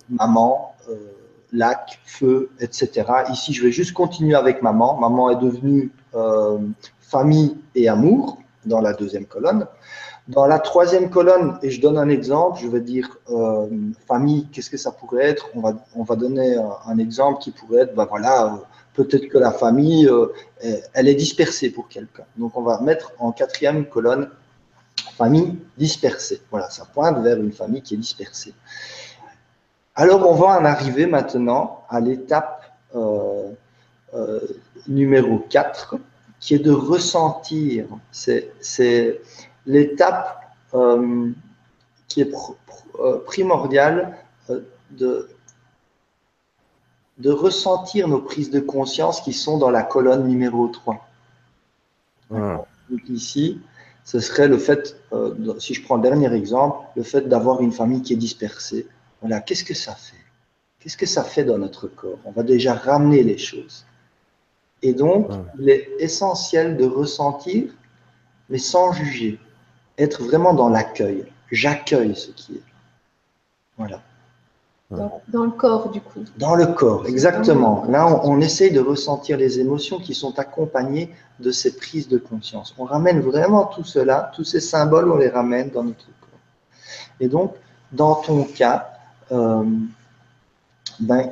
maman, 0.10 0.76
lac, 1.56 2.00
feu, 2.06 2.50
etc. 2.60 3.06
Ici, 3.32 3.54
je 3.54 3.64
vais 3.64 3.72
juste 3.72 3.94
continuer 3.94 4.36
avec 4.36 4.62
maman. 4.62 4.98
Maman 5.00 5.32
est 5.32 5.42
devenue 5.44 5.92
euh, 6.14 6.60
famille 7.02 7.58
et 7.76 7.88
amour 7.88 8.38
dans 8.66 8.82
la 8.82 8.94
deuxième 8.94 9.26
colonne. 9.26 9.68
Dans 10.28 10.48
la 10.48 10.60
troisième 10.60 11.10
colonne, 11.10 11.60
et 11.62 11.70
je 11.70 11.80
donne 11.80 11.98
un 11.98 12.10
exemple, 12.10 12.60
je 12.62 12.68
vais 12.68 12.80
dire 12.80 13.18
euh, 13.30 13.68
famille, 14.08 14.48
qu'est-ce 14.52 14.72
que 14.72 14.78
ça 14.78 14.92
pourrait 14.92 15.26
être? 15.26 15.50
On 15.56 15.62
va, 15.62 15.76
on 15.96 16.04
va 16.04 16.16
donner 16.16 16.58
un, 16.88 16.98
exemple 16.98 17.40
qui 17.40 17.52
pourrait 17.52 17.82
être, 17.82 17.96
ben 17.96 18.06
voilà, 18.06 18.46
euh, 18.46 18.58
peut-être 18.96 19.28
que 19.28 19.38
la 19.38 19.52
famille, 19.52 20.10
elle 20.94 21.08
est 21.08 21.16
dispersée 21.16 21.70
pour 21.70 21.88
quelqu'un. 21.88 22.24
Donc 22.38 22.58
on 22.58 22.64
va 22.64 22.82
mettre 22.82 23.12
en 23.20 23.32
quatrième 23.32 23.86
colonne 23.86 24.30
famille 25.18 25.58
dispersée. 25.78 26.42
Voilà, 26.52 26.70
ça 26.70 26.86
pointe 26.86 27.24
vers 27.24 27.38
une 27.38 27.52
famille 27.52 27.82
qui 27.82 27.94
est 27.94 27.98
dispersée. 27.98 28.54
Alors, 29.96 30.28
on 30.30 30.36
va 30.36 30.60
en 30.60 30.66
arriver 30.66 31.06
maintenant 31.06 31.86
à 31.90 32.00
l'étape 32.02 32.64
euh, 32.96 33.52
euh, 34.14 34.42
numéro 34.88 35.40
4, 35.50 35.96
qui 36.40 36.56
est 36.56 36.60
de 36.60 36.72
ressentir. 36.72 37.86
C'est 38.12 39.22
l'étape 39.66 40.54
euh, 40.74 41.32
qui 42.08 42.22
est 42.22 42.32
primordiale 43.26 44.18
de, 44.92 45.30
de 47.18 47.32
ressentir 47.32 48.08
nos 48.08 48.22
prises 48.22 48.52
de 48.52 48.60
conscience 48.60 49.22
qui 49.22 49.34
sont 49.34 49.58
dans 49.58 49.72
la 49.72 49.84
colonne 49.84 50.28
numéro 50.28 50.68
3. 50.68 51.08
Donc 52.30 53.10
ici, 53.10 53.60
ce 54.04 54.20
serait 54.20 54.48
le 54.48 54.58
fait, 54.58 54.96
si 55.60 55.74
je 55.74 55.84
prends 55.84 55.96
le 55.96 56.04
dernier 56.04 56.32
exemple, 56.34 56.86
le 56.96 57.04
fait 57.04 57.28
d'avoir 57.28 57.62
une 57.62 57.72
famille 57.72 58.02
qui 58.02 58.14
est 58.14 58.18
dispersée 58.18 58.88
voilà, 59.22 59.42
qu'est-ce 59.42 59.64
que 59.64 59.74
ça 59.74 59.96
fait? 59.96 60.24
Qu'est-ce 60.80 60.98
que 60.98 61.08
ça 61.08 61.24
fait 61.24 61.44
dans 61.44 61.58
notre 61.58 61.88
corps? 61.88 62.20
On 62.26 62.32
va 62.32 62.44
déjà 62.44 62.76
ramener 62.76 63.24
les 63.24 63.40
choses. 63.40 63.88
Et 64.84 64.94
donc, 64.94 65.32
il 65.58 65.68
est 65.68 65.90
essentiel 65.98 66.78
de 66.78 66.86
ressentir, 66.86 67.74
mais 68.50 68.60
sans 68.60 68.94
juger. 68.94 69.40
Être 69.98 70.24
vraiment 70.24 70.54
dans 70.54 70.70
l'accueil. 70.70 71.26
J'accueille 71.52 72.16
ce 72.16 72.32
qui 72.32 72.56
est. 72.56 72.64
Voilà. 73.78 74.02
Dans, 74.92 75.44
le 75.44 75.52
corps, 75.52 75.90
du 75.90 76.00
coup. 76.00 76.24
Dans 76.38 76.54
le 76.54 76.68
corps, 76.68 77.08
exactement. 77.08 77.86
Là, 77.90 78.08
on, 78.08 78.34
on, 78.34 78.40
essaye 78.40 78.72
de 78.72 78.80
ressentir 78.80 79.36
les 79.36 79.60
émotions 79.60 80.00
qui 80.00 80.14
sont 80.14 80.38
accompagnées 80.38 81.12
de 81.40 81.52
ces 81.52 81.76
prises 81.76 82.08
de 82.08 82.20
conscience. 82.20 82.76
On 82.78 82.86
ramène 82.86 83.20
vraiment 83.20 83.66
tout 83.66 83.84
cela, 83.84 84.32
tous 84.36 84.44
ces 84.44 84.60
symboles, 84.60 85.12
on 85.12 85.18
les 85.18 85.30
ramène 85.30 85.72
dans 85.72 85.84
notre 85.84 86.06
corps. 86.06 86.40
Et 87.20 87.28
donc, 87.28 87.56
dans 87.92 88.16
ton 88.16 88.44
cas, 88.44 88.90
euh, 89.32 89.64
ben, 91.00 91.32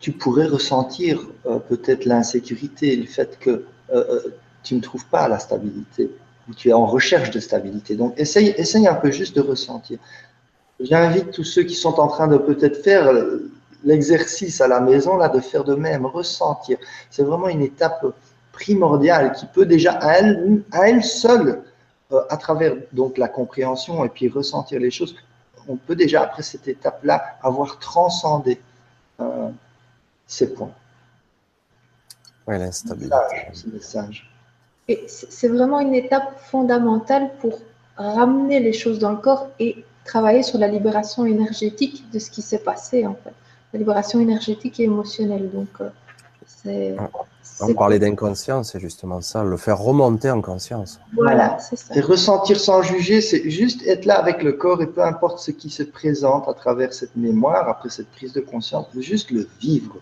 tu 0.00 0.12
pourrais 0.12 0.46
ressentir 0.46 1.20
euh, 1.46 1.58
peut-être 1.58 2.04
l'insécurité, 2.04 2.94
le 2.96 3.06
fait 3.06 3.38
que 3.38 3.64
euh, 3.92 4.20
tu 4.62 4.74
ne 4.74 4.80
trouves 4.80 5.06
pas 5.06 5.28
la 5.28 5.38
stabilité, 5.38 6.10
ou 6.48 6.54
tu 6.54 6.68
es 6.68 6.72
en 6.72 6.86
recherche 6.86 7.30
de 7.30 7.40
stabilité. 7.40 7.96
Donc, 7.96 8.14
essaye, 8.16 8.54
essaye 8.56 8.86
un 8.86 8.94
peu 8.94 9.10
juste 9.10 9.34
de 9.36 9.40
ressentir. 9.40 9.98
J'invite 10.80 11.30
tous 11.30 11.44
ceux 11.44 11.62
qui 11.62 11.74
sont 11.74 11.98
en 12.00 12.08
train 12.08 12.28
de 12.28 12.36
peut-être 12.36 12.82
faire 12.82 13.10
l'exercice 13.84 14.60
à 14.60 14.68
la 14.68 14.80
maison, 14.80 15.16
là, 15.16 15.28
de 15.28 15.40
faire 15.40 15.64
de 15.64 15.74
même, 15.74 16.06
ressentir. 16.06 16.78
C'est 17.10 17.22
vraiment 17.22 17.48
une 17.48 17.62
étape 17.62 18.04
primordiale 18.52 19.32
qui 19.32 19.46
peut 19.46 19.66
déjà 19.66 19.92
à 19.92 20.18
elle, 20.18 20.62
à 20.72 20.88
elle 20.88 21.02
seule, 21.02 21.62
à 22.28 22.36
travers 22.36 22.74
donc 22.92 23.18
la 23.18 23.28
compréhension 23.28 24.04
et 24.04 24.08
puis 24.08 24.28
ressentir 24.28 24.78
les 24.80 24.90
choses, 24.90 25.16
on 25.68 25.76
peut 25.76 25.96
déjà, 25.96 26.22
après 26.22 26.42
cette 26.42 26.68
étape-là, 26.68 27.38
avoir 27.42 27.78
transcendé 27.78 28.60
euh, 29.20 29.50
ces 30.26 30.52
points. 30.52 30.72
Oui, 32.46 32.58
l'instabilité. 32.58 33.16
message. 33.72 34.30
Et 34.88 35.04
c'est 35.08 35.48
vraiment 35.48 35.80
une 35.80 35.94
étape 35.94 36.38
fondamentale 36.50 37.30
pour 37.40 37.58
ramener 37.96 38.60
les 38.60 38.72
choses 38.72 38.98
dans 38.98 39.10
le 39.10 39.16
corps 39.16 39.48
et 39.58 39.84
travailler 40.04 40.42
sur 40.42 40.58
la 40.58 40.68
libération 40.68 41.24
énergétique 41.24 42.04
de 42.12 42.18
ce 42.18 42.30
qui 42.30 42.42
s'est 42.42 42.58
passé, 42.58 43.06
en 43.06 43.14
fait. 43.14 43.32
La 43.72 43.78
libération 43.78 44.20
énergétique 44.20 44.78
et 44.80 44.84
émotionnelle. 44.84 45.50
Donc, 45.50 45.68
euh, 45.80 45.88
c'est. 46.46 46.96
On 47.60 47.72
parlait 47.72 47.98
d'inconscience, 47.98 48.72
c'est 48.72 48.80
justement 48.80 49.20
ça, 49.20 49.44
le 49.44 49.56
faire 49.56 49.78
remonter 49.78 50.30
en 50.30 50.42
conscience. 50.42 50.98
Voilà, 51.14 51.58
c'est 51.60 51.76
ça. 51.76 51.94
Et 51.94 52.00
ressentir 52.00 52.58
sans 52.58 52.82
juger, 52.82 53.20
c'est 53.20 53.48
juste 53.48 53.86
être 53.86 54.06
là 54.06 54.18
avec 54.18 54.42
le 54.42 54.52
corps 54.52 54.82
et 54.82 54.86
peu 54.86 55.02
importe 55.02 55.38
ce 55.38 55.50
qui 55.50 55.70
se 55.70 55.82
présente 55.84 56.48
à 56.48 56.54
travers 56.54 56.92
cette 56.92 57.14
mémoire, 57.14 57.68
après 57.68 57.90
cette 57.90 58.10
prise 58.10 58.32
de 58.32 58.40
conscience, 58.40 58.86
juste 58.98 59.30
le 59.30 59.46
vivre, 59.60 59.96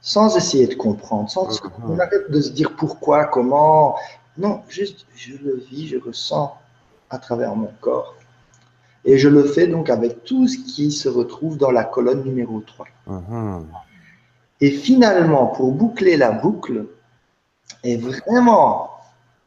sans 0.00 0.36
essayer 0.36 0.66
de 0.66 0.74
comprendre, 0.74 1.30
sans 1.30 1.48
mm-hmm. 1.48 1.70
on 1.88 1.98
arrête 1.98 2.30
de 2.30 2.40
se 2.40 2.50
dire 2.50 2.74
pourquoi, 2.76 3.26
comment. 3.26 3.96
Non, 4.38 4.62
juste 4.68 5.06
je 5.14 5.36
le 5.36 5.56
vis, 5.56 5.88
je 5.88 5.98
ressens 5.98 6.56
à 7.10 7.18
travers 7.18 7.54
mon 7.54 7.70
corps. 7.80 8.14
Et 9.04 9.18
je 9.18 9.28
le 9.28 9.44
fais 9.44 9.66
donc 9.66 9.88
avec 9.88 10.24
tout 10.24 10.48
ce 10.48 10.58
qui 10.58 10.90
se 10.90 11.08
retrouve 11.08 11.56
dans 11.56 11.70
la 11.70 11.84
colonne 11.84 12.24
numéro 12.24 12.60
3. 12.60 12.86
Mm-hmm. 13.08 13.64
Et 14.60 14.70
finalement, 14.70 15.46
pour 15.46 15.72
boucler 15.72 16.16
la 16.16 16.32
boucle, 16.32 16.86
et 17.84 17.96
vraiment 17.96 18.90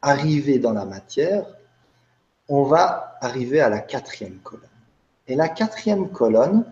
arriver 0.02 0.58
dans 0.58 0.72
la 0.72 0.84
matière, 0.84 1.44
on 2.48 2.64
va 2.64 3.16
arriver 3.20 3.60
à 3.60 3.68
la 3.68 3.80
quatrième 3.80 4.38
colonne. 4.38 4.64
Et 5.28 5.34
la 5.36 5.48
quatrième 5.48 6.08
colonne, 6.08 6.64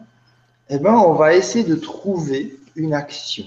eh 0.69 0.79
ben, 0.79 0.95
on 0.95 1.13
va 1.13 1.35
essayer 1.35 1.65
de 1.65 1.77
trouver 1.77 2.59
une 2.75 2.95
action 2.95 3.45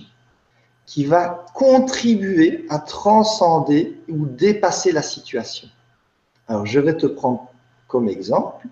qui 0.92 1.06
va 1.06 1.46
contribuer 1.54 2.66
à 2.68 2.78
transcender 2.78 3.98
ou 4.10 4.26
dépasser 4.26 4.92
la 4.92 5.02
situation. 5.02 5.70
Alors, 6.50 6.66
je 6.66 6.82
vais 6.82 6.98
te 6.98 7.08
prendre 7.08 7.50
comme 7.88 8.10
exemple. 8.10 8.68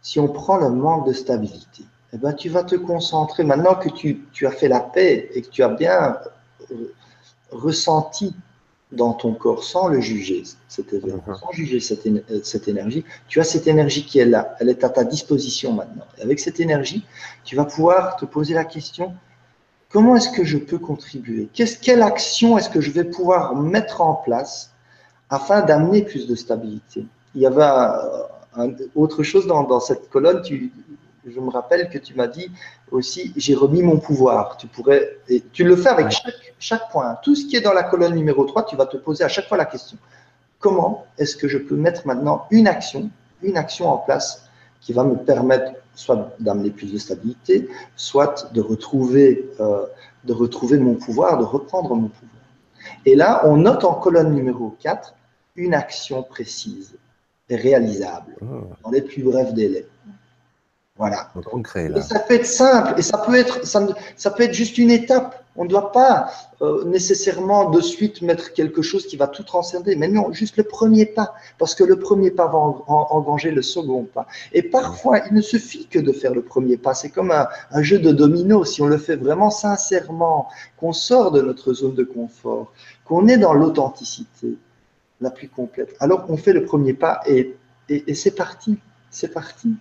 Si 0.00 0.18
on 0.18 0.26
prend 0.26 0.56
le 0.56 0.70
manque 0.70 1.06
de 1.06 1.12
stabilité, 1.12 1.84
eh 2.14 2.16
ben, 2.16 2.32
tu 2.32 2.48
vas 2.48 2.64
te 2.64 2.76
concentrer, 2.76 3.44
maintenant 3.44 3.74
que 3.74 3.90
tu, 3.90 4.26
tu 4.32 4.46
as 4.46 4.50
fait 4.50 4.68
la 4.68 4.80
paix 4.80 5.28
et 5.34 5.42
que 5.42 5.50
tu 5.50 5.62
as 5.62 5.68
bien 5.68 6.16
euh, 6.70 6.94
ressenti 7.50 8.34
dans 8.90 9.12
ton 9.12 9.34
corps 9.34 9.64
sans 9.64 9.88
le 9.88 10.00
juger, 10.00 10.44
cet 10.66 10.94
événement, 10.94 11.22
mhm. 11.26 11.36
sans 11.36 11.52
juger 11.52 11.80
cette, 11.80 12.06
euh, 12.06 12.40
cette, 12.42 12.68
énergie, 12.68 13.04
tu 13.28 13.38
as 13.38 13.44
cette 13.44 13.66
énergie 13.66 14.06
qui 14.06 14.18
est 14.18 14.24
là, 14.24 14.56
elle 14.60 14.70
est 14.70 14.82
à 14.82 14.88
ta 14.88 15.04
disposition 15.04 15.74
maintenant. 15.74 16.06
Et 16.16 16.22
avec 16.22 16.40
cette 16.40 16.58
énergie, 16.58 17.04
tu 17.44 17.54
vas 17.54 17.66
pouvoir 17.66 18.16
te 18.16 18.24
poser 18.24 18.54
la 18.54 18.64
question, 18.64 19.14
comment 19.90 20.16
est-ce 20.16 20.30
que 20.30 20.44
je 20.44 20.58
peux 20.58 20.78
contribuer? 20.78 21.48
Quelle 21.54 22.02
action 22.02 22.58
est-ce 22.58 22.70
que 22.70 22.80
je 22.80 22.90
vais 22.90 23.04
pouvoir 23.04 23.54
mettre 23.54 24.00
en 24.00 24.14
place 24.14 24.72
afin 25.30 25.62
d'amener 25.62 26.02
plus 26.02 26.26
de 26.26 26.34
stabilité? 26.34 27.06
Il 27.34 27.42
y 27.42 27.46
avait 27.46 27.62
un, 27.62 28.70
autre 28.94 29.22
chose 29.22 29.46
dans, 29.46 29.62
dans 29.64 29.80
cette 29.80 30.08
colonne, 30.08 30.42
tu, 30.42 30.72
je 31.26 31.40
me 31.40 31.50
rappelle 31.50 31.88
que 31.88 31.98
tu 31.98 32.14
m'as 32.14 32.28
dit 32.28 32.50
aussi, 32.90 33.32
j'ai 33.36 33.54
remis 33.54 33.82
mon 33.82 33.98
pouvoir. 33.98 34.56
Tu 34.56 34.66
pourrais, 34.66 35.18
et 35.28 35.42
tu 35.52 35.64
le 35.64 35.76
fais 35.76 35.88
avec 35.88 36.08
chaque, 36.58 36.90
point. 36.90 37.18
Tout 37.22 37.34
ce 37.34 37.46
qui 37.46 37.56
est 37.56 37.60
dans 37.60 37.72
la 37.72 37.82
colonne 37.82 38.14
numéro 38.14 38.44
3, 38.44 38.64
tu 38.64 38.76
vas 38.76 38.86
te 38.86 38.96
poser 38.96 39.24
à 39.24 39.28
chaque 39.28 39.48
fois 39.48 39.56
la 39.56 39.64
question. 39.64 39.98
Comment 40.58 41.06
est-ce 41.18 41.36
que 41.36 41.48
je 41.48 41.58
peux 41.58 41.76
mettre 41.76 42.06
maintenant 42.06 42.46
une 42.50 42.66
action, 42.66 43.10
une 43.42 43.56
action 43.56 43.88
en 43.88 43.98
place 43.98 44.48
qui 44.80 44.92
va 44.92 45.04
me 45.04 45.16
permettre 45.16 45.72
soit 45.96 46.36
d'amener 46.38 46.70
plus 46.70 46.92
de 46.92 46.98
stabilité, 46.98 47.68
soit 47.96 48.52
de 48.52 48.60
retrouver, 48.60 49.50
euh, 49.58 49.86
de 50.24 50.32
retrouver 50.32 50.78
mon 50.78 50.94
pouvoir, 50.94 51.38
de 51.38 51.44
reprendre 51.44 51.94
mon 51.94 52.08
pouvoir. 52.08 52.30
Et 53.04 53.16
là, 53.16 53.42
on 53.44 53.56
note 53.56 53.84
en 53.84 53.94
colonne 53.94 54.32
numéro 54.32 54.76
4 54.80 55.14
une 55.56 55.74
action 55.74 56.22
précise 56.22 56.96
et 57.48 57.56
réalisable 57.56 58.36
ah. 58.42 58.76
dans 58.84 58.90
les 58.90 59.02
plus 59.02 59.22
brefs 59.22 59.54
délais. 59.54 59.86
Voilà. 60.96 61.30
Concret, 61.44 61.88
là. 61.88 62.00
ça 62.00 62.20
peut 62.20 62.34
être 62.34 62.46
simple 62.46 62.94
et 62.98 63.02
ça 63.02 63.18
peut 63.18 63.34
être, 63.34 63.66
ça, 63.66 63.86
ça 64.16 64.30
peut 64.30 64.44
être 64.44 64.54
juste 64.54 64.78
une 64.78 64.90
étape. 64.90 65.44
On 65.56 65.64
ne 65.64 65.68
doit 65.68 65.92
pas 65.92 66.30
euh, 66.62 66.84
nécessairement 66.84 67.70
de 67.70 67.80
suite 67.80 68.22
mettre 68.22 68.52
quelque 68.52 68.82
chose 68.82 69.06
qui 69.06 69.16
va 69.16 69.26
tout 69.26 69.42
transcender, 69.42 69.96
mais 69.96 70.08
non, 70.08 70.32
juste 70.32 70.56
le 70.56 70.64
premier 70.64 71.06
pas, 71.06 71.34
parce 71.58 71.74
que 71.74 71.84
le 71.84 71.98
premier 71.98 72.30
pas 72.30 72.46
va 72.46 72.58
engranger 72.58 73.50
le 73.50 73.62
second 73.62 74.04
pas. 74.04 74.26
Et 74.52 74.62
parfois, 74.62 75.20
il 75.26 75.34
ne 75.34 75.40
suffit 75.40 75.86
que 75.86 75.98
de 75.98 76.12
faire 76.12 76.34
le 76.34 76.42
premier 76.42 76.76
pas. 76.76 76.94
C'est 76.94 77.10
comme 77.10 77.30
un, 77.30 77.82
jeu 77.82 77.98
de 77.98 78.12
domino. 78.12 78.64
Si 78.64 78.82
on 78.82 78.86
le 78.86 78.98
fait 78.98 79.16
vraiment 79.16 79.50
sincèrement, 79.50 80.48
qu'on 80.78 80.92
sort 80.92 81.30
de 81.30 81.40
notre 81.40 81.72
zone 81.72 81.94
de 81.94 82.04
confort, 82.04 82.72
qu'on 83.04 83.28
est 83.28 83.38
dans 83.38 83.54
l'authenticité 83.54 84.56
la 85.20 85.30
plus 85.30 85.48
complète, 85.48 85.94
alors 86.00 86.26
on 86.28 86.36
fait 86.36 86.52
le 86.52 86.64
premier 86.64 86.92
pas 86.92 87.20
et, 87.26 87.56
et, 87.88 88.04
et 88.10 88.14
c'est 88.14 88.34
parti. 88.34 88.78
C'est 89.10 89.32
parti 89.32 89.74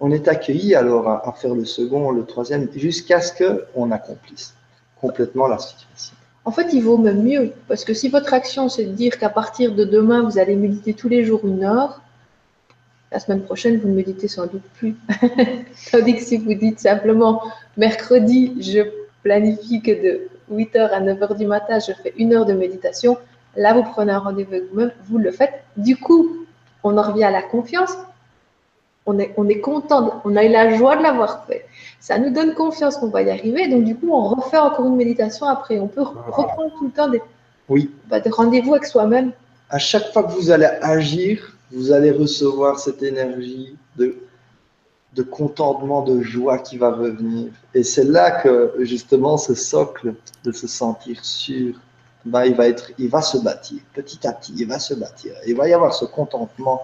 on 0.00 0.10
est 0.10 0.28
accueilli 0.28 0.74
alors 0.74 1.08
à, 1.08 1.32
faire 1.32 1.54
le 1.54 1.64
second, 1.64 2.10
le 2.10 2.24
troisième, 2.24 2.68
jusqu'à 2.74 3.20
ce 3.20 3.32
qu'on 3.72 3.90
accomplisse 3.90 4.54
complètement 5.00 5.46
la 5.46 5.58
situation. 5.58 6.16
En 6.44 6.50
fait, 6.50 6.72
il 6.72 6.82
vaut 6.82 6.96
même 6.96 7.22
mieux, 7.22 7.52
parce 7.68 7.84
que 7.84 7.92
si 7.92 8.08
votre 8.08 8.32
action, 8.32 8.68
c'est 8.68 8.84
de 8.84 8.92
dire 8.92 9.18
qu'à 9.18 9.28
partir 9.28 9.74
de 9.74 9.84
demain, 9.84 10.22
vous 10.22 10.38
allez 10.38 10.56
méditer 10.56 10.94
tous 10.94 11.08
les 11.08 11.24
jours 11.24 11.40
une 11.44 11.64
heure, 11.64 12.00
la 13.12 13.20
semaine 13.20 13.42
prochaine, 13.42 13.78
vous 13.78 13.88
ne 13.88 13.94
méditez 13.94 14.28
sans 14.28 14.46
doute 14.46 14.62
plus. 14.74 14.96
Tandis 15.92 16.14
que 16.14 16.22
si 16.22 16.36
vous 16.38 16.54
dites 16.54 16.80
simplement, 16.80 17.42
mercredi, 17.76 18.56
je 18.60 18.80
planifie 19.22 19.82
que 19.82 19.90
de 19.90 20.28
8h 20.50 20.90
à 20.90 21.00
9h 21.00 21.36
du 21.36 21.46
matin, 21.46 21.78
je 21.78 21.92
fais 21.92 22.14
une 22.16 22.32
heure 22.34 22.46
de 22.46 22.54
méditation, 22.54 23.18
là, 23.56 23.74
vous 23.74 23.82
prenez 23.82 24.12
un 24.12 24.18
rendez-vous 24.18 24.54
avec 24.54 24.70
vous-même, 24.70 24.92
vous 25.04 25.18
le 25.18 25.30
faites. 25.30 25.64
Du 25.76 25.96
coup, 25.96 26.46
on 26.82 26.96
en 26.96 27.02
revient 27.02 27.24
à 27.24 27.30
la 27.30 27.42
confiance 27.42 27.96
on 29.08 29.18
est, 29.18 29.32
on 29.38 29.48
est 29.48 29.60
content, 29.60 30.20
on 30.24 30.36
a 30.36 30.44
eu 30.44 30.50
la 30.50 30.76
joie 30.76 30.96
de 30.96 31.02
l'avoir 31.02 31.46
fait. 31.46 31.64
Ça 32.00 32.18
nous 32.18 32.30
donne 32.30 32.54
confiance 32.54 32.96
qu'on 32.96 33.08
va 33.08 33.22
y 33.22 33.30
arriver. 33.30 33.68
Donc, 33.68 33.84
du 33.84 33.96
coup, 33.96 34.12
on 34.12 34.28
refait 34.28 34.58
encore 34.58 34.86
une 34.86 34.96
méditation 34.96 35.46
après. 35.46 35.78
On 35.78 35.88
peut 35.88 36.02
reprendre 36.02 36.72
tout 36.78 36.86
le 36.86 36.92
temps 36.92 37.08
des, 37.08 37.20
oui. 37.68 37.90
Bah, 38.08 38.20
rendez-vous 38.30 38.74
avec 38.74 38.86
soi-même. 38.86 39.32
À 39.70 39.78
chaque 39.78 40.12
fois 40.12 40.24
que 40.24 40.32
vous 40.32 40.50
allez 40.50 40.68
agir, 40.80 41.56
vous 41.70 41.92
allez 41.92 42.10
recevoir 42.10 42.78
cette 42.78 43.02
énergie 43.02 43.76
de, 43.96 44.16
de 45.14 45.22
contentement, 45.22 46.02
de 46.02 46.22
joie 46.22 46.58
qui 46.58 46.78
va 46.78 46.90
revenir. 46.90 47.50
Et 47.74 47.82
c'est 47.82 48.04
là 48.04 48.30
que, 48.30 48.74
justement, 48.80 49.36
ce 49.36 49.54
socle 49.54 50.14
de 50.44 50.52
se 50.52 50.66
sentir 50.66 51.22
sûr, 51.24 51.74
bah, 52.24 52.46
il, 52.46 52.54
va 52.54 52.68
être, 52.68 52.90
il 52.98 53.08
va 53.08 53.20
se 53.20 53.36
bâtir 53.38 53.80
petit 53.94 54.26
à 54.26 54.32
petit, 54.32 54.54
il 54.56 54.66
va 54.66 54.78
se 54.78 54.94
bâtir. 54.94 55.32
Il 55.46 55.56
va 55.56 55.68
y 55.68 55.74
avoir 55.74 55.92
ce 55.92 56.06
contentement 56.06 56.82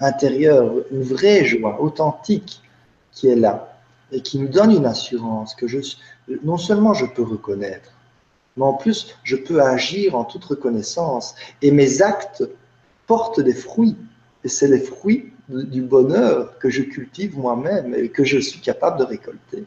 intérieure, 0.00 0.72
une 0.90 1.02
vraie 1.02 1.44
joie 1.44 1.80
authentique 1.80 2.60
qui 3.12 3.28
est 3.28 3.36
là 3.36 3.73
et 4.12 4.20
qui 4.22 4.38
nous 4.38 4.48
donne 4.48 4.70
une 4.70 4.86
assurance 4.86 5.54
que 5.54 5.66
non 6.44 6.56
seulement 6.56 6.94
je 6.94 7.06
peux 7.06 7.22
reconnaître, 7.22 7.90
mais 8.56 8.64
en 8.64 8.74
plus 8.74 9.14
je 9.24 9.36
peux 9.36 9.60
agir 9.60 10.14
en 10.14 10.24
toute 10.24 10.44
reconnaissance 10.44 11.34
et 11.62 11.70
mes 11.70 12.02
actes 12.02 12.44
portent 13.06 13.40
des 13.40 13.54
fruits 13.54 13.96
et 14.44 14.48
c'est 14.48 14.68
les 14.68 14.80
fruits 14.80 15.32
du 15.48 15.82
bonheur 15.82 16.58
que 16.58 16.70
je 16.70 16.82
cultive 16.82 17.38
moi-même 17.38 17.94
et 17.94 18.08
que 18.08 18.24
je 18.24 18.38
suis 18.38 18.60
capable 18.60 18.98
de 18.98 19.04
récolter. 19.04 19.64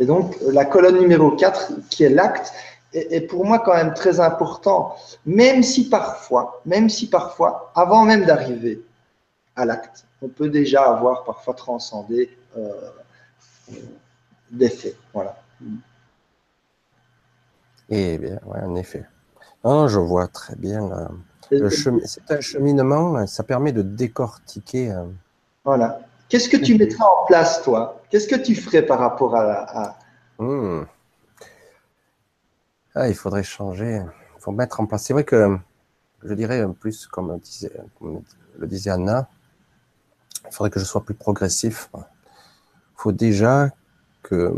Et 0.00 0.06
donc 0.06 0.36
la 0.40 0.64
colonne 0.64 0.98
numéro 0.98 1.32
4 1.32 1.72
qui 1.90 2.04
est 2.04 2.08
l'acte, 2.08 2.52
est, 2.92 3.20
pour 3.22 3.44
moi 3.44 3.58
quand 3.58 3.74
même 3.74 3.94
très 3.94 4.20
important, 4.20 4.96
même 5.24 5.62
si 5.62 5.88
parfois, 5.88 6.62
même 6.64 6.88
si 6.88 7.08
parfois, 7.08 7.72
avant 7.74 8.04
même 8.04 8.24
d'arriver 8.24 8.82
à 9.54 9.64
l'acte, 9.64 10.04
on 10.22 10.28
peut 10.28 10.48
déjà 10.48 10.84
avoir 10.84 11.24
parfois 11.24 11.54
transcendé 11.54 12.30
euh, 12.56 12.90
des 14.50 14.68
faits. 14.68 14.96
Voilà. 15.12 15.36
Eh 17.88 18.18
bien, 18.18 18.38
ouais, 18.44 18.60
en 18.60 18.74
effet. 18.76 19.06
Non, 19.64 19.88
je 19.88 19.98
vois 19.98 20.28
très 20.28 20.56
bien. 20.56 20.90
Euh, 21.52 21.70
c'est 21.70 22.30
un 22.30 22.40
cheminement, 22.40 23.26
ça 23.26 23.42
permet 23.42 23.72
de 23.72 23.82
décortiquer. 23.82 24.92
Euh, 24.92 25.06
voilà. 25.64 26.00
Qu'est-ce 26.28 26.48
que 26.48 26.56
tu 26.56 26.76
mettrais 26.76 27.04
en 27.04 27.26
place, 27.26 27.62
toi? 27.62 28.02
Qu'est-ce 28.10 28.26
que 28.26 28.36
tu 28.36 28.54
ferais 28.54 28.82
par 28.82 28.98
rapport 28.98 29.36
à. 29.36 29.96
Hmm. 30.38 30.84
Ah, 32.94 33.08
il 33.08 33.14
faudrait 33.14 33.44
changer. 33.44 34.02
Il 34.36 34.40
faut 34.40 34.50
mettre 34.50 34.80
en 34.80 34.86
place. 34.86 35.04
C'est 35.04 35.12
vrai 35.12 35.24
que 35.24 35.56
je 36.24 36.34
dirais 36.34 36.66
plus 36.80 37.06
comme, 37.06 37.38
disait, 37.38 37.72
le 38.58 38.66
disait 38.66 38.90
Anna, 38.90 39.28
il 40.46 40.52
faudrait 40.52 40.70
que 40.70 40.80
je 40.80 40.84
sois 40.84 41.04
plus 41.04 41.14
progressif. 41.14 41.90
Faut 42.96 43.12
déjà 43.12 43.70
que 44.22 44.52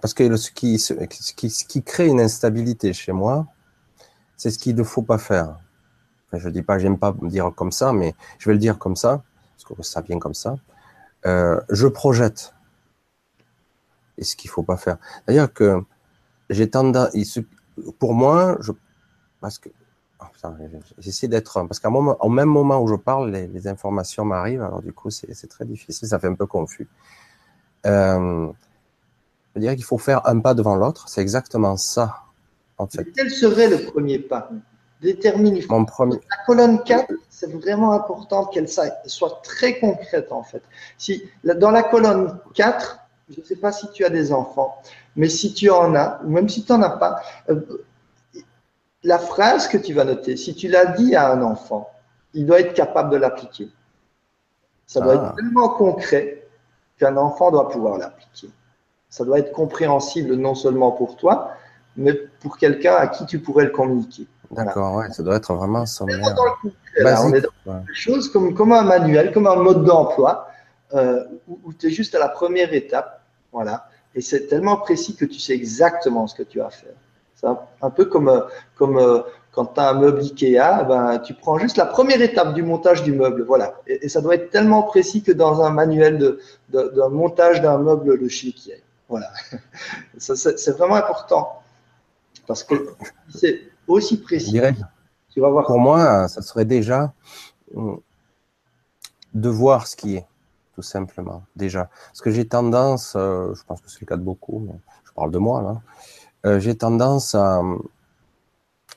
parce 0.00 0.14
que 0.14 0.36
ce 0.36 0.50
qui, 0.50 0.78
ce 0.78 0.94
qui, 1.34 1.50
ce 1.50 1.64
qui 1.64 1.82
crée 1.82 2.06
une 2.06 2.20
instabilité 2.20 2.92
chez 2.92 3.12
moi, 3.12 3.46
c'est 4.36 4.50
ce 4.50 4.58
qu'il 4.58 4.76
ne 4.76 4.82
faut 4.82 5.02
pas 5.02 5.18
faire. 5.18 5.58
je 6.32 6.46
ne 6.46 6.52
dis 6.52 6.62
pas, 6.62 6.78
j'aime 6.78 6.98
pas 6.98 7.12
me 7.20 7.28
dire 7.28 7.50
comme 7.54 7.72
ça, 7.72 7.92
mais 7.92 8.14
je 8.38 8.48
vais 8.48 8.52
le 8.52 8.58
dire 8.58 8.78
comme 8.78 8.96
ça, 8.96 9.22
parce 9.56 9.64
que 9.64 9.82
ça 9.82 10.00
vient 10.02 10.18
comme 10.18 10.34
ça. 10.34 10.56
Euh, 11.24 11.60
je 11.70 11.88
projette. 11.88 12.54
Et 14.18 14.24
ce 14.24 14.36
qu'il 14.36 14.48
ne 14.48 14.52
faut 14.52 14.62
pas 14.62 14.76
faire. 14.76 14.98
D'ailleurs 15.26 15.52
que 15.52 15.82
j'ai 16.48 16.70
tendance, 16.70 17.10
pour 17.98 18.14
moi, 18.14 18.56
je, 18.60 18.72
parce 19.40 19.58
que, 19.58 19.68
oh, 20.20 20.48
j'essaie 20.98 21.28
d'être, 21.28 21.62
parce 21.66 21.80
qu'à 21.80 21.90
moment, 21.90 22.16
au 22.20 22.28
même 22.28 22.48
moment 22.48 22.80
où 22.80 22.88
je 22.88 22.94
parle, 22.94 23.30
les, 23.30 23.68
informations 23.68 24.24
m'arrivent, 24.24 24.62
alors 24.62 24.82
du 24.82 24.92
coup, 24.92 25.10
c'est 25.10 25.48
très 25.48 25.64
difficile, 25.64 26.08
ça 26.08 26.18
fait 26.18 26.28
un 26.28 26.34
peu 26.34 26.46
confus. 26.46 26.88
Euh, 27.86 28.48
je 29.54 29.60
dirais 29.60 29.76
qu'il 29.76 29.84
faut 29.84 29.98
faire 29.98 30.26
un 30.26 30.40
pas 30.40 30.54
devant 30.54 30.76
l'autre, 30.76 31.08
c'est 31.08 31.20
exactement 31.20 31.76
ça, 31.76 32.24
en 32.78 32.86
fait. 32.86 33.04
quel 33.14 33.30
serait 33.30 33.68
le 33.68 33.84
premier 33.90 34.18
pas? 34.18 34.50
Détermine. 35.02 35.60
Mon 35.68 35.84
premier. 35.84 36.16
La 36.30 36.44
colonne 36.46 36.82
4, 36.82 37.12
c'est 37.28 37.52
vraiment 37.52 37.92
important 37.92 38.46
qu'elle 38.46 38.68
soit 38.68 39.42
très 39.42 39.78
concrète, 39.78 40.32
en 40.32 40.42
fait. 40.42 40.62
Si, 40.96 41.22
dans 41.44 41.70
la 41.70 41.82
colonne 41.82 42.38
4, 42.54 42.98
je 43.30 43.40
ne 43.40 43.44
sais 43.44 43.56
pas 43.56 43.72
si 43.72 43.90
tu 43.92 44.04
as 44.04 44.10
des 44.10 44.32
enfants, 44.32 44.80
mais 45.16 45.28
si 45.28 45.52
tu 45.52 45.70
en 45.70 45.94
as, 45.94 46.20
ou 46.24 46.30
même 46.30 46.48
si 46.48 46.64
tu 46.64 46.72
n'en 46.72 46.82
as 46.82 46.90
pas, 46.90 47.20
euh, 47.50 47.60
la 49.06 49.18
phrase 49.20 49.68
que 49.68 49.78
tu 49.78 49.94
vas 49.94 50.04
noter, 50.04 50.36
si 50.36 50.54
tu 50.54 50.66
l'as 50.66 50.86
dit 50.86 51.14
à 51.14 51.30
un 51.32 51.40
enfant, 51.42 51.88
il 52.34 52.44
doit 52.44 52.60
être 52.60 52.74
capable 52.74 53.10
de 53.10 53.16
l'appliquer. 53.16 53.68
Ça 54.86 55.00
doit 55.00 55.14
être 55.14 55.28
ah. 55.28 55.34
tellement 55.36 55.68
concret 55.68 56.46
qu'un 56.98 57.16
enfant 57.16 57.52
doit 57.52 57.68
pouvoir 57.68 57.98
l'appliquer. 57.98 58.50
Ça 59.08 59.24
doit 59.24 59.38
être 59.38 59.52
compréhensible 59.52 60.34
non 60.34 60.56
seulement 60.56 60.90
pour 60.90 61.16
toi, 61.16 61.52
mais 61.96 62.14
pour 62.40 62.58
quelqu'un 62.58 62.94
à 62.94 63.06
qui 63.06 63.24
tu 63.26 63.38
pourrais 63.38 63.64
le 63.64 63.70
communiquer. 63.70 64.26
D'accord, 64.50 64.96
ouais, 64.96 65.10
ça 65.12 65.22
doit 65.22 65.36
être 65.36 65.54
vraiment 65.54 65.86
sommaire. 65.86 66.18
on 66.24 67.32
est 67.32 67.40
dans 67.40 67.50
quelque 67.64 67.94
chose 67.94 68.28
comme, 68.30 68.54
comme 68.54 68.72
un 68.72 68.82
manuel, 68.82 69.32
comme 69.32 69.46
un 69.46 69.56
mode 69.56 69.84
d'emploi, 69.84 70.48
euh, 70.94 71.24
où, 71.46 71.72
tu 71.72 71.86
es 71.86 71.90
juste 71.90 72.14
à 72.16 72.18
la 72.18 72.28
première 72.28 72.72
étape. 72.72 73.22
Voilà. 73.52 73.88
Et 74.16 74.20
c'est 74.20 74.48
tellement 74.48 74.76
précis 74.78 75.14
que 75.14 75.24
tu 75.24 75.38
sais 75.38 75.52
exactement 75.52 76.26
ce 76.26 76.34
que 76.34 76.42
tu 76.42 76.58
vas 76.58 76.70
faire. 76.70 76.94
C'est 77.36 77.46
un, 77.82 77.90
peu 77.90 78.06
comme, 78.06 78.28
euh, 78.28 78.40
comme 78.76 78.96
euh, 78.96 79.20
quand 79.52 79.66
tu 79.66 79.80
as 79.80 79.90
un 79.90 79.94
meuble 79.94 80.20
Ikea, 80.20 80.84
ben, 80.84 81.18
tu 81.18 81.34
prends 81.34 81.58
juste 81.58 81.76
la 81.76 81.84
première 81.84 82.22
étape 82.22 82.54
du 82.54 82.62
montage 82.62 83.02
du 83.02 83.12
meuble. 83.12 83.42
Voilà. 83.42 83.74
Et, 83.86 84.08
ça 84.08 84.22
doit 84.22 84.34
être 84.34 84.50
tellement 84.50 84.82
précis 84.82 85.22
que 85.22 85.32
dans 85.32 85.62
un 85.62 85.70
manuel 85.70 86.18
de, 86.18 86.40
de, 86.70 87.08
montage 87.08 87.60
d'un 87.60 87.78
meuble 87.78 88.18
de 88.18 88.28
chez 88.28 88.48
Ikea. 88.48 88.82
Voilà. 89.08 89.30
C'est 90.18 90.70
vraiment 90.70 90.96
important. 90.96 91.60
Parce 92.46 92.62
que 92.62 92.74
c'est 93.28 93.60
aussi 93.88 94.20
précis. 94.20 94.60
tu 95.32 95.40
vas 95.40 95.50
voir. 95.50 95.66
Pour 95.66 95.78
moi, 95.78 96.28
ça 96.28 96.42
serait 96.42 96.64
déjà 96.64 97.12
de 99.34 99.48
voir 99.48 99.88
ce 99.88 99.96
qui 99.96 100.16
est 100.16 100.26
tout 100.76 100.82
simplement, 100.82 101.42
déjà. 101.56 101.88
Parce 102.08 102.20
que 102.20 102.30
j'ai 102.30 102.46
tendance, 102.46 103.14
euh, 103.16 103.54
je 103.54 103.64
pense 103.64 103.80
que 103.80 103.90
c'est 103.90 104.00
le 104.02 104.06
cas 104.06 104.18
de 104.18 104.22
beaucoup, 104.22 104.58
mais 104.58 104.78
je 105.04 105.12
parle 105.12 105.30
de 105.30 105.38
moi 105.38 105.62
là, 105.62 105.80
euh, 106.46 106.60
j'ai 106.60 106.76
tendance 106.76 107.34
à, 107.34 107.60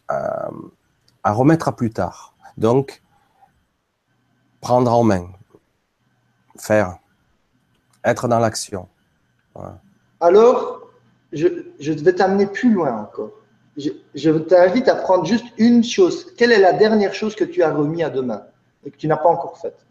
à, 0.08 0.52
remettre 1.26 1.68
à 1.68 1.76
plus 1.76 1.90
tard. 1.90 2.36
Donc, 2.58 3.02
prendre 4.62 4.94
en 4.94 5.04
main, 5.04 5.28
faire, 6.58 7.00
être 8.04 8.28
dans 8.28 8.40
l'action. 8.40 8.88
Alors, 10.20 10.82
je, 11.32 11.48
je 11.80 11.92
vais 11.94 12.14
t'amener 12.14 12.46
plus 12.46 12.74
loin 12.74 13.02
encore. 13.02 13.32
Je, 13.78 13.90
je 14.14 14.32
t'invite 14.32 14.88
à 14.88 14.96
prendre 14.96 15.26
juste 15.26 15.46
une 15.58 15.84
chose. 15.84 16.34
Quelle 16.36 16.52
est 16.52 16.60
la 16.60 16.74
dernière 16.74 17.14
chose 17.14 17.36
que 17.36 17.46
tu 17.46 17.64
as 17.64 17.74
remis 17.74 18.04
à 18.04 18.10
demain 18.10 18.44
et 18.86 18.92
que 18.92 18.98
tu 18.98 19.08
n'as 19.08 19.18
pas 19.18 19.30
encore 19.30 19.58
faite? 19.58 19.86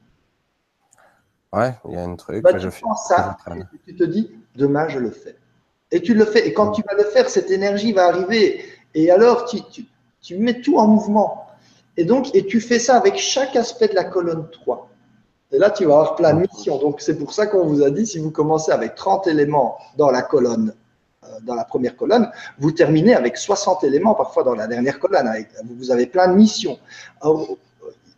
Ouais, 1.53 1.75
il 1.87 1.95
y 1.95 1.97
a 1.97 2.03
un 2.03 2.15
truc. 2.15 2.43
Bah, 2.43 2.55
tu 2.55 2.69
prends 2.69 2.95
ça, 2.95 3.39
tu 3.85 3.97
te 3.97 4.05
dis, 4.05 4.31
demain 4.55 4.89
je 4.89 4.99
le 4.99 5.11
fais. 5.11 5.39
Et 5.91 6.03
tu 6.03 6.15
le 6.15 6.25
fais. 6.25 6.47
Et 6.47 6.53
quand 6.53 6.73
tu 6.73 6.83
vas 6.83 6.97
le 6.97 7.05
faire, 7.05 7.29
cette 7.29 7.51
énergie 7.51 7.93
va 7.93 8.07
arriver. 8.07 8.65
Et 8.95 9.11
alors, 9.11 9.47
tu, 9.47 9.63
tu, 9.71 9.87
tu, 10.21 10.37
mets 10.37 10.61
tout 10.61 10.79
en 10.79 10.87
mouvement. 10.87 11.47
Et 11.97 12.05
donc, 12.05 12.35
et 12.35 12.47
tu 12.47 12.61
fais 12.61 12.79
ça 12.79 12.97
avec 12.97 13.17
chaque 13.17 13.57
aspect 13.57 13.89
de 13.89 13.95
la 13.95 14.05
colonne 14.05 14.49
3. 14.51 14.89
Et 15.51 15.59
là, 15.59 15.71
tu 15.71 15.85
vas 15.85 15.95
avoir 15.95 16.17
plein 16.17 16.35
de 16.35 16.41
missions. 16.41 16.79
Donc, 16.79 17.01
c'est 17.01 17.17
pour 17.17 17.33
ça 17.33 17.47
qu'on 17.47 17.67
vous 17.67 17.83
a 17.83 17.91
dit, 17.91 18.07
si 18.07 18.19
vous 18.19 18.31
commencez 18.31 18.71
avec 18.71 18.95
30 18.95 19.27
éléments 19.29 19.79
dans 19.97 20.11
la 20.11 20.23
colonne, 20.23 20.75
euh, 21.25 21.29
dans 21.43 21.55
la 21.55 21.65
première 21.65 21.97
colonne, 21.97 22.31
vous 22.59 22.71
terminez 22.73 23.15
avec 23.15 23.39
60 23.39 23.83
éléments, 23.85 24.15
parfois 24.15 24.45
dans 24.45 24.55
la 24.55 24.67
dernière 24.67 24.99
colonne. 24.99 25.29
vous 25.65 25.91
avez 25.91 26.07
plein 26.07 26.29
de 26.29 26.35
missions. 26.35 26.79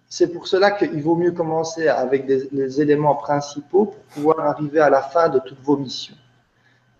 C'est 0.09 0.27
pour 0.27 0.49
cela 0.49 0.73
qu'il 0.73 1.03
vaut 1.05 1.15
mieux 1.15 1.31
commencer 1.31 1.87
avec 1.87 2.27
des, 2.27 2.49
les 2.51 2.81
éléments 2.81 3.15
principaux 3.15 3.87
pour 3.87 4.03
pouvoir 4.13 4.41
arriver 4.41 4.81
à 4.81 4.91
la 4.91 5.03
fin 5.03 5.29
de 5.29 5.39
toutes 5.39 5.63
vos 5.63 5.77
missions. 5.77 6.17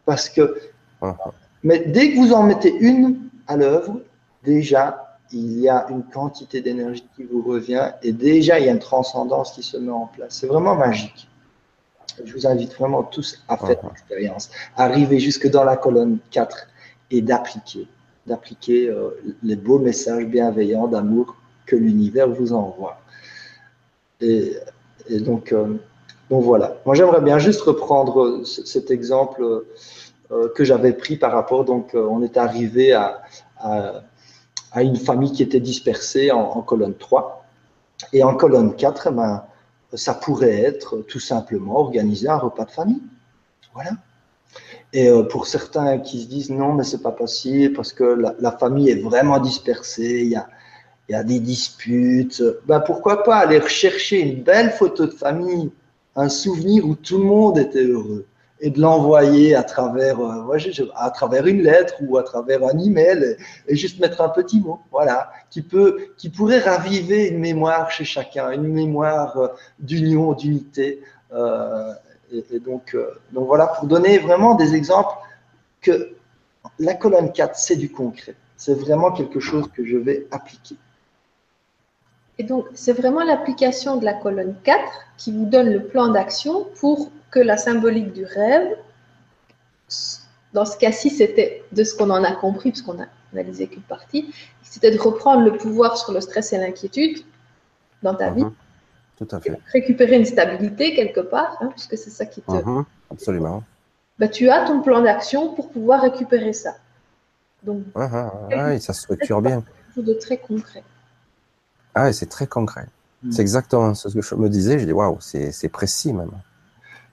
Parce 0.05 0.29
que, 0.29 0.57
mais 1.63 1.81
dès 1.87 2.13
que 2.13 2.19
vous 2.19 2.33
en 2.33 2.43
mettez 2.43 2.75
une 2.75 3.29
à 3.47 3.57
l'œuvre, 3.57 4.01
déjà, 4.45 5.19
il 5.33 5.61
y 5.61 5.69
a 5.69 5.87
une 5.91 6.03
quantité 6.03 6.61
d'énergie 6.61 7.07
qui 7.17 7.25
vous 7.25 7.43
revient 7.43 7.93
et 8.03 8.13
déjà 8.13 8.59
il 8.59 8.67
y 8.67 8.69
a 8.69 8.73
une 8.73 8.79
transcendance 8.79 9.53
qui 9.53 9.63
se 9.63 9.77
met 9.77 9.93
en 9.93 10.07
place. 10.07 10.39
C'est 10.41 10.47
vraiment 10.47 10.75
magique. 10.75 11.29
Je 12.25 12.33
vous 12.33 12.47
invite 12.47 12.75
vraiment 12.75 13.03
tous 13.03 13.43
à 13.49 13.57
faire 13.57 13.79
l'expérience, 13.83 14.51
arriver 14.77 15.21
jusque 15.21 15.49
dans 15.49 15.65
la 15.65 15.77
colonne 15.77 16.19
4 16.31 16.67
et 17.11 17.23
d'appliquer, 17.23 17.87
d'appliquer 18.27 18.89
euh, 18.89 19.11
les 19.43 19.57
beaux 19.57 19.79
messages 19.79 20.27
bienveillants 20.27 20.89
d'amour 20.89 21.37
que 21.67 21.77
l'univers 21.77 22.29
vous 22.29 22.53
envoie. 22.53 23.01
Et, 24.21 24.57
donc, 25.21 25.53
euh, 25.53 25.77
donc 26.31 26.45
voilà. 26.45 26.77
Moi 26.87 26.95
j'aimerais 26.95 27.21
bien 27.21 27.39
juste 27.39 27.61
reprendre 27.63 28.45
cet 28.45 28.91
exemple 28.91 29.65
euh, 30.31 30.49
que 30.55 30.65
j'avais 30.65 30.93
pris 30.93 31.17
par 31.17 31.33
rapport. 31.33 31.65
Donc 31.65 31.91
on 31.95 32.23
est 32.23 32.37
arrivé 32.37 32.93
à 32.93 33.23
une 34.77 34.97
famille 34.97 35.33
qui 35.33 35.43
était 35.43 35.61
dispersée 35.61 36.31
en, 36.31 36.63
colonne 36.63 36.95
3. 36.95 37.45
Et 38.13 38.23
en 38.23 38.35
colonne 38.35 38.77
4, 38.77 39.09
eh 39.11 39.15
ben, 39.15 39.45
ça 39.95 40.15
pourrait 40.15 40.61
être 40.61 40.99
tout 41.09 41.21
simplement 41.21 41.79
organiser 41.79 42.29
un 42.29 42.39
repas 42.39 42.65
de 42.65 42.71
famille. 42.71 43.03
Voilà. 43.75 43.91
Et 44.93 45.09
euh, 45.09 45.23
pour 45.23 45.47
certains 45.47 45.99
qui 45.99 46.23
se 46.23 46.27
disent 46.27 46.51
non, 46.51 46.75
mais 46.75 46.85
c'est 46.85 47.03
pas 47.03 47.13
possible 47.13 47.75
parce 47.75 47.93
que 47.93 48.05
la, 48.39 48.53
famille 48.53 48.91
est 48.91 49.01
vraiment 49.01 49.39
dispersée, 49.39 50.23
il 50.23 50.31
y 50.31 50.37
a, 50.37 50.49
y 51.09 51.15
a 51.15 51.23
des 51.23 51.39
disputes, 51.39 52.43
ben 52.67 52.81
pourquoi 52.81 53.23
pas 53.23 53.37
aller 53.37 53.59
rechercher 53.59 54.21
une 54.21 54.43
belle 54.43 54.71
photo 54.71 55.07
de 55.07 55.13
famille, 55.13 55.71
un 56.17 56.29
souvenir 56.29 56.87
où 56.87 56.95
tout 56.95 57.19
le 57.19 57.25
monde 57.25 57.59
était 57.59 57.85
heureux 57.85 58.27
et 58.61 58.71
de 58.71 58.81
l'envoyer 58.81 59.55
à 59.55 59.63
travers, 59.63 60.21
euh, 60.21 60.91
à 60.95 61.11
travers 61.11 61.47
une 61.47 61.63
lettre 61.63 61.95
ou 62.03 62.19
à 62.19 62.23
travers 62.23 62.65
un 62.65 62.79
email 62.79 63.37
et, 63.67 63.77
juste 63.77 64.01
mettre 64.01 64.21
un 64.21 64.29
petit 64.29 64.61
mot, 64.61 64.81
voilà, 64.91 65.31
qui 65.51 65.63
peut, 65.63 66.13
qui 66.19 66.29
pourrait 66.29 66.59
raviver 66.59 67.29
une 67.29 67.39
mémoire 67.39 67.91
chez 67.91 68.05
chacun, 68.05 68.51
une 68.51 68.69
mémoire 68.69 69.37
euh, 69.39 69.49
d'union, 69.79 70.33
d'unité. 70.35 71.01
Euh, 71.33 71.93
et, 72.33 72.61
donc, 72.61 72.97
donc 73.33 73.47
voilà, 73.47 73.67
pour 73.67 73.89
donner 73.89 74.19
vraiment 74.19 74.55
des 74.55 74.75
exemples 74.75 75.15
que 75.81 76.15
la 76.79 76.95
colonne 76.95 77.33
4, 77.33 77.57
c'est 77.57 77.77
du 77.77 77.91
concret. 77.91 78.35
C'est 78.57 78.79
vraiment 78.79 79.11
quelque 79.11 79.41
chose 79.41 79.69
que 79.75 79.85
je 79.85 79.97
vais 79.97 80.27
appliquer. 80.31 80.77
Et 82.41 82.43
donc, 82.43 82.65
c'est 82.73 82.95
vraiment 82.95 83.23
l'application 83.23 83.99
de 83.99 84.05
la 84.07 84.15
colonne 84.15 84.55
4 84.65 84.81
qui 85.19 85.31
vous 85.31 85.45
donne 85.45 85.71
le 85.71 85.85
plan 85.85 86.09
d'action 86.09 86.69
pour 86.81 87.11
que 87.31 87.39
la 87.39 87.59
symbolique 87.59 88.15
du 88.15 88.25
rêve, 88.25 88.79
dans 90.55 90.65
ce 90.65 90.79
cas-ci, 90.79 91.11
c'était 91.11 91.63
de 91.71 91.85
ce 91.85 91.95
qu'on 91.95 92.09
en 92.09 92.25
a 92.25 92.33
compris, 92.33 92.71
puisqu'on 92.71 92.99
a 92.99 93.05
analysé 93.35 93.67
qu'une 93.67 93.83
partie, 93.83 94.33
c'était 94.63 94.91
de 94.91 94.99
reprendre 94.99 95.45
le 95.45 95.59
pouvoir 95.59 95.99
sur 95.99 96.15
le 96.15 96.23
stress 96.23 96.55
et 96.55 96.57
l'inquiétude 96.57 97.19
dans 98.03 98.15
ta 98.15 98.31
vie. 98.31 98.45
Mhm. 98.45 98.55
Tout 99.19 99.29
à 99.33 99.39
fait. 99.39 99.61
Récupérer 99.71 100.17
une 100.17 100.25
stabilité 100.25 100.95
quelque 100.95 101.21
part, 101.21 101.59
hein, 101.61 101.69
puisque 101.73 101.99
c'est 101.99 102.09
ça 102.09 102.25
qui 102.25 102.41
te. 102.41 102.53
Mhm. 102.53 102.87
Absolument. 103.11 103.63
Bah, 104.19 104.29
tu 104.29 104.49
as 104.49 104.65
ton 104.65 104.81
plan 104.81 105.03
d'action 105.03 105.53
pour 105.53 105.69
pouvoir 105.69 106.01
récupérer 106.01 106.55
ça. 106.55 106.77
Donc, 107.65 107.83
ah, 107.95 108.79
ça 108.81 108.95
structure 108.95 109.43
bien. 109.43 109.63
de 109.95 110.15
très 110.15 110.39
concret. 110.39 110.83
Ah, 111.95 112.13
c'est 112.13 112.27
très 112.27 112.47
concret. 112.47 112.87
Hmm. 113.23 113.33
C'est 113.33 113.43
exactement 113.43 113.95
ce 113.95 114.09
que 114.09 114.23
je 114.23 114.35
me 114.35 114.49
disais. 114.49 114.79
Je 114.79 114.87
dis, 114.87 114.93
waouh, 114.93 115.19
c'est 115.21 115.69
précis 115.69 116.13
même. 116.13 116.31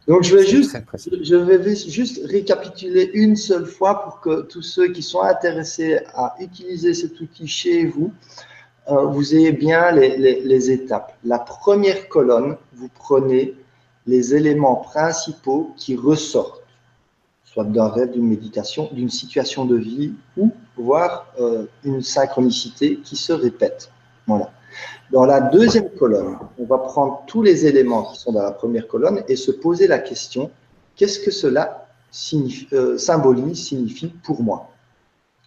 Donc, 0.07 0.23
je 0.23 0.37
vais, 0.37 0.45
juste, 0.45 0.77
je 1.21 1.35
vais 1.35 1.75
juste 1.75 2.21
récapituler 2.25 3.11
une 3.13 3.35
seule 3.35 3.65
fois 3.65 4.03
pour 4.03 4.21
que 4.21 4.43
tous 4.43 4.61
ceux 4.61 4.87
qui 4.93 5.03
sont 5.03 5.21
intéressés 5.21 5.99
à 6.15 6.35
utiliser 6.39 6.93
cet 6.93 7.19
outil 7.19 7.45
chez 7.45 7.85
vous, 7.85 8.13
euh, 8.89 9.05
vous 9.07 9.35
ayez 9.35 9.51
bien 9.51 9.91
les, 9.91 10.17
les, 10.17 10.71
étapes. 10.71 11.17
La 11.25 11.39
première 11.39 12.07
colonne, 12.07 12.55
vous 12.73 12.87
prenez 12.95 13.53
les 14.05 14.33
éléments 14.33 14.77
principaux 14.77 15.73
qui 15.75 15.97
ressortent, 15.97 16.63
soit 17.43 17.65
d'un 17.65 17.89
rêve, 17.89 18.11
d'une 18.11 18.29
méditation, 18.29 18.89
d'une 18.93 19.09
situation 19.09 19.65
de 19.65 19.75
vie 19.75 20.13
ou 20.37 20.53
voire 20.77 21.27
euh, 21.37 21.65
une 21.83 22.01
synchronicité 22.01 22.99
qui 23.03 23.17
se 23.17 23.33
répète. 23.33 23.91
Voilà. 24.25 24.51
Dans 25.11 25.25
la 25.25 25.39
deuxième 25.39 25.89
colonne, 25.91 26.37
on 26.59 26.65
va 26.65 26.77
prendre 26.79 27.23
tous 27.27 27.41
les 27.41 27.65
éléments 27.65 28.03
qui 28.03 28.19
sont 28.19 28.33
dans 28.33 28.43
la 28.43 28.51
première 28.51 28.87
colonne 28.87 29.23
et 29.27 29.35
se 29.35 29.51
poser 29.51 29.87
la 29.87 29.99
question, 29.99 30.51
qu'est-ce 30.95 31.19
que 31.19 31.31
cela 31.31 31.87
euh, 32.73 32.97
symbolise, 32.97 33.67
signifie 33.67 34.13
pour 34.23 34.41
moi? 34.41 34.69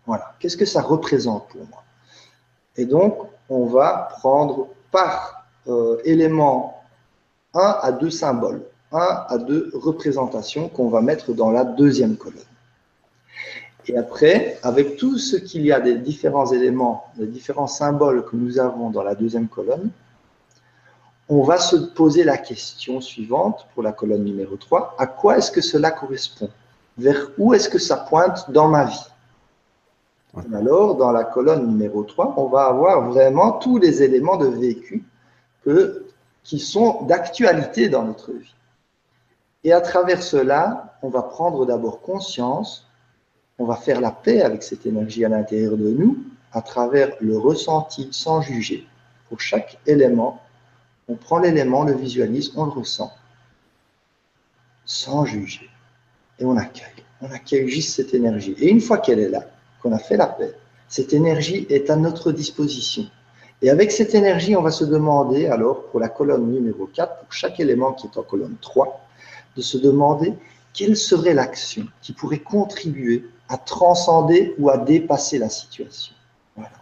Voilà, 0.07 0.35
qu'est-ce 0.41 0.57
que 0.57 0.65
ça 0.65 0.81
représente 0.81 1.49
pour 1.49 1.61
moi? 1.69 1.83
Et 2.77 2.87
donc, 2.87 3.19
on 3.49 3.67
va 3.67 4.09
prendre 4.19 4.69
par 4.91 5.47
euh, 5.67 5.99
élément 6.05 6.83
un 7.55 7.77
à 7.83 7.93
deux 7.93 8.11
symboles, 8.11 8.63
un 8.93 9.25
à 9.29 9.39
deux 9.39 9.71
représentations 9.75 10.69
qu'on 10.69 10.89
va 10.89 11.01
mettre 11.01 11.33
dans 11.33 11.51
la 11.51 11.65
deuxième 11.65 12.17
colonne. 12.17 12.41
Et 13.87 13.97
après, 13.97 14.59
avec 14.63 14.97
tout 14.97 15.19
ce 15.19 15.37
qu'il 15.37 15.65
y 15.65 15.73
a 15.73 15.81
des 15.81 15.97
différents 15.97 16.53
éléments, 16.53 17.07
des 17.17 17.27
différents 17.27 17.67
symboles 17.67 18.25
que 18.25 18.37
nous 18.37 18.59
avons 18.59 18.91
dans 18.91 19.03
la 19.03 19.15
deuxième 19.15 19.49
colonne, 19.49 19.91
on 21.29 21.43
va 21.43 21.59
se 21.59 21.77
poser 21.77 22.25
la 22.25 22.37
question 22.37 23.01
suivante 23.01 23.67
pour 23.73 23.83
la 23.83 23.93
colonne 23.93 24.25
numéro 24.25 24.57
3. 24.57 24.97
À 24.99 25.07
quoi 25.07 25.39
est-ce 25.39 25.53
que 25.53 25.61
cela 25.61 25.93
correspond? 25.93 26.51
Vers 26.99 27.31
où 27.39 27.55
est-ce 27.55 27.69
que 27.69 27.79
ça 27.79 27.97
pointe 27.97 28.51
dans 28.51 28.69
ma 28.69 28.85
vie? 28.85 29.07
Alors, 30.53 30.97
dans 30.97 31.13
la 31.13 31.25
colonne 31.25 31.67
numéro 31.67 32.03
3, 32.03 32.35
on 32.37 32.47
va 32.47 32.67
avoir 32.67 33.09
vraiment 33.09 33.53
tous 33.53 33.79
les 33.79 34.03
éléments 34.03 34.37
de 34.37 34.47
vécu 34.47 35.05
que, 35.65 36.07
qui 36.43 36.59
sont 36.59 37.03
d'actualité 37.03 37.89
dans 37.89 38.03
notre 38.03 38.33
vie. 38.33 38.55
Et 39.65 39.73
à 39.73 39.81
travers 39.81 40.23
cela, 40.23 40.97
on 41.03 41.09
va 41.09 41.23
prendre 41.23 41.67
d'abord 41.67 42.01
conscience 42.01 42.87
on 43.61 43.67
va 43.67 43.77
faire 43.77 44.01
la 44.01 44.11
paix 44.11 44.41
avec 44.41 44.63
cette 44.63 44.87
énergie 44.87 45.23
à 45.23 45.29
l'intérieur 45.29 45.77
de 45.77 45.91
nous 45.91 46.17
à 46.53 46.63
travers 46.63 47.11
le 47.21 47.37
ressenti 47.37 48.09
sans 48.11 48.41
juger. 48.41 48.87
Pour 49.29 49.39
chaque 49.39 49.79
élément, 49.87 50.41
on 51.09 51.15
prend 51.15 51.39
l'élément, 51.39 51.85
le 51.85 51.93
visualise, 51.93 52.53
on 52.57 52.65
le 52.65 52.71
ressent 52.71 53.13
sans 54.87 55.27
juger. 55.27 55.69
Et 56.39 56.47
on 56.47 56.57
accueille. 56.57 57.05
On 57.21 57.31
accueille 57.31 57.69
juste 57.69 57.95
cette 57.95 58.15
énergie. 58.15 58.55
Et 58.59 58.71
une 58.71 58.81
fois 58.81 58.97
qu'elle 58.97 59.19
est 59.19 59.29
là, 59.29 59.45
qu'on 59.83 59.93
a 59.93 59.99
fait 59.99 60.17
la 60.17 60.27
paix, 60.27 60.55
cette 60.89 61.13
énergie 61.13 61.67
est 61.69 61.91
à 61.91 61.97
notre 61.97 62.33
disposition. 62.33 63.05
Et 63.61 63.69
avec 63.69 63.93
cette 63.93 64.15
énergie, 64.15 64.57
on 64.57 64.63
va 64.63 64.71
se 64.71 64.85
demander, 64.85 65.49
alors, 65.49 65.85
pour 65.89 66.01
la 66.01 66.09
colonne 66.09 66.51
numéro 66.51 66.87
4, 66.87 67.19
pour 67.19 67.33
chaque 67.33 67.61
élément 67.61 67.93
qui 67.93 68.07
est 68.07 68.17
en 68.17 68.23
colonne 68.23 68.57
3, 68.63 69.07
de 69.55 69.61
se 69.61 69.77
demander 69.77 70.33
quelle 70.73 70.97
serait 70.97 71.35
l'action 71.35 71.87
qui 72.01 72.15
pourrait 72.15 72.39
contribuer 72.39 73.27
à 73.51 73.59
transcender 73.59 74.55
ou 74.59 74.71
à 74.71 74.79
dépasser 74.79 75.39
la 75.39 75.51
situation. 75.51 76.15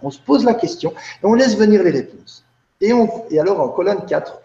On 0.02 0.10
se 0.10 0.20
pose 0.20 0.44
la 0.44 0.54
question 0.54 0.92
et 1.22 1.26
on 1.26 1.32
laisse 1.32 1.56
venir 1.56 1.82
les 1.82 1.90
réponses. 1.90 2.44
Et, 2.80 2.92
alors 3.38 3.60
en 3.60 3.68
colonne 3.70 4.04
4, 4.06 4.40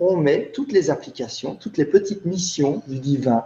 on 0.00 0.16
met 0.16 0.50
toutes 0.52 0.72
les 0.72 0.90
applications, 0.90 1.54
toutes 1.54 1.78
les 1.78 1.84
petites 1.84 2.26
missions 2.26 2.82
du 2.88 2.98
divin 2.98 3.44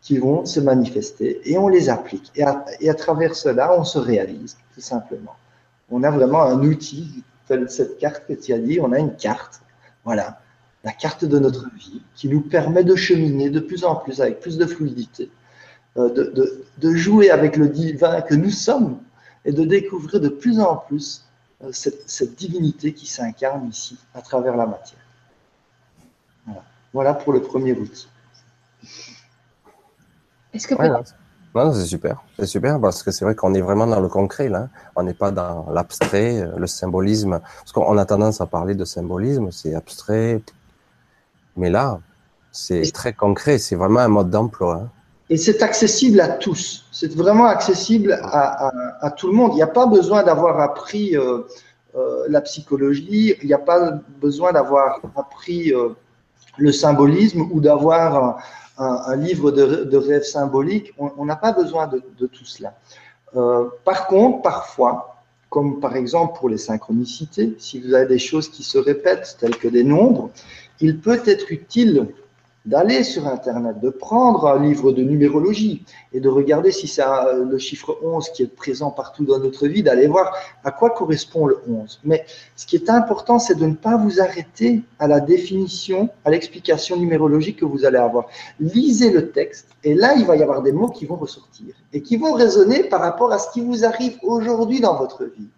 qui 0.00 0.16
vont 0.16 0.46
se 0.46 0.60
manifester 0.60 1.40
et 1.44 1.58
on 1.58 1.68
les 1.68 1.90
applique. 1.90 2.30
Et 2.36 2.44
à, 2.44 2.64
et 2.80 2.88
à 2.88 2.94
travers 2.94 3.34
cela, 3.34 3.76
on 3.76 3.84
se 3.84 3.98
réalise, 3.98 4.56
tout 4.74 4.80
simplement. 4.80 5.34
On 5.90 6.04
a 6.04 6.10
vraiment 6.10 6.42
un 6.42 6.62
outil, 6.62 7.24
cette 7.66 7.98
carte 7.98 8.26
que 8.28 8.34
tu 8.34 8.52
as 8.52 8.58
dit, 8.58 8.78
on 8.80 8.92
a 8.92 8.98
une 8.98 9.16
carte, 9.16 9.60
voilà, 10.04 10.40
la 10.84 10.92
carte 10.92 11.24
de 11.24 11.38
notre 11.38 11.68
vie 11.74 12.00
qui 12.14 12.28
nous 12.28 12.42
permet 12.42 12.84
de 12.84 12.94
cheminer 12.94 13.50
de 13.50 13.60
plus 13.60 13.84
en 13.84 13.96
plus 13.96 14.20
avec 14.20 14.40
plus 14.40 14.56
de 14.56 14.66
fluidité 14.66 15.30
euh, 15.96 16.08
de, 16.78 16.94
jouer 16.94 17.30
avec 17.30 17.56
le 17.56 17.68
divin 17.68 18.20
que 18.20 18.34
nous 18.34 18.50
sommes 18.50 18.98
et 19.44 19.52
de 19.52 19.64
découvrir 19.64 20.20
de 20.20 20.28
plus 20.28 20.60
en 20.60 20.76
plus 20.76 21.24
euh, 21.64 21.70
cette, 21.72 22.36
divinité 22.36 22.94
qui 22.94 23.06
s'incarne 23.06 23.68
ici 23.68 23.98
à 24.14 24.22
travers 24.22 24.56
la 24.56 24.66
matière. 24.66 25.00
Voilà, 26.92 27.14
pour 27.14 27.32
le 27.32 27.40
premier 27.40 27.72
outil. 27.72 28.08
Est-ce 30.52 30.66
que 30.66 30.74
c'est 31.54 31.86
super, 31.86 32.22
c'est 32.38 32.46
super 32.46 32.80
parce 32.80 33.02
que 33.02 33.10
c'est 33.10 33.24
vrai 33.24 33.34
qu'on 33.34 33.54
est 33.54 33.60
vraiment 33.60 33.86
dans 33.86 34.00
le 34.00 34.08
concret 34.08 34.48
là. 34.48 34.68
On 34.94 35.02
n'est 35.02 35.14
pas 35.14 35.32
dans 35.32 35.68
l'abstrait, 35.70 36.48
le 36.56 36.66
symbolisme. 36.68 37.40
Parce 37.40 37.72
qu'on 37.72 37.98
a 37.98 38.04
tendance 38.04 38.40
à 38.40 38.46
parler 38.46 38.76
de 38.76 38.84
symbolisme, 38.84 39.50
c'est 39.50 39.74
abstrait. 39.74 40.42
Mais 41.56 41.70
là, 41.70 41.98
c'est 42.52 42.92
très 42.92 43.12
concret, 43.12 43.58
c'est 43.58 43.76
vraiment 43.76 44.00
un 44.00 44.08
mode 44.08 44.30
d'emploi. 44.30 44.82
Hein. 44.84 44.90
Et 45.30 45.36
c'est 45.36 45.62
accessible 45.62 46.20
à 46.20 46.28
tous. 46.28 46.84
C'est 46.90 47.14
vraiment 47.14 47.46
accessible 47.46 48.20
à, 48.20 49.10
tout 49.16 49.28
le 49.28 49.32
monde. 49.32 49.52
Il 49.52 49.56
n'y 49.56 49.62
a 49.62 49.68
pas 49.68 49.86
besoin 49.86 50.24
d'avoir 50.24 50.60
appris 50.60 51.16
euh, 51.16 51.42
euh, 51.94 52.24
la 52.28 52.40
psychologie, 52.40 53.36
il 53.40 53.46
n'y 53.46 53.54
a 53.54 53.58
pas 53.58 53.92
besoin 54.20 54.52
d'avoir 54.52 55.00
appris 55.16 55.72
euh, 55.72 55.90
le 56.58 56.72
symbolisme 56.72 57.42
ou 57.52 57.60
d'avoir 57.60 58.42
un, 58.76 59.16
livre 59.16 59.52
de, 59.52 59.84
de 59.84 59.96
rêve 59.96 60.24
symbolique. 60.24 60.92
On 60.98 61.24
n'a 61.24 61.36
pas 61.36 61.52
besoin 61.52 61.86
de 61.86 62.26
tout 62.26 62.44
cela. 62.44 62.74
par 63.84 64.08
contre, 64.08 64.42
parfois, 64.42 65.16
comme 65.48 65.80
par 65.80 65.96
exemple 65.96 66.38
pour 66.38 66.48
les 66.48 66.58
synchronicités, 66.58 67.54
si 67.58 67.80
vous 67.80 67.94
avez 67.94 68.06
des 68.06 68.18
choses 68.18 68.48
qui 68.48 68.62
se 68.62 68.78
répètent, 68.78 69.36
telles 69.38 69.56
que 69.56 69.68
des 69.68 69.84
nombres, 69.84 70.30
il 70.80 70.98
peut 70.98 71.22
être 71.26 71.52
utile 71.52 72.08
d'aller 72.66 73.04
sur 73.04 73.26
Internet, 73.26 73.80
de 73.80 73.88
prendre 73.88 74.46
un 74.46 74.62
livre 74.62 74.92
de 74.92 75.02
numérologie 75.02 75.82
et 76.12 76.20
de 76.20 76.28
regarder 76.28 76.72
si 76.72 76.88
c'est 76.88 77.02
le 77.34 77.58
chiffre 77.58 77.98
11 78.02 78.28
qui 78.30 78.42
est 78.42 78.54
présent 78.54 78.90
partout 78.90 79.24
dans 79.24 79.38
notre 79.38 79.66
vie, 79.66 79.82
d'aller 79.82 80.06
voir 80.06 80.34
à 80.62 80.70
quoi 80.70 80.90
correspond 80.90 81.46
le 81.46 81.58
11. 81.66 82.00
Mais 82.04 82.26
ce 82.56 82.66
qui 82.66 82.76
est 82.76 82.90
important, 82.90 83.38
c'est 83.38 83.54
de 83.54 83.66
ne 83.66 83.74
pas 83.74 83.96
vous 83.96 84.20
arrêter 84.20 84.82
à 84.98 85.08
la 85.08 85.20
définition, 85.20 86.10
à 86.24 86.30
l'explication 86.30 86.96
numérologique 86.96 87.60
que 87.60 87.64
vous 87.64 87.84
allez 87.86 87.98
avoir. 87.98 88.26
Lisez 88.58 89.10
le 89.10 89.30
texte 89.30 89.68
et 89.82 89.94
là, 89.94 90.14
il 90.14 90.26
va 90.26 90.36
y 90.36 90.42
avoir 90.42 90.62
des 90.62 90.72
mots 90.72 90.90
qui 90.90 91.06
vont 91.06 91.16
ressortir 91.16 91.74
et 91.92 92.02
qui 92.02 92.18
vont 92.18 92.34
résonner 92.34 92.84
par 92.84 93.00
rapport 93.00 93.32
à 93.32 93.38
ce 93.38 93.50
qui 93.52 93.62
vous 93.62 93.84
arrive 93.86 94.18
aujourd'hui 94.22 94.80
dans 94.80 94.96
votre 94.96 95.24
vie. 95.24 95.48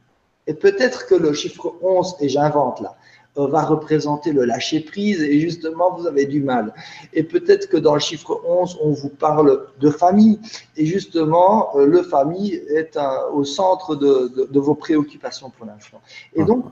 Et 0.46 0.54
peut-être 0.54 1.06
que 1.06 1.14
le 1.14 1.32
chiffre 1.32 1.74
11, 1.82 2.16
et 2.20 2.28
j'invente 2.28 2.80
là, 2.80 2.96
euh, 2.96 3.01
va 3.36 3.62
représenter 3.62 4.32
le 4.32 4.44
lâcher 4.44 4.80
prise 4.80 5.22
et 5.22 5.40
justement 5.40 5.94
vous 5.94 6.06
avez 6.06 6.26
du 6.26 6.40
mal. 6.40 6.74
Et 7.12 7.22
peut-être 7.22 7.68
que 7.68 7.76
dans 7.76 7.94
le 7.94 8.00
chiffre 8.00 8.40
11, 8.46 8.78
on 8.82 8.90
vous 8.90 9.08
parle 9.08 9.66
de 9.80 9.90
famille 9.90 10.38
et 10.76 10.84
justement 10.84 11.74
euh, 11.76 11.86
le 11.86 12.02
famille 12.02 12.54
est 12.68 12.98
au 13.32 13.44
centre 13.44 13.96
de, 13.96 14.48
de, 14.50 14.60
vos 14.60 14.74
préoccupations 14.74 15.50
pour 15.50 15.66
l'instant. 15.66 16.00
Et 16.34 16.44
donc, 16.44 16.66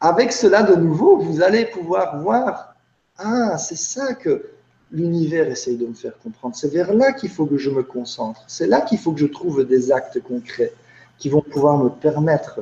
avec 0.00 0.32
cela 0.32 0.62
de 0.62 0.74
nouveau, 0.74 1.18
vous 1.18 1.42
allez 1.42 1.64
pouvoir 1.64 2.20
voir, 2.20 2.74
ah, 3.18 3.56
c'est 3.56 3.78
ça 3.78 4.14
que 4.14 4.50
l'univers 4.90 5.48
essaye 5.48 5.76
de 5.76 5.86
me 5.86 5.94
faire 5.94 6.18
comprendre. 6.22 6.54
C'est 6.54 6.70
vers 6.70 6.92
là 6.92 7.12
qu'il 7.12 7.30
faut 7.30 7.46
que 7.46 7.56
je 7.56 7.70
me 7.70 7.82
concentre. 7.82 8.42
C'est 8.46 8.66
là 8.66 8.82
qu'il 8.82 8.98
faut 8.98 9.12
que 9.12 9.20
je 9.20 9.26
trouve 9.26 9.64
des 9.64 9.90
actes 9.90 10.20
concrets 10.20 10.72
qui 11.18 11.30
vont 11.30 11.40
pouvoir 11.40 11.78
me 11.78 11.88
permettre 11.88 12.60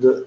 de, 0.00 0.26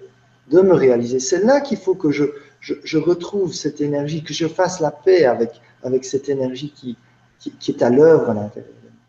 de 0.51 0.61
me 0.61 0.73
réaliser. 0.73 1.19
C'est 1.19 1.43
là 1.43 1.59
qu'il 1.59 1.77
faut 1.77 1.95
que 1.95 2.11
je, 2.11 2.25
je, 2.63 2.97
retrouve 2.97 3.53
cette 3.53 3.81
énergie, 3.81 4.23
que 4.23 4.33
je 4.33 4.47
fasse 4.47 4.79
la 4.79 4.91
paix 4.91 5.25
avec, 5.25 5.61
avec 5.83 6.05
cette 6.05 6.29
énergie 6.29 6.71
qui, 6.71 6.97
qui, 7.39 7.71
est 7.71 7.83
à 7.83 7.89
l'œuvre 7.89 8.29
à 8.29 8.33
l'intérieur 8.33 8.71
de 8.83 8.89
moi. 8.89 8.99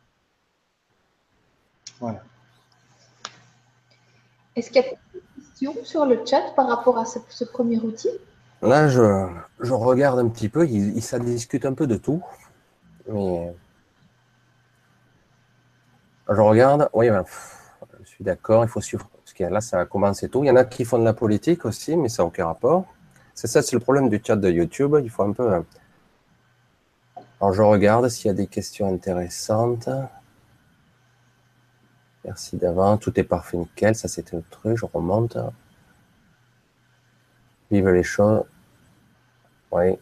Voilà. 2.01 2.22
Est-ce 4.56 4.70
qu'il 4.70 4.82
y 4.82 4.85
a 4.85 4.89
des 4.89 5.20
questions 5.40 5.74
sur 5.85 6.05
le 6.05 6.20
chat 6.26 6.52
par 6.56 6.68
rapport 6.68 6.98
à 6.98 7.05
ce, 7.05 7.44
premier 7.44 7.78
outil? 7.78 8.10
Là, 8.60 8.89
je, 8.89 9.28
je, 9.60 9.72
regarde 9.72 10.18
un 10.18 10.28
petit 10.28 10.48
peu, 10.48 10.66
il, 10.66 11.01
ça 11.01 11.20
discute 11.20 11.64
un 11.64 11.74
peu 11.74 11.86
de 11.86 11.97
tout. 11.97 12.22
Mais 13.09 13.55
je 16.28 16.40
regarde, 16.40 16.89
oui, 16.93 17.09
ben, 17.09 17.24
je 18.02 18.09
suis 18.09 18.24
d'accord, 18.24 18.64
il 18.64 18.68
faut 18.68 18.81
suivre. 18.81 19.09
Parce 19.16 19.32
que 19.32 19.44
là, 19.44 19.60
ça 19.60 19.81
a 19.81 19.85
commencé 19.85 20.28
tôt. 20.28 20.43
Il 20.43 20.48
y 20.48 20.51
en 20.51 20.56
a 20.56 20.64
qui 20.64 20.85
font 20.85 20.98
de 20.98 21.05
la 21.05 21.14
politique 21.14 21.64
aussi, 21.64 21.97
mais 21.97 22.09
ça 22.09 22.22
n'a 22.22 22.26
aucun 22.26 22.47
rapport. 22.47 22.86
C'est 23.35 23.48
ça, 23.48 23.62
c'est 23.62 23.74
le 23.74 23.81
problème 23.81 24.09
du 24.09 24.20
chat 24.24 24.36
de 24.36 24.51
YouTube. 24.51 24.97
Il 25.02 25.11
faut 25.11 25.24
un 25.24 25.32
peu. 25.32 25.52
Euh, 25.52 25.61
alors, 27.40 27.52
je 27.52 27.62
regarde 27.62 28.09
s'il 28.09 28.28
y 28.28 28.31
a 28.31 28.35
des 28.35 28.47
questions 28.47 28.93
intéressantes. 28.93 29.89
Merci 32.24 32.56
d'avant. 32.56 32.97
Tout 32.97 33.19
est 33.19 33.24
parfait, 33.24 33.56
nickel. 33.56 33.94
Ça, 33.94 34.09
c'était 34.09 34.36
le 34.36 34.44
truc. 34.51 34.78
Je 34.78 34.86
remonte. 34.86 35.36
Vive 37.70 37.89
les 37.89 38.02
choses. 38.02 38.44
Oui. 39.73 39.98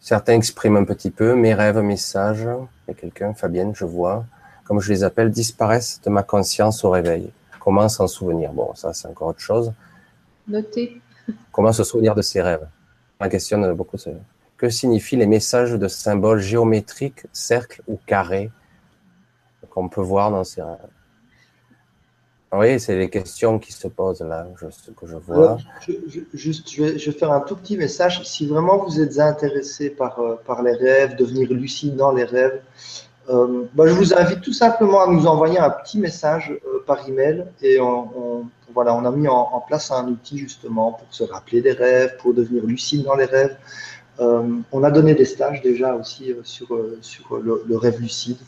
Certains 0.00 0.34
expriment 0.34 0.78
un 0.78 0.84
petit 0.84 1.10
peu. 1.10 1.34
Mes 1.34 1.54
rêves, 1.54 1.78
messages. 1.78 2.40
Il 2.40 2.88
y 2.88 2.90
a 2.92 2.94
quelqu'un, 2.94 3.34
Fabienne, 3.34 3.74
je 3.74 3.84
vois. 3.84 4.24
Comme 4.64 4.80
je 4.80 4.90
les 4.92 5.04
appelle, 5.04 5.30
disparaissent 5.30 6.00
de 6.00 6.10
ma 6.10 6.22
conscience 6.22 6.82
au 6.84 6.90
réveil. 6.90 7.30
Comment 7.60 7.88
s'en 7.88 8.06
souvenir? 8.06 8.52
Bon, 8.52 8.74
ça, 8.74 8.92
c'est 8.94 9.06
encore 9.06 9.28
autre 9.28 9.40
chose. 9.40 9.72
Notez. 10.46 11.00
Comment 11.52 11.72
se 11.72 11.84
souvenir 11.84 12.14
de 12.14 12.22
ses 12.22 12.42
rêves? 12.42 12.66
On 13.20 13.28
questionne 13.28 13.72
beaucoup. 13.72 13.96
Que 14.56 14.70
signifient 14.70 15.16
les 15.16 15.26
messages 15.26 15.72
de 15.72 15.88
symboles 15.88 16.40
géométriques, 16.40 17.26
cercles 17.32 17.82
ou 17.86 17.98
carrés 18.06 18.50
qu'on 19.70 19.88
peut 19.88 20.00
voir 20.00 20.30
dans 20.30 20.44
ces 20.44 20.62
rêves? 20.62 20.76
Oui, 22.52 22.80
c'est 22.80 22.96
les 22.96 23.10
questions 23.10 23.58
qui 23.58 23.72
se 23.72 23.88
posent 23.88 24.22
là, 24.22 24.46
ce 24.70 24.90
que 24.90 25.06
je 25.06 25.16
vois. 25.16 25.58
je, 25.86 25.92
je 26.32 26.82
vais, 26.82 27.12
faire 27.12 27.30
un 27.30 27.40
tout 27.40 27.56
petit 27.56 27.76
message. 27.76 28.24
Si 28.24 28.46
vraiment 28.46 28.78
vous 28.78 29.00
êtes 29.00 29.18
intéressé 29.18 29.90
par, 29.90 30.18
euh, 30.20 30.62
les 30.64 30.72
rêves, 30.72 31.16
devenir 31.16 31.52
lucide 31.52 31.96
dans 31.96 32.12
les 32.12 32.24
rêves, 32.24 32.62
euh, 33.28 33.64
bah, 33.74 33.86
je 33.86 33.92
vous 33.92 34.14
invite 34.14 34.40
tout 34.40 34.54
simplement 34.54 35.02
à 35.02 35.06
nous 35.08 35.26
envoyer 35.26 35.58
un 35.58 35.68
petit 35.68 35.98
message 35.98 36.58
par 36.88 37.08
email 37.08 37.44
et 37.62 37.78
on, 37.80 38.48
voilà, 38.74 38.94
on 38.94 39.04
a 39.04 39.12
mis 39.12 39.28
en, 39.28 39.62
place 39.68 39.92
un 39.92 40.08
outil 40.08 40.38
justement 40.38 40.92
pour 40.92 41.06
se 41.10 41.22
rappeler 41.22 41.60
des 41.62 41.72
rêves, 41.72 42.16
pour 42.20 42.34
devenir 42.34 42.64
lucide 42.64 43.04
dans 43.04 43.14
les 43.14 43.26
rêves. 43.26 43.56
Euh, 44.18 44.42
on 44.72 44.82
a 44.82 44.90
donné 44.90 45.14
des 45.14 45.24
stages 45.24 45.62
déjà 45.62 45.94
aussi 45.94 46.34
sur, 46.42 46.68
sur 47.00 47.36
le, 47.36 47.76
rêve 47.76 48.00
lucide. 48.00 48.38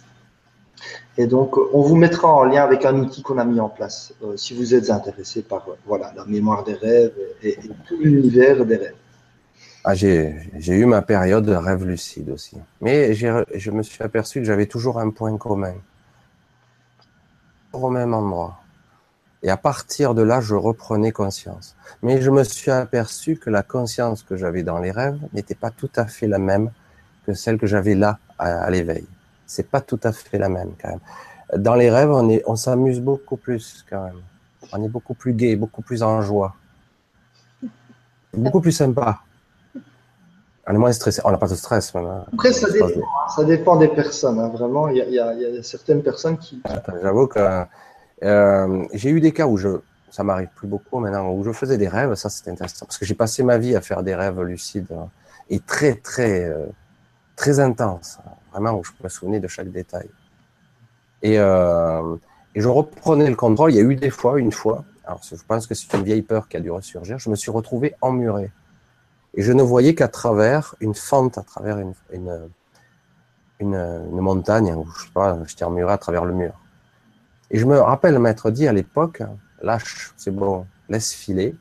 Et 1.19 1.27
donc, 1.27 1.57
on 1.73 1.83
vous 1.83 1.97
mettra 1.97 2.27
en 2.33 2.45
lien 2.45 2.65
avec 2.65 2.85
un 2.85 2.97
outil 2.99 3.23
qu'on 3.23 3.39
a 3.39 3.45
mis 3.45 3.61
en 3.61 3.69
place 3.69 4.15
si 4.37 4.55
vous 4.55 4.75
êtes 4.75 4.91
intéressé 4.91 5.43
par 5.43 5.67
voilà, 5.87 6.13
la 6.17 6.25
mémoire 6.25 6.65
des 6.65 6.75
rêves 6.75 7.13
et 7.43 7.59
tout 7.87 7.99
l'univers 8.01 8.65
des 8.65 8.77
rêves. 8.77 8.95
Ah, 9.85 9.95
j'ai 9.95 10.35
eu 10.67 10.85
ma 10.85 11.03
période 11.03 11.47
de 11.47 11.55
rêve 11.55 11.87
lucide 11.87 12.31
aussi. 12.31 12.57
Mais 12.81 13.15
je 13.15 13.71
me 13.71 13.83
suis 13.83 14.03
aperçu 14.03 14.41
que 14.41 14.47
j'avais 14.47 14.67
toujours 14.67 14.99
un 14.99 15.11
point 15.11 15.37
commun. 15.37 15.75
Au 17.73 17.89
même 17.91 18.15
endroit. 18.15 18.61
Et 19.43 19.51
à 19.51 19.57
partir 19.57 20.15
de 20.15 20.23
là, 20.23 20.41
je 20.41 20.55
reprenais 20.55 21.13
conscience. 21.13 21.77
Mais 22.03 22.21
je 22.21 22.31
me 22.31 22.45
suis 22.45 22.71
aperçu 22.71 23.37
que 23.37 23.49
la 23.49 23.63
conscience 23.63 24.23
que 24.23 24.37
j'avais 24.37 24.63
dans 24.63 24.79
les 24.79 24.91
rêves 24.91 25.19
n'était 25.33 25.55
pas 25.55 25.71
tout 25.71 25.91
à 25.97 26.07
fait 26.07 26.27
la 26.27 26.39
même 26.39 26.71
que 27.27 27.33
celle 27.33 27.59
que 27.59 27.67
j'avais 27.67 27.95
là 27.95 28.19
à, 28.39 28.71
l'éveil. 28.71 29.07
C'est 29.47 29.69
pas 29.69 29.81
tout 29.81 30.01
à 30.03 30.13
fait 30.13 30.39
la 30.39 30.49
même 30.49 30.73
quand 30.81 30.89
même. 30.89 31.01
Dans 31.57 31.75
les 31.75 31.91
rêves, 31.91 32.11
on 32.11 32.29
est, 32.29 32.43
on 32.47 32.57
s'amuse 32.57 33.01
beaucoup 33.01 33.37
plus 33.37 33.85
quand 33.89 34.05
même. 34.05 34.21
On 34.73 34.85
est 34.85 34.89
beaucoup 34.89 35.15
plus 35.15 35.33
gai, 35.33 35.57
beaucoup 35.57 35.83
plus 35.83 36.03
en 36.03 36.21
joie. 36.23 36.55
Beaucoup 38.33 38.61
plus 38.61 38.73
sympa. 38.73 39.21
On 40.71 40.75
est 40.75 40.79
moins 40.79 40.93
stressé. 40.93 41.21
On 41.25 41.33
n'a 41.33 41.37
pas 41.37 41.49
de 41.49 41.55
stress. 41.57 41.93
Après, 42.33 42.53
ça 42.53 42.71
dépend, 42.71 42.87
hein. 42.87 43.29
ça 43.35 43.43
dépend 43.43 43.77
des 43.77 43.89
personnes. 43.89 44.39
Hein. 44.39 44.51
Vraiment, 44.51 44.87
il 44.87 44.99
y, 44.99 45.19
a 45.19 45.63
certaines 45.63 46.03
personnes 46.03 46.39
qui. 46.39 46.63
J'avoue 47.03 47.27
que 47.27 47.65
euh, 48.23 48.85
j'ai 48.93 49.11
eu 49.11 49.21
des 49.21 49.33
cas 49.33 49.47
où 49.47 49.57
je, 49.57 49.81
ça 50.11 50.23
m'arrive 50.23 50.49
plus 50.55 50.69
beaucoup 50.69 51.01
maintenant, 51.01 51.33
où 51.33 51.43
je 51.43 51.51
faisais 51.51 51.77
des 51.77 51.89
rêves. 51.89 52.15
Ça, 52.15 52.29
c'était 52.31 52.53
intéressant 52.53 52.87
parce 52.87 52.99
que 52.99 53.05
j'ai 53.05 53.17
passé 53.17 53.43
ma 53.43 53.59
vie 53.59 53.75
à 53.75 53.81
faire 53.81 54.05
des 54.05 54.15
rêves 54.15 54.41
lucides 54.43 54.87
hein, 54.93 55.09
et 55.49 55.59
très, 55.59 55.95
très, 55.95 56.45
euh, 56.45 56.67
très 57.35 57.59
intenses. 57.59 58.19
Vraiment, 58.53 58.79
où 58.79 58.85
je 58.85 58.93
me 59.03 59.09
souvenais 59.09 59.41
de 59.41 59.49
chaque 59.49 59.73
détail. 59.73 60.09
Et, 61.23 61.41
euh, 61.41 62.15
et 62.55 62.61
je 62.61 62.69
reprenais 62.69 63.29
le 63.29 63.37
contrôle. 63.37 63.73
Il 63.73 63.77
y 63.77 63.81
a 63.81 63.83
eu 63.83 63.97
des 63.97 64.11
fois, 64.11 64.39
une 64.39 64.53
fois. 64.53 64.85
Alors, 65.05 65.21
je 65.29 65.35
pense 65.49 65.67
que 65.67 65.75
c'est 65.75 65.93
une 65.95 66.05
vieille 66.05 66.23
peur 66.23 66.49
qui 66.49 66.57
a 66.57 66.61
dû 66.61 66.71
ressurgir. 66.71 67.19
Je 67.19 67.29
me 67.29 67.35
suis 67.35 67.51
retrouvé 67.51 67.97
emmuré 68.01 68.53
et 69.35 69.43
je 69.43 69.53
ne 69.53 69.63
voyais 69.63 69.95
qu'à 69.95 70.09
travers 70.09 70.75
une 70.81 70.95
fente, 70.95 71.39
à 71.39 71.43
travers 71.43 71.79
une, 71.79 71.95
une, 73.61 74.21
montagne, 74.21 74.75
ou 74.75 74.87
je 74.97 75.05
sais 75.05 75.13
pas, 75.13 75.39
j'étais 75.47 75.65
emmuré 75.65 75.93
à 75.93 75.99
travers 75.99 76.25
le 76.25 76.33
mur. 76.33 76.53
Et 77.51 77.59
je 77.59 77.67
me 77.67 77.79
rappelle 77.79 78.19
m'être 78.19 78.51
dit 78.51 78.67
à 78.67 78.73
l'époque, 78.73 79.23
lâche, 79.63 80.13
c'est 80.17 80.31
bon, 80.35 80.67
laisse 80.89 81.13
filer. 81.13 81.55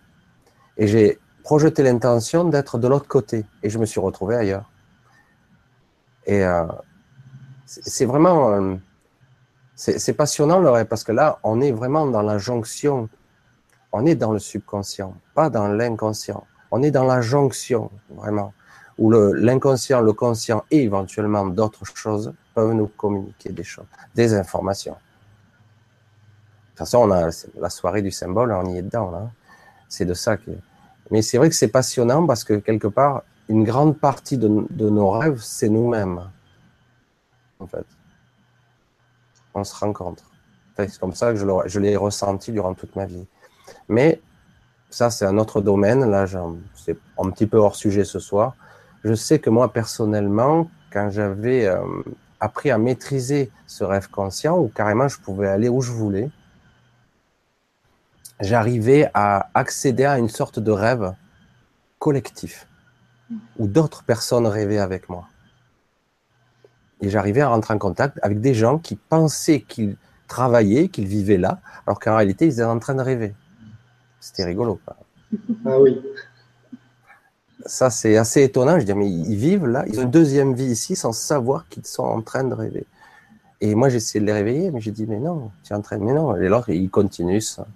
Et 0.78 0.88
j'ai 0.88 1.20
projeté 1.44 1.84
l'intention 1.84 2.46
d'être 2.46 2.78
de 2.78 2.88
l'autre 2.88 3.08
côté. 3.08 3.46
Et 3.64 3.70
je 3.70 3.78
me 3.78 3.86
suis 3.86 4.00
retrouvé 4.00 4.36
ailleurs. 4.36 4.70
Et 6.26 6.44
euh, 6.44 6.66
c'est 7.66 8.06
vraiment... 8.06 8.52
Euh, 8.52 8.76
c'est 9.76 10.14
passionnant 10.14 10.60
le 10.60 10.70
rêve, 10.70 10.88
parce 10.88 11.06
que 11.06 11.14
là, 11.14 11.40
on 11.42 11.62
est 11.62 11.72
vraiment 11.72 12.06
dans 12.06 12.22
la 12.22 12.38
jonction. 12.38 13.08
On 13.94 14.06
est 14.06 14.16
dans 14.16 14.34
le 14.34 14.40
subconscient, 14.40 15.14
pas 15.34 15.50
dans 15.50 15.70
l'inconscient. 15.70 16.46
On 16.72 16.84
est 16.84 16.92
dans 16.92 17.06
la 17.06 17.22
jonction, 17.22 17.90
vraiment, 18.10 18.54
où 18.98 19.12
l'inconscient, 19.12 20.02
le, 20.02 20.14
conscient 20.14 20.64
et 20.70 20.84
éventuellement 20.84 21.46
d'autres 21.48 21.86
choses 21.86 22.34
peuvent 22.54 22.74
nous 22.74 22.88
communiquer 22.88 23.50
des 23.50 23.64
choses, 23.64 23.86
des 24.14 24.34
informations. 24.34 24.94
De 24.94 24.98
toute 26.70 26.78
façon, 26.80 27.00
on 27.00 27.12
a 27.12 27.30
la 27.60 27.70
soirée 27.70 28.02
du 28.02 28.12
symbole, 28.12 28.52
on 28.52 28.66
y 28.70 28.78
est 28.78 28.82
dedans. 28.82 29.32
C'est 29.88 30.06
de 30.06 30.14
ça 30.14 30.38
que. 30.38 30.52
Mais 31.12 31.22
c'est 31.22 31.38
vrai 31.38 31.50
que 31.50 31.56
c'est 31.56 31.70
passionnant 31.70 32.26
parce 32.26 32.44
que 32.44 32.54
quelque 32.54 32.88
part, 32.88 33.24
une 33.48 33.64
grande 33.64 33.98
partie 33.98 34.38
de, 34.38 34.48
nos 34.48 35.10
rêves, 35.10 35.42
c'est 35.42 35.70
nous-mêmes. 35.70 36.30
En 37.60 37.68
fait. 37.68 37.86
On 39.56 39.64
se 39.64 39.76
rencontre. 39.76 40.24
c'est 40.78 41.00
comme 41.00 41.16
ça 41.16 41.34
que 41.34 41.40
je 41.66 41.80
l'ai 41.80 41.98
ressenti 41.98 42.52
durant 42.52 42.76
toute 42.76 42.96
ma 42.96 43.06
vie. 43.06 43.26
Mais 43.88 44.22
ça, 44.90 45.10
c'est 45.10 45.26
un 45.26 45.38
autre 45.38 45.62
domaine. 45.62 46.10
Là, 46.10 46.26
c'est 46.76 46.98
un 47.18 47.30
petit 47.30 47.46
peu 47.46 47.58
hors 47.58 47.76
sujet 47.76 48.04
ce 48.04 48.20
soir. 48.20 48.56
Je 49.04 49.14
sais 49.14 49.40
que 49.40 49.50
moi, 49.50 49.72
personnellement, 49.72 50.70
quand 50.92 51.10
j'avais 51.12 51.68
euh, 51.68 51.80
appris 52.40 52.72
à 52.72 52.78
maîtriser 52.78 53.52
ce 53.68 53.84
rêve 53.84 54.10
conscient, 54.10 54.58
où 54.58 54.68
carrément 54.68 55.08
je 55.08 55.20
pouvais 55.20 55.48
aller 55.48 55.70
où 55.70 55.82
je 55.82 55.92
voulais, 55.92 56.30
j'arrivais 58.40 59.10
à 59.14 59.50
accéder 59.54 60.06
à 60.06 60.18
une 60.18 60.30
sorte 60.30 60.60
de 60.60 60.72
rêve 60.72 61.14
collectif, 62.00 62.68
où 63.58 63.68
d'autres 63.68 64.04
personnes 64.04 64.48
rêvaient 64.48 64.80
avec 64.80 65.10
moi. 65.10 65.28
Et 67.02 67.10
j'arrivais 67.10 67.42
à 67.42 67.50
rentrer 67.50 67.74
en 67.74 67.78
contact 67.78 68.20
avec 68.22 68.42
des 68.42 68.54
gens 68.54 68.78
qui 68.78 68.96
pensaient 68.96 69.62
qu'ils 69.62 69.96
travaillaient, 70.28 70.90
qu'ils 70.90 71.08
vivaient 71.08 71.38
là, 71.38 71.60
alors 71.86 72.00
qu'en 72.00 72.16
réalité, 72.16 72.46
ils 72.46 72.54
étaient 72.54 72.64
en 72.64 72.80
train 72.80 72.96
de 72.96 73.02
rêver. 73.02 73.34
C'était 74.20 74.46
rigolo. 74.46 74.80
Ah 75.66 75.80
oui. 75.80 76.02
Ça, 77.66 77.90
c'est 77.90 78.18
assez 78.18 78.44
étonnant. 78.44 78.80
Je 78.80 78.86
dis, 78.86 78.94
mais 78.94 79.10
ils 79.10 79.36
vivent 79.36 79.68
là, 79.68 79.84
ils 79.88 80.00
ont 80.00 80.04
une 80.04 80.12
deuxième 80.12 80.54
vie 80.54 80.66
ici 80.66 80.96
sans 80.96 81.12
savoir 81.12 81.68
qu'ils 81.70 81.86
sont 81.86 82.04
en 82.04 82.22
train 82.22 82.44
de 82.44 82.54
rêver. 82.54 82.86
Et 83.62 83.76
moi, 83.76 83.90
j'essayais 83.90 84.22
de 84.22 84.26
les 84.26 84.34
réveiller, 84.34 84.72
mais 84.72 84.80
j'ai 84.80 84.92
dit, 84.92 85.06
mais 85.06 85.20
non, 85.20 85.52
tu 85.64 85.74
es 85.74 85.76
en 85.76 85.82
train 85.82 85.98
de. 85.98 86.04
Mais 86.04 86.14
non. 86.14 86.36
Et 86.36 86.46
alors, 86.46 86.70
ils 86.70 86.90
continuent 86.90 87.42
ça. 87.42 87.68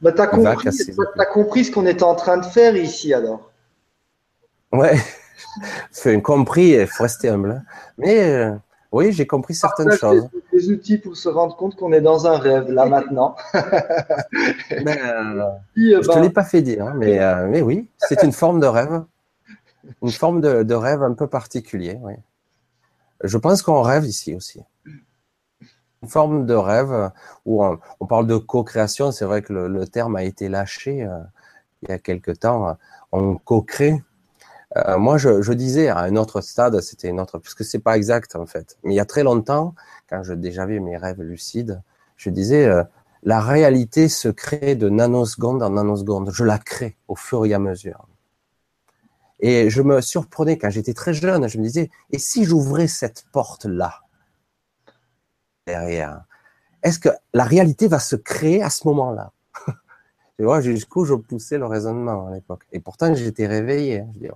Bah, 0.00 0.12
tu 0.12 0.20
as, 0.20 0.26
compris 1.26 1.64
ce 1.64 1.70
qu'on 1.72 1.86
était 1.86 2.04
en 2.04 2.14
train 2.14 2.38
de 2.38 2.46
faire 2.46 2.76
ici, 2.76 3.12
alors. 3.12 3.50
Ouais, 4.72 4.96
j'ai 6.04 6.22
compris, 6.22 6.70
il 6.70 6.86
faut 6.86 7.02
rester 7.02 7.28
humble. 7.28 7.50
Hein. 7.50 7.62
Mais 7.98 8.30
euh, 8.30 8.54
oui, 8.92 9.12
j'ai 9.12 9.26
compris 9.26 9.54
certaines 9.54 9.92
choses. 9.92 10.28
Des 10.52 10.70
outils 10.70 10.98
pour 10.98 11.16
se 11.16 11.28
rendre 11.28 11.56
compte 11.56 11.76
qu'on 11.76 11.92
est 11.92 12.00
dans 12.00 12.26
un 12.26 12.38
rêve, 12.38 12.70
là, 12.70 12.86
maintenant. 12.86 13.36
ben, 13.54 14.98
euh, 14.98 15.50
je 15.76 15.96
ne 15.96 16.00
te 16.00 16.06
ben, 16.08 16.20
l'ai 16.22 16.30
pas 16.30 16.44
fait 16.44 16.62
dire, 16.62 16.86
hein, 16.86 16.94
mais, 16.96 17.18
euh, 17.20 17.46
mais 17.48 17.60
oui, 17.60 17.88
c'est 17.98 18.22
une 18.22 18.32
forme 18.32 18.60
de 18.60 18.66
rêve. 18.66 19.04
Une 20.02 20.10
forme 20.10 20.40
de, 20.40 20.62
de 20.62 20.74
rêve 20.74 21.02
un 21.02 21.14
peu 21.14 21.26
particulier, 21.26 21.98
oui. 22.02 22.14
Je 23.24 23.36
pense 23.36 23.62
qu'on 23.62 23.82
rêve 23.82 24.04
ici 24.04 24.34
aussi 24.34 24.60
une 26.02 26.08
forme 26.08 26.46
de 26.46 26.54
rêve 26.54 27.10
où 27.44 27.64
on, 27.64 28.06
parle 28.06 28.26
de 28.26 28.36
co-création. 28.36 29.12
C'est 29.12 29.24
vrai 29.24 29.42
que 29.42 29.52
le, 29.52 29.86
terme 29.86 30.16
a 30.16 30.24
été 30.24 30.48
lâché 30.48 31.04
euh, 31.04 31.18
il 31.82 31.90
y 31.90 31.92
a 31.92 31.98
quelque 31.98 32.30
temps. 32.30 32.76
On 33.12 33.36
co-crée. 33.36 34.02
Euh, 34.86 34.98
moi, 34.98 35.18
je, 35.18 35.52
disais 35.52 35.88
à 35.88 35.98
un 35.98 36.16
autre 36.16 36.40
stade, 36.40 36.80
c'était 36.80 37.08
une 37.08 37.20
autre, 37.20 37.38
parce 37.38 37.54
que 37.54 37.64
c'est 37.64 37.78
pas 37.78 37.96
exact 37.96 38.36
en 38.36 38.46
fait. 38.46 38.76
Mais 38.84 38.94
il 38.94 38.96
y 38.96 39.00
a 39.00 39.04
très 39.04 39.22
longtemps, 39.22 39.74
quand 40.08 40.22
je 40.22 40.34
déjà 40.34 40.66
vu 40.66 40.80
mes 40.80 40.96
rêves 40.96 41.20
lucides, 41.20 41.82
je 42.16 42.30
disais 42.30 42.66
euh, 42.66 42.84
la 43.22 43.40
réalité 43.40 44.08
se 44.08 44.28
crée 44.28 44.76
de 44.76 44.88
nanoseconde 44.88 45.62
en 45.62 45.70
nanoseconde. 45.70 46.30
Je 46.32 46.44
la 46.44 46.58
crée 46.58 46.96
au 47.08 47.16
fur 47.16 47.44
et 47.46 47.54
à 47.54 47.58
mesure. 47.58 48.06
Et 49.40 49.70
je 49.70 49.82
me 49.82 50.00
surprenais 50.00 50.58
quand 50.58 50.70
j'étais 50.70 50.94
très 50.94 51.14
jeune. 51.14 51.48
Je 51.48 51.58
me 51.58 51.62
disais, 51.62 51.90
et 52.10 52.18
si 52.18 52.44
j'ouvrais 52.44 52.88
cette 52.88 53.24
porte 53.32 53.64
là 53.64 54.02
derrière. 55.66 56.24
Est-ce 56.82 56.98
que 56.98 57.10
la 57.34 57.44
réalité 57.44 57.88
va 57.88 57.98
se 57.98 58.16
créer 58.16 58.62
à 58.62 58.70
ce 58.70 58.86
moment-là 58.88 59.32
Tu 60.38 60.44
vois, 60.44 60.60
jusqu'où 60.60 61.04
je 61.04 61.14
poussais 61.14 61.58
le 61.58 61.66
raisonnement 61.66 62.28
à 62.28 62.34
l'époque. 62.34 62.64
Et 62.72 62.80
pourtant, 62.80 63.14
j'étais 63.14 63.46
réveillé. 63.46 64.00
Hein, 64.00 64.12
je 64.20 64.28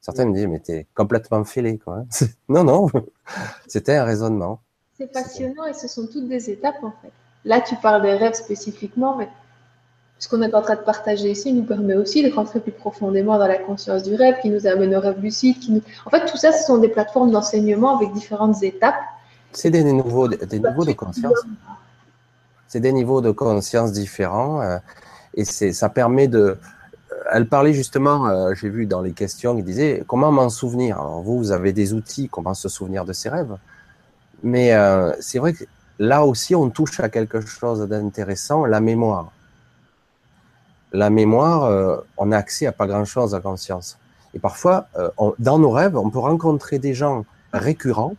Certains 0.00 0.26
me 0.26 0.32
disaient, 0.32 0.46
mais 0.46 0.60
t'es 0.60 0.86
complètement 0.94 1.44
filé, 1.44 1.78
quoi. 1.78 2.04
Non, 2.48 2.64
non, 2.64 2.88
c'était 3.68 3.96
un 3.96 4.04
raisonnement. 4.04 4.60
C'est 4.96 5.12
passionnant 5.12 5.66
et 5.66 5.74
ce 5.74 5.88
sont 5.88 6.06
toutes 6.06 6.28
des 6.28 6.50
étapes, 6.50 6.82
en 6.82 6.92
fait. 7.02 7.12
Là, 7.44 7.60
tu 7.60 7.74
parles 7.76 8.02
des 8.02 8.14
rêves 8.14 8.34
spécifiquement, 8.34 9.16
mais 9.16 9.28
ce 10.18 10.28
qu'on 10.28 10.42
est 10.42 10.54
en 10.54 10.60
train 10.60 10.76
de 10.76 10.82
partager 10.82 11.30
ici 11.30 11.52
nous 11.54 11.62
permet 11.62 11.94
aussi 11.94 12.22
de 12.22 12.30
rentrer 12.34 12.60
plus 12.60 12.72
profondément 12.72 13.38
dans 13.38 13.46
la 13.46 13.56
conscience 13.56 14.02
du 14.02 14.14
rêve, 14.14 14.36
qui 14.42 14.50
nous 14.50 14.66
amène 14.66 14.94
au 14.94 15.00
rêve 15.00 15.20
lucide. 15.20 15.58
Qui 15.58 15.72
nous... 15.72 15.82
En 16.04 16.10
fait, 16.10 16.26
tout 16.26 16.36
ça, 16.36 16.52
ce 16.52 16.64
sont 16.64 16.78
des 16.78 16.88
plateformes 16.88 17.30
d'enseignement 17.30 17.96
avec 17.96 18.12
différentes 18.12 18.62
étapes 18.62 19.00
c'est 19.52 19.70
des 19.70 19.82
niveaux, 19.82 20.28
des 20.28 20.58
niveaux 20.58 20.84
de 20.84 20.92
conscience. 20.92 21.38
C'est 22.68 22.80
des 22.80 22.92
niveaux 22.92 23.20
de 23.20 23.30
conscience 23.32 23.92
différents 23.92 24.60
euh, 24.60 24.78
et 25.34 25.44
c'est, 25.44 25.72
ça 25.72 25.88
permet 25.88 26.28
de. 26.28 26.56
Euh, 27.20 27.24
elle 27.32 27.48
parlait 27.48 27.72
justement, 27.72 28.26
euh, 28.26 28.54
j'ai 28.54 28.68
vu 28.68 28.86
dans 28.86 29.00
les 29.00 29.12
questions, 29.12 29.56
il 29.56 29.64
disait 29.64 30.04
comment 30.06 30.32
m'en 30.32 30.48
souvenir? 30.48 31.00
Alors 31.00 31.20
vous, 31.20 31.38
vous 31.38 31.52
avez 31.52 31.72
des 31.72 31.92
outils, 31.92 32.28
comment 32.28 32.54
se 32.54 32.68
souvenir 32.68 33.04
de 33.04 33.12
ses 33.12 33.28
rêves. 33.28 33.56
Mais 34.42 34.72
c'est 35.20 35.38
vrai 35.38 35.52
que 35.52 35.64
là 35.98 36.24
aussi, 36.24 36.54
on 36.54 36.70
touche 36.70 36.98
à 37.00 37.10
quelque 37.10 37.42
chose 37.42 37.86
d'intéressant, 37.86 38.64
la 38.64 38.80
mémoire. 38.80 39.32
La 40.94 41.10
mémoire, 41.10 42.02
on 42.16 42.32
a 42.32 42.38
accès 42.38 42.64
à 42.64 42.72
pas 42.72 42.86
grand-chose 42.86 43.34
à 43.34 43.40
conscience. 43.40 43.98
Et 44.32 44.38
parfois, 44.38 44.86
dans 45.38 45.58
nos 45.58 45.70
rêves, 45.70 45.94
on 45.94 46.08
peut 46.08 46.20
rencontrer 46.20 46.78
des 46.78 46.94
gens 46.94 47.26
récurrents 47.52 48.14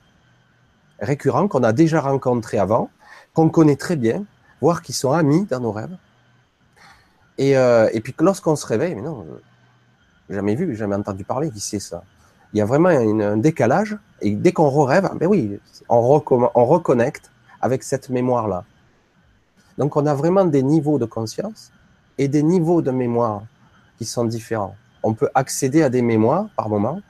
récurrents 1.01 1.47
qu'on 1.47 1.63
a 1.63 1.73
déjà 1.73 1.99
rencontrés 1.99 2.59
avant, 2.59 2.89
qu'on 3.33 3.49
connaît 3.49 3.75
très 3.75 3.95
bien, 3.95 4.23
voire 4.61 4.81
qui 4.81 4.93
sont 4.93 5.11
amis 5.11 5.45
dans 5.49 5.59
nos 5.59 5.71
rêves. 5.71 5.95
Et, 7.37 7.57
euh, 7.57 7.89
et 7.93 8.01
puis 8.01 8.13
lorsqu'on 8.19 8.55
se 8.55 8.65
réveille, 8.65 8.95
mais 8.95 9.01
non, 9.01 9.25
jamais 10.29 10.55
vu, 10.55 10.75
jamais 10.75 10.95
entendu 10.95 11.23
parler 11.23 11.49
qui 11.49 11.59
c'est 11.59 11.79
ça? 11.79 12.03
Il 12.53 12.57
y 12.59 12.61
a 12.61 12.65
vraiment 12.65 12.89
un 12.89 13.37
décalage, 13.37 13.97
et 14.19 14.31
dès 14.35 14.51
qu'on 14.51 14.69
rêve, 14.83 15.09
ben 15.15 15.27
oui, 15.27 15.59
on, 15.87 16.21
on 16.53 16.65
reconnecte 16.65 17.31
avec 17.61 17.83
cette 17.83 18.09
mémoire-là. 18.09 18.65
Donc 19.77 19.95
on 19.95 20.05
a 20.05 20.13
vraiment 20.13 20.45
des 20.45 20.61
niveaux 20.61 20.99
de 20.99 21.05
conscience 21.05 21.71
et 22.17 22.27
des 22.27 22.43
niveaux 22.43 22.81
de 22.81 22.91
mémoire 22.91 23.43
qui 23.97 24.05
sont 24.05 24.25
différents. 24.25 24.75
On 25.01 25.13
peut 25.13 25.29
accéder 25.33 25.81
à 25.81 25.89
des 25.89 26.01
mémoires 26.01 26.47
par 26.55 26.67
moment, 26.69 27.01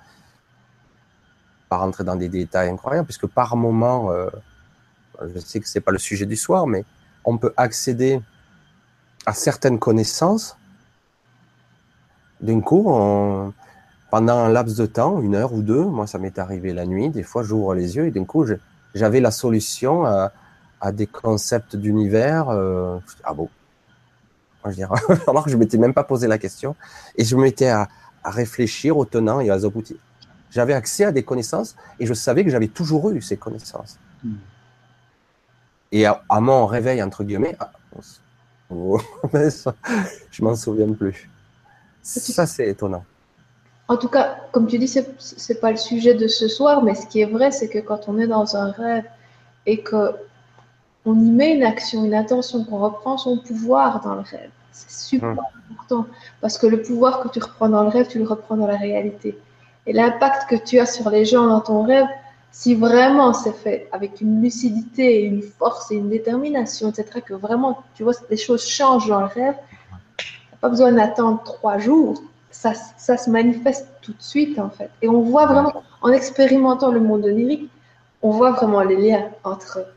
pas 1.69 1.77
rentrer 1.77 2.03
dans 2.03 2.15
des 2.15 2.29
détails 2.29 2.69
incroyables, 2.69 3.07
puisque 3.07 3.27
par 3.27 3.55
moment, 3.55 4.11
euh, 4.11 4.29
je 5.33 5.39
sais 5.39 5.59
que 5.59 5.67
c'est 5.67 5.81
pas 5.81 5.91
le 5.91 5.97
sujet 5.97 6.25
du 6.25 6.35
soir, 6.35 6.67
mais 6.67 6.85
on 7.25 7.37
peut 7.37 7.53
accéder 7.57 8.21
à 9.25 9.33
certaines 9.33 9.79
connaissances 9.79 10.57
d'un 12.41 12.59
coup, 12.59 12.83
pendant 14.09 14.37
un 14.37 14.49
laps 14.49 14.75
de 14.77 14.85
temps, 14.87 15.21
une 15.21 15.35
heure 15.35 15.53
ou 15.53 15.61
deux, 15.61 15.83
moi 15.83 16.07
ça 16.07 16.17
m'est 16.17 16.39
arrivé 16.39 16.73
la 16.73 16.85
nuit, 16.87 17.09
des 17.09 17.21
fois 17.21 17.43
j'ouvre 17.43 17.75
les 17.75 17.95
yeux 17.95 18.07
et 18.07 18.11
d'un 18.11 18.25
coup 18.25 18.45
j'avais 18.95 19.19
la 19.19 19.31
solution 19.31 20.05
à, 20.05 20.31
des 20.91 21.05
concepts 21.05 21.75
d'univers. 21.75 22.49
Euh, 22.49 22.97
ah 23.23 23.35
bon? 23.35 23.47
Moi, 24.63 24.71
je 24.71 24.77
dirais, 24.77 24.95
alors 25.27 25.45
que 25.45 25.51
je 25.51 25.57
m'étais 25.57 25.77
même 25.77 25.93
pas 25.93 26.03
posé 26.03 26.27
la 26.27 26.39
question 26.39 26.75
et 27.15 27.23
je 27.23 27.35
m'étais 27.35 27.67
à, 27.67 27.87
à 28.23 28.31
réfléchir 28.31 28.97
au 28.97 29.05
tenant 29.05 29.39
et 29.39 29.51
aux 29.51 29.65
aboutissants 29.65 29.99
j'avais 30.51 30.73
accès 30.73 31.05
à 31.05 31.11
des 31.11 31.23
connaissances 31.23 31.75
et 31.99 32.05
je 32.05 32.13
savais 32.13 32.43
que 32.43 32.51
j'avais 32.51 32.67
toujours 32.67 33.09
eu 33.09 33.21
ces 33.21 33.37
connaissances. 33.37 33.97
Hmm. 34.23 34.35
Et 35.93 36.05
à, 36.05 36.21
mon 36.29 36.67
réveil, 36.67 37.01
entre 37.01 37.23
guillemets, 37.23 37.57
je 40.31 40.43
m'en 40.43 40.55
souviens 40.55 40.91
plus. 40.93 41.29
Ça, 42.01 42.45
c'est 42.45 42.69
étonnant. 42.69 43.03
En 43.87 43.97
tout 43.97 44.07
cas, 44.07 44.37
comme 44.51 44.67
tu 44.67 44.77
dis, 44.77 44.87
ce 44.87 44.99
n'est 44.99 45.59
pas 45.59 45.71
le 45.71 45.77
sujet 45.77 46.13
de 46.13 46.27
ce 46.27 46.47
soir, 46.47 46.81
mais 46.81 46.95
ce 46.95 47.05
qui 47.07 47.19
est 47.21 47.25
vrai, 47.25 47.51
c'est 47.51 47.67
que 47.67 47.79
quand 47.79 48.07
on 48.07 48.17
est 48.17 48.27
dans 48.27 48.55
un 48.55 48.71
rêve 48.71 49.03
et 49.65 49.81
que 49.81 50.15
on 51.05 51.13
y 51.15 51.31
met 51.31 51.55
une 51.55 51.63
action, 51.63 52.05
une 52.05 52.13
attention, 52.13 52.63
qu'on 52.63 52.77
reprend 52.77 53.17
son 53.17 53.37
pouvoir 53.37 54.01
dans 54.01 54.15
le 54.15 54.21
rêve, 54.21 54.51
c'est 54.71 54.91
super 54.91 55.29
hmm. 55.29 55.39
important 55.71 56.05
parce 56.39 56.57
que 56.57 56.67
le 56.67 56.81
pouvoir 56.81 57.21
que 57.21 57.27
tu 57.29 57.39
reprends 57.39 57.69
dans 57.69 57.83
le 57.83 57.89
rêve, 57.89 58.07
tu 58.07 58.19
le 58.19 58.25
reprends 58.25 58.55
dans 58.55 58.67
la 58.67 58.77
réalité. 58.77 59.37
Et 59.87 59.93
l'impact 59.93 60.49
que 60.49 60.55
tu 60.55 60.79
as 60.79 60.85
sur 60.85 61.09
les 61.09 61.25
gens 61.25 61.47
dans 61.47 61.61
ton 61.61 61.83
rêve, 61.83 62.05
si 62.51 62.75
vraiment 62.75 63.33
c'est 63.33 63.53
fait 63.53 63.87
avec 63.91 64.19
une 64.21 64.41
lucidité, 64.41 65.21
une 65.23 65.41
force 65.41 65.91
et 65.91 65.95
une 65.95 66.09
détermination, 66.09 66.89
etc., 66.89 67.21
que 67.25 67.33
vraiment, 67.33 67.83
tu 67.95 68.03
vois, 68.03 68.13
les 68.29 68.37
choses 68.37 68.67
changent 68.67 69.07
dans 69.07 69.21
le 69.21 69.27
rêve, 69.27 69.55
pas 70.59 70.69
besoin 70.69 70.91
d'attendre 70.91 71.41
trois 71.43 71.77
jours. 71.77 72.21
Ça, 72.51 72.73
ça 72.73 73.17
se 73.17 73.29
manifeste 73.29 73.87
tout 74.01 74.11
de 74.11 74.21
suite, 74.21 74.59
en 74.59 74.69
fait. 74.69 74.91
Et 75.01 75.07
on 75.07 75.21
voit 75.21 75.45
vraiment, 75.45 75.83
en 76.01 76.11
expérimentant 76.11 76.91
le 76.91 76.99
monde 76.99 77.25
onirique, 77.25 77.69
on 78.21 78.31
voit 78.31 78.51
vraiment 78.51 78.81
les 78.81 78.97
liens 78.97 79.29
entre 79.43 79.87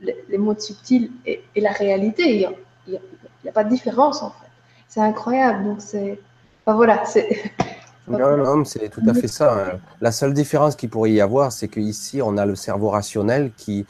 les, 0.00 0.38
mondes 0.38 0.60
subtils 0.60 1.10
et, 1.26 1.42
la 1.56 1.72
réalité. 1.72 2.34
Il 2.34 2.38
n'y 2.86 2.96
a, 2.96 3.00
a, 3.48 3.52
pas 3.52 3.64
de 3.64 3.70
différence, 3.70 4.22
en 4.22 4.30
fait. 4.30 4.46
C'est 4.86 5.00
incroyable. 5.00 5.64
Donc, 5.64 5.80
c'est. 5.80 6.20
Enfin, 6.64 6.76
voilà, 6.76 7.04
c'est. 7.06 7.50
Non, 8.10 8.36
non, 8.36 8.64
c'est 8.64 8.88
tout 8.88 9.02
à 9.06 9.14
fait 9.14 9.28
ça. 9.28 9.54
Hein. 9.54 9.78
La 10.00 10.12
seule 10.12 10.32
différence 10.32 10.76
qu'il 10.76 10.88
pourrait 10.88 11.12
y 11.12 11.20
avoir, 11.20 11.52
c'est 11.52 11.68
qu'ici, 11.68 12.22
on 12.22 12.36
a 12.36 12.46
le 12.46 12.54
cerveau 12.54 12.90
rationnel 12.90 13.52
qui, 13.56 13.86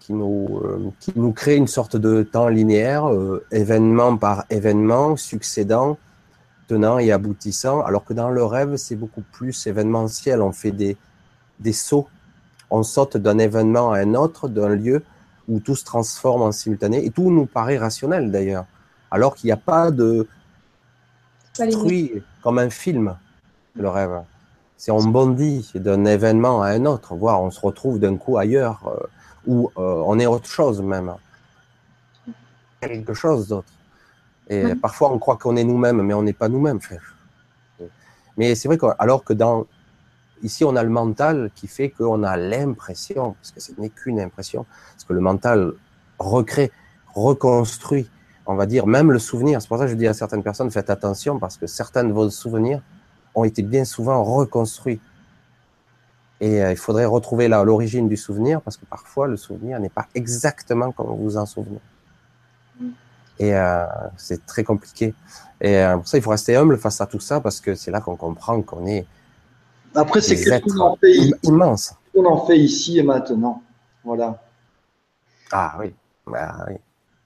qui, 0.00 0.12
nous, 0.12 0.60
euh, 0.62 0.90
qui 1.00 1.12
nous 1.16 1.32
crée 1.32 1.56
une 1.56 1.66
sorte 1.66 1.96
de 1.96 2.22
temps 2.22 2.48
linéaire, 2.48 3.12
euh, 3.12 3.44
événement 3.50 4.16
par 4.16 4.44
événement, 4.50 5.16
succédant, 5.16 5.98
tenant 6.68 6.98
et 6.98 7.12
aboutissant, 7.12 7.82
alors 7.82 8.04
que 8.04 8.12
dans 8.12 8.30
le 8.30 8.44
rêve, 8.44 8.76
c'est 8.76 8.96
beaucoup 8.96 9.22
plus 9.32 9.66
événementiel. 9.66 10.42
On 10.42 10.52
fait 10.52 10.72
des, 10.72 10.96
des 11.60 11.72
sauts, 11.72 12.08
on 12.70 12.82
saute 12.82 13.16
d'un 13.16 13.38
événement 13.38 13.92
à 13.92 13.98
un 13.98 14.14
autre, 14.14 14.48
d'un 14.48 14.68
lieu 14.68 15.02
où 15.48 15.60
tout 15.60 15.76
se 15.76 15.84
transforme 15.84 16.42
en 16.42 16.52
simultané, 16.52 17.04
et 17.04 17.10
tout 17.10 17.30
nous 17.30 17.46
paraît 17.46 17.78
rationnel 17.78 18.30
d'ailleurs, 18.30 18.66
alors 19.10 19.34
qu'il 19.36 19.48
n'y 19.48 19.52
a 19.52 19.56
pas 19.56 19.90
de 19.90 20.26
truc 21.52 22.22
comme 22.42 22.58
un 22.58 22.70
film, 22.70 23.16
le 23.76 23.88
rêve. 23.88 24.22
C'est 24.76 24.90
on 24.90 25.02
bondit 25.02 25.70
d'un 25.74 26.04
événement 26.04 26.62
à 26.62 26.68
un 26.68 26.84
autre, 26.84 27.14
voire 27.14 27.42
on 27.42 27.50
se 27.50 27.60
retrouve 27.60 27.98
d'un 27.98 28.16
coup 28.16 28.36
ailleurs, 28.36 28.80
euh, 28.86 29.06
où 29.46 29.70
euh, 29.78 30.02
on 30.06 30.18
est 30.18 30.26
autre 30.26 30.48
chose 30.48 30.82
même. 30.82 31.14
Quelque 32.80 33.14
chose 33.14 33.48
d'autre. 33.48 33.72
Et 34.48 34.74
parfois 34.74 35.12
on 35.12 35.18
croit 35.18 35.36
qu'on 35.36 35.56
est 35.56 35.64
nous-mêmes, 35.64 36.02
mais 36.02 36.14
on 36.14 36.22
n'est 36.22 36.32
pas 36.32 36.48
nous-mêmes. 36.48 36.78
Mais 38.36 38.54
c'est 38.54 38.68
vrai 38.68 38.78
que, 38.78 38.86
alors 38.98 39.24
que 39.24 39.32
dans 39.32 39.66
Ici, 40.42 40.64
on 40.64 40.76
a 40.76 40.82
le 40.82 40.90
mental 40.90 41.50
qui 41.54 41.66
fait 41.66 41.90
qu'on 41.90 42.22
a 42.22 42.36
l'impression, 42.36 43.34
parce 43.40 43.52
que 43.52 43.60
ce 43.60 43.72
n'est 43.78 43.88
qu'une 43.88 44.20
impression, 44.20 44.66
parce 44.92 45.04
que 45.04 45.12
le 45.12 45.20
mental 45.20 45.72
recrée, 46.18 46.70
reconstruit, 47.14 48.08
on 48.44 48.54
va 48.54 48.66
dire, 48.66 48.86
même 48.86 49.10
le 49.10 49.18
souvenir. 49.18 49.62
C'est 49.62 49.68
pour 49.68 49.78
ça 49.78 49.84
que 49.84 49.90
je 49.90 49.96
dis 49.96 50.06
à 50.06 50.14
certaines 50.14 50.42
personnes, 50.42 50.70
faites 50.70 50.90
attention, 50.90 51.38
parce 51.38 51.56
que 51.56 51.66
certains 51.66 52.04
de 52.04 52.12
vos 52.12 52.28
souvenirs 52.28 52.82
ont 53.36 53.44
été 53.44 53.62
bien 53.62 53.84
souvent 53.84 54.24
reconstruits. 54.24 55.00
Et 56.40 56.62
euh, 56.62 56.72
il 56.72 56.76
faudrait 56.76 57.04
retrouver 57.04 57.46
là 57.46 57.62
l'origine 57.62 58.08
du 58.08 58.16
souvenir, 58.16 58.60
parce 58.60 58.76
que 58.76 58.84
parfois, 58.84 59.28
le 59.28 59.36
souvenir 59.36 59.78
n'est 59.78 59.88
pas 59.88 60.06
exactement 60.14 60.90
comme 60.90 61.06
vous 61.06 61.16
vous 61.16 61.36
en 61.36 61.46
souvenez. 61.46 61.80
Mm. 62.80 62.88
Et 63.38 63.54
euh, 63.54 63.86
c'est 64.16 64.44
très 64.44 64.64
compliqué. 64.64 65.14
Et 65.60 65.78
euh, 65.78 65.96
pour 65.96 66.08
ça, 66.08 66.18
il 66.18 66.22
faut 66.22 66.30
rester 66.30 66.56
humble 66.56 66.76
face 66.76 67.00
à 67.00 67.06
tout 67.06 67.20
ça, 67.20 67.40
parce 67.40 67.60
que 67.60 67.74
c'est 67.74 67.92
là 67.92 68.00
qu'on 68.00 68.16
comprend 68.16 68.60
qu'on 68.62 68.86
est 68.86 69.06
après, 69.96 70.20
c'est 70.20 70.36
ce 70.36 70.60
qu'on 70.60 70.80
en 70.80 70.96
fait 70.96 71.16
immense. 71.42 71.94
On 72.14 72.26
en 72.26 72.46
fait 72.46 72.58
ici 72.58 72.98
et 72.98 73.02
maintenant? 73.02 73.62
Voilà. 74.04 74.42
Ah 75.50 75.76
oui. 75.80 75.94
Bah, 76.26 76.66
oui. 76.68 76.74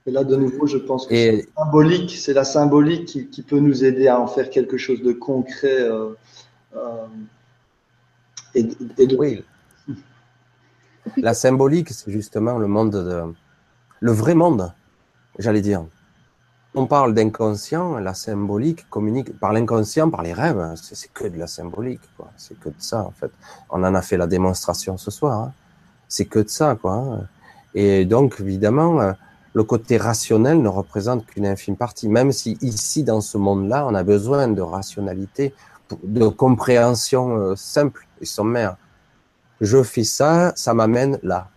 Et 0.07 0.11
là, 0.11 0.25
de 0.25 0.35
nouveau, 0.37 0.67
je 0.67 0.79
pense 0.79 1.07
que 1.07 1.15
c'est 1.15 1.49
symbolique. 1.57 2.17
C'est 2.17 2.33
la 2.33 2.45
symbolique 2.45 3.31
qui, 3.31 3.43
peut 3.43 3.59
nous 3.59 3.85
aider 3.85 4.09
à 4.09 4.21
en 4.21 4.27
faire 4.27 4.51
quelque 4.51 4.79
chose 4.79 5.03
de 5.03 5.13
concret. 5.13 5.81
Euh, 5.81 6.11
euh, 6.75 7.07
et, 8.55 8.63
de... 8.65 9.17
Oui. 9.17 9.45
La 11.17 11.35
symbolique, 11.35 11.91
c'est 11.91 12.11
justement 12.11 12.59
le 12.59 12.67
monde 12.67 12.93
de... 12.93 13.23
le 14.01 14.13
vrai 14.13 14.35
monde, 14.35 14.73
j'allais 15.39 15.61
dire 15.61 15.85
on 16.75 16.87
parle 16.87 17.15
d'inconscient, 17.15 17.99
la 17.99 18.15
symbolique 18.15 18.89
communique 18.89 19.39
par 19.39 19.53
l'inconscient, 19.53 20.09
par 20.09 20.23
les 20.23 20.33
rêves. 20.33 20.75
C'est 20.77 21.13
que 21.13 21.27
de 21.27 21.37
la 21.37 21.47
symbolique, 21.47 22.01
quoi. 22.17 22.31
C'est 22.37 22.59
que 22.59 22.69
de 22.69 22.75
ça, 22.79 23.03
en 23.03 23.11
fait. 23.11 23.33
On 23.71 23.83
en 23.83 23.95
a 23.95 24.03
fait 24.03 24.17
la 24.17 24.27
démonstration 24.27 24.97
ce 24.97 25.11
soir. 25.11 25.41
Hein. 25.41 25.53
C'est 26.09 26.27
que 26.27 26.39
de 26.39 26.49
ça, 26.49 26.77
quoi. 26.81 26.95
Hein. 26.95 27.27
Et 27.75 28.05
donc, 28.05 28.37
évidemment, 28.41 29.01
euh, 29.01 29.13
le 29.53 29.65
côté 29.65 29.97
rationnel 29.97 30.63
ne 30.63 30.69
représente 30.69 31.27
qu'une 31.27 31.47
infime 31.47 31.77
partie. 31.77 32.09
Même 32.09 32.33
si 32.33 32.57
ici, 32.63 33.03
dans 33.03 33.21
ce 33.21 33.37
monde-là, 33.39 33.87
on 33.87 33.95
a 33.95 34.03
besoin 34.03 34.49
de 34.49 34.63
rationalité, 34.63 35.55
de 36.05 36.29
compréhension 36.29 37.37
euh, 37.37 37.57
simple 37.57 38.07
et 38.21 38.27
sommaire. 38.27 38.77
Je 39.61 39.83
fais 39.83 40.05
ça, 40.05 40.53
ça 40.57 40.73
m'amène 40.75 41.19
là 41.23 41.49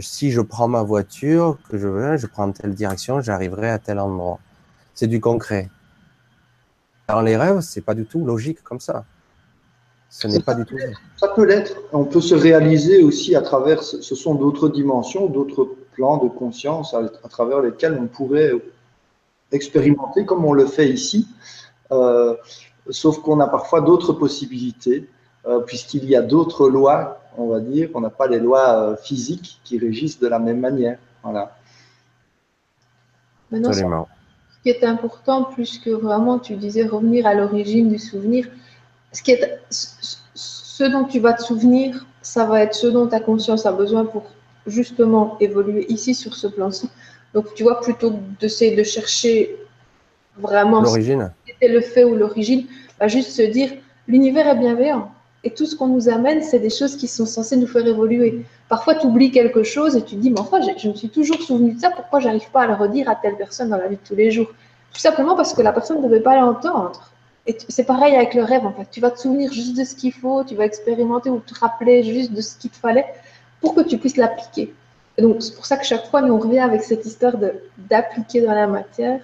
si 0.00 0.30
je 0.30 0.40
prends 0.40 0.68
ma 0.68 0.82
voiture, 0.82 1.58
que 1.68 1.78
je 1.78 1.88
veux, 1.88 2.16
je 2.16 2.26
prends 2.26 2.50
telle 2.50 2.74
direction, 2.74 3.20
j'arriverai 3.20 3.70
à 3.70 3.78
tel 3.78 3.98
endroit. 3.98 4.38
C'est 4.94 5.06
du 5.06 5.20
concret. 5.20 5.70
Dans 7.08 7.20
les 7.20 7.36
rêves, 7.36 7.60
c'est 7.60 7.80
pas 7.80 7.94
du 7.94 8.06
tout 8.06 8.24
logique 8.24 8.62
comme 8.62 8.80
ça. 8.80 9.04
Ce 10.08 10.26
n'est 10.28 10.40
pas 10.40 10.54
du 10.54 10.64
tout. 10.64 10.76
Ça 11.16 11.28
peut 11.28 11.44
l'être. 11.44 11.76
On 11.92 12.04
peut 12.04 12.20
se 12.20 12.34
réaliser 12.34 13.02
aussi 13.02 13.34
à 13.34 13.42
travers. 13.42 13.82
Ce 13.82 14.14
sont 14.14 14.34
d'autres 14.34 14.68
dimensions, 14.68 15.26
d'autres 15.26 15.68
plans 15.94 16.18
de 16.18 16.28
conscience 16.28 16.94
à, 16.94 17.28
travers 17.28 17.60
lesquels 17.60 17.98
on 18.00 18.06
pourrait 18.06 18.52
expérimenter 19.52 20.24
comme 20.24 20.44
on 20.44 20.52
le 20.52 20.66
fait 20.66 20.88
ici. 20.88 21.28
Euh, 21.92 22.34
sauf 22.90 23.20
qu'on 23.20 23.40
a 23.40 23.46
parfois 23.46 23.80
d'autres 23.80 24.12
possibilités, 24.12 25.08
euh, 25.46 25.60
puisqu'il 25.60 26.04
y 26.04 26.16
a 26.16 26.22
d'autres 26.22 26.68
lois 26.68 27.20
on 27.36 27.48
va 27.48 27.60
dire. 27.60 27.90
On 27.94 28.00
n'a 28.00 28.10
pas 28.10 28.26
les 28.26 28.38
lois 28.38 28.76
euh, 28.76 28.96
physiques 28.96 29.60
qui 29.64 29.78
régissent 29.78 30.20
de 30.20 30.28
la 30.28 30.38
même 30.38 30.60
manière. 30.60 30.98
Voilà. 31.22 31.56
Maintenant, 33.50 33.72
ce 33.72 33.82
qui 34.62 34.70
est 34.70 34.84
important, 34.84 35.44
plus 35.44 35.78
que 35.78 35.90
vraiment, 35.90 36.38
tu 36.38 36.56
disais 36.56 36.86
revenir 36.86 37.26
à 37.26 37.34
l'origine 37.34 37.88
du 37.88 37.98
souvenir, 37.98 38.48
ce, 39.12 39.22
qui 39.22 39.32
est, 39.32 39.60
ce 39.70 40.84
dont 40.84 41.04
tu 41.04 41.20
vas 41.20 41.34
te 41.34 41.42
souvenir, 41.42 42.06
ça 42.22 42.46
va 42.46 42.62
être 42.62 42.74
ce 42.74 42.86
dont 42.86 43.06
ta 43.06 43.20
conscience 43.20 43.66
a 43.66 43.72
besoin 43.72 44.04
pour 44.06 44.24
justement 44.66 45.36
évoluer 45.40 45.86
ici 45.88 46.14
sur 46.14 46.34
ce 46.34 46.46
plan-ci. 46.46 46.88
Donc, 47.34 47.54
tu 47.54 47.62
vois, 47.62 47.80
plutôt 47.80 48.12
que 48.12 48.16
d'essayer 48.40 48.76
de 48.76 48.82
chercher 48.82 49.56
vraiment 50.38 50.80
l'origine, 50.82 51.32
c'était 51.46 51.68
le 51.68 51.80
fait 51.80 52.04
ou 52.04 52.14
l'origine, 52.14 52.66
va 52.98 53.08
juste 53.08 53.30
se 53.30 53.42
dire 53.42 53.72
l'univers 54.08 54.46
est 54.48 54.56
bienveillant. 54.56 55.10
Et 55.42 55.50
tout 55.50 55.66
ce 55.66 55.76
qu'on 55.76 55.88
nous 55.88 56.08
amène, 56.08 56.42
c'est 56.42 56.58
des 56.58 56.70
choses 56.70 56.96
qui 56.96 57.06
sont 57.06 57.26
censées 57.26 57.56
nous 57.56 57.66
faire 57.66 57.86
évoluer. 57.86 58.44
Parfois, 58.68 58.94
tu 58.94 59.06
oublies 59.06 59.30
quelque 59.30 59.62
chose 59.62 59.94
et 59.94 60.02
tu 60.02 60.16
te 60.16 60.20
dis, 60.20 60.30
mais 60.30 60.40
enfin, 60.40 60.60
je, 60.62 60.88
me 60.88 60.94
suis 60.94 61.10
toujours 61.10 61.42
souvenu 61.42 61.74
de 61.74 61.80
ça, 61.80 61.90
pourquoi 61.90 62.20
j'arrive 62.20 62.50
pas 62.50 62.62
à 62.62 62.66
le 62.66 62.74
redire 62.74 63.10
à 63.10 63.14
telle 63.14 63.36
personne 63.36 63.68
dans 63.68 63.76
la 63.76 63.88
vie 63.88 63.96
de 63.96 64.00
tous 64.06 64.14
les 64.14 64.30
jours? 64.30 64.46
Tout 64.92 65.00
simplement 65.00 65.36
parce 65.36 65.52
que 65.52 65.60
la 65.60 65.72
personne 65.72 66.00
ne 66.00 66.08
devait 66.08 66.22
pas 66.22 66.40
l'entendre. 66.40 67.10
Et 67.46 67.58
c'est 67.68 67.84
pareil 67.84 68.14
avec 68.14 68.32
le 68.32 68.42
rêve, 68.42 68.64
en 68.64 68.72
fait. 68.72 68.88
Tu 68.90 69.00
vas 69.00 69.10
te 69.10 69.18
souvenir 69.18 69.52
juste 69.52 69.76
de 69.76 69.84
ce 69.84 69.94
qu'il 69.94 70.12
faut, 70.12 70.44
tu 70.44 70.54
vas 70.54 70.64
expérimenter 70.64 71.28
ou 71.28 71.40
te 71.40 71.58
rappeler 71.58 72.02
juste 72.02 72.32
de 72.32 72.40
ce 72.40 72.56
qu'il 72.56 72.70
te 72.70 72.76
fallait 72.76 73.04
pour 73.64 73.74
que 73.74 73.80
tu 73.80 73.96
puisses 73.98 74.18
l'appliquer. 74.18 74.74
donc, 75.18 75.42
c'est 75.42 75.54
pour 75.54 75.66
ça 75.66 75.76
que 75.76 75.86
chaque 75.86 76.06
fois, 76.10 76.20
nous, 76.20 76.34
on 76.34 76.38
revient 76.38 76.60
avec 76.70 76.82
cette 76.82 77.04
histoire 77.06 77.34
d'appliquer 77.78 78.42
dans 78.42 78.54
la 78.54 78.66
matière. 78.66 79.20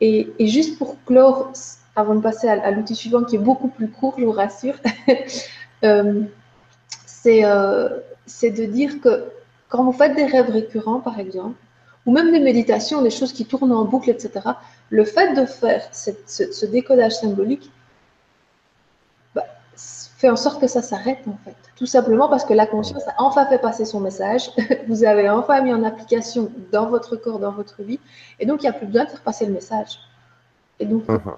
Et, 0.00 0.32
juste 0.40 0.78
pour 0.78 0.96
clore 1.04 1.52
avant 1.94 2.14
de 2.14 2.20
passer 2.20 2.48
à, 2.48 2.70
l'outil 2.70 2.94
suivant 2.94 3.24
qui 3.24 3.36
est 3.36 3.44
beaucoup 3.50 3.68
plus 3.68 3.90
court, 3.90 4.14
je 4.18 4.24
vous 4.24 4.32
rassure, 4.32 4.76
euh, 5.84 6.22
euh, 7.26 7.88
c'est 8.26 8.50
de 8.50 8.64
dire 8.64 9.00
que 9.00 9.24
quand 9.68 9.84
vous 9.84 9.92
faites 9.92 10.14
des 10.14 10.24
rêves 10.24 10.50
récurrents, 10.50 11.00
par 11.00 11.18
exemple, 11.18 11.58
ou 12.06 12.12
même 12.12 12.30
des 12.32 12.40
méditations, 12.40 13.02
des 13.02 13.10
choses 13.10 13.32
qui 13.32 13.44
tournent 13.44 13.72
en 13.72 13.84
boucle, 13.84 14.08
etc., 14.08 14.30
le 14.88 15.04
fait 15.04 15.34
de 15.34 15.44
faire 15.44 15.82
ce, 15.92 16.64
décodage 16.66 17.16
symbolique 17.16 17.70
bah, 19.34 19.44
fait 20.18 20.28
en 20.28 20.36
sorte 20.36 20.60
que 20.60 20.66
ça 20.66 20.82
s'arrête, 20.82 21.20
en 21.26 21.38
fait. 21.44 21.56
Tout 21.76 21.86
simplement 21.86 22.28
parce 22.28 22.44
que 22.44 22.52
la 22.52 22.66
conscience 22.66 23.06
a 23.08 23.14
enfin 23.18 23.46
fait 23.46 23.58
passer 23.58 23.84
son 23.84 24.00
message, 24.00 24.50
vous 24.88 25.04
avez 25.04 25.30
enfin 25.30 25.62
mis 25.62 25.72
en 25.72 25.82
application 25.84 26.52
dans 26.72 26.86
votre 26.86 27.16
corps, 27.16 27.38
dans 27.38 27.52
votre 27.52 27.82
vie, 27.82 28.00
et 28.38 28.44
donc 28.44 28.62
il 28.62 28.66
n'y 28.66 28.70
a 28.70 28.72
plus 28.72 28.86
besoin 28.86 29.04
de 29.04 29.10
faire 29.10 29.22
passer 29.22 29.46
le 29.46 29.52
message. 29.52 29.98
Et 30.80 30.86
donc, 30.86 31.06
uh-huh 31.06 31.34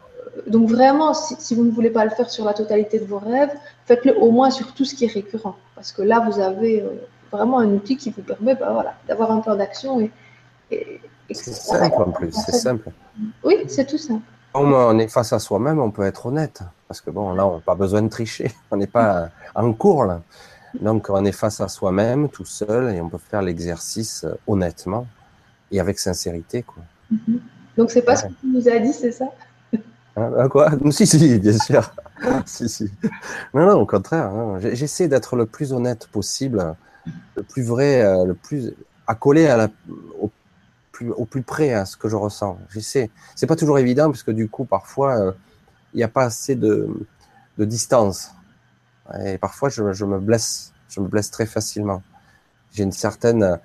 donc 0.46 0.68
vraiment, 0.68 1.14
si, 1.14 1.54
vous 1.54 1.64
ne 1.64 1.70
voulez 1.70 1.90
pas 1.90 2.04
le 2.04 2.10
faire 2.10 2.30
sur 2.30 2.44
la 2.44 2.54
totalité 2.54 2.98
de 2.98 3.04
vos 3.04 3.18
rêves, 3.18 3.52
faites-le 3.86 4.16
au 4.18 4.30
moins 4.30 4.50
sur 4.50 4.72
tout 4.74 4.84
ce 4.84 4.94
qui 4.94 5.04
est 5.04 5.12
récurrent. 5.12 5.56
Parce 5.74 5.92
que 5.92 6.02
là, 6.02 6.20
vous 6.20 6.40
avez 6.40 6.82
euh, 6.82 6.88
vraiment 7.30 7.58
un 7.58 7.68
outil 7.68 7.96
qui 7.96 8.10
vous 8.10 8.22
permet 8.22 8.54
bah, 8.54 8.70
voilà, 8.72 8.94
d'avoir 9.08 9.30
un 9.32 9.40
plan 9.40 9.56
d'action. 9.56 10.00
Et, 10.00 10.10
c'est 11.32 11.52
simple 11.52 11.94
en 11.94 12.10
plus, 12.10 12.32
c'est 12.32 12.52
simple. 12.52 12.90
Oui, 13.44 13.56
c'est 13.68 13.86
tout 13.86 13.98
simple. 13.98 14.24
Comme 14.52 14.72
on 14.72 14.98
est 14.98 15.08
face 15.08 15.32
à 15.32 15.38
soi-même, 15.38 15.78
on 15.78 15.90
peut 15.90 16.04
être 16.04 16.26
honnête. 16.26 16.62
Parce 16.88 17.00
que 17.00 17.10
bon, 17.10 17.34
là, 17.34 17.46
on 17.46 17.56
n'a 17.56 17.60
pas 17.60 17.76
besoin 17.76 18.02
de 18.02 18.08
tricher. 18.08 18.50
On 18.70 18.76
n'est 18.76 18.88
pas 18.88 19.30
en 19.54 19.72
cours 19.72 20.04
là. 20.04 20.22
Donc, 20.80 21.08
on 21.10 21.24
est 21.24 21.32
face 21.32 21.60
à 21.60 21.68
soi-même, 21.68 22.28
tout 22.28 22.44
seul, 22.44 22.94
et 22.94 23.00
on 23.00 23.08
peut 23.08 23.18
faire 23.18 23.42
l'exercice 23.42 24.24
euh, 24.24 24.34
honnêtement 24.46 25.06
et 25.72 25.80
avec 25.80 25.98
sincérité. 25.98 26.62
Quoi. 26.62 26.82
Mm-hmm. 27.12 27.38
Donc, 27.76 27.90
c'est 27.90 28.02
pas 28.02 28.16
ce 28.16 28.26
que 28.26 28.32
tu 28.40 28.46
nous 28.46 28.68
as 28.68 28.78
dit, 28.78 28.92
c'est 28.92 29.12
ça? 29.12 29.26
Hein, 30.16 30.48
quoi? 30.48 30.70
Si, 30.90 31.06
si, 31.06 31.38
bien 31.38 31.58
sûr. 31.58 31.92
si, 32.46 32.68
si. 32.68 32.90
Non, 33.54 33.66
non, 33.66 33.80
au 33.80 33.86
contraire. 33.86 34.26
Hein. 34.26 34.58
J'essaie 34.60 35.08
d'être 35.08 35.36
le 35.36 35.46
plus 35.46 35.72
honnête 35.72 36.06
possible, 36.08 36.74
le 37.36 37.42
plus 37.42 37.62
vrai, 37.62 38.02
euh, 38.02 38.24
le 38.24 38.34
plus 38.34 38.74
accolé 39.06 39.46
à 39.46 39.56
la, 39.56 39.68
au, 40.20 40.30
au 41.16 41.24
plus 41.24 41.42
près 41.42 41.72
à 41.72 41.84
ce 41.84 41.96
que 41.96 42.08
je 42.08 42.16
ressens. 42.16 42.58
J'essaie. 42.70 43.10
C'est 43.34 43.46
pas 43.46 43.56
toujours 43.56 43.78
évident, 43.78 44.10
puisque 44.10 44.30
du 44.30 44.48
coup, 44.48 44.64
parfois, 44.64 45.18
euh, 45.18 45.32
il 45.94 45.98
n'y 45.98 46.02
a 46.02 46.08
pas 46.08 46.24
assez 46.24 46.54
de, 46.54 46.88
distance. 47.58 48.32
Et 49.24 49.36
parfois, 49.36 49.68
je, 49.68 49.82
me 49.82 50.18
blesse. 50.18 50.72
Je 50.88 51.00
me 51.00 51.08
blesse 51.08 51.30
très 51.30 51.46
facilement. 51.46 52.02
J'ai 52.72 52.84
une 52.84 52.92
certaine. 52.92 53.58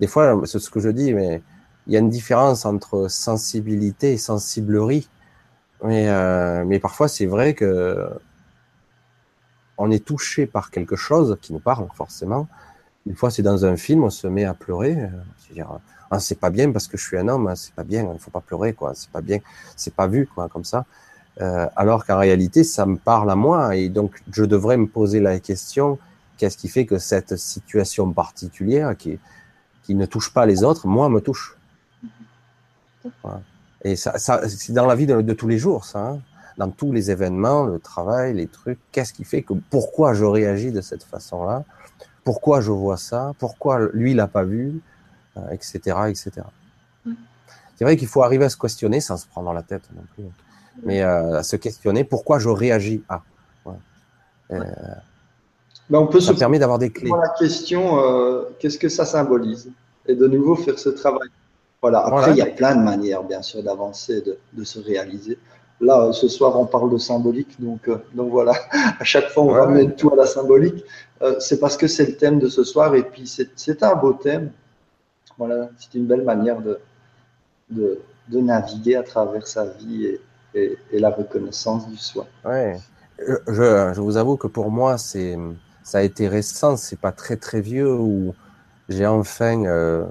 Des 0.00 0.06
fois, 0.06 0.40
c'est 0.44 0.58
ce 0.58 0.70
que 0.70 0.80
je 0.80 0.90
dis, 0.90 1.14
mais 1.14 1.42
il 1.86 1.94
y 1.94 1.96
a 1.96 2.00
une 2.00 2.10
différence 2.10 2.66
entre 2.66 3.08
sensibilité 3.08 4.12
et 4.12 4.18
sensiblerie 4.18 5.08
mais, 5.84 6.08
euh, 6.08 6.64
mais 6.66 6.78
parfois, 6.78 7.08
c'est 7.08 7.26
vrai 7.26 7.54
que 7.54 8.08
on 9.76 9.90
est 9.90 10.04
touché 10.04 10.46
par 10.46 10.70
quelque 10.70 10.96
chose 10.96 11.38
qui 11.40 11.52
nous 11.52 11.60
parle 11.60 11.86
forcément. 11.94 12.48
Une 13.06 13.14
fois, 13.14 13.30
c'est 13.30 13.42
dans 13.42 13.64
un 13.64 13.76
film, 13.76 14.02
on 14.04 14.10
se 14.10 14.26
met 14.26 14.44
à 14.44 14.54
pleurer. 14.54 14.96
C'est-à-dire, 16.10 16.22
c'est 16.22 16.40
pas 16.40 16.50
bien 16.50 16.72
parce 16.72 16.88
que 16.88 16.96
je 16.96 17.04
suis 17.04 17.18
un 17.18 17.28
homme, 17.28 17.52
c'est 17.56 17.74
pas 17.74 17.84
bien, 17.84 18.08
il 18.12 18.18
faut 18.18 18.30
pas 18.30 18.40
pleurer, 18.40 18.72
quoi. 18.72 18.92
C'est 18.94 19.10
pas 19.10 19.20
bien, 19.20 19.38
c'est 19.76 19.94
pas 19.94 20.06
vu, 20.06 20.26
quoi, 20.26 20.48
comme 20.48 20.64
ça. 20.64 20.86
Euh, 21.40 21.68
alors 21.76 22.06
qu'en 22.06 22.18
réalité, 22.18 22.64
ça 22.64 22.86
me 22.86 22.96
parle 22.96 23.30
à 23.30 23.36
moi 23.36 23.76
et 23.76 23.88
donc 23.88 24.20
je 24.32 24.44
devrais 24.44 24.76
me 24.76 24.88
poser 24.88 25.20
la 25.20 25.38
question 25.38 25.98
qu'est-ce 26.36 26.56
qui 26.56 26.68
fait 26.68 26.84
que 26.86 26.98
cette 26.98 27.36
situation 27.36 28.12
particulière 28.12 28.96
qui, 28.96 29.18
qui 29.84 29.94
ne 29.94 30.06
touche 30.06 30.32
pas 30.32 30.46
les 30.46 30.64
autres, 30.64 30.86
moi, 30.86 31.08
me 31.08 31.20
touche? 31.20 31.56
Et 33.84 33.94
ça, 33.94 34.18
ça 34.18 34.48
c'est 34.48 34.72
dans 34.72 34.86
la 34.86 34.96
vie 34.96 35.06
de, 35.06 35.20
de, 35.20 35.32
tous 35.32 35.46
les 35.48 35.58
jours, 35.58 35.84
ça. 35.84 36.00
Hein 36.00 36.20
dans 36.58 36.70
tous 36.70 36.92
les 36.92 37.10
événements, 37.10 37.64
le 37.64 37.78
travail, 37.78 38.34
les 38.34 38.48
trucs, 38.48 38.78
qu'est-ce 38.92 39.12
qui 39.12 39.24
fait 39.24 39.42
que 39.42 39.54
pourquoi 39.70 40.12
je 40.12 40.24
réagis 40.24 40.72
de 40.72 40.80
cette 40.80 41.04
façon-là, 41.04 41.64
pourquoi 42.24 42.60
je 42.60 42.72
vois 42.72 42.96
ça, 42.96 43.32
pourquoi 43.38 43.88
lui 43.94 44.12
l'a 44.12 44.26
pas 44.26 44.42
vu, 44.42 44.80
etc., 45.50 45.80
euh, 45.86 46.06
etc. 46.06 46.32
C'est 47.76 47.84
vrai 47.84 47.96
qu'il 47.96 48.08
faut 48.08 48.22
arriver 48.22 48.44
à 48.44 48.48
se 48.48 48.56
questionner 48.56 49.00
sans 49.00 49.16
se 49.16 49.26
prendre 49.26 49.46
dans 49.46 49.52
la 49.52 49.62
tête 49.62 49.82
non 49.94 50.02
plus, 50.14 50.24
mais 50.82 51.02
euh, 51.02 51.38
à 51.38 51.42
se 51.42 51.56
questionner 51.56 52.04
pourquoi 52.04 52.38
je 52.38 52.48
réagis 52.48 53.02
à. 53.08 53.22
Ouais. 53.64 53.74
Euh, 54.52 54.64
ben 55.90 56.00
on 56.00 56.06
peut 56.06 56.20
ça 56.20 56.34
se 56.34 56.38
permet 56.38 56.58
d'avoir 56.58 56.78
des 56.78 56.90
clés. 56.90 57.10
La 57.10 57.32
question, 57.38 57.98
euh, 58.00 58.42
qu'est-ce 58.58 58.78
que 58.78 58.88
ça 58.88 59.04
symbolise? 59.04 59.70
Et 60.06 60.14
de 60.14 60.26
nouveau 60.26 60.54
faire 60.54 60.78
ce 60.78 60.90
travail. 60.90 61.28
Voilà. 61.80 62.00
Après, 62.00 62.10
voilà. 62.10 62.32
il 62.32 62.36
y 62.36 62.42
a 62.42 62.46
plein 62.46 62.74
de 62.76 62.82
manières, 62.82 63.22
bien 63.22 63.42
sûr, 63.42 63.62
d'avancer, 63.62 64.20
de, 64.20 64.38
de, 64.52 64.64
se 64.64 64.80
réaliser. 64.80 65.38
Là, 65.80 66.12
ce 66.12 66.28
soir, 66.28 66.58
on 66.58 66.66
parle 66.66 66.90
de 66.90 66.98
symbolique, 66.98 67.60
donc, 67.60 67.88
euh, 67.88 67.98
donc 68.14 68.30
voilà. 68.30 68.52
À 69.00 69.04
chaque 69.04 69.28
fois, 69.28 69.44
on 69.44 69.52
ouais. 69.52 69.60
ramène 69.60 69.94
tout 69.94 70.10
à 70.12 70.16
la 70.16 70.26
symbolique. 70.26 70.84
Euh, 71.22 71.36
c'est 71.38 71.60
parce 71.60 71.76
que 71.76 71.86
c'est 71.86 72.06
le 72.06 72.16
thème 72.16 72.38
de 72.38 72.48
ce 72.48 72.64
soir, 72.64 72.94
et 72.94 73.02
puis 73.02 73.26
c'est 73.26 73.82
un 73.82 73.94
beau 73.94 74.12
thème. 74.12 74.50
Voilà, 75.38 75.70
c'est 75.78 75.94
une 75.94 76.06
belle 76.06 76.24
manière 76.24 76.60
de, 76.60 76.78
de, 77.70 78.00
de, 78.28 78.40
naviguer 78.40 78.96
à 78.96 79.02
travers 79.02 79.46
sa 79.46 79.66
vie 79.66 80.04
et, 80.04 80.20
et, 80.54 80.78
et 80.92 80.98
la 80.98 81.10
reconnaissance 81.10 81.88
du 81.88 81.96
soi. 81.96 82.26
Ouais. 82.44 82.78
Je, 83.18 83.92
je, 83.94 84.00
vous 84.00 84.16
avoue 84.16 84.36
que 84.36 84.46
pour 84.46 84.70
moi, 84.70 84.98
c'est 84.98 85.36
ça 85.82 85.98
a 85.98 86.02
été 86.02 86.28
récent, 86.28 86.76
c'est 86.76 87.00
pas 87.00 87.12
très 87.12 87.36
très 87.36 87.60
vieux 87.60 87.92
où 87.92 88.34
j'ai 88.88 89.06
enfin 89.06 89.64
euh, 89.64 90.04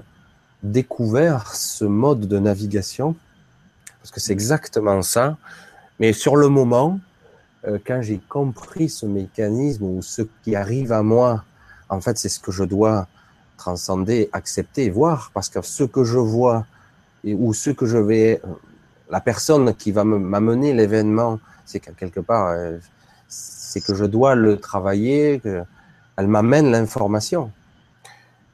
découvert 0.62 1.54
ce 1.54 1.84
mode 1.84 2.20
de 2.20 2.38
navigation 2.38 3.14
parce 4.00 4.10
que 4.10 4.20
c'est 4.20 4.32
exactement 4.32 5.02
ça. 5.02 5.36
Mais 6.00 6.12
sur 6.12 6.36
le 6.36 6.48
moment, 6.48 6.98
euh, 7.66 7.78
quand 7.84 8.00
j'ai 8.02 8.18
compris 8.28 8.88
ce 8.88 9.06
mécanisme 9.06 9.84
ou 9.84 10.02
ce 10.02 10.22
qui 10.42 10.56
arrive 10.56 10.92
à 10.92 11.02
moi, 11.02 11.44
en 11.88 12.00
fait, 12.00 12.18
c'est 12.18 12.28
ce 12.28 12.40
que 12.40 12.52
je 12.52 12.64
dois 12.64 13.08
transcender, 13.58 14.30
accepter 14.32 14.88
voir, 14.88 15.30
parce 15.34 15.50
que 15.50 15.60
ce 15.60 15.84
que 15.84 16.04
je 16.04 16.18
vois 16.18 16.64
ou 17.24 17.52
ce 17.52 17.70
que 17.70 17.84
je 17.84 17.98
vais, 17.98 18.40
la 19.10 19.20
personne 19.20 19.74
qui 19.74 19.92
va 19.92 20.04
m'amener 20.04 20.72
l'événement, 20.72 21.38
c'est 21.66 21.80
que 21.80 21.90
quelque 21.90 22.20
part, 22.20 22.48
euh, 22.48 22.78
c'est 23.28 23.80
que 23.80 23.94
je 23.94 24.04
dois 24.04 24.34
le 24.34 24.58
travailler, 24.58 25.40
que 25.40 25.62
elle 26.16 26.28
m'amène 26.28 26.70
l'information. 26.70 27.52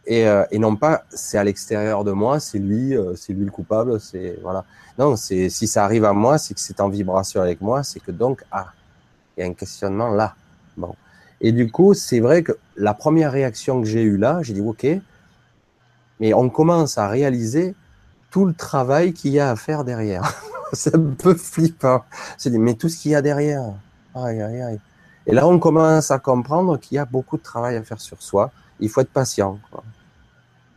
Et, 0.06 0.28
euh, 0.28 0.44
et, 0.51 0.59
non 0.59 0.76
pas 0.76 1.05
c'est 1.09 1.39
à 1.39 1.44
l'extérieur 1.44 2.05
de 2.05 2.12
moi, 2.12 2.39
c'est 2.39 2.59
lui, 2.59 2.94
euh, 2.94 3.14
c'est 3.16 3.32
lui 3.32 3.47
le 3.47 3.51
coupable, 3.51 3.98
c'est 4.01 4.39
voilà. 4.43 4.64
Non, 4.98 5.16
c'est 5.16 5.48
si 5.48 5.66
ça 5.66 5.85
arrive 5.85 6.05
à 6.05 6.12
moi, 6.12 6.36
c'est 6.36 6.52
que 6.55 6.60
c'est 6.60 6.81
en 6.81 6.89
vibration 6.90 7.40
avec 7.40 7.60
moi, 7.62 7.82
c'est 7.82 8.01
que 8.01 8.10
donc 8.10 8.44
ah, 8.51 8.66
il 9.36 9.40
y 9.40 9.43
a 9.44 9.47
un 9.47 9.55
questionnement 9.55 10.10
là. 10.10 10.35
Bon. 10.76 10.94
Et 11.40 11.52
du 11.52 11.70
coup, 11.70 11.94
c'est 11.94 12.20
vrai 12.20 12.43
que 12.43 12.52
la 12.77 12.94
première 12.94 13.32
réaction 13.32 13.81
que 13.81 13.86
j'ai 13.86 14.02
eue 14.02 14.16
là, 14.16 14.40
j'ai 14.43 14.55
dit 14.55 14.61
ok, 14.61 14.86
mais 16.20 16.35
on 16.35 16.48
commence 16.48 16.98
à 16.98 17.09
réaliser 17.09 17.74
tout 18.31 18.47
le 18.47 18.55
travail 18.55 19.12
qu'il 19.12 19.32
y 19.32 19.40
a 19.40 19.51
à 19.51 19.56
faire 19.56 19.85
derrière. 19.85 20.35
c'est 20.73 20.94
un 20.94 21.15
peu 21.19 21.35
flippant. 21.35 22.05
C'est 22.39 22.51
mais 22.51 22.74
tout 22.74 22.89
ce 22.89 22.97
qu'il 22.97 23.12
y 23.12 23.15
a 23.15 23.23
derrière. 23.23 23.74
Aïe 24.15 24.40
aïe 24.40 24.62
aïe. 24.62 24.81
Et 25.27 25.32
là, 25.32 25.47
on 25.47 25.59
commence 25.59 26.11
à 26.11 26.19
comprendre 26.19 26.78
qu'il 26.78 26.97
y 26.97 26.98
a 26.98 27.05
beaucoup 27.05 27.36
de 27.36 27.43
travail 27.43 27.77
à 27.77 27.82
faire 27.82 28.01
sur 28.01 28.23
soi. 28.23 28.51
Il 28.81 28.89
faut 28.89 29.01
être 29.01 29.12
patient. 29.12 29.59
Quoi. 29.70 29.82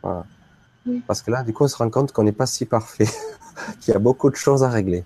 Voilà. 0.02 0.24
Oui. 0.86 1.02
Parce 1.06 1.20
que 1.20 1.30
là, 1.30 1.42
du 1.42 1.52
coup, 1.52 1.64
on 1.64 1.68
se 1.68 1.76
rend 1.76 1.90
compte 1.90 2.12
qu'on 2.12 2.22
n'est 2.22 2.32
pas 2.32 2.46
si 2.46 2.64
parfait, 2.64 3.08
qu'il 3.80 3.92
y 3.92 3.96
a 3.96 4.00
beaucoup 4.00 4.30
de 4.30 4.36
choses 4.36 4.62
à 4.62 4.70
régler. 4.70 5.04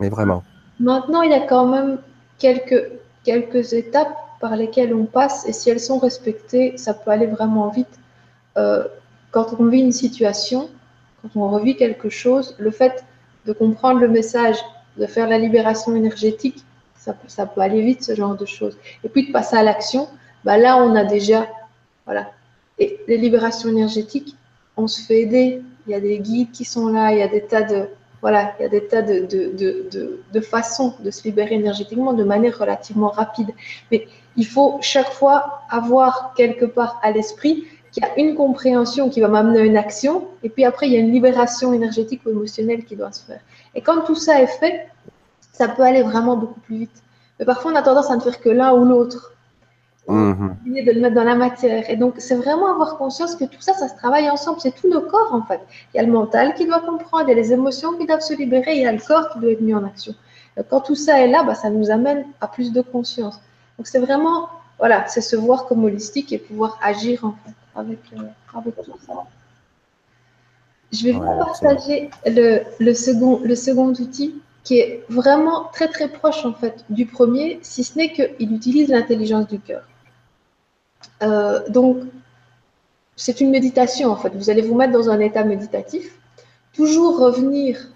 Mais 0.00 0.08
vraiment. 0.08 0.42
Maintenant, 0.80 1.22
il 1.22 1.30
y 1.30 1.34
a 1.34 1.46
quand 1.46 1.68
même 1.68 1.98
quelques, 2.38 2.90
quelques 3.24 3.72
étapes 3.72 4.16
par 4.40 4.56
lesquelles 4.56 4.94
on 4.94 5.06
passe, 5.06 5.48
et 5.48 5.52
si 5.52 5.70
elles 5.70 5.80
sont 5.80 5.98
respectées, 5.98 6.76
ça 6.76 6.94
peut 6.94 7.10
aller 7.10 7.26
vraiment 7.26 7.68
vite. 7.68 7.98
Euh, 8.56 8.84
quand 9.30 9.56
on 9.58 9.66
vit 9.66 9.80
une 9.80 9.92
situation, 9.92 10.70
quand 11.22 11.40
on 11.40 11.48
revit 11.48 11.76
quelque 11.76 12.10
chose, 12.10 12.54
le 12.58 12.70
fait 12.70 13.04
de 13.46 13.52
comprendre 13.52 14.00
le 14.00 14.08
message, 14.08 14.56
de 14.96 15.06
faire 15.06 15.28
la 15.28 15.38
libération 15.38 15.94
énergétique, 15.96 16.64
ça 16.96 17.12
peut, 17.12 17.28
ça 17.28 17.46
peut 17.46 17.60
aller 17.60 17.82
vite, 17.82 18.04
ce 18.04 18.14
genre 18.14 18.36
de 18.36 18.46
choses. 18.46 18.78
Et 19.02 19.08
puis 19.08 19.26
de 19.26 19.32
passer 19.32 19.56
à 19.56 19.62
l'action, 19.62 20.08
bah 20.44 20.56
là, 20.56 20.76
on 20.76 20.94
a 20.94 21.04
déjà, 21.04 21.48
voilà. 22.04 22.30
Et 22.78 23.00
les 23.08 23.16
libérations 23.16 23.68
énergétiques, 23.68 24.36
on 24.76 24.86
se 24.86 25.00
fait 25.00 25.22
aider. 25.22 25.62
Il 25.86 25.92
y 25.92 25.94
a 25.94 26.00
des 26.00 26.18
guides 26.18 26.50
qui 26.52 26.64
sont 26.64 26.88
là, 26.88 27.12
il 27.12 27.18
y 27.18 27.22
a 27.22 27.28
des 27.28 27.42
tas 27.42 27.62
de, 27.62 27.88
voilà, 28.24 28.54
il 28.58 28.62
y 28.62 28.64
a 28.64 28.70
des 28.70 28.86
tas 28.86 29.02
de, 29.02 30.40
façons 30.40 30.94
de 30.98 31.10
se 31.10 31.24
libérer 31.24 31.56
énergétiquement 31.56 32.14
de 32.14 32.24
manière 32.24 32.58
relativement 32.58 33.08
rapide. 33.08 33.50
Mais 33.92 34.08
il 34.38 34.46
faut 34.46 34.78
chaque 34.80 35.10
fois 35.10 35.60
avoir 35.68 36.32
quelque 36.34 36.64
part 36.64 36.98
à 37.02 37.10
l'esprit 37.10 37.64
qu'il 37.92 38.02
y 38.02 38.06
a 38.06 38.18
une 38.18 38.34
compréhension 38.34 39.10
qui 39.10 39.20
va 39.20 39.28
m'amener 39.28 39.58
à 39.60 39.64
une 39.64 39.76
action, 39.76 40.26
et 40.42 40.48
puis 40.48 40.64
après, 40.64 40.86
il 40.86 40.94
y 40.94 40.96
a 40.96 41.00
une 41.00 41.12
libération 41.12 41.74
énergétique 41.74 42.22
ou 42.24 42.30
émotionnelle 42.30 42.86
qui 42.86 42.96
doit 42.96 43.12
se 43.12 43.26
faire. 43.26 43.40
Et 43.74 43.82
quand 43.82 44.00
tout 44.06 44.14
ça 44.14 44.40
est 44.40 44.46
fait, 44.58 44.88
ça 45.52 45.68
peut 45.68 45.82
aller 45.82 46.00
vraiment 46.00 46.38
beaucoup 46.38 46.60
plus 46.60 46.78
vite. 46.78 47.02
Mais 47.38 47.44
parfois, 47.44 47.72
on 47.72 47.74
a 47.74 47.82
tendance 47.82 48.10
à 48.10 48.16
ne 48.16 48.22
faire 48.22 48.40
que 48.40 48.48
l'un 48.48 48.72
ou 48.72 48.86
l'autre. 48.86 49.34
Mmh. 50.06 50.50
de 50.66 50.92
le 50.92 51.00
mettre 51.00 51.14
dans 51.14 51.24
la 51.24 51.34
matière. 51.34 51.88
Et 51.88 51.96
donc, 51.96 52.16
c'est 52.18 52.34
vraiment 52.34 52.70
avoir 52.70 52.98
conscience 52.98 53.36
que 53.36 53.44
tout 53.44 53.60
ça, 53.60 53.72
ça 53.72 53.88
se 53.88 53.96
travaille 53.96 54.28
ensemble. 54.28 54.60
C'est 54.60 54.74
tout 54.74 54.88
nos 54.88 55.00
corps, 55.00 55.32
en 55.32 55.42
fait. 55.42 55.60
Il 55.92 55.96
y 55.96 56.00
a 56.00 56.02
le 56.02 56.12
mental 56.12 56.52
qui 56.54 56.66
doit 56.66 56.80
comprendre, 56.80 57.24
il 57.26 57.30
y 57.30 57.32
a 57.32 57.36
les 57.36 57.52
émotions 57.52 57.96
qui 57.96 58.06
doivent 58.06 58.20
se 58.20 58.34
libérer, 58.34 58.76
il 58.76 58.82
y 58.82 58.86
a 58.86 58.92
le 58.92 58.98
corps 58.98 59.30
qui 59.30 59.38
doit 59.38 59.52
être 59.52 59.62
mis 59.62 59.74
en 59.74 59.82
action. 59.84 60.14
Donc, 60.58 60.66
quand 60.68 60.80
tout 60.82 60.94
ça 60.94 61.20
est 61.22 61.28
là, 61.28 61.42
bah, 61.42 61.54
ça 61.54 61.70
nous 61.70 61.90
amène 61.90 62.26
à 62.42 62.48
plus 62.48 62.70
de 62.70 62.82
conscience. 62.82 63.40
Donc, 63.78 63.86
c'est 63.86 63.98
vraiment, 63.98 64.50
voilà, 64.78 65.06
c'est 65.08 65.22
se 65.22 65.36
voir 65.36 65.64
comme 65.64 65.84
holistique 65.84 66.32
et 66.34 66.38
pouvoir 66.38 66.78
agir, 66.82 67.24
en 67.24 67.32
fait, 67.32 67.54
avec, 67.74 68.00
euh, 68.12 68.58
avec 68.58 68.76
tout 68.76 68.92
ça. 69.06 69.14
Je 70.92 71.04
vais 71.04 71.12
vous 71.12 71.20
partager 71.20 72.10
le, 72.26 72.60
le, 72.78 72.94
second, 72.94 73.40
le 73.42 73.56
second 73.56 73.88
outil 73.88 74.34
qui 74.64 74.78
est 74.78 75.04
vraiment 75.08 75.64
très 75.72 75.88
très 75.88 76.08
proche 76.08 76.44
en 76.44 76.54
fait 76.54 76.84
du 76.88 77.04
premier, 77.04 77.58
si 77.62 77.84
ce 77.84 77.98
n'est 77.98 78.12
qu'il 78.12 78.52
utilise 78.54 78.88
l'intelligence 78.88 79.48
du 79.48 79.58
cœur. 79.58 79.82
Euh, 81.22 81.68
donc, 81.68 81.98
c'est 83.16 83.40
une 83.40 83.50
méditation 83.50 84.10
en 84.10 84.16
fait. 84.16 84.30
Vous 84.34 84.50
allez 84.50 84.62
vous 84.62 84.74
mettre 84.74 84.92
dans 84.92 85.08
un 85.08 85.20
état 85.20 85.44
méditatif, 85.44 86.18
toujours 86.72 87.18
revenir 87.18 87.88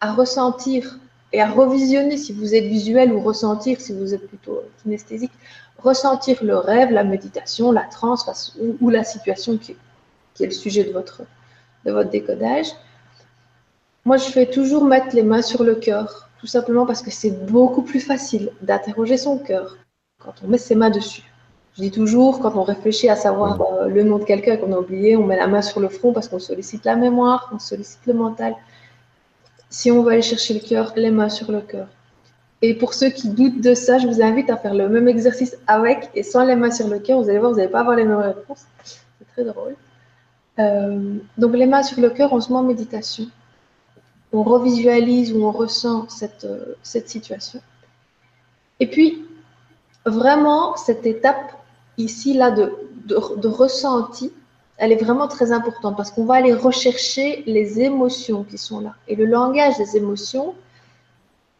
à 0.00 0.12
ressentir 0.12 0.98
et 1.32 1.40
à 1.40 1.50
revisionner 1.50 2.16
si 2.16 2.32
vous 2.32 2.54
êtes 2.54 2.64
visuel 2.64 3.12
ou 3.12 3.20
ressentir 3.20 3.80
si 3.80 3.92
vous 3.92 4.14
êtes 4.14 4.26
plutôt 4.26 4.62
kinesthésique, 4.82 5.32
ressentir 5.78 6.42
le 6.42 6.56
rêve, 6.56 6.90
la 6.90 7.04
méditation, 7.04 7.72
la 7.72 7.84
transe 7.84 8.56
ou, 8.80 8.90
la 8.90 9.04
situation 9.04 9.56
qui, 9.56 9.76
qui, 10.34 10.44
est 10.44 10.46
le 10.46 10.52
sujet 10.52 10.84
de 10.84 10.92
votre, 10.92 11.22
de 11.84 11.92
votre 11.92 12.10
décodage. 12.10 12.66
Moi, 14.04 14.16
je 14.16 14.24
fais 14.24 14.46
toujours 14.46 14.84
mettre 14.84 15.14
les 15.14 15.22
mains 15.22 15.42
sur 15.42 15.62
le 15.62 15.76
cœur, 15.76 16.28
tout 16.40 16.46
simplement 16.46 16.86
parce 16.86 17.02
que 17.02 17.10
c'est 17.10 17.46
beaucoup 17.46 17.82
plus 17.82 18.00
facile 18.00 18.50
d'interroger 18.60 19.16
son 19.16 19.38
cœur 19.38 19.78
quand 20.18 20.34
on 20.44 20.48
met 20.48 20.58
ses 20.58 20.74
mains 20.74 20.90
dessus. 20.90 21.31
Je 21.76 21.82
dis 21.82 21.90
toujours, 21.90 22.40
quand 22.40 22.54
on 22.56 22.62
réfléchit 22.62 23.08
à 23.08 23.16
savoir 23.16 23.60
euh, 23.60 23.88
le 23.88 24.02
nom 24.02 24.18
de 24.18 24.24
quelqu'un 24.24 24.56
qu'on 24.56 24.72
a 24.72 24.78
oublié, 24.78 25.16
on 25.16 25.24
met 25.24 25.36
la 25.36 25.46
main 25.46 25.62
sur 25.62 25.80
le 25.80 25.88
front 25.88 26.12
parce 26.12 26.28
qu'on 26.28 26.38
sollicite 26.38 26.84
la 26.84 26.96
mémoire, 26.96 27.50
on 27.54 27.58
sollicite 27.58 28.04
le 28.06 28.14
mental. 28.14 28.54
Si 29.70 29.90
on 29.90 30.02
veut 30.02 30.12
aller 30.12 30.22
chercher 30.22 30.54
le 30.54 30.60
cœur, 30.60 30.92
les 30.96 31.10
mains 31.10 31.30
sur 31.30 31.50
le 31.50 31.60
cœur. 31.62 31.88
Et 32.60 32.74
pour 32.74 32.94
ceux 32.94 33.08
qui 33.08 33.28
doutent 33.28 33.60
de 33.60 33.74
ça, 33.74 33.98
je 33.98 34.06
vous 34.06 34.22
invite 34.22 34.50
à 34.50 34.56
faire 34.56 34.74
le 34.74 34.88
même 34.88 35.08
exercice 35.08 35.56
avec 35.66 36.10
et 36.14 36.22
sans 36.22 36.44
les 36.44 36.56
mains 36.56 36.70
sur 36.70 36.88
le 36.88 36.98
cœur. 36.98 37.20
Vous 37.20 37.28
allez 37.28 37.38
voir, 37.38 37.52
vous 37.52 37.56
n'allez 37.56 37.70
pas 37.70 37.80
avoir 37.80 37.96
les 37.96 38.04
mêmes 38.04 38.20
réponses. 38.20 38.66
C'est 38.84 39.26
très 39.32 39.44
drôle. 39.44 39.74
Euh, 40.58 41.16
donc 41.38 41.54
les 41.54 41.66
mains 41.66 41.82
sur 41.82 42.00
le 42.00 42.10
cœur, 42.10 42.32
on 42.32 42.40
se 42.40 42.52
met 42.52 42.58
en 42.58 42.62
méditation 42.62 43.26
on 44.32 44.42
revisualise 44.42 45.32
ou 45.32 45.44
on 45.44 45.52
ressent 45.52 46.08
cette, 46.08 46.44
euh, 46.44 46.74
cette 46.82 47.08
situation. 47.08 47.60
Et 48.80 48.86
puis, 48.86 49.26
vraiment, 50.06 50.76
cette 50.76 51.06
étape 51.06 51.52
ici, 51.98 52.34
là, 52.34 52.50
de, 52.50 53.46
ressenti, 53.46 54.32
elle 54.78 54.92
est 54.92 55.02
vraiment 55.02 55.28
très 55.28 55.52
importante 55.52 55.96
parce 55.96 56.10
qu'on 56.10 56.24
va 56.24 56.34
aller 56.34 56.52
rechercher 56.52 57.42
les 57.46 57.80
émotions 57.80 58.44
qui 58.44 58.58
sont 58.58 58.80
là. 58.80 58.94
Et 59.08 59.16
le 59.16 59.26
langage 59.26 59.76
des 59.78 59.96
émotions, 59.96 60.54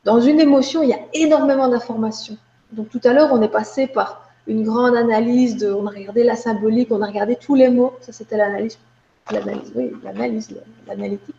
dans 0.05 0.21
une 0.21 0.41
émotion, 0.41 0.83
il 0.83 0.89
y 0.89 0.95
a 0.95 1.01
énormément 1.15 1.69
d'informations. 1.69 2.37
Donc 2.73 2.89
tout 2.89 3.01
à 3.05 3.13
l'heure, 3.13 3.31
on 3.33 3.43
est 3.43 3.49
passé 3.49 3.87
par 3.87 4.29
une 4.47 4.65
grande 4.65 4.97
analyse, 4.97 5.65
on 5.65 5.87
a 5.87 5.91
regardé 5.91 6.25
la 6.25 6.35
symbolique, 6.35 6.89
on 6.91 7.03
a 7.03 7.07
regardé 7.07 7.37
tous 7.37 7.55
les 7.55 7.69
mots, 7.69 7.93
ça 8.01 8.11
c'était 8.11 8.37
l'analyse, 8.37 8.79
l'analyse, 9.31 9.73
oui, 9.77 9.93
l'analyse, 10.03 10.57
l'analytique. 10.89 11.37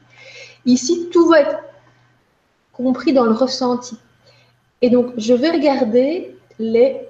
Ici, 0.66 1.10
tout 1.12 1.28
va 1.28 1.42
être 1.42 1.58
compris 2.72 3.12
dans 3.12 3.26
le 3.26 3.34
ressenti. 3.34 3.98
Et 4.82 4.90
donc, 4.90 5.14
je 5.18 5.34
vais 5.34 5.52
regarder 5.52 6.38
les, 6.60 7.02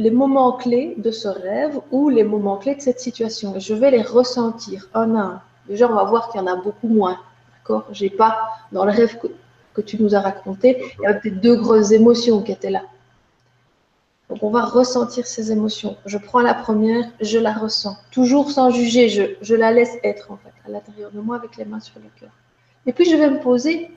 les 0.00 0.10
moments 0.10 0.52
clés 0.52 0.94
de 0.96 1.10
ce 1.10 1.28
rêve 1.28 1.78
ou 1.90 2.08
les 2.08 2.24
moments 2.24 2.56
clés 2.56 2.74
de 2.74 2.80
cette 2.80 3.00
situation. 3.00 3.52
Je 3.58 3.74
vais 3.74 3.90
les 3.90 4.00
ressentir 4.00 4.88
un 4.94 5.14
à 5.14 5.20
un. 5.20 5.42
Déjà, 5.68 5.90
on 5.90 5.94
va 5.94 6.04
voir 6.04 6.30
qu'il 6.30 6.40
y 6.40 6.42
en 6.42 6.46
a 6.46 6.56
beaucoup 6.56 6.88
moins. 6.88 7.18
D'accord? 7.58 7.84
J'ai 7.92 8.08
pas, 8.08 8.48
dans 8.72 8.86
le 8.86 8.92
rêve 8.92 9.18
que, 9.74 9.82
tu 9.82 10.02
nous 10.02 10.14
as 10.14 10.20
raconté, 10.20 10.82
il 11.02 11.10
y 11.10 11.22
des 11.22 11.36
deux 11.36 11.56
grosses 11.56 11.90
émotions 11.92 12.42
qui 12.42 12.52
étaient 12.52 12.70
là. 12.70 12.82
Donc, 14.30 14.42
on 14.42 14.50
va 14.50 14.64
ressentir 14.64 15.26
ces 15.26 15.52
émotions. 15.52 15.96
Je 16.06 16.16
prends 16.16 16.40
la 16.40 16.54
première, 16.54 17.04
je 17.20 17.38
la 17.38 17.52
ressens. 17.52 17.96
Toujours 18.10 18.50
sans 18.50 18.70
juger, 18.70 19.10
je, 19.10 19.22
je 19.42 19.54
la 19.54 19.70
laisse 19.70 19.96
être, 20.02 20.30
en 20.30 20.38
fait, 20.38 20.52
à 20.66 20.70
l'intérieur 20.70 21.10
de 21.10 21.20
moi 21.20 21.36
avec 21.36 21.58
les 21.58 21.66
mains 21.66 21.80
sur 21.80 21.98
le 21.98 22.08
cœur. 22.18 22.30
Et 22.86 22.94
puis, 22.94 23.04
je 23.04 23.16
vais 23.16 23.30
me 23.30 23.40
poser 23.40 23.90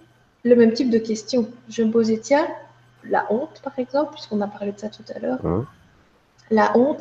le 0.44 0.56
même 0.58 0.74
type 0.74 0.90
de 0.90 1.00
questions. 1.00 1.48
Je 1.70 1.82
vais 1.82 1.88
me 1.88 1.94
poser, 1.94 2.20
tiens, 2.20 2.46
la 3.06 3.26
honte, 3.32 3.62
par 3.64 3.80
exemple, 3.80 4.14
puisqu'on 4.14 4.42
a 4.42 4.48
parlé 4.48 4.74
de 4.74 4.80
ça 4.80 4.90
tout 4.90 5.04
à 5.16 5.20
l'heure. 5.20 5.40
Hein? 5.46 5.66
La 6.50 6.78
honte, 6.78 7.00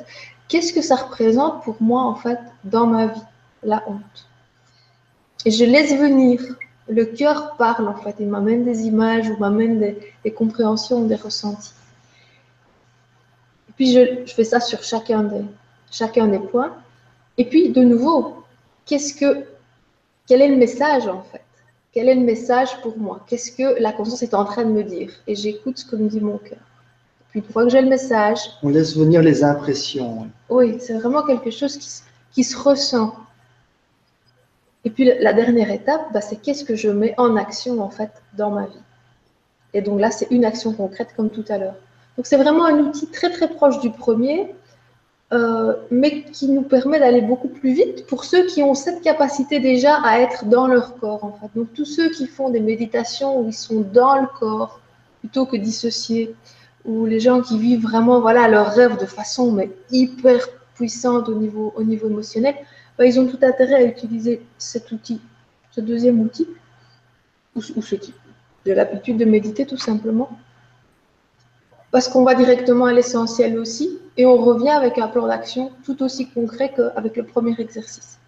qu'est-ce 0.48 0.73
que 0.73 0.82
ça 0.82 0.97
représente 0.97 1.62
pour 1.64 1.77
moi, 1.81 2.02
en 2.02 2.14
fait, 2.14 2.39
dans 2.64 2.86
ma 2.86 3.06
vie, 3.06 3.20
la 3.62 3.82
honte? 3.89 4.28
Et 5.44 5.51
je 5.51 5.64
laisse 5.64 5.94
venir. 5.94 6.40
Le 6.89 7.05
cœur 7.05 7.56
parle, 7.56 7.89
en 7.89 7.97
fait. 7.97 8.16
Il 8.20 8.28
m'amène 8.28 8.64
des 8.64 8.82
images 8.82 9.28
ou 9.31 9.36
m'amène 9.39 9.78
des, 10.24 10.31
compréhensions, 10.31 11.02
des 11.02 11.14
ressentis. 11.16 11.73
Et 13.69 13.73
puis, 13.73 13.93
je, 13.93 14.24
je 14.27 14.35
fais 14.35 14.44
ça 14.44 14.60
sur 14.60 14.82
chacun 14.82 15.23
des, 15.24 15.44
chacun 15.90 16.27
des 16.28 16.39
points. 16.39 16.74
Et 17.39 17.44
puis, 17.44 17.70
de 17.70 17.82
nouveau, 17.82 18.44
qu'est-ce 18.86 19.14
que, 19.14 19.44
quel 20.27 20.43
est 20.43 20.48
le 20.48 20.56
message, 20.56 21.06
en 21.06 21.23
fait? 21.23 21.43
Quel 21.93 22.09
est 22.09 22.14
le 22.14 22.23
message 22.23 22.81
pour 22.81 22.97
moi? 22.98 23.24
Qu'est-ce 23.28 23.52
que 23.52 23.81
la 23.81 23.93
conscience 23.93 24.23
est 24.23 24.35
en 24.35 24.44
train 24.44 24.64
de 24.64 24.70
me 24.70 24.82
dire? 24.82 25.12
Et 25.27 25.35
j'écoute 25.35 25.78
ce 25.78 25.85
que 25.85 25.97
me 25.97 26.09
dit 26.09 26.20
mon 26.20 26.39
cœur. 26.39 26.59
Puis 27.32 27.40
une 27.40 27.46
fois 27.52 27.64
que 27.64 27.70
j'ai 27.70 27.80
le 27.82 27.88
message, 27.88 28.38
On 28.62 28.68
laisse 28.68 28.96
venir 28.96 29.20
les 29.22 29.42
impressions. 29.42 30.28
oui, 30.48 30.76
c'est 30.78 30.94
vraiment 30.94 31.22
quelque 31.24 31.50
chose 31.50 31.76
qui, 31.76 31.88
se- 31.88 32.02
qui 32.32 32.44
se 32.44 32.56
ressent. 32.56 33.16
Et 34.84 34.90
puis 34.90 35.04
la- 35.04 35.18
la 35.20 35.32
dernière 35.32 35.70
étape, 35.70 36.12
bah, 36.12 36.20
c'est 36.20 36.36
qu'est-ce 36.36 36.64
que 36.64 36.74
je 36.76 36.88
mets 36.90 37.14
en 37.18 37.36
action 37.36 37.80
en 37.82 37.90
fait 37.90 38.10
dans 38.36 38.50
ma 38.50 38.66
vie. 38.66 38.82
Et 39.74 39.80
donc 39.80 40.00
là, 40.00 40.10
c'est 40.10 40.28
une 40.30 40.44
action 40.44 40.72
concrète 40.72 41.10
comme 41.16 41.30
tout 41.30 41.44
à 41.48 41.56
l'heure. 41.59 41.76
Donc 42.16 42.26
c'est 42.26 42.36
vraiment 42.36 42.66
un 42.66 42.78
outil 42.78 43.06
très 43.06 43.30
très 43.30 43.48
proche 43.48 43.80
du 43.80 43.90
premier, 43.90 44.54
euh, 45.32 45.74
mais 45.90 46.24
qui 46.24 46.48
nous 46.48 46.60
permet 46.62 46.98
d'aller 46.98 47.22
beaucoup 47.22 47.48
plus 47.48 47.72
vite 47.72 48.06
pour 48.06 48.24
ceux 48.24 48.44
qui 48.46 48.62
ont 48.62 48.74
cette 48.74 49.00
capacité 49.00 49.60
déjà 49.60 49.94
à 50.04 50.18
être 50.20 50.44
dans 50.44 50.66
leur 50.66 50.96
corps 50.96 51.24
en 51.24 51.32
fait. 51.32 51.48
Donc 51.56 51.72
tous 51.72 51.86
ceux 51.86 52.10
qui 52.10 52.26
font 52.26 52.50
des 52.50 52.60
méditations 52.60 53.40
où 53.40 53.48
ils 53.48 53.54
sont 53.54 53.80
dans 53.80 54.16
le 54.20 54.26
corps 54.38 54.80
plutôt 55.20 55.46
que 55.46 55.56
dissociés, 55.56 56.34
ou 56.84 57.06
les 57.06 57.20
gens 57.20 57.40
qui 57.42 57.59
vivent 57.59 57.82
vraiment 57.82 58.20
voilà 58.20 58.48
leur 58.48 58.68
rêve 58.72 58.98
de 58.98 59.06
façon 59.06 59.52
mais 59.52 59.70
hyper 59.90 60.40
puissante 60.74 61.28
au 61.28 61.34
niveau 61.34 61.72
au 61.76 61.82
niveau 61.84 62.09
émotionnel, 62.09 62.54
bah, 62.98 63.04
ils 63.06 63.18
ont 63.20 63.26
tout 63.26 63.38
intérêt 63.42 63.74
à 63.74 63.82
utiliser 63.84 64.42
cet 64.59 64.90
outil, 64.92 65.20
ce 65.70 65.80
deuxième 65.80 66.20
outil, 66.20 66.48
ou, 67.54 67.60
ou 67.76 67.82
ce 67.82 67.94
type. 67.94 68.16
J'ai 68.64 68.74
l'habitude 68.74 69.16
de 69.18 69.24
méditer 69.24 69.66
tout 69.66 69.76
simplement. 69.76 70.30
Parce 71.90 72.09
qu'on 72.09 72.24
va 72.24 72.34
directement 72.34 72.86
à 72.86 72.92
l'essentiel 72.92 73.59
aussi, 73.59 73.98
et 74.16 74.24
on 74.24 74.36
revient 74.38 74.70
avec 74.70 74.98
un 74.98 75.09
plan 75.09 75.26
d'action 75.26 75.72
tout 75.84 76.02
aussi 76.02 76.28
concret 76.30 76.72
qu'avec 76.74 77.16
le 77.16 77.24
premier 77.24 77.54
exercice. 77.59 78.18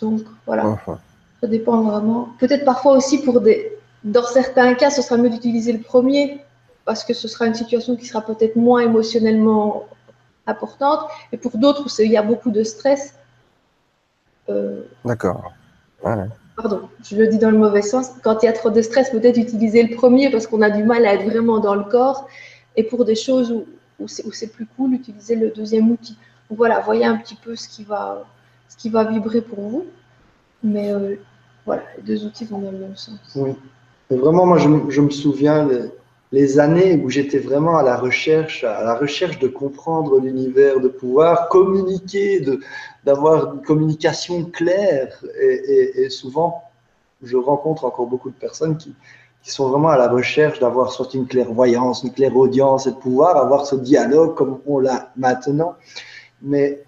Donc 0.00 0.22
voilà, 0.46 0.64
Mhm. 0.64 0.96
ça 1.40 1.46
dépend 1.46 1.80
vraiment. 1.82 2.30
Peut-être 2.40 2.64
parfois 2.64 2.92
aussi 2.96 3.22
pour 3.22 3.40
des. 3.40 3.72
Dans 4.02 4.24
certains 4.24 4.74
cas, 4.74 4.90
ce 4.90 5.00
sera 5.00 5.16
mieux 5.16 5.30
d'utiliser 5.30 5.72
le 5.72 5.78
premier, 5.80 6.40
parce 6.84 7.04
que 7.04 7.14
ce 7.14 7.28
sera 7.28 7.46
une 7.46 7.54
situation 7.54 7.96
qui 7.96 8.06
sera 8.06 8.20
peut-être 8.22 8.56
moins 8.56 8.80
émotionnellement 8.80 9.86
importante. 10.46 11.00
Et 11.32 11.36
pour 11.36 11.56
d'autres 11.56 11.86
il 12.00 12.10
y 12.10 12.16
a 12.16 12.22
beaucoup 12.22 12.50
de 12.50 12.62
stress, 12.62 13.14
euh, 14.48 14.82
D'accord. 15.04 15.52
Voilà. 16.02 16.26
pardon, 16.56 16.88
je 17.04 17.16
le 17.16 17.28
dis 17.28 17.38
dans 17.38 17.50
le 17.50 17.58
mauvais 17.58 17.82
sens, 17.82 18.10
quand 18.24 18.42
il 18.42 18.46
y 18.46 18.48
a 18.48 18.52
trop 18.52 18.70
de 18.70 18.82
stress, 18.82 19.10
peut-être 19.10 19.36
utiliser 19.38 19.82
le 19.84 19.94
premier 19.94 20.30
parce 20.30 20.46
qu'on 20.48 20.62
a 20.62 20.70
du 20.70 20.82
mal 20.82 21.06
à 21.06 21.14
être 21.14 21.24
vraiment 21.24 21.58
dans 21.60 21.74
le 21.76 21.84
corps. 21.84 22.26
Et 22.76 22.82
pour 22.82 23.04
des 23.04 23.14
choses 23.14 23.52
où, 23.52 23.64
où 24.00 24.08
c'est 24.08 24.48
plus 24.52 24.66
cool, 24.76 24.94
utiliser 24.94 25.36
le 25.36 25.50
deuxième 25.50 25.90
outil. 25.90 26.16
Donc 26.48 26.58
voilà, 26.58 26.80
voyez 26.80 27.04
un 27.04 27.16
petit 27.16 27.36
peu 27.36 27.54
ce 27.54 27.68
qui 27.68 27.84
va, 27.84 28.24
ce 28.68 28.76
qui 28.76 28.88
va 28.88 29.04
vibrer 29.04 29.42
pour 29.42 29.60
vous. 29.60 29.84
Mais 30.64 30.90
euh, 30.92 31.16
voilà, 31.66 31.82
les 31.98 32.02
deux 32.02 32.24
outils 32.24 32.44
vont 32.44 32.58
dans 32.58 32.70
le 32.72 32.78
même 32.78 32.96
sens. 32.96 33.18
Oui. 33.36 33.52
Et 34.10 34.16
vraiment, 34.16 34.44
moi, 34.46 34.58
je, 34.58 34.68
me- 34.68 34.90
je 34.90 35.00
me 35.00 35.10
souviens 35.10 35.66
les, 35.68 35.90
les 36.32 36.58
années 36.58 36.96
où 36.96 37.10
j'étais 37.10 37.38
vraiment 37.38 37.76
à 37.76 37.82
la 37.82 37.96
recherche, 37.96 38.64
à 38.64 38.82
la 38.82 38.94
recherche 38.94 39.38
de 39.38 39.48
comprendre 39.48 40.18
l'univers, 40.18 40.80
de 40.80 40.88
pouvoir 40.88 41.48
communiquer, 41.50 42.44
d'avoir 43.04 43.54
une 43.54 43.62
communication 43.62 44.44
claire. 44.44 45.22
Et, 45.40 46.08
souvent, 46.08 46.62
je 47.22 47.36
rencontre 47.36 47.84
encore 47.84 48.06
beaucoup 48.06 48.30
de 48.30 48.34
personnes 48.34 48.78
qui, 48.78 48.94
qui 49.42 49.50
sont 49.50 49.68
vraiment 49.68 49.90
à 49.90 49.98
la 49.98 50.08
recherche 50.08 50.58
d'avoir 50.58 50.90
soit 50.90 51.12
une 51.12 51.26
clairvoyance, 51.26 52.02
une 52.02 52.12
clairaudience, 52.12 52.86
et 52.86 52.92
de 52.92 52.96
pouvoir 52.96 53.36
avoir 53.36 53.66
ce 53.66 53.76
dialogue 53.76 54.34
comme 54.34 54.60
on 54.66 54.78
l'a 54.78 55.12
maintenant. 55.16 55.74
Mais 56.40 56.82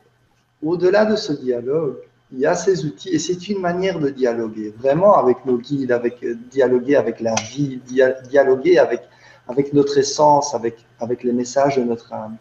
au-delà 0.62 1.04
de 1.04 1.16
ce 1.16 1.34
dialogue, 1.34 1.96
il 2.32 2.40
y 2.40 2.46
a 2.46 2.54
ces 2.54 2.86
outils 2.86 3.10
et 3.10 3.18
c'est 3.18 3.48
une 3.48 3.60
manière 3.60 4.00
de 4.00 4.08
dialoguer 4.08 4.72
vraiment 4.78 5.16
avec 5.16 5.44
nos 5.44 5.58
guides, 5.58 5.92
avec 5.92 6.24
dialoguer 6.50 6.96
avec 6.96 7.20
la 7.20 7.34
vie, 7.34 7.80
dia- 7.86 8.16
dialoguer 8.22 8.78
avec 8.78 9.02
avec 9.48 9.72
notre 9.72 9.98
essence, 9.98 10.54
avec 10.54 10.76
avec 11.00 11.22
les 11.22 11.32
messages 11.32 11.76
de 11.76 11.84
notre 11.84 12.12
âme. 12.12 12.36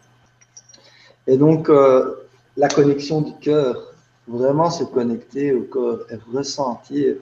Et 1.26 1.36
donc 1.36 1.68
euh, 1.68 2.26
la 2.56 2.68
connexion 2.68 3.20
du 3.20 3.34
cœur, 3.34 3.92
vraiment 4.26 4.70
se 4.70 4.84
connecter 4.84 5.52
au 5.52 5.62
corps 5.62 6.00
et 6.10 6.18
ressentir, 6.32 7.16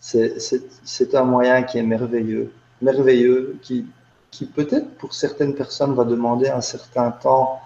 c'est 0.00 1.14
un 1.14 1.24
moyen 1.24 1.62
qui 1.62 1.78
est 1.78 1.82
merveilleux, 1.82 2.52
merveilleux, 2.82 3.56
qui 3.62 3.86
qui 4.30 4.46
peut-être 4.46 4.88
pour 4.96 5.14
certaines 5.14 5.54
personnes 5.54 5.94
va 5.94 6.04
demander 6.04 6.48
un 6.48 6.60
certain 6.60 7.10
temps 7.12 7.60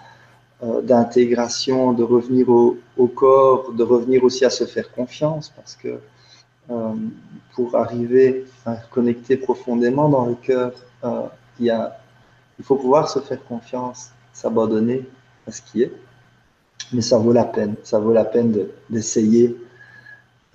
euh, 0.61 0.81
d'intégration, 0.81 1.93
de 1.93 2.03
revenir 2.03 2.47
au, 2.49 2.77
au 2.97 3.07
corps, 3.07 3.71
de 3.73 3.83
revenir 3.83 4.23
aussi 4.23 4.45
à 4.45 4.51
se 4.51 4.65
faire 4.65 4.91
confiance, 4.91 5.51
parce 5.55 5.75
que 5.75 5.99
euh, 6.69 6.93
pour 7.55 7.75
arriver 7.75 8.45
à 8.65 8.75
connecter 8.91 9.35
profondément 9.37 10.07
dans 10.09 10.25
le 10.27 10.35
cœur, 10.35 10.73
il, 11.59 11.65
y 11.67 11.69
a, 11.69 11.97
il 12.57 12.65
faut 12.65 12.75
pouvoir 12.75 13.09
se 13.09 13.19
faire 13.19 13.43
confiance, 13.45 14.11
s'abandonner 14.33 15.07
à 15.47 15.51
ce 15.51 15.61
qui 15.61 15.83
est. 15.83 15.91
Mais 16.93 17.01
ça 17.01 17.17
vaut 17.17 17.33
la 17.33 17.43
peine, 17.45 17.75
ça 17.83 17.99
vaut 17.99 18.13
la 18.13 18.25
peine 18.25 18.51
de- 18.51 18.71
d'essayer 18.89 19.55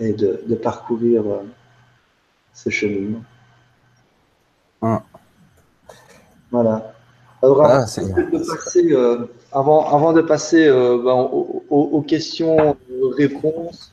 et 0.01 0.13
de, 0.13 0.43
de 0.47 0.55
parcourir 0.57 1.23
euh, 1.27 1.43
ce 2.53 2.71
cheminement. 2.71 3.23
Hum. 4.83 5.01
Voilà. 6.51 6.93
Alors, 7.43 7.65
Ah, 7.67 7.87
c'est 7.87 8.03
de 8.07 8.39
passer, 8.39 8.93
euh, 8.93 9.27
avant, 9.53 9.87
avant 9.95 10.13
de 10.13 10.23
passer 10.23 10.67
euh, 10.67 10.99
ben, 11.05 11.13
aux 11.71 12.03
questions-réponses, 12.03 13.91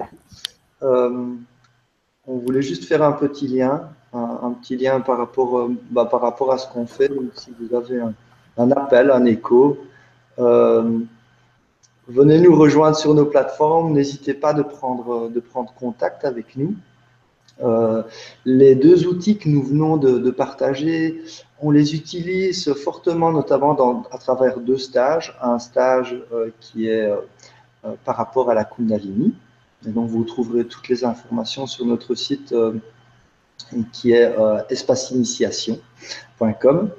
euh, 0.83 1.33
on 2.27 2.37
voulait 2.37 2.61
juste 2.61 2.85
faire 2.85 3.03
un 3.03 3.11
petit 3.11 3.47
lien, 3.47 3.89
un, 4.13 4.51
petit 4.61 4.77
lien 4.77 4.99
par 4.99 5.17
rapport, 5.17 5.59
euh, 5.59 5.75
ben, 5.89 6.05
par 6.05 6.21
rapport 6.21 6.51
à 6.51 6.57
ce 6.57 6.67
qu'on 6.67 6.85
fait. 6.85 7.07
Donc, 7.07 7.31
si 7.33 7.51
vous 7.59 7.75
avez 7.75 8.01
un, 8.57 8.71
appel, 8.71 9.11
un 9.11 9.25
écho, 9.25 9.77
euh, 10.39 10.99
venez 12.07 12.39
nous 12.39 12.55
rejoindre 12.55 12.97
sur 12.97 13.13
nos 13.13 13.25
plateformes. 13.25 13.93
N'hésitez 13.93 14.33
pas 14.33 14.53
de 14.53 14.63
prendre, 14.63 15.29
de 15.29 15.39
prendre 15.39 15.73
contact 15.73 16.25
avec 16.25 16.55
nous. 16.57 16.75
Euh, 17.63 18.01
les 18.43 18.75
deux 18.75 19.07
outils 19.07 19.37
que 19.37 19.47
nous 19.47 19.63
venons 19.63 19.97
de, 19.97 20.31
partager, 20.31 21.21
on 21.61 21.69
les 21.69 21.95
utilise 21.95 22.73
fortement, 22.73 23.31
notamment 23.31 24.03
à 24.11 24.17
travers 24.17 24.59
deux 24.59 24.77
stages. 24.77 25.37
Un 25.41 25.59
stage 25.59 26.21
qui 26.59 26.87
est 26.87 27.09
par 28.03 28.17
rapport 28.17 28.49
à 28.49 28.55
la 28.55 28.65
Kundalini. 28.65 29.33
Et 29.87 29.89
donc, 29.89 30.09
vous 30.09 30.23
trouverez 30.23 30.65
toutes 30.65 30.89
les 30.89 31.05
informations 31.05 31.65
sur 31.65 31.85
notre 31.85 32.13
site 32.15 32.53
qui 33.91 34.11
est 34.11 34.37
euh, 34.37 34.61
espaceinitiation.com. 34.69 36.91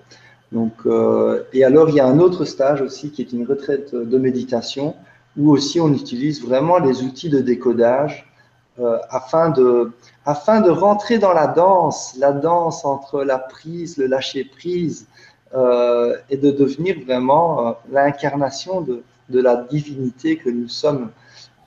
Donc, 0.53 0.73
euh, 0.87 1.45
et 1.53 1.65
alors, 1.65 1.89
il 1.89 1.97
y 1.97 2.01
a 2.01 2.07
un 2.07 2.19
autre 2.19 2.45
stage 2.45 2.83
aussi 2.83 3.11
qui 3.11 3.23
est 3.23 3.33
une 3.33 3.47
retraite 3.47 3.95
de 3.95 4.19
méditation 4.19 4.95
où 5.37 5.51
aussi 5.51 5.81
on 5.81 5.93
utilise 5.95 6.45
vraiment 6.45 6.79
les 6.79 7.03
outils 7.03 7.31
de 7.31 7.41
décodage 7.41 8.31
euh, 8.79 8.99
afin, 9.11 9.51
de, 9.51 9.93
afin 10.27 10.61
de 10.61 10.71
rentrer 10.71 11.19
dans 11.19 11.33
la 11.33 11.47
danse, 11.47 12.15
la 12.19 12.33
danse 12.33 12.85
entre 12.85 13.25
la 13.25 13.39
prise, 13.39 13.97
le 13.97 14.07
lâcher 14.07 14.45
prise, 14.45 15.07
euh, 15.55 16.17
et 16.29 16.37
de 16.37 16.51
devenir 16.51 16.97
vraiment 17.05 17.79
l'incarnation 17.91 18.83
de, 18.83 19.03
de 19.31 19.41
la 19.41 19.57
divinité 19.57 20.37
que 20.37 20.51
nous 20.51 20.69
sommes. 20.69 21.11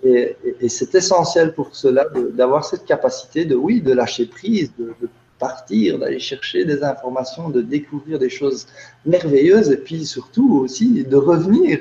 Et, 0.06 0.70
c'est 0.70 0.94
essentiel 0.94 1.54
pour 1.54 1.76
cela 1.76 2.06
d'avoir 2.34 2.64
cette 2.64 2.86
capacité 2.86 3.44
de, 3.46 3.56
oui, 3.56 3.82
de 3.82 3.92
lâcher 3.92 4.28
prise, 4.28 4.72
de, 4.78 4.94
partir, 5.40 6.00
d'aller 6.00 6.20
chercher 6.20 6.64
des 6.64 6.84
informations, 6.84 7.50
de 7.50 7.62
découvrir 7.62 8.20
des 8.20 8.30
choses 8.30 8.68
merveilleuses 9.06 9.70
et 9.70 9.78
puis 9.78 10.06
surtout 10.06 10.60
aussi 10.64 11.04
de 11.04 11.18
revenir 11.18 11.80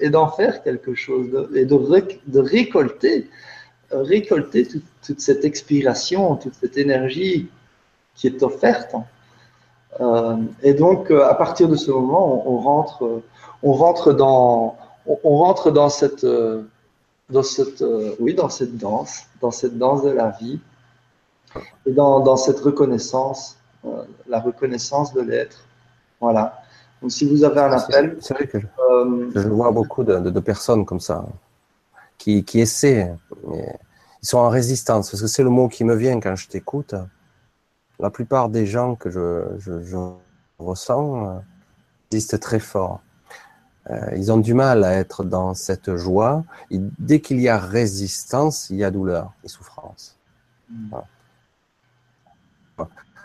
et 0.00 0.10
d'en 0.10 0.28
faire 0.28 0.62
quelque 0.64 0.94
chose 0.94 1.28
et 1.54 1.64
de, 1.64 1.76
de 2.26 2.38
récolter, 2.40 3.28
récolter 3.92 4.66
toute, 4.66 5.20
cette 5.20 5.44
expiration, 5.44 6.36
toute 6.36 6.54
cette 6.54 6.76
énergie 6.76 7.48
qui 8.16 8.26
est 8.26 8.42
offerte. 8.42 8.96
Euh, 10.00 10.36
et 10.62 10.74
donc, 10.74 11.10
euh, 11.10 11.24
à 11.24 11.34
partir 11.34 11.68
de 11.68 11.76
ce 11.76 11.90
moment, 11.90 12.42
on, 12.50 12.58
rentre, 12.58 13.22
on 13.62 13.72
rentre 13.72 14.12
dans, 14.12 14.76
on, 15.06 15.36
rentre 15.36 15.70
dans 15.70 15.88
cette, 15.88 16.24
euh, 16.24 16.62
dans 17.30 17.42
cette, 17.42 17.84
oui, 18.20 18.34
dans 18.34 18.48
cette 18.48 18.76
danse, 18.76 19.24
dans 19.40 19.50
cette 19.50 19.78
danse 19.78 20.02
de 20.02 20.10
la 20.10 20.30
vie, 20.30 20.60
et 21.86 21.92
dans, 21.92 22.20
dans 22.20 22.36
cette 22.36 22.60
reconnaissance, 22.60 23.56
la 24.26 24.40
reconnaissance 24.40 25.12
de 25.12 25.22
l'être. 25.22 25.64
Voilà. 26.20 26.60
Donc, 27.00 27.12
si 27.12 27.28
vous 27.28 27.44
avez 27.44 27.60
un 27.60 27.72
appel. 27.72 28.16
C'est 28.20 28.34
vrai 28.34 28.46
que 28.46 28.58
je, 28.60 29.48
vois 29.48 29.70
beaucoup 29.70 30.04
de, 30.04 30.18
de, 30.18 30.40
personnes 30.40 30.84
comme 30.84 31.00
ça, 31.00 31.24
qui, 32.18 32.44
qui 32.44 32.60
essaient, 32.60 33.14
mais 33.48 33.78
ils 34.22 34.28
sont 34.28 34.38
en 34.38 34.48
résistance, 34.48 35.10
parce 35.10 35.22
que 35.22 35.28
c'est 35.28 35.42
le 35.42 35.50
mot 35.50 35.68
qui 35.68 35.84
me 35.84 35.94
vient 35.94 36.20
quand 36.20 36.36
je 36.36 36.48
t'écoute 36.48 36.94
la 37.98 38.10
plupart 38.10 38.48
des 38.48 38.66
gens 38.66 38.94
que 38.94 39.10
je, 39.10 39.96
ressens 40.58 41.26
euh, 41.26 41.38
existent 42.10 42.38
très 42.38 42.60
fort. 42.60 43.00
Euh, 43.90 44.16
ils 44.16 44.32
ont 44.32 44.38
du 44.38 44.54
mal 44.54 44.84
à 44.84 44.94
être 44.94 45.24
dans 45.24 45.54
cette 45.54 45.96
joie. 45.96 46.44
Et 46.70 46.78
dès 46.98 47.20
qu'il 47.20 47.40
y 47.40 47.48
a 47.48 47.58
résistance, 47.58 48.68
il 48.70 48.76
y 48.76 48.84
a 48.84 48.90
douleur 48.90 49.32
et 49.44 49.48
souffrance. 49.48 50.16
Hmm. 50.70 50.96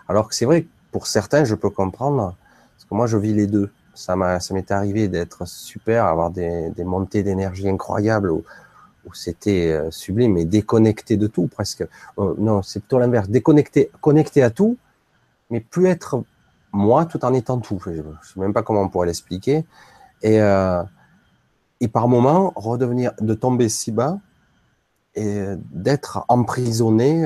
Alors 0.07 0.27
que 0.27 0.35
c'est 0.35 0.45
vrai 0.45 0.65
pour 0.91 1.07
certains, 1.07 1.45
je 1.45 1.55
peux 1.55 1.69
comprendre, 1.69 2.35
parce 2.75 2.85
que 2.85 2.93
moi, 2.93 3.07
je 3.07 3.17
vis 3.17 3.33
les 3.33 3.47
deux. 3.47 3.71
Ça 3.93 4.15
m'est 4.15 4.71
arrivé 4.71 5.07
d'être 5.07 5.47
super, 5.47 6.05
avoir 6.05 6.29
des, 6.31 6.69
des 6.71 6.83
montées 6.83 7.23
d'énergie 7.23 7.67
incroyables 7.67 8.31
où 8.31 9.13
c'était 9.13 9.71
euh, 9.71 9.91
sublime 9.91 10.37
et 10.37 10.45
déconnecté 10.45 11.17
de 11.17 11.27
tout 11.27 11.47
presque. 11.47 11.85
Euh, 12.19 12.35
non, 12.37 12.61
c'est 12.61 12.79
plutôt 12.79 12.99
l'inverse. 12.99 13.29
Déconnecté, 13.29 13.91
connecté 13.99 14.43
à 14.43 14.49
tout, 14.49 14.77
mais 15.49 15.59
plus 15.59 15.87
être 15.87 16.23
moi 16.71 17.05
tout 17.05 17.23
en 17.25 17.33
étant 17.33 17.59
tout. 17.59 17.79
Je 17.85 17.91
ne 17.91 18.03
sais 18.23 18.39
même 18.39 18.53
pas 18.53 18.63
comment 18.63 18.81
on 18.81 18.89
pourrait 18.89 19.07
l'expliquer. 19.07 19.65
Et, 20.23 20.41
euh, 20.41 20.83
et 21.79 21.87
par 21.87 22.07
moment, 22.07 22.53
redevenir, 22.55 23.13
de 23.19 23.33
tomber 23.33 23.69
si 23.69 23.91
bas 23.91 24.19
et 25.15 25.43
d'être 25.71 26.25
emprisonné, 26.29 27.25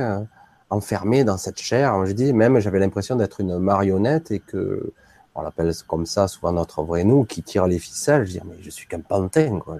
enfermé 0.69 1.23
dans 1.23 1.37
cette 1.37 1.59
chair. 1.59 2.05
Je 2.05 2.13
dis, 2.13 2.33
même 2.33 2.59
j'avais 2.59 2.79
l'impression 2.79 3.15
d'être 3.15 3.41
une 3.41 3.59
marionnette 3.59 4.31
et 4.31 4.39
que, 4.39 4.93
on 5.35 5.41
l'appelle 5.41 5.73
comme 5.87 6.05
ça 6.05 6.27
souvent 6.27 6.53
notre 6.53 6.81
vrai 6.83 7.03
nous, 7.03 7.25
qui 7.25 7.43
tire 7.43 7.67
les 7.67 7.79
ficelles. 7.79 8.25
Je 8.25 8.31
dis, 8.31 8.41
mais 8.45 8.55
je 8.61 8.69
suis 8.69 8.87
qu'un 8.87 9.01
pantin, 9.01 9.59
quoi. 9.59 9.77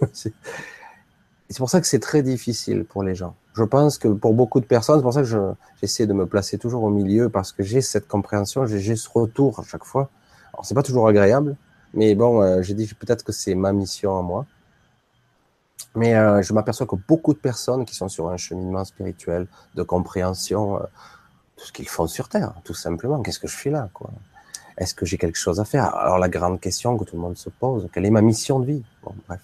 c'est 0.12 0.32
pour 1.56 1.70
ça 1.70 1.80
que 1.80 1.86
c'est 1.86 1.98
très 1.98 2.22
difficile 2.22 2.84
pour 2.84 3.02
les 3.02 3.14
gens. 3.14 3.34
Je 3.54 3.64
pense 3.64 3.98
que 3.98 4.08
pour 4.08 4.34
beaucoup 4.34 4.60
de 4.60 4.66
personnes, 4.66 4.98
c'est 4.98 5.02
pour 5.02 5.14
ça 5.14 5.22
que 5.22 5.54
j'essaie 5.80 6.06
de 6.06 6.12
me 6.12 6.26
placer 6.26 6.58
toujours 6.58 6.84
au 6.84 6.90
milieu 6.90 7.28
parce 7.28 7.52
que 7.52 7.62
j'ai 7.62 7.80
cette 7.80 8.06
compréhension, 8.06 8.66
j'ai 8.66 8.96
ce 8.96 9.08
retour 9.12 9.58
à 9.58 9.64
chaque 9.64 9.84
fois. 9.84 10.10
Alors 10.52 10.64
c'est 10.64 10.74
pas 10.74 10.82
toujours 10.82 11.08
agréable, 11.08 11.56
mais 11.98 12.14
bon, 12.14 12.42
euh, 12.42 12.62
j'ai 12.62 12.74
dit 12.74 12.86
peut-être 12.94 13.24
que 13.24 13.32
c'est 13.32 13.56
ma 13.56 13.72
mission 13.72 14.16
à 14.16 14.22
moi. 14.22 14.46
Mais 15.96 16.14
euh, 16.14 16.42
je 16.42 16.52
m'aperçois 16.52 16.86
que 16.86 16.94
beaucoup 16.94 17.34
de 17.34 17.40
personnes 17.40 17.84
qui 17.84 17.96
sont 17.96 18.08
sur 18.08 18.28
un 18.28 18.36
cheminement 18.36 18.84
spirituel 18.84 19.48
de 19.74 19.82
compréhension, 19.82 20.76
euh, 20.76 20.84
ce 21.56 21.72
qu'ils 21.72 21.88
font 21.88 22.06
sur 22.06 22.28
Terre, 22.28 22.54
tout 22.62 22.74
simplement, 22.74 23.20
qu'est-ce 23.20 23.40
que 23.40 23.48
je 23.48 23.56
fais 23.56 23.70
là, 23.70 23.90
quoi? 23.92 24.10
Est-ce 24.76 24.94
que 24.94 25.04
j'ai 25.04 25.18
quelque 25.18 25.38
chose 25.38 25.58
à 25.58 25.64
faire? 25.64 25.92
Alors 25.96 26.18
la 26.18 26.28
grande 26.28 26.60
question 26.60 26.96
que 26.96 27.04
tout 27.04 27.16
le 27.16 27.22
monde 27.22 27.36
se 27.36 27.50
pose, 27.50 27.88
quelle 27.92 28.06
est 28.06 28.10
ma 28.10 28.22
mission 28.22 28.60
de 28.60 28.66
vie? 28.66 28.84
Bon, 29.02 29.12
bref. 29.26 29.40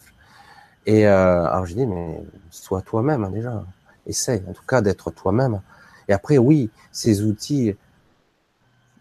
Et 0.87 1.09
euh, 1.09 1.47
alors 1.47 1.67
je 1.67 1.75
dis, 1.75 1.87
mais 1.87 2.23
sois 2.51 2.83
toi-même 2.83 3.25
hein, 3.25 3.31
déjà. 3.31 3.65
Essaye 4.07 4.45
en 4.49 4.53
tout 4.53 4.65
cas 4.65 4.81
d'être 4.81 5.11
toi-même. 5.11 5.61
Et 6.07 6.13
après, 6.13 6.39
oui, 6.39 6.71
ces 6.93 7.25
outils, 7.25 7.75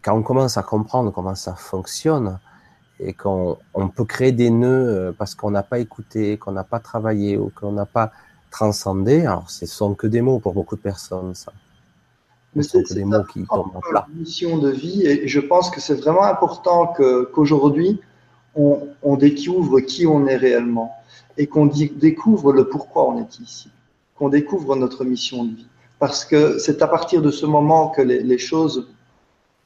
quand 0.02 0.16
on 0.16 0.24
commence 0.24 0.56
à 0.56 0.64
comprendre 0.64 1.12
comment 1.12 1.36
ça 1.36 1.54
fonctionne 1.54 2.40
et 3.04 3.12
qu'on 3.12 3.58
on 3.74 3.88
peut 3.88 4.04
créer 4.04 4.32
des 4.32 4.50
nœuds 4.50 4.88
euh, 4.88 5.12
parce 5.16 5.34
qu'on 5.34 5.50
n'a 5.50 5.62
pas 5.62 5.78
écouté, 5.78 6.38
qu'on 6.38 6.52
n'a 6.52 6.64
pas 6.64 6.80
travaillé 6.80 7.36
ou 7.36 7.52
qu'on 7.54 7.72
n'a 7.72 7.86
pas 7.86 8.10
transcendé, 8.50 9.26
alors 9.26 9.50
ce 9.50 9.66
sont 9.66 9.94
que 9.94 10.06
des 10.06 10.20
mots 10.20 10.38
pour 10.38 10.54
beaucoup 10.54 10.76
de 10.76 10.80
personnes, 10.80 11.34
ça. 11.34 11.52
Mais 12.54 12.62
ce 12.62 12.78
sont 12.78 12.82
que 12.82 12.94
des 12.94 13.04
mots 13.04 13.24
qui 13.24 13.44
tombent 13.44 13.76
en 13.76 13.80
plat. 13.80 14.06
mission 14.14 14.58
de 14.58 14.70
vie 14.70 15.06
et 15.06 15.28
je 15.28 15.40
pense 15.40 15.70
que 15.70 15.80
c'est 15.80 15.96
vraiment 15.96 16.24
important 16.24 16.86
qu'aujourd'hui, 16.86 18.00
on, 18.54 18.88
on 19.02 19.16
découvre 19.16 19.80
qui 19.80 20.06
on 20.06 20.26
est 20.26 20.36
réellement 20.36 20.94
et 21.36 21.46
qu'on 21.46 21.66
découvre 21.66 22.52
le 22.52 22.68
pourquoi 22.68 23.08
on 23.08 23.20
est 23.20 23.40
ici, 23.40 23.70
qu'on 24.16 24.28
découvre 24.28 24.76
notre 24.76 25.04
mission 25.04 25.44
de 25.44 25.56
vie. 25.56 25.66
Parce 25.98 26.24
que 26.24 26.58
c'est 26.58 26.82
à 26.82 26.86
partir 26.86 27.22
de 27.22 27.30
ce 27.30 27.46
moment 27.46 27.88
que 27.88 28.02
les, 28.02 28.38
choses 28.38 28.88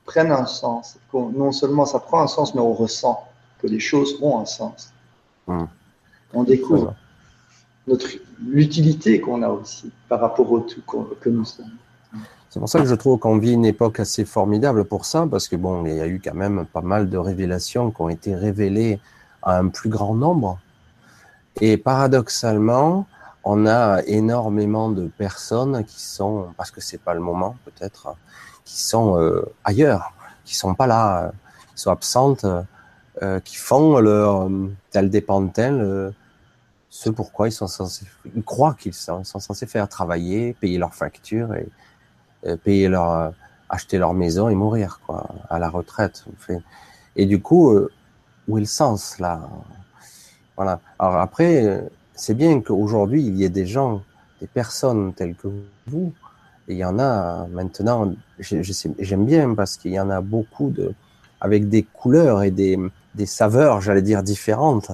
prennent 0.05 0.33
un 0.33 0.47
sens. 0.47 0.99
Non 1.13 1.53
seulement 1.53 1.85
ça 1.85 1.99
prend 1.99 2.21
un 2.23 2.27
sens, 2.27 2.55
mais 2.55 2.61
on 2.61 2.73
ressent 2.73 3.28
que 3.61 3.67
les 3.67 3.81
choses 3.81 4.19
ont 4.23 4.41
un 4.41 4.47
sens. 4.47 4.93
Mmh. 5.47 5.65
On 6.35 6.45
découvre 6.45 6.95
l'utilité 8.47 9.21
qu'on 9.21 9.43
a 9.43 9.49
aussi 9.49 9.91
par 10.09 10.21
rapport 10.21 10.51
au 10.51 10.61
tout 10.61 10.83
que 11.21 11.29
nous 11.29 11.45
sommes. 11.45 11.73
C'est 12.51 12.61
pour 12.61 12.69
ça 12.69 12.81
que 12.81 12.87
je 12.87 12.95
trouve 12.95 13.19
qu'on 13.19 13.39
vit 13.39 13.53
une 13.53 13.67
époque 13.67 14.01
assez 14.01 14.25
formidable 14.25 14.85
pour 14.85 15.05
ça, 15.05 15.27
parce 15.31 15.49
que 15.49 15.57
bon, 15.57 15.85
il 15.85 15.97
y 15.97 16.01
a 16.01 16.07
eu 16.07 16.21
quand 16.23 16.35
même 16.35 16.65
pas 16.67 16.81
mal 16.81 17.11
de 17.11 17.19
révélations 17.19 17.91
qui 17.91 18.01
ont 18.01 18.09
été 18.09 18.35
révélées 18.35 19.01
à 19.43 19.59
un 19.59 19.69
plus 19.69 19.91
grand 19.91 20.15
nombre. 20.15 20.59
Et 21.61 21.77
paradoxalement, 21.77 23.07
on 23.45 23.67
a 23.67 24.03
énormément 24.07 24.91
de 24.91 25.09
personnes 25.09 25.85
qui 25.85 26.01
sont, 26.01 26.47
parce 26.57 26.71
que 26.71 26.81
c'est 26.81 27.01
pas 27.01 27.15
le 27.15 27.21
moment 27.21 27.57
peut-être, 27.65 28.15
qui 28.65 28.79
sont 28.81 29.19
euh, 29.19 29.45
ailleurs, 29.65 30.13
qui 30.45 30.57
sont 30.57 30.75
pas 30.75 30.87
là, 30.87 31.33
qui 31.75 31.83
sont 31.83 31.91
absentes, 31.91 32.47
euh, 33.23 33.41
qui 33.41 33.57
font 33.57 33.99
leur 33.99 34.49
tel 34.91 35.11
des 35.11 35.21
pantins, 35.21 36.13
ce 36.91 37.11
pourquoi 37.11 37.49
ils 37.49 37.53
sont 37.53 37.67
censés, 37.67 38.07
ils 38.35 38.43
croient 38.43 38.75
qu'ils 38.79 38.95
sont, 38.95 39.25
censés 39.25 39.67
faire 39.67 39.89
travailler, 39.89 40.55
payer 40.55 40.79
leurs 40.79 40.95
factures 40.95 41.55
et, 41.55 41.69
payer 42.65 42.89
leur, 42.89 43.33
acheter 43.69 43.99
leur 43.99 44.15
maison 44.15 44.49
et 44.49 44.55
mourir 44.55 45.01
quoi, 45.05 45.29
à 45.51 45.59
la 45.59 45.69
retraite. 45.69 46.25
Et 47.17 47.27
du 47.27 47.41
coup, 47.41 47.73
euh, 47.73 47.91
où 48.47 48.59
est 48.59 48.61
le 48.61 48.67
sens 48.67 49.19
là? 49.19 49.49
Voilà. 50.57 50.81
Alors 50.99 51.17
après, 51.17 51.89
c'est 52.15 52.35
bien 52.35 52.61
qu'aujourd'hui, 52.61 53.23
il 53.23 53.37
y 53.37 53.45
ait 53.45 53.49
des 53.49 53.67
gens, 53.67 54.03
des 54.41 54.47
personnes 54.47 55.13
telles 55.15 55.35
que 55.35 55.49
vous. 55.87 56.13
Et 56.67 56.75
il 56.75 56.79
y 56.79 56.85
en 56.85 56.99
a 56.99 57.47
maintenant, 57.47 58.13
j'aime 58.41 59.25
bien 59.25 59.55
parce 59.55 59.77
qu'il 59.77 59.93
y 59.93 60.01
en 60.01 60.11
a 60.11 60.21
beaucoup 60.21 60.71
de, 60.71 60.93
avec 61.41 61.69
des 61.69 61.83
couleurs 61.83 62.43
et 62.43 62.51
des, 62.51 62.79
des 63.15 63.27
saveurs, 63.27 63.81
j'allais 63.81 64.03
dire, 64.03 64.23
différentes. 64.23 64.91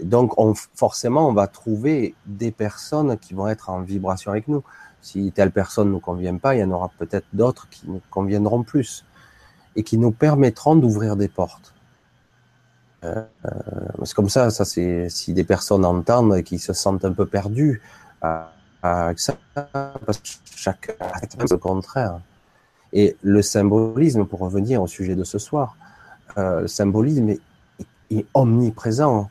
donc, 0.00 0.38
on, 0.38 0.54
forcément, 0.54 1.28
on 1.28 1.32
va 1.32 1.46
trouver 1.46 2.14
des 2.26 2.50
personnes 2.50 3.18
qui 3.18 3.34
vont 3.34 3.48
être 3.48 3.70
en 3.70 3.80
vibration 3.82 4.30
avec 4.30 4.48
nous. 4.48 4.62
Si 5.00 5.32
telle 5.32 5.50
personne 5.50 5.88
ne 5.88 5.92
nous 5.92 6.00
convient 6.00 6.36
pas, 6.36 6.54
il 6.54 6.60
y 6.60 6.64
en 6.64 6.70
aura 6.70 6.90
peut-être 6.98 7.26
d'autres 7.32 7.68
qui 7.68 7.88
nous 7.88 8.00
conviendront 8.10 8.62
plus 8.62 9.04
et 9.74 9.82
qui 9.82 9.98
nous 9.98 10.12
permettront 10.12 10.76
d'ouvrir 10.76 11.16
des 11.16 11.28
portes. 11.28 11.74
Euh, 13.04 13.24
c'est 14.04 14.14
comme 14.14 14.28
ça, 14.28 14.50
ça 14.50 14.64
c'est 14.64 15.08
si 15.08 15.32
des 15.32 15.44
personnes 15.44 15.84
entendent 15.84 16.36
et 16.36 16.44
qui 16.44 16.58
se 16.58 16.72
sentent 16.72 17.04
un 17.04 17.12
peu 17.12 17.26
perdus 17.26 17.82
avec 18.82 19.18
ça, 19.18 19.34
parce 19.54 20.18
que 20.18 20.90
est 21.22 21.50
le 21.50 21.56
contraire. 21.56 22.20
Et 22.92 23.16
le 23.22 23.42
symbolisme, 23.42 24.26
pour 24.26 24.40
revenir 24.40 24.82
au 24.82 24.86
sujet 24.86 25.16
de 25.16 25.24
ce 25.24 25.38
soir, 25.38 25.76
euh, 26.38 26.62
le 26.62 26.68
symbolisme 26.68 27.28
est, 27.28 27.40
est 28.10 28.26
omniprésent. 28.34 29.28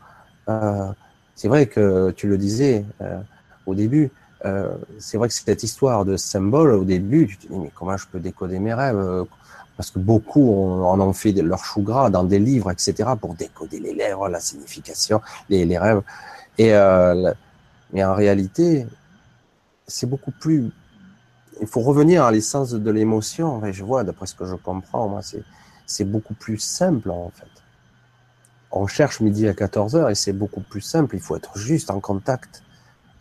Euh, 0.49 0.91
c'est 1.35 1.47
vrai 1.47 1.67
que 1.67 2.11
tu 2.11 2.27
le 2.27 2.37
disais 2.37 2.85
euh, 3.01 3.19
au 3.65 3.75
début, 3.75 4.11
euh, 4.45 4.73
c'est 4.99 5.17
vrai 5.17 5.27
que 5.27 5.33
cette 5.33 5.63
histoire 5.63 6.05
de 6.05 6.17
symbole, 6.17 6.71
au 6.71 6.83
début, 6.83 7.27
tu 7.27 7.37
te 7.37 7.47
dis, 7.47 7.59
mais 7.59 7.71
comment 7.73 7.97
je 7.97 8.07
peux 8.07 8.19
décoder 8.19 8.59
mes 8.59 8.73
rêves 8.73 9.25
parce 9.77 9.89
que 9.89 9.99
beaucoup 9.99 10.53
en 10.83 10.99
ont 10.99 11.13
fait 11.13 11.31
leur 11.31 11.65
chou 11.65 11.81
gras 11.81 12.11
dans 12.11 12.23
des 12.23 12.37
livres, 12.37 12.69
etc., 12.69 13.11
pour 13.19 13.33
décoder 13.33 13.79
les 13.79 13.95
lèvres, 13.95 14.29
la 14.29 14.39
signification, 14.39 15.21
les, 15.49 15.65
les 15.65 15.77
rêves. 15.79 16.03
Et 16.59 16.73
euh, 16.73 17.33
mais 17.91 18.03
en 18.03 18.13
réalité, 18.13 18.85
c'est 19.87 20.07
beaucoup 20.07 20.31
plus. 20.31 20.71
Il 21.61 21.67
faut 21.67 21.81
revenir 21.81 22.23
à 22.23 22.31
l'essence 22.31 22.73
de 22.73 22.91
l'émotion. 22.91 23.61
je 23.71 23.83
vois, 23.83 24.03
d'après 24.03 24.27
ce 24.27 24.35
que 24.35 24.45
je 24.45 24.55
comprends, 24.55 25.07
moi, 25.07 25.21
c'est 25.21 25.43
c'est 25.91 26.05
beaucoup 26.05 26.33
plus 26.33 26.57
simple 26.57 27.11
en 27.11 27.31
fait. 27.33 27.45
On 28.71 28.87
cherche 28.87 29.19
midi 29.19 29.47
à 29.47 29.53
14 29.53 29.95
heures 29.95 30.09
et 30.09 30.15
c'est 30.15 30.33
beaucoup 30.33 30.61
plus 30.61 30.81
simple. 30.81 31.15
Il 31.15 31.21
faut 31.21 31.35
être 31.35 31.57
juste 31.57 31.91
en 31.91 31.99
contact, 31.99 32.63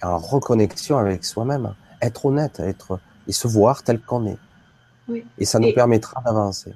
en 0.03 0.17
reconnexion 0.17 0.97
avec 0.97 1.25
soi-même, 1.25 1.75
être 2.01 2.27
honnête, 2.27 2.61
être 2.61 3.01
et 3.27 3.33
se 3.33 3.49
voir 3.49 3.83
tel 3.83 4.01
qu'on 4.01 4.27
est. 4.27 4.39
Et 5.39 5.45
ça 5.45 5.59
nous 5.59 5.73
permettra 5.73 6.23
d'avancer. 6.23 6.73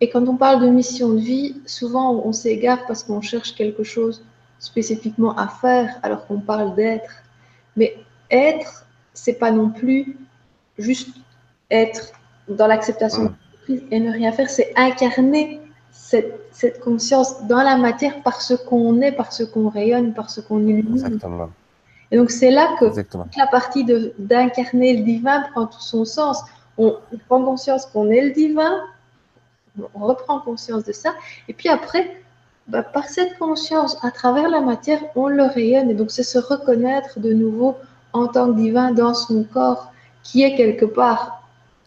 Et 0.00 0.10
quand 0.10 0.28
on 0.28 0.36
parle 0.36 0.60
de 0.62 0.68
mission 0.68 1.14
de 1.14 1.20
vie, 1.20 1.60
souvent 1.66 2.12
on 2.14 2.32
s'égare 2.32 2.86
parce 2.86 3.02
qu'on 3.02 3.22
cherche 3.22 3.54
quelque 3.54 3.82
chose 3.82 4.24
spécifiquement 4.58 5.34
à 5.36 5.48
faire 5.48 5.98
alors 6.02 6.26
qu'on 6.26 6.40
parle 6.40 6.74
d'être. 6.74 7.10
Mais 7.76 7.96
être, 8.30 8.84
c'est 9.14 9.38
pas 9.38 9.50
non 9.50 9.70
plus 9.70 10.18
juste 10.76 11.16
être 11.70 12.12
dans 12.48 12.66
l'acceptation 12.66 13.34
et 13.68 14.00
ne 14.00 14.12
rien 14.12 14.32
faire, 14.32 14.50
c'est 14.50 14.72
incarner 14.76 15.60
cette, 15.90 16.40
cette, 16.52 16.80
conscience 16.80 17.46
dans 17.46 17.62
la 17.62 17.76
matière 17.76 18.22
par 18.22 18.40
ce 18.40 18.54
qu'on 18.54 19.00
est, 19.00 19.12
par 19.12 19.32
ce 19.32 19.42
qu'on 19.42 19.68
rayonne, 19.68 20.14
par 20.14 20.30
ce 20.30 20.40
qu'on 20.40 20.60
illumine. 20.60 20.94
Exactement. 20.94 21.50
Et 22.10 22.16
donc 22.16 22.30
c'est 22.30 22.50
là 22.50 22.76
que 22.80 22.86
la 23.36 23.46
partie 23.46 23.84
d'incarner 24.18 24.96
le 24.96 25.04
divin 25.04 25.42
prend 25.52 25.66
tout 25.66 25.80
son 25.80 26.04
sens. 26.04 26.42
On, 26.78 26.96
prend 27.26 27.42
conscience 27.42 27.86
qu'on 27.86 28.08
est 28.10 28.22
le 28.22 28.30
divin, 28.30 28.80
on 29.94 30.06
reprend 30.06 30.40
conscience 30.40 30.84
de 30.84 30.92
ça, 30.92 31.12
et 31.48 31.52
puis 31.52 31.68
après, 31.68 32.22
bah, 32.68 32.82
par 32.82 33.04
cette 33.04 33.36
conscience, 33.38 33.98
à 34.04 34.10
travers 34.10 34.48
la 34.48 34.60
matière, 34.60 35.00
on 35.16 35.26
le 35.26 35.44
rayonne. 35.44 35.90
Et 35.90 35.94
donc 35.94 36.10
c'est 36.10 36.22
se 36.22 36.38
reconnaître 36.38 37.18
de 37.18 37.32
nouveau 37.32 37.76
en 38.12 38.28
tant 38.28 38.52
que 38.52 38.56
divin 38.56 38.92
dans 38.92 39.14
son 39.14 39.44
corps, 39.44 39.92
qui 40.22 40.42
est 40.42 40.54
quelque 40.56 40.84
part 40.84 41.37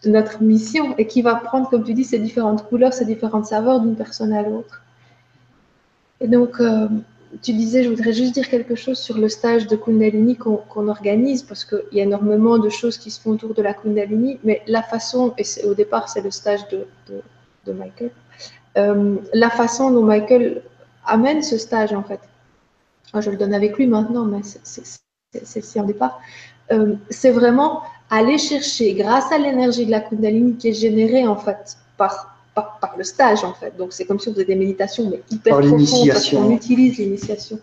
notre 0.04 0.42
mission 0.42 0.94
et 0.98 1.06
qui 1.06 1.22
va 1.22 1.36
prendre, 1.36 1.68
comme 1.68 1.84
tu 1.84 1.94
dis, 1.94 2.04
ces 2.04 2.18
différentes 2.18 2.66
couleurs, 2.68 2.92
ces 2.92 3.04
différentes 3.04 3.46
saveurs 3.46 3.80
d'une 3.80 3.96
personne 3.96 4.32
à 4.32 4.42
l'autre. 4.42 4.82
Et 6.20 6.28
donc, 6.28 6.60
euh, 6.60 6.88
tu 7.40 7.52
disais, 7.52 7.82
je 7.82 7.88
voudrais 7.88 8.12
juste 8.12 8.34
dire 8.34 8.48
quelque 8.48 8.74
chose 8.74 8.98
sur 8.98 9.16
le 9.16 9.28
stage 9.28 9.66
de 9.66 9.76
Kundalini 9.76 10.36
qu'on 10.36 10.88
organise, 10.88 11.42
parce 11.42 11.64
qu'il 11.64 11.82
y 11.92 12.00
a 12.00 12.04
énormément 12.04 12.58
de 12.58 12.68
choses 12.68 12.98
qui 12.98 13.10
se 13.10 13.20
font 13.20 13.30
autour 13.30 13.54
de 13.54 13.62
la 13.62 13.74
Kundalini, 13.74 14.38
mais 14.44 14.62
la 14.66 14.82
façon, 14.82 15.34
et 15.38 15.44
au 15.64 15.74
départ 15.74 16.08
c'est 16.08 16.20
le 16.20 16.30
stage 16.30 16.68
de, 16.68 16.86
de, 17.64 17.72
Michael, 17.72 18.10
euh, 18.76 19.16
la 19.32 19.50
façon 19.50 19.90
dont 19.90 20.02
Michael 20.02 20.62
amène 21.06 21.42
ce 21.42 21.56
stage 21.56 21.92
en 21.92 22.02
fait, 22.02 22.20
je 23.18 23.30
le 23.30 23.36
donne 23.36 23.54
avec 23.54 23.76
lui 23.78 23.86
maintenant, 23.86 24.24
mais 24.24 24.40
c'est 24.42 25.62
si 25.62 25.80
en 25.80 25.84
départ, 25.84 26.20
euh, 26.70 26.94
c'est 27.08 27.30
vraiment 27.30 27.82
aller 28.12 28.38
chercher, 28.38 28.94
grâce 28.94 29.32
à 29.32 29.38
l'énergie 29.38 29.86
de 29.86 29.90
la 29.90 30.00
Kundalini 30.00 30.56
qui 30.56 30.68
est 30.68 30.74
générée 30.74 31.26
en 31.26 31.36
fait 31.36 31.78
par 31.96 32.28
par, 32.54 32.94
le 32.98 33.04
stage 33.04 33.44
en 33.44 33.54
fait. 33.54 33.76
Donc 33.78 33.92
c'est 33.92 34.04
comme 34.04 34.20
si 34.20 34.28
on 34.28 34.32
faisait 34.32 34.44
des 34.44 34.56
méditations, 34.56 35.08
mais 35.10 35.22
hyper 35.30 35.58
profondes 35.58 36.08
parce 36.08 36.28
qu'on 36.28 36.50
utilise 36.50 36.98
l'initiation 36.98 37.58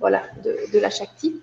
voilà, 0.00 0.22
de, 0.44 0.78
la 0.78 0.90
Shakti. 0.90 1.40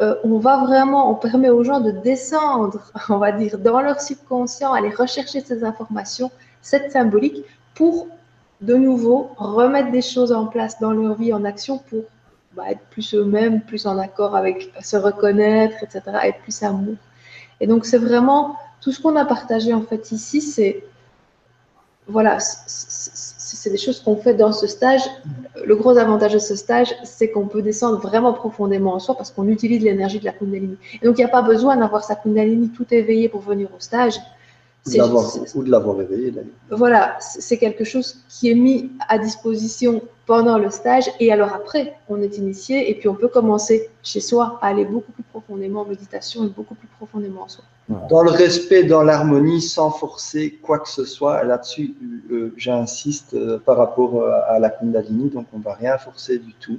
Euh, 0.00 0.14
on 0.24 0.38
va 0.38 0.64
vraiment, 0.64 1.10
on 1.10 1.14
permet 1.14 1.50
aux 1.50 1.62
gens 1.62 1.80
de 1.80 1.90
descendre, 1.90 2.80
on 3.10 3.18
va 3.18 3.32
dire, 3.32 3.58
dans 3.58 3.80
leur 3.80 4.00
subconscient, 4.00 4.72
aller 4.72 4.88
rechercher 4.88 5.40
ces 5.40 5.62
informations, 5.62 6.30
cette 6.62 6.90
symbolique, 6.92 7.44
pour 7.74 8.08
de 8.62 8.74
nouveau 8.74 9.30
remettre 9.36 9.90
des 9.90 10.00
choses 10.00 10.32
en 10.32 10.46
place 10.46 10.80
dans 10.80 10.92
leur 10.92 11.16
vie, 11.16 11.34
en 11.34 11.44
action, 11.44 11.78
pour 11.90 12.04
bah, 12.54 12.64
être 12.70 12.80
plus 12.90 13.14
eux-mêmes, 13.14 13.60
plus 13.60 13.86
en 13.86 13.98
accord 13.98 14.34
avec 14.34 14.72
se 14.80 14.96
reconnaître, 14.96 15.76
etc., 15.82 16.00
être 16.24 16.38
plus 16.38 16.62
amour. 16.62 16.96
Et 17.62 17.66
donc 17.66 17.86
c'est 17.86 17.96
vraiment 17.98 18.56
tout 18.82 18.92
ce 18.92 19.00
qu'on 19.00 19.16
a 19.16 19.24
partagé 19.24 19.72
en 19.72 19.82
fait 19.82 20.12
ici, 20.12 20.42
c'est 20.42 20.84
voilà, 22.08 22.38
c'est 22.40 23.70
des 23.70 23.78
choses 23.78 24.00
qu'on 24.00 24.16
fait 24.16 24.34
dans 24.34 24.52
ce 24.52 24.66
stage. 24.66 25.02
Le 25.64 25.76
gros 25.76 25.96
avantage 25.96 26.32
de 26.32 26.40
ce 26.40 26.56
stage, 26.56 26.92
c'est 27.04 27.30
qu'on 27.30 27.46
peut 27.46 27.62
descendre 27.62 27.98
vraiment 28.00 28.32
profondément 28.32 28.94
en 28.94 28.98
soi 28.98 29.14
parce 29.16 29.30
qu'on 29.30 29.46
utilise 29.46 29.82
l'énergie 29.84 30.18
de 30.18 30.24
la 30.24 30.32
Kundalini. 30.32 30.76
Et 31.00 31.06
donc, 31.06 31.16
il 31.18 31.20
n'y 31.20 31.26
a 31.26 31.28
pas 31.28 31.42
besoin 31.42 31.76
d'avoir 31.76 32.02
sa 32.02 32.16
Kundalini 32.16 32.70
tout 32.70 32.86
éveillée 32.92 33.28
pour 33.28 33.40
venir 33.40 33.68
au 33.68 33.78
stage. 33.78 34.14
Ou 35.54 35.62
de 35.62 35.70
l'avoir 35.70 35.96
réveillé 35.96 36.32
d'ailleurs. 36.32 36.50
Voilà, 36.70 37.16
c'est 37.20 37.56
quelque 37.56 37.84
chose 37.84 38.16
qui 38.28 38.50
est 38.50 38.54
mis 38.54 38.90
à 39.08 39.16
disposition 39.18 40.02
pendant 40.26 40.58
le 40.58 40.70
stage 40.70 41.08
et 41.20 41.32
alors 41.32 41.52
après, 41.52 41.94
on 42.08 42.20
est 42.20 42.36
initié 42.36 42.90
et 42.90 42.94
puis 42.94 43.08
on 43.08 43.14
peut 43.14 43.28
commencer 43.28 43.90
chez 44.02 44.20
soi 44.20 44.58
à 44.60 44.68
aller 44.68 44.84
beaucoup 44.84 45.12
plus 45.12 45.22
profondément 45.22 45.82
en 45.82 45.84
méditation 45.84 46.44
et 46.44 46.48
beaucoup 46.48 46.74
plus 46.74 46.88
profondément 46.98 47.42
en 47.42 47.48
soi. 47.48 47.64
Dans 48.08 48.22
le 48.22 48.30
respect, 48.30 48.84
dans 48.84 49.02
l'harmonie, 49.02 49.60
sans 49.60 49.90
forcer 49.90 50.58
quoi 50.62 50.78
que 50.78 50.88
ce 50.88 51.04
soit. 51.04 51.42
Là-dessus, 51.44 51.94
euh, 52.30 52.52
j'insiste 52.56 53.34
euh, 53.34 53.58
par 53.58 53.76
rapport 53.76 54.20
euh, 54.20 54.32
à 54.48 54.58
la 54.58 54.70
Kundalini, 54.70 55.30
donc 55.30 55.46
on 55.52 55.58
ne 55.58 55.62
va 55.62 55.74
rien 55.74 55.98
forcer 55.98 56.38
du 56.38 56.54
tout. 56.54 56.78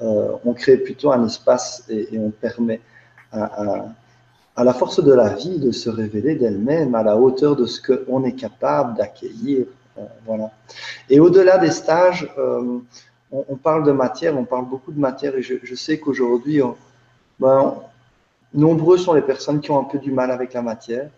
on 0.00 0.54
crée 0.54 0.76
plutôt 0.76 1.10
un 1.12 1.26
espace 1.26 1.84
et, 1.88 2.16
on 2.18 2.30
permet 2.30 2.80
à, 3.32 3.44
à, 3.44 3.86
la 4.64 4.74
force 4.74 5.02
de 5.02 5.12
la 5.12 5.28
vie 5.30 5.58
de 5.58 5.70
se 5.70 5.90
révéler 5.90 6.34
d'elle-même 6.34 6.94
à 6.94 7.02
la 7.02 7.16
hauteur 7.16 7.56
de 7.56 7.66
ce 7.66 7.80
qu'on 7.80 8.24
est 8.24 8.32
capable 8.32 8.96
d'accueillir. 8.96 9.66
voilà. 10.26 10.50
Et 11.08 11.20
au-delà 11.20 11.58
des 11.58 11.70
stages, 11.70 12.28
on, 13.30 13.56
parle 13.56 13.84
de 13.84 13.92
matière, 13.92 14.36
on 14.38 14.44
parle 14.44 14.66
beaucoup 14.66 14.92
de 14.92 15.00
matière 15.00 15.36
et 15.36 15.42
je, 15.42 15.74
sais 15.74 15.98
qu'aujourd'hui, 15.98 16.60
ben, 17.38 17.74
Nombreux 18.54 18.96
sont 18.96 19.12
les 19.12 19.22
personnes 19.22 19.60
qui 19.60 19.70
ont 19.70 19.78
un 19.78 19.84
peu 19.84 19.98
du 19.98 20.10
mal 20.10 20.30
avec 20.30 20.54
la 20.54 20.62
matière. 20.62 21.10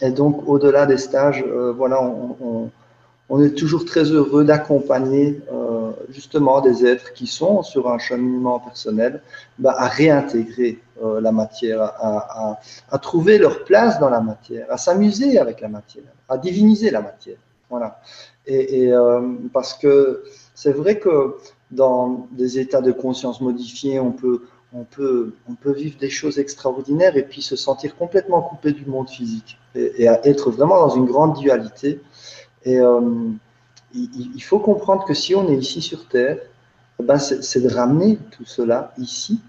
Et 0.00 0.10
donc, 0.10 0.48
au-delà 0.48 0.86
des 0.86 0.98
stages, 0.98 1.44
euh, 1.46 1.72
voilà, 1.72 2.00
on, 2.00 3.42
est 3.42 3.50
toujours 3.50 3.84
très 3.84 4.04
heureux 4.04 4.44
d'accompagner 4.44 5.40
euh, 5.52 5.77
justement 6.10 6.60
des 6.60 6.86
êtres 6.86 7.12
qui 7.12 7.26
sont 7.26 7.62
sur 7.62 7.90
un 7.90 7.98
cheminement 7.98 8.60
personnel 8.60 9.22
bah, 9.58 9.74
à 9.76 9.88
réintégrer 9.88 10.80
euh, 11.02 11.20
la 11.20 11.32
matière, 11.32 11.80
à, 11.82 12.58
trouver 13.00 13.38
leur 13.38 13.64
place 13.64 13.98
dans 13.98 14.10
la 14.10 14.20
matière, 14.20 14.66
à 14.70 14.76
s'amuser 14.76 15.38
avec 15.38 15.60
la 15.60 15.68
matière, 15.68 16.04
à 16.28 16.38
diviniser 16.38 16.90
la 16.90 17.02
matière. 17.02 17.38
Voilà. 17.70 18.00
et 18.46 18.90
parce 19.52 19.74
que 19.74 20.22
c'est 20.54 20.72
vrai 20.72 20.98
que 20.98 21.36
dans 21.70 22.26
des 22.32 22.58
états 22.58 22.80
de 22.80 22.92
conscience 22.92 23.42
modifiés, 23.42 24.00
on 24.00 24.10
peut 24.10 24.40
on 24.72 24.84
peut, 24.84 25.34
on 25.48 25.54
peut 25.54 25.72
vivre 25.72 25.98
des 25.98 26.10
choses 26.10 26.38
extraordinaires 26.38 27.16
et 27.16 27.22
puis 27.22 27.42
se 27.42 27.56
sentir 27.56 27.96
complètement 27.96 28.42
coupé 28.42 28.72
du 28.72 28.84
monde 28.84 29.08
physique 29.08 29.58
et, 29.74 30.04
être 30.04 30.50
vraiment 30.50 30.76
dans 30.76 30.90
une 30.90 31.06
grande 31.06 31.38
dualité. 31.38 32.00
Et 32.64 32.78
euh, 32.78 33.00
il, 34.34 34.42
faut 34.42 34.58
comprendre 34.58 35.04
que 35.04 35.14
si 35.14 35.34
on 35.34 35.48
est 35.48 35.56
ici 35.56 35.80
sur 35.80 36.06
Terre, 36.08 36.38
eh 37.00 37.02
ben 37.02 37.18
c'est 37.18 37.60
de 37.60 37.68
ramener 37.68 38.18
tout 38.30 38.44
cela 38.44 38.92
ici 38.98 39.40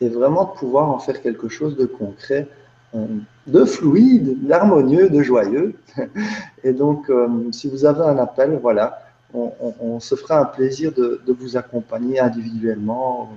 et 0.00 0.08
vraiment 0.08 0.44
de 0.44 0.58
pouvoir 0.58 0.90
en 0.90 0.98
faire 0.98 1.20
quelque 1.22 1.48
chose 1.48 1.76
de 1.76 1.86
concret, 1.86 2.48
euh, 2.94 3.06
de 3.46 3.64
fluide, 3.64 4.46
d'harmonieux, 4.46 5.10
de 5.10 5.22
joyeux. 5.22 5.74
Et 6.64 6.72
donc, 6.72 7.10
euh, 7.10 7.50
si 7.52 7.68
vous 7.68 7.84
avez 7.84 8.02
un 8.02 8.18
appel, 8.18 8.58
voilà, 8.62 9.02
on, 9.34 10.00
se 10.00 10.14
fera 10.14 10.40
un 10.40 10.44
plaisir 10.44 10.92
de, 10.92 11.20
vous 11.38 11.56
accompagner 11.56 12.18
individuellement 12.18 13.30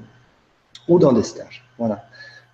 ou 0.87 0.99
dans 0.99 1.11
des 1.11 1.23
stages. 1.23 1.65
Voilà. 1.77 2.05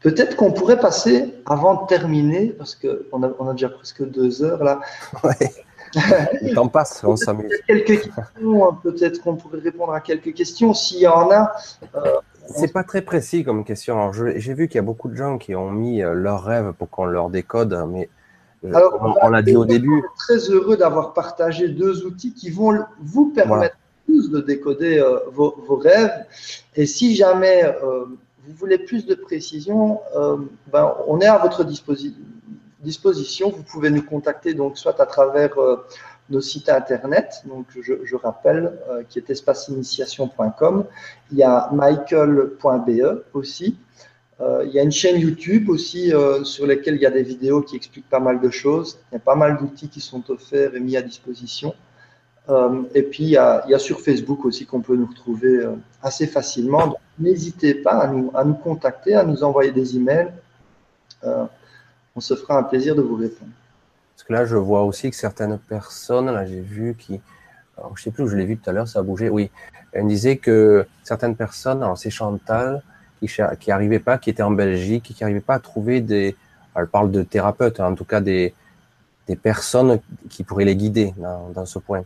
Peut-être 0.02 0.36
qu'on 0.36 0.52
pourrait 0.52 0.80
passer, 0.80 1.36
avant 1.46 1.84
de 1.84 1.88
terminer, 1.88 2.48
parce 2.48 2.76
qu'on 2.76 3.24
a, 3.24 3.32
on 3.38 3.48
a 3.48 3.52
déjà 3.52 3.70
presque 3.70 4.10
deux 4.10 4.44
heures 4.44 4.64
là. 4.64 4.80
Ouais. 5.24 5.52
Le 6.42 6.54
temps 6.54 6.68
passe, 6.68 7.04
on 7.04 7.16
s'amuse. 7.16 7.52
Quelques 7.68 7.86
questions, 7.86 8.74
peut-être 8.84 9.22
qu'on 9.22 9.36
pourrait 9.36 9.60
répondre 9.60 9.94
à 9.94 10.02
quelques 10.02 10.34
questions 10.34 10.74
s'il 10.74 11.00
y 11.00 11.08
en 11.08 11.30
a. 11.32 11.52
Euh, 11.96 12.14
c'est 12.48 12.72
pas 12.72 12.84
très 12.84 13.02
précis 13.02 13.44
comme 13.44 13.64
question. 13.64 14.12
J'ai 14.14 14.54
vu 14.54 14.68
qu'il 14.68 14.76
y 14.76 14.80
a 14.80 14.84
beaucoup 14.84 15.10
de 15.10 15.16
gens 15.16 15.38
qui 15.38 15.56
ont 15.56 15.72
mis 15.72 16.02
euh, 16.02 16.14
leurs 16.14 16.44
rêves 16.44 16.74
pour 16.78 16.90
qu'on 16.90 17.06
leur 17.06 17.30
décode, 17.30 17.78
mais 17.90 18.10
euh, 18.66 18.74
Alors, 18.74 19.18
on, 19.22 19.30
l'a 19.30 19.42
dit 19.42 19.56
au 19.56 19.66
début. 19.66 20.04
Très 20.18 20.38
heureux 20.50 20.78
d'avoir 20.78 21.14
partagé 21.14 21.70
deux 21.70 22.06
outils 22.06 22.34
qui 22.34 22.50
vont 22.50 22.80
vous 23.02 23.28
permettre 23.28 23.78
tous 24.06 24.32
de 24.32 24.40
décoder 24.40 25.04
vos, 25.34 25.56
vos, 25.68 25.76
rêves. 25.76 26.26
Et 26.76 26.86
si 26.86 27.16
jamais 27.16 27.64
vous 28.48 28.54
voulez 28.56 28.78
plus 28.78 29.06
de 29.06 29.16
précision, 29.16 30.00
euh, 30.16 30.38
ben, 30.72 30.96
on 31.08 31.20
est 31.20 31.28
à 31.28 31.38
votre 31.38 31.64
disposition. 31.64 32.22
Vous 32.84 33.64
pouvue 33.64 33.92
nous 33.92 34.04
contacter 34.04 34.54
donc 34.54 34.78
soit 34.78 35.00
à 35.02 35.06
travers 35.06 35.58
euh, 35.58 35.78
nos 36.30 36.42
sites 36.42 36.70
internet, 36.70 37.44
donc 37.46 37.66
je, 37.82 38.16
rappelle, 38.16 38.74
euh, 38.90 39.04
qui 39.08 39.20
est 39.20 39.30
espaceinitiation.com. 39.30 40.86
Il 41.32 41.38
y 41.38 41.44
a 41.44 41.70
michael.be 41.72 43.24
aussi. 43.34 43.78
il 44.40 44.72
y 44.72 44.80
a 44.80 44.84
une 44.84 44.92
chaîne 44.92 45.20
YouTube 45.20 45.70
aussi 45.70 46.14
sur 46.44 46.68
laquelle 46.68 46.96
il 46.96 47.02
y 47.02 47.08
a 47.08 47.12
des 47.12 47.24
vidéos 47.24 47.62
qui 47.64 47.76
expliquent 47.76 48.10
pas 48.10 48.20
mal 48.20 48.40
de 48.40 48.50
choses. 48.52 49.00
Il 49.12 49.16
y 49.16 49.18
a 49.18 49.20
pas 49.20 49.36
mal 49.36 49.58
d'outils 49.58 49.90
qui 49.90 50.02
sont 50.02 50.30
offerts 50.30 50.76
et 50.76 50.80
mis 50.80 50.96
à 50.96 51.02
disposition. 51.02 51.74
Euh, 52.50 52.84
et 52.94 53.04
puis, 53.04 53.24
il 53.24 53.30
y, 53.30 53.38
a, 53.38 53.80
sur 53.80 54.00
Facebook 54.00 54.46
aussi 54.46 54.66
qu'on 54.66 54.82
peut 54.82 54.96
nous 54.96 55.08
retrouver 55.08 55.58
euh, 55.58 55.76
assez 56.02 56.28
facilement. 56.28 56.98
n'hésitez 57.20 57.76
pas 57.76 58.00
à 58.00 58.08
nous, 58.08 58.54
contacter, 58.56 59.16
à 59.16 59.24
nous 59.24 59.44
envoyer 59.44 59.72
des 59.72 59.98
emails. 59.98 60.32
Euh, 61.24 61.46
on 62.18 62.20
se 62.20 62.36
fera 62.36 62.58
un 62.58 62.64
plaisir 62.64 62.96
de 62.96 63.02
vous 63.02 63.16
répondre. 63.16 63.52
Parce 64.16 64.24
que 64.28 64.34
là, 64.34 64.46
je 64.46 64.58
vois 64.58 64.84
aussi 64.84 65.12
que 65.12 65.16
certaines 65.16 65.60
personnes, 65.60 66.26
là, 66.26 66.46
j'ai 66.48 66.60
vu 66.60 66.96
qui, 66.98 67.22
alors, 67.78 67.96
je 67.96 68.02
sais 68.04 68.12
plus 68.12 68.24
où 68.24 68.28
je 68.28 68.36
l'ai 68.36 68.46
vu 68.46 68.58
tout 68.58 68.68
à 68.68 68.74
l'heure, 68.74 68.88
ça 68.88 69.00
a 69.00 69.04
bougé. 69.04 69.30
Oui, 69.30 69.52
elle 69.92 70.08
disait 70.08 70.38
que 70.38 70.88
certaines 71.04 71.36
personnes, 71.36 71.84
alors 71.84 71.98
c'est 71.98 72.10
Chantal, 72.10 72.82
qui 73.20 73.32
qui 73.60 73.72
arrivait 73.72 74.00
pas, 74.00 74.18
qui 74.18 74.32
était 74.32 74.42
en 74.42 74.50
Belgique, 74.50 75.04
qui 75.04 75.16
n'arrivait 75.22 75.42
pas 75.42 75.56
à 75.56 75.60
trouver 75.60 76.02
des, 76.02 76.36
elle 76.76 76.88
parle 76.88 77.12
de 77.12 77.22
thérapeutes, 77.22 77.80
hein, 77.80 77.92
en 77.92 77.96
tout 77.96 78.06
cas 78.06 78.20
des, 78.20 78.56
des 79.28 79.36
personnes 79.36 80.00
qui 80.30 80.44
pourraient 80.44 80.66
les 80.66 80.76
guider 80.76 81.14
dans, 81.18 81.66
ce 81.66 81.78
point. 81.78 82.04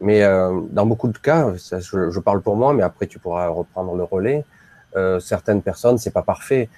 Mais 0.00 0.22
euh, 0.22 0.62
dans 0.70 0.86
beaucoup 0.86 1.08
de 1.08 1.18
cas, 1.18 1.52
je, 1.56 2.10
je, 2.10 2.20
parle 2.20 2.40
pour 2.40 2.56
moi, 2.56 2.72
mais 2.72 2.82
après 2.82 3.06
tu 3.06 3.18
pourras 3.18 3.48
reprendre 3.48 3.94
le 3.94 4.04
relais. 4.04 4.46
Euh, 4.96 5.20
certaines 5.20 5.60
personnes, 5.60 5.98
c'est 5.98 6.10
pas 6.10 6.22
parfait. 6.22 6.70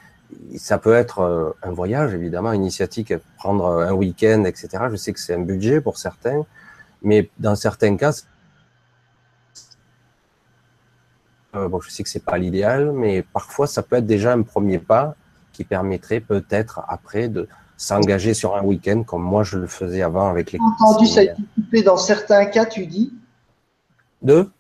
Ça 0.57 0.79
peut 0.79 0.95
être 0.95 1.21
euh, 1.21 1.51
un 1.63 1.73
voyage, 1.73 2.15
évidemment, 2.15 2.53
initiatique, 2.53 3.15
prendre 3.37 3.67
un 3.67 3.93
week-end, 3.93 4.45
etc. 4.45 4.85
Je 4.91 4.97
sais 4.97 5.13
que 5.13 5.21
c'est 5.21 5.35
un 5.35 5.41
budget 5.41 5.81
pour 5.81 5.99
certains, 5.99 6.45
mais 7.03 7.31
dans 7.39 7.57
certains 7.57 7.97
cas, 7.97 8.13
euh, 11.55 11.69
bon, 11.69 11.81
je 11.81 11.91
sais 11.91 12.03
que 12.03 12.09
c'est 12.09 12.25
pas 12.25 12.39
l'idéal, 12.39 12.93
mais 12.93 13.23
parfois 13.23 13.67
ça 13.67 13.83
peut 13.83 13.97
être 13.97 14.07
déjà 14.07 14.33
un 14.33 14.43
premier 14.43 14.79
pas 14.79 15.15
qui 15.53 15.65
permettrait 15.65 16.21
peut-être 16.21 16.81
après 16.89 17.29
de 17.29 17.47
s'engager 17.77 18.33
sur 18.33 18.57
un 18.57 18.63
week-end 18.63 19.03
comme 19.03 19.23
moi 19.23 19.43
je 19.43 19.59
le 19.59 19.67
faisais 19.67 20.03
avant 20.03 20.29
avec 20.29 20.53
les. 20.53 20.59
Entendu, 20.61 21.07
ça 21.07 21.21
a 21.21 21.25
été 21.25 21.43
coupé 21.55 21.83
dans 21.83 21.97
certains 21.99 22.47
cas, 22.47 22.65
tu 22.65 22.87
dis. 22.87 23.13
Deux 24.23 24.51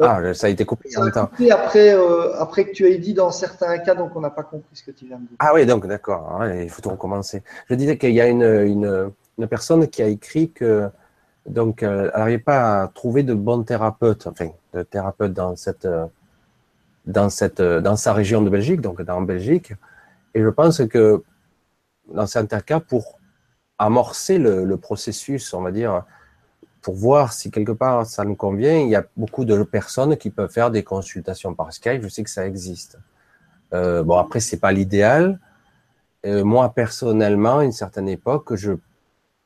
Ah, 0.00 0.34
ça 0.34 0.48
a 0.48 0.50
été 0.50 0.64
coupé 0.64 0.88
en 0.96 1.04
même 1.04 1.12
temps. 1.12 1.30
Après, 1.50 1.94
euh, 1.94 2.34
après 2.38 2.64
que 2.64 2.72
tu 2.72 2.86
aies 2.86 2.98
dit 2.98 3.14
dans 3.14 3.30
certains 3.30 3.78
cas, 3.78 3.94
donc 3.94 4.16
on 4.16 4.20
n'a 4.20 4.30
pas 4.30 4.42
compris 4.42 4.74
ce 4.74 4.82
que 4.82 4.90
tu 4.90 5.06
viens 5.06 5.18
de 5.18 5.22
dire. 5.22 5.36
Ah 5.38 5.52
oui, 5.54 5.64
donc 5.66 5.86
d'accord. 5.86 6.42
il 6.44 6.68
faut 6.68 6.82
tout 6.82 6.90
recommencer. 6.90 7.42
Je 7.70 7.74
disais 7.74 7.96
qu'il 7.96 8.12
y 8.12 8.20
a 8.20 8.26
une, 8.26 8.42
une, 8.42 9.12
une, 9.38 9.46
personne 9.46 9.86
qui 9.86 10.02
a 10.02 10.08
écrit 10.08 10.50
que 10.50 10.88
donc 11.46 11.82
elle 11.82 12.10
n'arrivait 12.14 12.38
pas 12.38 12.82
à 12.82 12.88
trouver 12.88 13.22
de 13.22 13.34
bons 13.34 13.62
thérapeutes, 13.62 14.26
enfin 14.26 14.48
de 14.74 14.82
thérapeutes 14.82 15.32
dans 15.32 15.54
cette 15.56 15.88
dans 17.06 17.30
cette 17.30 17.62
dans 17.62 17.96
sa 17.96 18.12
région 18.12 18.42
de 18.42 18.50
Belgique, 18.50 18.80
donc 18.80 19.00
dans 19.02 19.20
Belgique. 19.22 19.72
Et 20.34 20.42
je 20.42 20.48
pense 20.48 20.84
que 20.88 21.22
dans 22.12 22.26
certains 22.26 22.60
cas, 22.60 22.80
pour 22.80 23.18
amorcer 23.78 24.38
le, 24.38 24.64
le, 24.64 24.76
processus, 24.76 25.54
on 25.54 25.62
va 25.62 25.70
dire, 25.70 26.04
pour 26.88 26.94
voir 26.94 27.34
si 27.34 27.50
quelque 27.50 27.72
part 27.72 28.06
ça 28.06 28.24
nous 28.24 28.34
convient, 28.34 28.78
il 28.78 28.88
y 28.88 28.96
a 28.96 29.04
beaucoup 29.14 29.44
de 29.44 29.62
personnes 29.62 30.16
qui 30.16 30.30
peuvent 30.30 30.50
faire 30.50 30.70
des 30.70 30.82
consultations 30.82 31.52
par 31.52 31.70
Skype. 31.70 32.02
Je 32.02 32.08
sais 32.08 32.24
que 32.24 32.30
ça 32.30 32.46
existe. 32.46 32.96
Euh, 33.74 34.02
bon, 34.02 34.16
après, 34.16 34.40
c'est 34.40 34.56
pas 34.56 34.72
l'idéal. 34.72 35.38
Euh, 36.24 36.44
moi, 36.44 36.72
personnellement, 36.72 37.58
à 37.58 37.64
une 37.66 37.72
certaine 37.72 38.08
époque, 38.08 38.54
je 38.54 38.72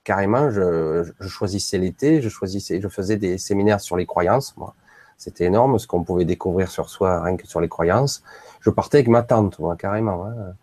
carrément, 0.04 0.52
je, 0.52 1.02
choisissais 1.26 1.78
l'été, 1.78 2.22
je 2.22 2.28
choisissais, 2.28 2.80
je 2.80 2.86
faisais 2.86 3.16
des 3.16 3.38
séminaires 3.38 3.80
sur 3.80 3.96
les 3.96 4.06
croyances. 4.06 4.56
Moi, 4.56 4.72
c'était 5.18 5.46
énorme 5.46 5.80
ce 5.80 5.88
qu'on 5.88 6.04
pouvait 6.04 6.24
découvrir 6.24 6.70
sur 6.70 6.88
soi, 6.90 7.24
rien 7.24 7.36
que 7.36 7.48
sur 7.48 7.60
les 7.60 7.68
croyances. 7.68 8.22
Je 8.60 8.70
partais 8.70 8.98
avec 8.98 9.08
ma 9.08 9.24
tante, 9.24 9.58
moi, 9.58 9.74
carrément. 9.74 10.26
Hein 10.26 10.54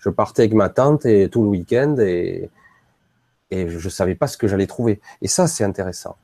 je 0.00 0.10
partais 0.10 0.42
avec 0.42 0.52
ma 0.52 0.68
tante 0.68 1.06
et 1.06 1.30
tout 1.30 1.42
le 1.42 1.48
week-end 1.48 1.96
et, 1.98 2.50
et 3.50 3.70
je 3.70 3.88
savais 3.88 4.14
pas 4.14 4.26
ce 4.26 4.36
que 4.36 4.46
j'allais 4.46 4.66
trouver. 4.66 5.00
Et 5.22 5.28
ça, 5.28 5.46
c'est 5.46 5.64
intéressant. 5.64 6.18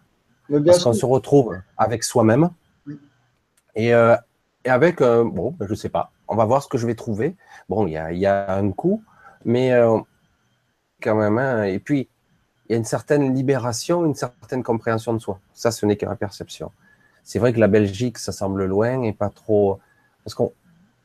Parce 0.60 0.84
qu'on 0.84 0.92
se 0.92 1.06
retrouve 1.06 1.58
avec 1.76 2.04
soi-même 2.04 2.50
et, 3.74 3.94
euh, 3.94 4.16
et, 4.64 4.68
avec, 4.68 5.00
euh, 5.00 5.24
bon, 5.24 5.54
ben, 5.58 5.66
je 5.68 5.74
sais 5.74 5.88
pas, 5.88 6.12
on 6.28 6.36
va 6.36 6.44
voir 6.44 6.62
ce 6.62 6.68
que 6.68 6.78
je 6.78 6.86
vais 6.86 6.94
trouver. 6.94 7.36
Bon, 7.68 7.86
il 7.86 7.92
y 7.92 7.96
a, 7.96 8.12
y 8.12 8.26
a, 8.26 8.54
un 8.54 8.70
coup, 8.70 9.02
mais 9.44 9.72
euh, 9.72 9.98
quand 11.02 11.14
même, 11.14 11.38
hein, 11.38 11.64
et 11.64 11.78
puis, 11.78 12.08
il 12.68 12.72
y 12.72 12.74
a 12.74 12.78
une 12.78 12.84
certaine 12.84 13.34
libération, 13.34 14.04
une 14.04 14.14
certaine 14.14 14.62
compréhension 14.62 15.12
de 15.12 15.18
soi. 15.18 15.40
Ça, 15.52 15.70
ce 15.70 15.84
n'est 15.84 15.96
que 15.96 16.06
la 16.06 16.16
perception. 16.16 16.70
C'est 17.24 17.38
vrai 17.38 17.52
que 17.52 17.60
la 17.60 17.68
Belgique, 17.68 18.18
ça 18.18 18.32
semble 18.32 18.64
loin 18.64 19.02
et 19.02 19.12
pas 19.12 19.28
trop. 19.28 19.78
Parce 20.24 20.34
qu'on 20.34 20.52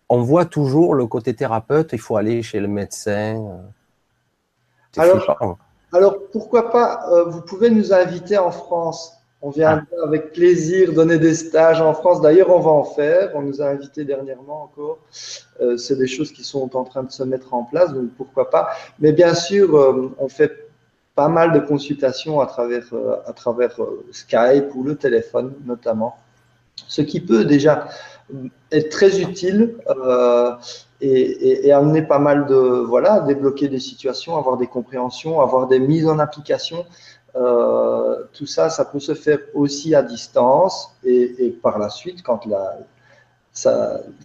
on 0.09 0.21
voit 0.21 0.45
toujours 0.45 0.95
le 0.95 1.07
côté 1.07 1.35
thérapeute, 1.35 1.89
il 1.93 1.99
faut 1.99 2.15
aller 2.15 2.41
chez 2.43 2.59
le 2.59 2.67
médecin. 2.67 3.59
Alors, 4.97 5.57
alors, 5.93 6.17
pourquoi 6.31 6.69
pas, 6.69 7.07
euh, 7.11 7.25
vous 7.25 7.41
pouvez 7.41 7.69
nous 7.69 7.93
inviter 7.93 8.37
en 8.37 8.51
France? 8.51 9.13
On 9.41 9.51
vient 9.51 9.85
avec 10.03 10.33
plaisir 10.33 10.93
donner 10.93 11.19
des 11.19 11.35
stages 11.35 11.79
en 11.79 11.93
France. 11.93 12.21
D'ailleurs, 12.21 12.49
on 12.49 12.59
va 12.59 12.71
en 12.71 12.83
faire. 12.83 13.31
On 13.35 13.43
nous 13.43 13.61
a 13.61 13.67
invités 13.67 14.03
dernièrement 14.03 14.63
encore. 14.63 14.97
Euh, 15.61 15.77
c'est 15.77 15.95
des 15.95 16.07
choses 16.07 16.31
qui 16.31 16.43
sont 16.43 16.75
en 16.75 16.83
train 16.83 17.03
de 17.03 17.11
se 17.11 17.23
mettre 17.23 17.53
en 17.53 17.63
place, 17.63 17.93
donc 17.93 18.09
pourquoi 18.17 18.49
pas. 18.49 18.69
Mais 18.99 19.11
bien 19.11 19.35
sûr, 19.35 19.75
euh, 19.75 20.11
on 20.17 20.27
fait 20.27 20.67
pas 21.13 21.29
mal 21.29 21.51
de 21.51 21.59
consultations 21.59 22.39
à 22.41 22.45
travers, 22.45 22.93
travers 23.35 23.75
Skype 24.11 24.73
ou 24.75 24.83
le 24.83 24.95
téléphone 24.95 25.53
notamment. 25.65 26.15
Ce 26.87 27.01
qui 27.01 27.19
peut 27.19 27.43
déjà 27.43 27.87
est 28.71 28.91
très 28.91 29.19
utile 29.19 29.75
euh, 29.89 30.51
et, 31.01 31.67
et, 31.67 31.71
amener 31.71 32.01
pas 32.01 32.19
mal 32.19 32.45
de 32.47 32.55
voilà, 32.55 33.21
débloquer 33.21 33.67
des 33.67 33.79
situations, 33.79 34.37
avoir 34.37 34.57
des 34.57 34.67
compréhensions, 34.67 35.41
avoir 35.41 35.67
des 35.67 35.79
mises 35.79 36.07
en 36.07 36.19
application. 36.19 36.85
Euh, 37.37 38.23
tout 38.33 38.45
ça, 38.45 38.69
ça 38.69 38.85
peut 38.85 38.99
se 38.99 39.13
faire 39.13 39.39
aussi 39.53 39.93
à 39.93 40.01
distance 40.01 40.95
et, 41.03 41.55
par 41.61 41.77
la 41.77 41.89
suite, 41.89 42.23
quand 42.23 42.45
la 42.45 42.77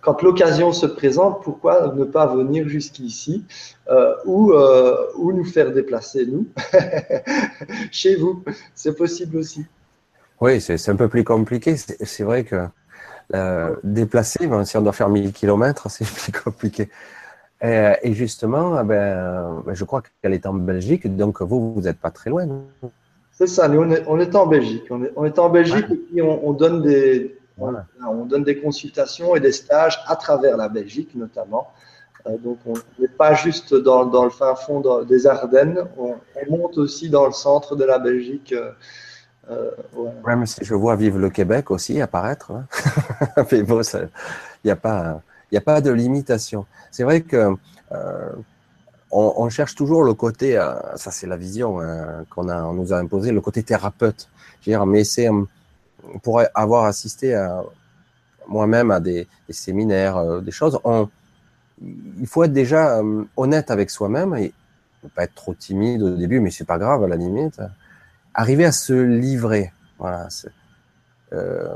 quand 0.03 0.21
l'occasion 0.21 0.75
se 0.75 0.85
présente, 0.85 1.43
pourquoi 1.43 1.95
ne 1.95 2.05
pas 2.05 2.27
venir 2.27 2.69
jusqu'ici 2.69 3.47
euh, 3.89 4.15
ou, 4.27 4.53
euh, 4.53 5.07
ou 5.17 5.33
nous 5.33 5.47
faire 5.47 5.73
déplacer, 5.73 6.27
nous, 6.27 6.49
chez 7.91 8.17
vous 8.17 8.45
C'est 8.75 8.95
possible 8.95 9.39
aussi. 9.39 9.65
Oui, 10.39 10.61
c'est 10.61 10.87
un 10.91 10.97
peu 10.97 11.09
plus 11.09 11.25
compliqué. 11.25 11.77
C'est 11.79 12.25
vrai 12.25 12.45
que 12.45 12.67
déplacer, 13.83 14.51
si 14.67 14.77
on 14.77 14.83
doit 14.83 14.93
faire 14.93 15.09
1000 15.09 15.33
km, 15.33 15.89
c'est 15.89 16.05
plus 16.33 16.33
compliqué. 16.33 16.91
Et, 17.63 18.13
justement, 18.13 18.85
ben, 18.85 19.63
ben, 19.65 19.73
je 19.73 19.85
crois 19.85 20.03
qu'elle 20.21 20.35
est 20.35 20.45
en 20.45 20.53
Belgique, 20.53 21.17
donc 21.17 21.41
vous, 21.41 21.73
vous 21.73 21.81
n'êtes 21.81 22.01
pas 22.01 22.11
très 22.11 22.29
loin. 22.29 22.47
C'est 23.43 23.49
ça, 23.49 23.69
on 23.69 23.91
est, 23.91 24.05
on 24.07 24.21
est, 24.21 24.37
en 24.37 24.47
Belgique. 24.47 24.85
On 24.91 25.03
est, 25.03 25.13
on 25.17 25.25
est 25.25 25.37
en 25.41 25.49
Belgique 25.49 25.87
et 25.91 25.97
puis 25.97 26.23
on, 26.23 26.53
donne 26.53 26.81
des, 26.81 27.37
on, 27.59 28.25
donne 28.25 28.45
des 28.45 28.61
consultations 28.61 29.35
et 29.35 29.41
des 29.41 29.51
stages 29.51 29.99
à 30.07 30.15
travers 30.15 30.57
la 30.57 30.69
Belgique 30.69 31.11
notamment. 31.17 31.73
Euh, 32.29 32.39
donc 32.39 32.59
on 32.67 32.75
n'est 33.01 33.09
pas 33.09 33.35
juste 33.35 33.75
dans, 33.75 34.07
dans, 34.07 34.23
le 34.23 34.31
fin 34.31 34.55
fond 34.55 34.81
des 35.03 35.27
Ardennes, 35.27 35.89
on, 35.99 36.15
monte 36.49 36.79
aussi 36.79 37.11
dans 37.11 37.27
le 37.27 37.33
centre 37.33 37.75
de 37.75 37.83
la 37.83 37.99
Belgique. 37.99 38.53
Euh, 38.53 38.71
euh, 39.51 39.71
ouais. 39.97 40.37
mais 40.37 40.47
si 40.47 40.65
je 40.65 40.75
vois 40.75 40.95
Vive 40.95 41.19
le 41.19 41.29
Québec 41.29 41.73
aussi 41.73 42.01
apparaître, 42.01 42.53
hein. 42.53 42.65
mais 43.51 43.65
bon, 43.65 43.81
il 43.83 44.09
n'y 44.65 44.71
a, 44.71 44.77
pas, 44.77 45.21
a 45.53 45.61
pas 45.61 45.81
de 45.81 45.91
limitation. 45.91 46.65
C'est 46.93 47.03
vrai 47.03 47.23
que 47.23 47.57
euh, 47.91 48.31
on, 49.13 49.49
cherche 49.51 49.75
toujours 49.75 50.05
le 50.05 50.15
côté, 50.15 50.57
euh, 50.57 50.75
ça 50.97 51.11
c'est 51.11 51.27
la 51.27 51.37
vision 51.37 51.81
hein, 51.81 52.25
qu'on 52.31 52.49
a, 52.49 52.63
on 52.65 52.73
nous 52.73 52.93
a 52.93 52.97
imposé, 52.97 53.31
le 53.31 53.41
côté 53.41 53.63
thérapeute. 53.63 54.29
Je 54.61 54.71
veux 54.71 54.77
dire, 54.77 54.87
mais 54.87 55.05
c'est 55.05 55.29
pour 56.23 56.43
avoir 56.55 56.85
assisté 56.85 57.39
moi-même 58.49 58.91
à 58.91 59.01
des, 59.01 59.29
séminaires, 59.51 60.41
des 60.41 60.51
choses, 60.51 60.79
il 61.81 62.27
faut 62.27 62.45
être 62.45 62.53
déjà 62.53 63.01
honnête 63.37 63.71
avec 63.71 63.91
soi-même 63.91 64.35
et 64.35 64.53
ne 65.05 65.09
pas 65.09 65.25
être 65.25 65.35
trop 65.35 65.55
timide 65.55 66.03
au 66.03 66.17
début, 66.17 66.41
mais 66.41 66.51
c'est 66.51 66.65
pas 66.65 66.79
grave 66.79 67.05
à 67.05 67.09
la 67.09 67.17
limite 67.17 67.61
arriver 68.35 68.65
à 68.65 68.73
se 68.73 68.93
livrer. 68.93 69.73
Voilà. 69.99 70.29
Euh, 71.33 71.75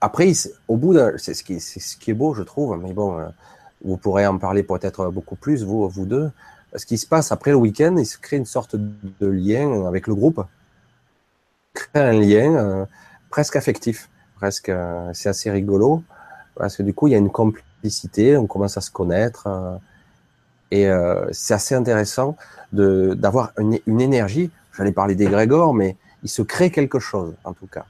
après, 0.00 0.32
au 0.68 0.76
bout 0.76 0.96
c'est 1.18 1.34
ce 1.34 1.42
qui, 1.42 1.60
c'est 1.60 1.80
ce 1.80 1.96
qui 1.96 2.10
est 2.10 2.14
beau, 2.14 2.34
je 2.34 2.42
trouve. 2.42 2.78
Mais 2.78 2.92
bon, 2.92 3.18
euh, 3.18 3.28
vous 3.84 3.96
pourrez 3.96 4.26
en 4.26 4.38
parler 4.38 4.62
peut-être 4.62 5.10
beaucoup 5.10 5.36
plus, 5.36 5.64
vous, 5.64 5.88
vous 5.88 6.06
deux. 6.06 6.30
Ce 6.74 6.86
qui 6.86 6.98
se 6.98 7.06
passe 7.06 7.32
après 7.32 7.50
le 7.50 7.56
week-end, 7.56 7.96
il 7.98 8.06
se 8.06 8.18
crée 8.18 8.36
une 8.36 8.46
sorte 8.46 8.76
de 8.76 9.26
lien 9.26 9.86
avec 9.86 10.06
le 10.06 10.14
groupe. 10.14 10.44
Crée 11.74 12.00
un 12.00 12.12
lien 12.12 12.54
euh, 12.54 12.84
presque 13.30 13.56
affectif, 13.56 14.08
presque. 14.36 14.68
Euh, 14.68 15.10
c'est 15.12 15.28
assez 15.28 15.50
rigolo 15.50 16.02
parce 16.54 16.76
que 16.76 16.82
du 16.82 16.94
coup, 16.94 17.08
il 17.08 17.12
y 17.12 17.14
a 17.14 17.18
une 17.18 17.30
complicité, 17.30 18.36
on 18.36 18.46
commence 18.46 18.76
à 18.76 18.80
se 18.80 18.90
connaître. 18.90 19.48
et 20.70 20.88
c'est 21.32 21.54
assez 21.54 21.74
intéressant 21.74 22.36
de 22.72 23.14
d'avoir 23.14 23.52
une, 23.58 23.78
une 23.86 24.00
énergie 24.00 24.50
j'allais 24.76 24.92
parler 24.92 25.14
des 25.14 25.28
mais 25.74 25.96
il 26.22 26.28
se 26.28 26.42
crée 26.42 26.70
quelque 26.70 26.98
chose, 26.98 27.34
en 27.44 27.52
tout 27.52 27.66
cas. 27.66 27.84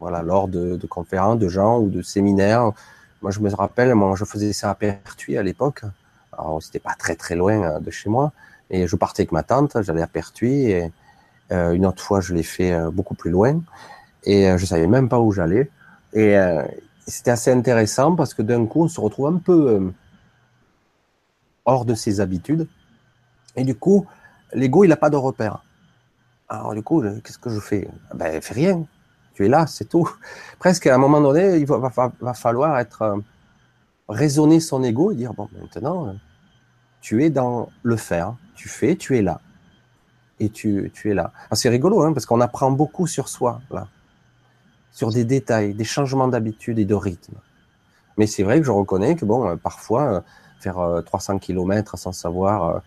Voilà, 0.00 0.22
lors 0.22 0.48
de 0.48 0.86
conférences, 0.86 1.38
de 1.38 1.48
gens 1.48 1.78
ou 1.78 1.88
de 1.88 2.02
séminaires. 2.02 2.72
Moi, 3.22 3.30
je 3.30 3.40
me 3.40 3.52
rappelle, 3.54 3.94
moi, 3.94 4.14
je 4.16 4.24
faisais 4.24 4.52
ça 4.52 4.70
à 4.70 4.74
Pertuis 4.74 5.38
à 5.38 5.42
l'époque. 5.42 5.82
Alors, 6.32 6.62
c'était 6.62 6.78
pas 6.78 6.94
très 6.98 7.16
très 7.16 7.34
loin 7.34 7.62
euh, 7.62 7.80
de 7.80 7.90
chez 7.90 8.10
moi. 8.10 8.32
Et 8.70 8.86
je 8.86 8.96
partais 8.96 9.22
avec 9.22 9.32
ma 9.32 9.42
tante, 9.42 9.80
j'allais 9.82 10.02
à 10.02 10.06
Pertuis. 10.06 10.70
Et 10.70 10.92
euh, 11.52 11.72
une 11.72 11.86
autre 11.86 12.02
fois, 12.02 12.20
je 12.20 12.34
l'ai 12.34 12.42
fait 12.42 12.72
euh, 12.72 12.90
beaucoup 12.90 13.14
plus 13.14 13.30
loin. 13.30 13.60
Et 14.24 14.58
je 14.58 14.66
savais 14.66 14.88
même 14.88 15.08
pas 15.08 15.20
où 15.20 15.30
j'allais. 15.30 15.70
Et 16.12 16.36
c'était 17.06 17.30
assez 17.30 17.52
intéressant 17.52 18.16
parce 18.16 18.34
que 18.34 18.42
d'un 18.42 18.66
coup, 18.66 18.82
on 18.82 18.88
se 18.88 19.00
retrouve 19.00 19.28
un 19.28 19.38
peu 19.38 19.92
hors 21.64 21.84
de 21.84 21.94
ses 21.94 22.20
habitudes. 22.20 22.66
Et 23.54 23.62
du 23.62 23.76
coup, 23.76 24.04
l'ego, 24.52 24.82
il 24.82 24.88
n'a 24.88 24.96
pas 24.96 25.10
de 25.10 25.16
repère. 25.16 25.62
Alors 26.48 26.74
du 26.74 26.82
coup, 26.82 27.04
qu'est-ce 27.22 27.38
que 27.38 27.50
je 27.50 27.60
fais? 27.60 27.86
Ben, 28.16 28.42
fais 28.42 28.54
rien. 28.54 28.84
Tu 29.36 29.44
es 29.44 29.48
là, 29.48 29.66
c'est 29.66 29.84
tout. 29.84 30.10
Presque 30.58 30.86
à 30.86 30.94
un 30.94 30.98
moment 30.98 31.20
donné, 31.20 31.58
il 31.58 31.66
va, 31.66 31.92
falloir 32.32 32.78
être 32.78 33.02
euh, 33.02 33.18
raisonner 34.08 34.60
son 34.60 34.82
ego 34.82 35.12
et 35.12 35.14
dire 35.14 35.34
bon, 35.34 35.46
maintenant, 35.60 36.14
tu 37.02 37.22
es 37.22 37.28
dans 37.28 37.68
le 37.82 37.96
faire, 37.96 38.34
tu 38.54 38.70
fais, 38.70 38.96
tu 38.96 39.18
es 39.18 39.20
là. 39.20 39.42
et 40.40 40.48
tu, 40.48 40.90
es 41.04 41.12
là. 41.12 41.32
Ah, 41.50 41.54
c'est 41.54 41.68
rigolo, 41.68 42.02
hein, 42.02 42.14
parce 42.14 42.24
qu'on 42.24 42.40
apprend 42.40 42.70
beaucoup 42.70 43.06
sur 43.06 43.28
soi, 43.28 43.60
là, 43.70 43.88
sur 44.90 45.10
des 45.10 45.26
détails, 45.26 45.74
des 45.74 45.84
changements 45.84 46.28
d'habitude 46.28 46.78
et 46.78 46.86
de 46.86 46.94
rythme. 46.94 47.34
Mais 48.16 48.26
c'est 48.26 48.42
vrai 48.42 48.58
que 48.58 48.64
je 48.64 48.70
reconnais 48.70 49.16
que, 49.16 49.26
bon, 49.26 49.50
euh, 49.50 49.56
parfois, 49.56 50.14
euh, 50.14 50.20
faire 50.60 51.02
300 51.04 51.38
km 51.40 51.98
sans 51.98 52.12
savoir 52.12 52.80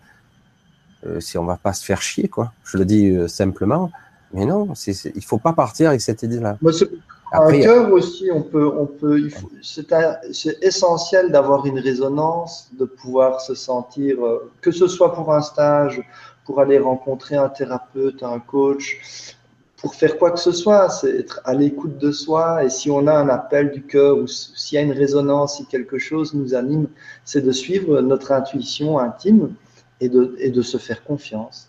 si 1.20 1.38
on 1.38 1.44
va 1.44 1.56
pas 1.56 1.72
se 1.72 1.84
faire 1.84 2.02
chier, 2.02 2.28
quoi. 2.28 2.52
Je 2.64 2.76
le 2.76 2.84
dis 2.84 3.16
simplement. 3.28 3.92
Mais 4.32 4.46
non, 4.46 4.68
il 4.86 5.24
faut 5.24 5.38
pas 5.38 5.52
partir 5.52 5.88
avec 5.88 6.00
cette 6.00 6.22
idée-là. 6.22 6.56
un 7.32 7.60
cœur 7.60 7.92
aussi, 7.92 8.30
on 8.32 8.42
peut, 8.42 8.66
on 8.66 8.86
peut, 8.86 9.28
c'est, 9.62 9.92
essentiel 10.62 11.32
d'avoir 11.32 11.66
une 11.66 11.78
résonance, 11.78 12.70
de 12.78 12.84
pouvoir 12.84 13.40
se 13.40 13.54
sentir, 13.54 14.18
que 14.60 14.70
ce 14.70 14.86
soit 14.86 15.12
pour 15.14 15.32
un 15.32 15.40
stage, 15.40 16.00
pour 16.44 16.60
aller 16.60 16.78
rencontrer 16.78 17.36
un 17.36 17.48
thérapeute, 17.48 18.22
un 18.22 18.40
coach, 18.40 19.36
pour 19.80 19.94
faire 19.94 20.18
quoi 20.18 20.30
que 20.30 20.38
ce 20.38 20.52
soit, 20.52 20.90
c'est 20.90 21.20
être 21.20 21.40
à 21.44 21.54
l'écoute 21.54 21.96
de 21.98 22.12
soi. 22.12 22.64
Et 22.64 22.70
si 22.70 22.90
on 22.90 23.06
a 23.06 23.14
un 23.14 23.28
appel 23.28 23.70
du 23.70 23.82
cœur 23.82 24.18
ou 24.18 24.26
s'il 24.26 24.76
y 24.76 24.78
a 24.78 24.82
une 24.82 24.92
résonance, 24.92 25.56
si 25.56 25.66
quelque 25.66 25.98
chose 25.98 26.34
nous 26.34 26.54
anime, 26.54 26.86
c'est 27.24 27.40
de 27.40 27.52
suivre 27.52 28.00
notre 28.00 28.32
intuition 28.32 28.98
intime 28.98 29.54
et 30.00 30.08
de, 30.08 30.34
et 30.38 30.50
de 30.50 30.62
se 30.62 30.76
faire 30.76 31.02
confiance. 31.02 31.68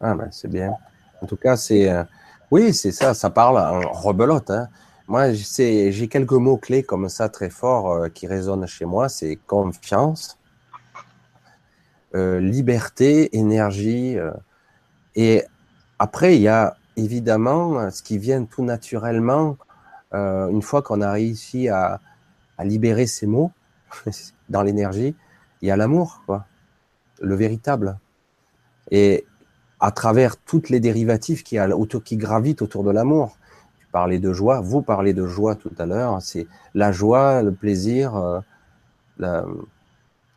Ah 0.00 0.14
ben 0.14 0.28
c'est 0.30 0.48
bien. 0.48 0.74
En 1.22 1.26
tout 1.26 1.36
cas, 1.36 1.56
c'est 1.56 1.90
euh, 1.90 2.04
oui, 2.50 2.72
c'est 2.72 2.92
ça, 2.92 3.12
ça 3.14 3.30
parle 3.30 3.58
en 3.58 3.90
rebelote. 3.92 4.50
Hein. 4.50 4.68
Moi, 5.08 5.32
j'ai 5.32 6.08
quelques 6.08 6.32
mots 6.32 6.56
clés 6.56 6.82
comme 6.84 7.08
ça 7.08 7.28
très 7.28 7.50
forts 7.50 7.92
euh, 7.92 8.08
qui 8.08 8.26
résonnent 8.26 8.66
chez 8.66 8.84
moi. 8.84 9.08
C'est 9.08 9.36
confiance, 9.46 10.38
euh, 12.14 12.40
liberté, 12.40 13.36
énergie. 13.36 14.16
Euh, 14.16 14.32
et 15.16 15.42
après, 15.98 16.36
il 16.36 16.42
y 16.42 16.48
a 16.48 16.76
évidemment 16.96 17.90
ce 17.90 18.02
qui 18.02 18.18
vient 18.18 18.44
tout 18.44 18.64
naturellement 18.64 19.56
une 20.12 20.62
fois 20.62 20.80
qu'on 20.80 21.02
a 21.02 21.12
réussi 21.12 21.68
à, 21.68 22.00
à, 22.56 22.64
libérer 22.64 23.06
ces 23.06 23.26
mots 23.26 23.52
dans 24.48 24.62
l'énergie. 24.62 25.14
Il 25.60 25.68
y 25.68 25.70
a 25.70 25.76
l'amour, 25.76 26.22
quoi, 26.24 26.46
le 27.20 27.34
véritable. 27.34 27.98
Et 28.90 29.26
à 29.86 29.92
travers 29.92 30.36
toutes 30.36 30.68
les 30.68 30.80
dérivatives 30.80 31.44
qui, 31.44 31.58
qui 32.04 32.16
gravitent 32.16 32.60
autour 32.60 32.82
de 32.82 32.90
l'amour. 32.90 33.36
Tu 33.78 33.86
parlais 33.92 34.18
de 34.18 34.32
joie, 34.32 34.60
vous 34.60 34.82
parlez 34.82 35.14
de 35.14 35.24
joie 35.28 35.54
tout 35.54 35.70
à 35.78 35.86
l'heure. 35.86 36.20
C'est 36.20 36.48
la 36.74 36.90
joie, 36.90 37.40
le 37.40 37.52
plaisir, 37.52 38.42
la, 39.16 39.44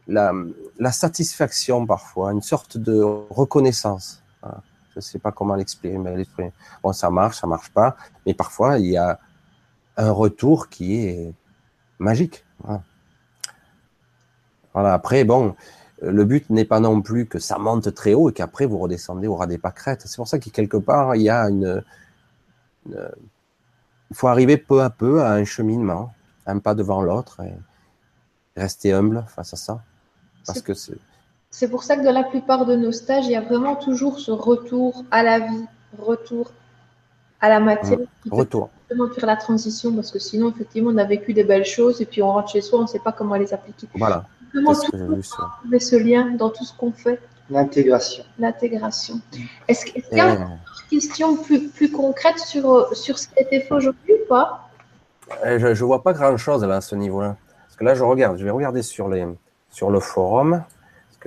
la, 0.07 0.91
satisfaction 0.91 1.87
parfois, 1.87 2.31
une 2.31 2.43
sorte 2.43 2.77
de 2.77 3.01
reconnaissance. 3.01 4.21
Je 4.43 4.97
ne 4.97 5.01
sais 5.01 5.17
pas 5.17 5.31
comment 5.31 5.55
l'exprimer. 5.55 6.13
Bon, 6.83 6.93
ça 6.93 7.09
marche, 7.09 7.39
ça 7.39 7.47
marche 7.47 7.71
pas, 7.71 7.95
mais 8.27 8.35
parfois 8.35 8.77
il 8.77 8.91
y 8.91 8.97
a 8.97 9.19
un 9.97 10.11
retour 10.11 10.69
qui 10.69 11.07
est 11.07 11.33
magique. 11.97 12.45
Voilà. 14.75 14.93
Après, 14.93 15.23
bon, 15.23 15.55
le 16.01 16.25
but 16.25 16.49
n'est 16.49 16.65
pas 16.65 16.79
non 16.79 17.01
plus 17.01 17.25
que 17.25 17.39
ça 17.39 17.57
monte 17.57 17.93
très 17.93 18.13
haut 18.13 18.29
et 18.29 18.33
qu'après 18.33 18.65
vous 18.65 18.77
redescendez 18.77 19.27
au 19.27 19.35
ras 19.35 19.47
des 19.47 19.57
pâquerettes. 19.57 20.03
C'est 20.05 20.15
pour 20.15 20.27
ça 20.27 20.39
que 20.39 20.49
quelque 20.49 20.77
part 20.77 21.15
il 21.15 21.23
y 21.23 21.29
a 21.29 21.43
une, 21.49 21.83
il 22.87 22.95
faut 24.15 24.27
arriver 24.27 24.57
peu 24.57 24.81
à 24.81 24.89
peu 24.89 25.21
à 25.21 25.31
un 25.33 25.45
cheminement, 25.45 26.13
un 26.45 26.59
pas 26.59 26.75
devant 26.75 27.01
l'autre 27.01 27.41
et 27.41 27.53
rester 28.59 28.93
humble 28.93 29.25
face 29.27 29.53
à 29.53 29.57
ça. 29.57 29.81
Parce 30.45 30.61
que 30.61 30.73
c'est. 30.73 30.97
C'est 31.51 31.67
pour 31.67 31.83
ça 31.83 31.97
que 31.97 32.03
dans 32.03 32.11
la 32.11 32.23
plupart 32.23 32.65
de 32.65 32.75
nos 32.75 32.91
stages, 32.91 33.25
il 33.25 33.31
y 33.31 33.35
a 33.35 33.41
vraiment 33.41 33.75
toujours 33.75 34.19
ce 34.19 34.29
retour 34.29 35.03
à 35.09 35.23
la 35.23 35.39
vie, 35.39 35.65
retour 35.97 36.51
à 37.41 37.49
la 37.49 37.59
matière. 37.59 37.97
Mmh. 37.97 38.33
Retour. 38.33 38.69
Justement 38.87 39.09
faire 39.09 39.25
la 39.25 39.35
transition, 39.35 39.93
parce 39.93 40.11
que 40.11 40.19
sinon, 40.19 40.51
effectivement, 40.51 40.91
on 40.91 40.97
a 40.97 41.05
vécu 41.05 41.33
des 41.33 41.43
belles 41.43 41.65
choses 41.65 42.01
et 42.01 42.05
puis 42.05 42.21
on 42.21 42.31
rentre 42.31 42.51
chez 42.51 42.61
soi, 42.61 42.79
on 42.79 42.83
ne 42.83 42.87
sait 42.87 42.99
pas 42.99 43.11
comment 43.11 43.35
les 43.35 43.51
appliquer. 43.53 43.87
Voilà. 43.95 44.25
Vraiment 44.53 44.73
toujours 44.73 45.19
trouver 45.61 45.79
ce 45.79 45.95
lien 45.95 46.31
dans 46.31 46.49
tout 46.49 46.63
ce 46.63 46.73
qu'on 46.75 46.91
fait? 46.91 47.19
L'intégration. 47.49 48.23
L'intégration. 48.37 49.19
Est-ce 49.67 49.85
qu'il 49.85 50.03
y 50.11 50.19
a 50.19 50.33
une 50.35 50.57
question 50.89 51.35
plus, 51.35 51.67
plus 51.69 51.91
concrète 51.91 52.37
sur, 52.39 52.95
sur 52.95 53.17
ce 53.17 53.27
qui 53.27 53.39
a 53.39 53.41
été 53.41 53.61
fait 53.61 53.73
aujourd'hui 53.73 54.13
ou 54.13 54.27
pas? 54.27 54.69
Eh, 55.45 55.59
Je 55.59 55.67
ne 55.67 55.73
vois 55.73 56.03
pas 56.03 56.13
grand-chose 56.13 56.63
là 56.63 56.77
à 56.77 56.81
ce 56.81 56.95
niveau-là. 56.95 57.37
Parce 57.65 57.75
que 57.75 57.83
là, 57.83 57.95
je 57.95 58.03
regarde, 58.03 58.37
je 58.37 58.43
vais 58.43 58.51
regarder 58.51 58.83
sur 58.83 59.09
les, 59.09 59.25
sur 59.69 59.89
le 59.89 59.99
forum. 59.99 60.63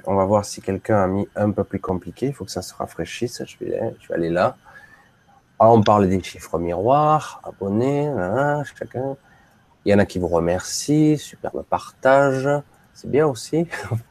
On 0.06 0.14
va 0.14 0.24
voir 0.24 0.44
si 0.44 0.62
quelqu'un 0.62 1.02
a 1.02 1.06
mis 1.06 1.28
un 1.36 1.50
peu 1.50 1.64
plus 1.64 1.80
compliqué. 1.80 2.26
Il 2.26 2.32
faut 2.32 2.44
que 2.44 2.50
ça 2.50 2.62
se 2.62 2.74
rafraîchisse. 2.74 3.42
Je 3.44 3.56
vais, 3.64 3.94
je 4.00 4.08
vais 4.08 4.14
aller 4.14 4.30
là. 4.30 4.56
Ah, 5.58 5.70
on 5.70 5.82
parle 5.82 6.08
des 6.08 6.22
chiffres 6.22 6.58
miroirs, 6.58 7.40
abonnés, 7.44 8.10
chacun. 8.76 9.16
Il 9.84 9.92
y 9.92 9.94
en 9.94 9.98
a 9.98 10.06
qui 10.06 10.18
vous 10.18 10.28
remercient, 10.28 11.16
superbe 11.18 11.62
partage. 11.68 12.48
C'est 12.94 13.10
bien 13.10 13.26
aussi. 13.26 13.66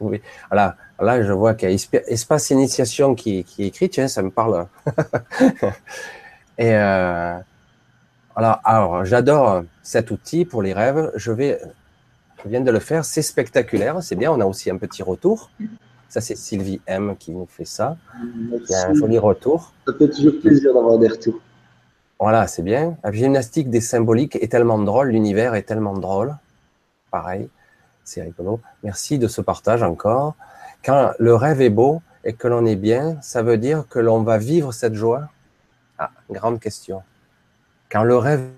Voilà, 0.50 0.76
là, 1.00 1.22
je 1.22 1.32
vois 1.32 1.54
qu'il 1.54 1.70
y 1.70 1.72
a 1.72 2.00
espace 2.08 2.50
initiation 2.50 3.14
qui, 3.14 3.44
qui 3.44 3.64
est 3.64 3.66
écrit. 3.68 3.88
Tiens, 3.88 4.08
ça 4.08 4.22
me 4.22 4.30
parle. 4.30 4.66
Et 6.58 6.74
euh, 6.74 7.38
alors, 8.36 8.60
alors 8.64 9.04
j'adore 9.04 9.64
cet 9.82 10.10
outil 10.10 10.44
pour 10.44 10.62
les 10.62 10.72
rêves. 10.72 11.10
Je 11.16 11.32
vais 11.32 11.58
je 12.44 12.48
viens 12.48 12.60
de 12.60 12.70
le 12.70 12.80
faire, 12.80 13.04
c'est 13.04 13.22
spectaculaire, 13.22 14.02
c'est 14.02 14.16
bien, 14.16 14.32
on 14.32 14.40
a 14.40 14.44
aussi 14.44 14.68
un 14.70 14.76
petit 14.76 15.02
retour. 15.02 15.50
Ça, 16.08 16.20
c'est 16.20 16.36
Sylvie 16.36 16.80
M 16.86 17.14
qui 17.16 17.30
nous 17.30 17.46
fait 17.46 17.64
ça. 17.64 17.96
Il 18.20 18.60
y 18.68 18.74
a 18.74 18.88
un 18.88 18.94
joli 18.94 19.16
retour. 19.18 19.72
Ça 19.86 19.94
fait 19.96 20.10
toujours 20.10 20.34
plaisir 20.40 20.74
d'avoir 20.74 20.98
des 20.98 21.08
retours. 21.08 21.40
Voilà, 22.18 22.46
c'est 22.46 22.62
bien. 22.62 22.96
La 23.02 23.12
gymnastique 23.12 23.70
des 23.70 23.80
symboliques 23.80 24.36
est 24.36 24.50
tellement 24.50 24.78
drôle, 24.78 25.08
l'univers 25.08 25.54
est 25.54 25.62
tellement 25.62 25.94
drôle. 25.94 26.36
Pareil, 27.10 27.48
c'est 28.04 28.22
rigolo. 28.22 28.60
Merci 28.82 29.18
de 29.18 29.28
ce 29.28 29.40
partage 29.40 29.82
encore. 29.82 30.34
Quand 30.84 31.12
le 31.18 31.34
rêve 31.34 31.60
est 31.60 31.70
beau 31.70 32.02
et 32.24 32.32
que 32.32 32.48
l'on 32.48 32.66
est 32.66 32.76
bien, 32.76 33.20
ça 33.20 33.42
veut 33.42 33.58
dire 33.58 33.86
que 33.88 33.98
l'on 33.98 34.22
va 34.22 34.38
vivre 34.38 34.72
cette 34.72 34.94
joie? 34.94 35.28
Ah, 35.98 36.10
grande 36.30 36.60
question. 36.60 37.02
Quand 37.90 38.02
le 38.04 38.16
rêve 38.16 38.50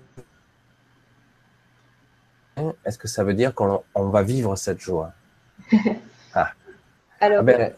est-ce 2.85 2.97
que 2.97 3.07
ça 3.07 3.23
veut 3.23 3.33
dire 3.33 3.53
qu'on 3.53 3.83
va 3.95 4.23
vivre 4.23 4.55
cette 4.55 4.79
joie? 4.79 5.13
Ah. 6.37 6.51
Alors, 7.21 7.39
ah 7.39 7.43
ben, 7.43 7.73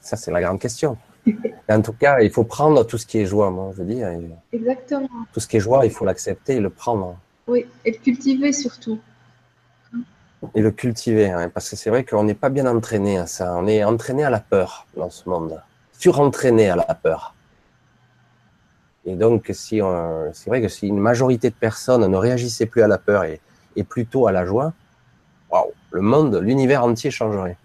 ça, 0.00 0.16
c'est 0.16 0.30
la 0.30 0.40
grande 0.40 0.58
question. 0.58 0.96
en 1.68 1.82
tout 1.82 1.92
cas, 1.92 2.20
il 2.20 2.30
faut 2.30 2.44
prendre 2.44 2.84
tout 2.84 2.96
ce 2.96 3.04
qui 3.04 3.18
est 3.18 3.26
joie, 3.26 3.50
moi, 3.50 3.70
je 3.74 3.82
veux 3.82 3.94
dire. 3.94 4.08
Exactement. 4.50 5.10
Tout 5.30 5.40
ce 5.40 5.46
qui 5.46 5.58
est 5.58 5.60
joie, 5.60 5.84
il 5.84 5.90
faut 5.90 6.06
l'accepter 6.06 6.54
et 6.54 6.60
le 6.60 6.70
prendre. 6.70 7.18
Oui, 7.46 7.66
et 7.84 7.90
le 7.90 7.98
cultiver 7.98 8.54
surtout. 8.54 8.98
Et 10.54 10.60
le 10.60 10.70
cultiver, 10.70 11.30
hein, 11.30 11.50
parce 11.52 11.70
que 11.70 11.76
c'est 11.76 11.90
vrai 11.90 12.04
qu'on 12.04 12.24
n'est 12.24 12.34
pas 12.34 12.50
bien 12.50 12.66
entraîné 12.66 13.18
à 13.18 13.26
ça. 13.26 13.54
On 13.56 13.66
est 13.66 13.82
entraîné 13.84 14.24
à 14.24 14.30
la 14.30 14.40
peur 14.40 14.86
dans 14.96 15.10
ce 15.10 15.28
monde. 15.28 15.60
Surentraîné 15.98 16.68
à 16.68 16.76
la 16.76 16.94
peur. 16.94 17.34
Et 19.06 19.14
donc, 19.14 19.50
si 19.54 19.80
c'est 20.32 20.50
vrai 20.50 20.60
que 20.60 20.68
si 20.68 20.88
une 20.88 20.98
majorité 20.98 21.48
de 21.48 21.54
personnes 21.54 22.06
ne 22.06 22.16
réagissaient 22.16 22.66
plus 22.66 22.82
à 22.82 22.88
la 22.88 22.98
peur 22.98 23.24
et, 23.24 23.40
plutôt 23.84 24.26
à 24.26 24.32
la 24.32 24.44
joie, 24.44 24.72
waouh, 25.50 25.72
le 25.92 26.00
monde, 26.00 26.36
l'univers 26.36 26.84
entier 26.84 27.10
changerait 27.10 27.56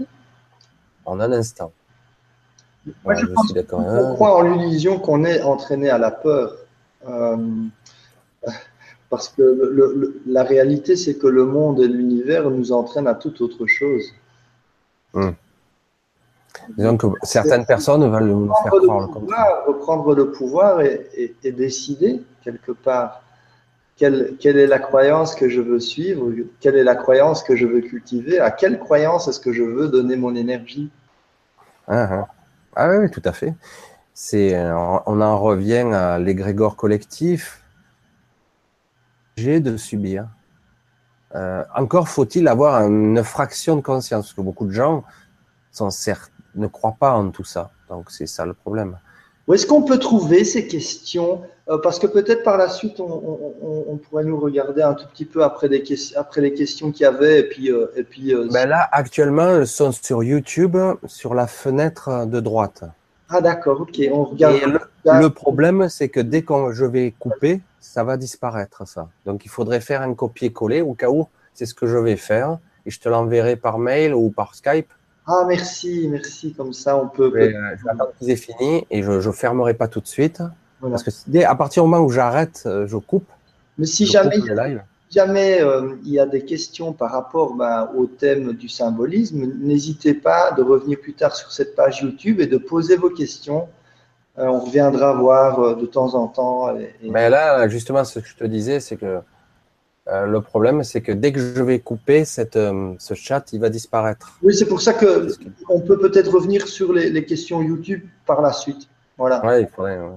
en 1.05 1.19
un 1.19 1.31
instant. 1.31 1.71
Moi, 3.03 3.15
je, 3.15 3.25
pense 3.25 3.53
qu'on 3.53 4.13
croit 4.15 4.35
en 4.35 4.41
l'illusion 4.41 4.99
qu'on 4.99 5.23
est 5.23 5.41
entraîné 5.41 5.89
à 5.89 5.97
la 5.97 6.11
peur. 6.11 6.55
Euh, 7.07 7.37
parce 9.11 9.27
que 9.27 10.15
la 10.25 10.43
réalité, 10.43 10.95
c'est 10.95 11.15
que 11.15 11.27
le 11.27 11.43
monde 11.43 11.81
et 11.81 11.87
l'univers 11.87 12.49
nous 12.49 12.71
entraînent 12.71 13.07
à 13.07 13.13
toute 13.13 13.41
autre 13.41 13.67
chose. 13.67 14.13
Hum. 15.13 15.35
Disons 16.77 16.95
que 16.95 17.07
certaines 17.23 17.65
personnes 17.65 18.09
veulent 18.09 18.29
nous 18.29 18.53
faire 18.63 18.71
croire 18.71 19.09
comme 19.09 19.27
ça. 19.27 19.63
Reprendre 19.67 20.15
le 20.15 20.31
pouvoir 20.31 20.79
et, 20.81 21.35
décider 21.43 22.21
quelque 22.41 22.71
part 22.71 23.21
quelle, 23.97 24.37
quelle, 24.39 24.57
est 24.57 24.67
la 24.67 24.79
croyance 24.79 25.35
que 25.35 25.49
je 25.49 25.59
veux 25.59 25.81
suivre, 25.81 26.31
quelle 26.61 26.77
est 26.77 26.83
la 26.83 26.95
croyance 26.95 27.43
que 27.43 27.55
je 27.57 27.67
veux 27.67 27.81
cultiver, 27.81 28.39
à 28.39 28.49
quelle 28.49 28.79
croyance 28.79 29.27
est-ce 29.27 29.41
que 29.41 29.51
je 29.51 29.63
veux 29.63 29.89
donner 29.89 30.15
mon 30.15 30.35
énergie. 30.35 30.89
Ah, 31.87 32.07
ah. 32.11 32.27
ah 32.77 32.89
oui, 32.97 33.11
tout 33.11 33.21
à 33.25 33.33
fait. 33.33 33.53
C'est, 34.13 34.57
on 35.05 35.21
en 35.21 35.37
revient 35.37 35.89
à 35.93 36.17
l'égrégore 36.17 36.77
collectif. 36.77 37.60
De 39.37 39.77
subir. 39.77 40.27
Euh, 41.35 41.63
encore 41.75 42.09
faut-il 42.09 42.47
avoir 42.47 42.81
une 42.85 43.23
fraction 43.23 43.75
de 43.75 43.81
conscience, 43.81 44.25
parce 44.25 44.33
que 44.33 44.41
beaucoup 44.41 44.65
de 44.65 44.71
gens 44.71 45.03
sont 45.71 45.89
certes 45.89 46.31
ne 46.55 46.67
croient 46.67 46.97
pas 46.99 47.13
en 47.13 47.29
tout 47.31 47.45
ça. 47.45 47.71
Donc 47.89 48.11
c'est 48.11 48.27
ça 48.27 48.45
le 48.45 48.53
problème. 48.53 48.97
Où 49.47 49.53
est-ce 49.53 49.65
qu'on 49.65 49.83
peut 49.83 49.97
trouver 49.97 50.43
ces 50.43 50.67
questions? 50.67 51.41
Euh, 51.69 51.77
Parce 51.77 51.97
que 51.97 52.07
peut-être 52.07 52.43
par 52.43 52.57
la 52.57 52.69
suite, 52.69 52.99
on, 52.99 53.97
pourrait 53.97 54.25
nous 54.25 54.39
regarder 54.39 54.81
un 54.81 54.93
tout 54.93 55.07
petit 55.07 55.25
peu 55.25 55.43
après, 55.43 55.69
des 55.69 55.83
après 56.15 56.41
les 56.41 56.53
questions 56.53 56.91
qu'il 56.91 57.03
y 57.03 57.07
avait. 57.07 57.39
Et 57.39 57.43
puis, 57.43 57.71
euh, 57.71 57.87
et 57.95 58.03
puis, 58.03 58.33
ben 58.51 58.67
là, 58.67 58.87
actuellement, 58.91 59.55
elles 59.55 59.67
sont 59.67 59.91
sur 59.91 60.23
YouTube, 60.23 60.77
sur 61.05 61.33
la 61.33 61.47
fenêtre 61.47 62.27
de 62.27 62.39
droite. 62.39 62.83
Ah 63.33 63.41
d'accord, 63.41 63.81
ok, 63.81 63.99
on 64.11 64.25
regarde. 64.25 64.55
Et 64.55 64.65
le, 64.65 64.79
le 65.05 65.29
problème, 65.29 65.87
c'est 65.89 66.09
que 66.09 66.19
dès 66.19 66.41
que 66.41 66.53
je 66.73 66.85
vais 66.85 67.13
couper, 67.17 67.61
ça 67.79 68.03
va 68.03 68.17
disparaître, 68.17 68.85
ça. 68.87 69.07
Donc 69.25 69.45
il 69.45 69.49
faudrait 69.49 69.81
faire 69.81 70.01
un 70.01 70.13
copier-coller 70.13 70.81
au 70.81 70.93
cas 70.93 71.09
où 71.09 71.27
c'est 71.53 71.65
ce 71.65 71.73
que 71.73 71.87
je 71.87 71.97
vais 71.97 72.17
faire 72.17 72.57
et 72.85 72.91
je 72.91 72.99
te 72.99 73.09
l'enverrai 73.09 73.55
par 73.55 73.79
mail 73.79 74.13
ou 74.13 74.29
par 74.29 74.53
Skype. 74.55 74.91
Ah 75.27 75.45
merci, 75.47 76.07
merci, 76.09 76.53
comme 76.53 76.73
ça 76.73 76.97
on 76.97 77.07
peut. 77.07 77.31
Euh, 77.35 77.51
je 77.77 77.83
vais 77.83 77.91
attendre 77.91 78.11
qu'ils 78.17 78.31
aient 78.31 78.35
fini 78.35 78.85
et 78.89 79.01
je 79.03 79.11
ne 79.11 79.31
fermerai 79.31 79.75
pas 79.75 79.87
tout 79.87 80.01
de 80.01 80.07
suite. 80.07 80.41
Voilà. 80.81 80.95
Parce 80.95 81.03
que 81.03 81.11
dès, 81.27 81.43
à 81.43 81.55
partir 81.55 81.83
du 81.83 81.89
moment 81.89 82.03
où 82.03 82.09
j'arrête, 82.09 82.63
euh, 82.65 82.87
je 82.87 82.97
coupe. 82.97 83.29
Mais 83.77 83.85
si 83.85 84.05
jamais, 84.05 84.37
jamais 85.11 85.61
euh, 85.61 85.95
il 86.03 86.11
y 86.11 86.19
a 86.19 86.25
des 86.25 86.43
questions 86.43 86.93
par 86.93 87.11
rapport 87.11 87.53
ben, 87.53 87.89
au 87.95 88.05
thème 88.05 88.53
du 88.53 88.69
symbolisme, 88.69 89.45
n'hésitez 89.59 90.13
pas 90.13 90.51
de 90.51 90.63
revenir 90.63 90.99
plus 90.99 91.13
tard 91.13 91.35
sur 91.35 91.51
cette 91.51 91.75
page 91.75 92.01
YouTube 92.01 92.39
et 92.39 92.47
de 92.47 92.57
poser 92.57 92.95
vos 92.95 93.09
questions. 93.09 93.67
Euh, 94.39 94.45
on 94.45 94.59
reviendra 94.61 95.13
voir 95.13 95.59
euh, 95.59 95.75
de 95.75 95.85
temps 95.85 96.15
en 96.15 96.27
temps. 96.27 96.75
Et, 96.77 96.95
et... 97.03 97.09
Mais 97.11 97.29
là, 97.29 97.67
justement, 97.67 98.03
ce 98.05 98.19
que 98.19 98.27
je 98.27 98.35
te 98.35 98.45
disais, 98.45 98.79
c'est 98.79 98.95
que 98.95 99.19
euh, 100.07 100.25
le 100.25 100.41
problème, 100.41 100.83
c'est 100.83 101.01
que 101.01 101.11
dès 101.11 101.31
que 101.31 101.39
je 101.39 101.61
vais 101.61 101.79
couper 101.79 102.25
cette, 102.25 102.55
euh, 102.55 102.93
ce 102.97 103.13
chat, 103.13 103.53
il 103.53 103.59
va 103.59 103.69
disparaître. 103.69 104.37
Oui, 104.41 104.55
c'est 104.55 104.65
pour 104.65 104.81
ça 104.81 104.93
que 104.93 105.27
on 105.69 105.79
peut 105.79 105.99
peut-être 105.99 106.31
revenir 106.31 106.67
sur 106.67 106.91
les, 106.91 107.09
les, 107.11 107.23
questions 107.23 107.61
YouTube 107.61 108.03
par 108.25 108.41
la 108.41 108.51
suite. 108.51 108.89
Voilà. 109.17 109.45
Ouais, 109.45 109.61
il 109.61 109.67
faudrait. 109.67 109.99
Ouais. 109.99 110.09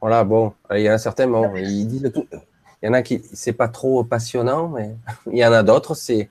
Voilà, 0.00 0.24
bon, 0.24 0.52
il 0.72 0.80
y 0.80 0.88
a 0.88 0.94
un 0.94 0.98
certain, 0.98 1.26
bon, 1.26 1.54
il 1.54 1.86
dit 1.86 2.02
tout. 2.10 2.26
Il 2.86 2.90
y 2.90 2.90
en 2.90 2.94
a 2.94 3.02
qui, 3.02 3.20
c'est 3.32 3.52
pas 3.52 3.66
trop 3.66 4.04
passionnant, 4.04 4.68
mais 4.68 4.94
il 5.32 5.38
y 5.38 5.44
en 5.44 5.50
a 5.50 5.64
d'autres, 5.64 5.94
c'est, 5.96 6.30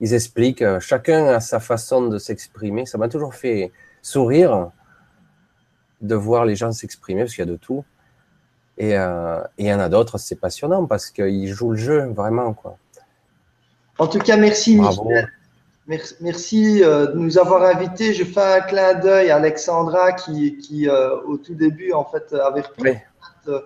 ils 0.00 0.14
expliquent, 0.14 0.62
euh, 0.62 0.80
chacun 0.80 1.26
a 1.26 1.40
sa 1.40 1.60
façon 1.60 2.08
de 2.08 2.16
s'exprimer. 2.16 2.86
Ça 2.86 2.96
m'a 2.96 3.08
toujours 3.08 3.34
fait 3.34 3.70
sourire 4.00 4.70
de 6.00 6.14
voir 6.14 6.46
les 6.46 6.56
gens 6.56 6.72
s'exprimer, 6.72 7.24
parce 7.24 7.34
qu'il 7.34 7.44
y 7.44 7.48
a 7.48 7.50
de 7.50 7.56
tout. 7.56 7.84
Et, 8.78 8.96
euh, 8.96 9.42
et 9.58 9.64
il 9.64 9.66
y 9.66 9.74
en 9.74 9.78
a 9.78 9.90
d'autres, 9.90 10.16
c'est 10.16 10.36
passionnant 10.36 10.86
parce 10.86 11.10
qu'ils 11.10 11.52
jouent 11.52 11.72
le 11.72 11.76
jeu 11.76 12.06
vraiment. 12.06 12.54
Quoi. 12.54 12.78
En 13.98 14.06
tout 14.06 14.20
cas, 14.20 14.38
merci 14.38 14.78
Bravo. 14.78 15.04
Michel. 15.04 15.28
Merci, 16.20 16.82
euh, 16.82 17.08
de 17.08 17.18
nous 17.18 17.36
avoir 17.36 17.62
invités. 17.64 18.14
Je 18.14 18.24
fais 18.24 18.58
un 18.58 18.60
clin 18.60 18.94
d'œil 18.94 19.30
à 19.30 19.36
Alexandra 19.36 20.12
qui, 20.12 20.56
qui 20.56 20.88
euh, 20.88 21.20
au 21.26 21.36
tout 21.36 21.54
début, 21.54 21.92
en 21.92 22.04
fait, 22.04 22.32
avait 22.32 22.62
repris 22.62 22.82
oui. 22.82 22.96
Euh, 23.48 23.60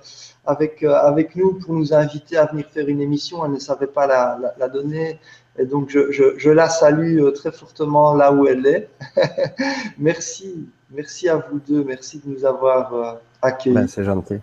avec, 0.47 0.83
euh, 0.83 0.93
avec 0.95 1.37
nous 1.37 1.55
pour 1.55 1.73
nous 1.75 1.95
inviter 1.95 2.37
à 2.37 2.47
venir 2.47 2.67
faire 2.69 2.87
une 2.87 3.01
émission. 3.01 3.45
Elle 3.45 3.53
ne 3.53 3.59
savait 3.59 3.87
pas 3.87 4.07
la, 4.07 4.39
la, 4.41 4.55
la 4.59 4.69
donner. 4.69 5.19
Et 5.59 5.65
donc, 5.65 5.89
je, 5.89 6.13
je, 6.13 6.37
je, 6.37 6.51
la 6.51 6.69
salue 6.69 7.19
euh, 7.21 7.31
très 7.31 7.51
fortement 7.51 8.15
là 8.15 8.31
où 8.33 8.47
elle 8.47 8.67
est. 8.67 8.91
merci. 9.99 10.69
Merci 10.91 11.29
à 11.29 11.37
vous 11.37 11.61
deux. 11.67 11.83
Merci 11.83 12.21
de 12.25 12.31
nous 12.31 12.45
avoir 12.45 13.19
accueillis. 13.41 13.75
Ben, 13.75 13.89
c'est 13.89 14.05
gentil. 14.05 14.41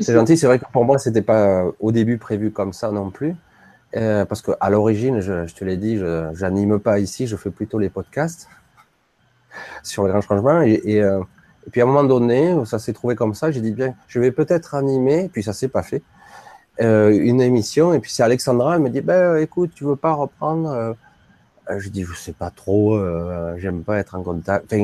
C'est 0.00 0.12
gentil. 0.12 0.36
C'est 0.36 0.46
vrai 0.46 0.58
que 0.58 0.64
pour 0.72 0.84
moi, 0.84 0.98
c'était 0.98 1.22
pas 1.22 1.64
au 1.78 1.92
début 1.92 2.18
prévu 2.18 2.50
comme 2.50 2.72
ça 2.72 2.90
non 2.90 3.10
plus. 3.10 3.34
Euh, 3.96 4.24
parce 4.24 4.42
qu'à 4.42 4.70
l'origine, 4.70 5.20
je, 5.20 5.46
je, 5.46 5.54
te 5.54 5.64
l'ai 5.64 5.76
dit, 5.76 5.96
je 5.98 6.40
n'anime 6.40 6.80
pas 6.80 6.98
ici, 6.98 7.28
je 7.28 7.36
fais 7.36 7.50
plutôt 7.50 7.78
les 7.78 7.90
podcasts 7.90 8.48
sur 9.84 10.04
les 10.04 10.10
grands 10.10 10.20
changements. 10.20 10.62
Et, 10.62 10.80
et, 10.84 11.02
euh, 11.02 11.20
et, 11.66 11.70
puis 11.70 11.80
à 11.80 11.84
un 11.84 11.86
moment 11.86 12.04
donné, 12.04 12.54
ça 12.64 12.78
s'est 12.78 12.92
trouvé 12.92 13.14
comme 13.14 13.34
ça, 13.34 13.50
j'ai 13.50 13.60
dit 13.60 13.72
bien, 13.72 13.94
je 14.08 14.20
vais 14.20 14.32
peut-être 14.32 14.74
animer, 14.74 15.30
puis 15.32 15.42
ça 15.42 15.52
s'est 15.52 15.68
pas 15.68 15.82
fait, 15.82 16.02
euh, 16.80 17.10
une 17.10 17.40
émission. 17.40 17.94
Et 17.94 18.00
puis 18.00 18.10
c'est 18.10 18.22
Alexandra, 18.22 18.76
elle 18.76 18.82
me 18.82 18.90
dit, 18.90 19.00
ben 19.00 19.36
écoute, 19.36 19.72
tu 19.74 19.84
veux 19.84 19.96
pas 19.96 20.12
reprendre 20.12 20.70
euh, 20.70 21.78
Je 21.78 21.88
dis, 21.88 22.04
je 22.04 22.14
sais 22.14 22.32
pas 22.32 22.50
trop, 22.50 22.96
euh, 22.96 23.56
j'aime 23.58 23.82
pas 23.82 23.98
être 23.98 24.14
en 24.14 24.22
contact. 24.22 24.74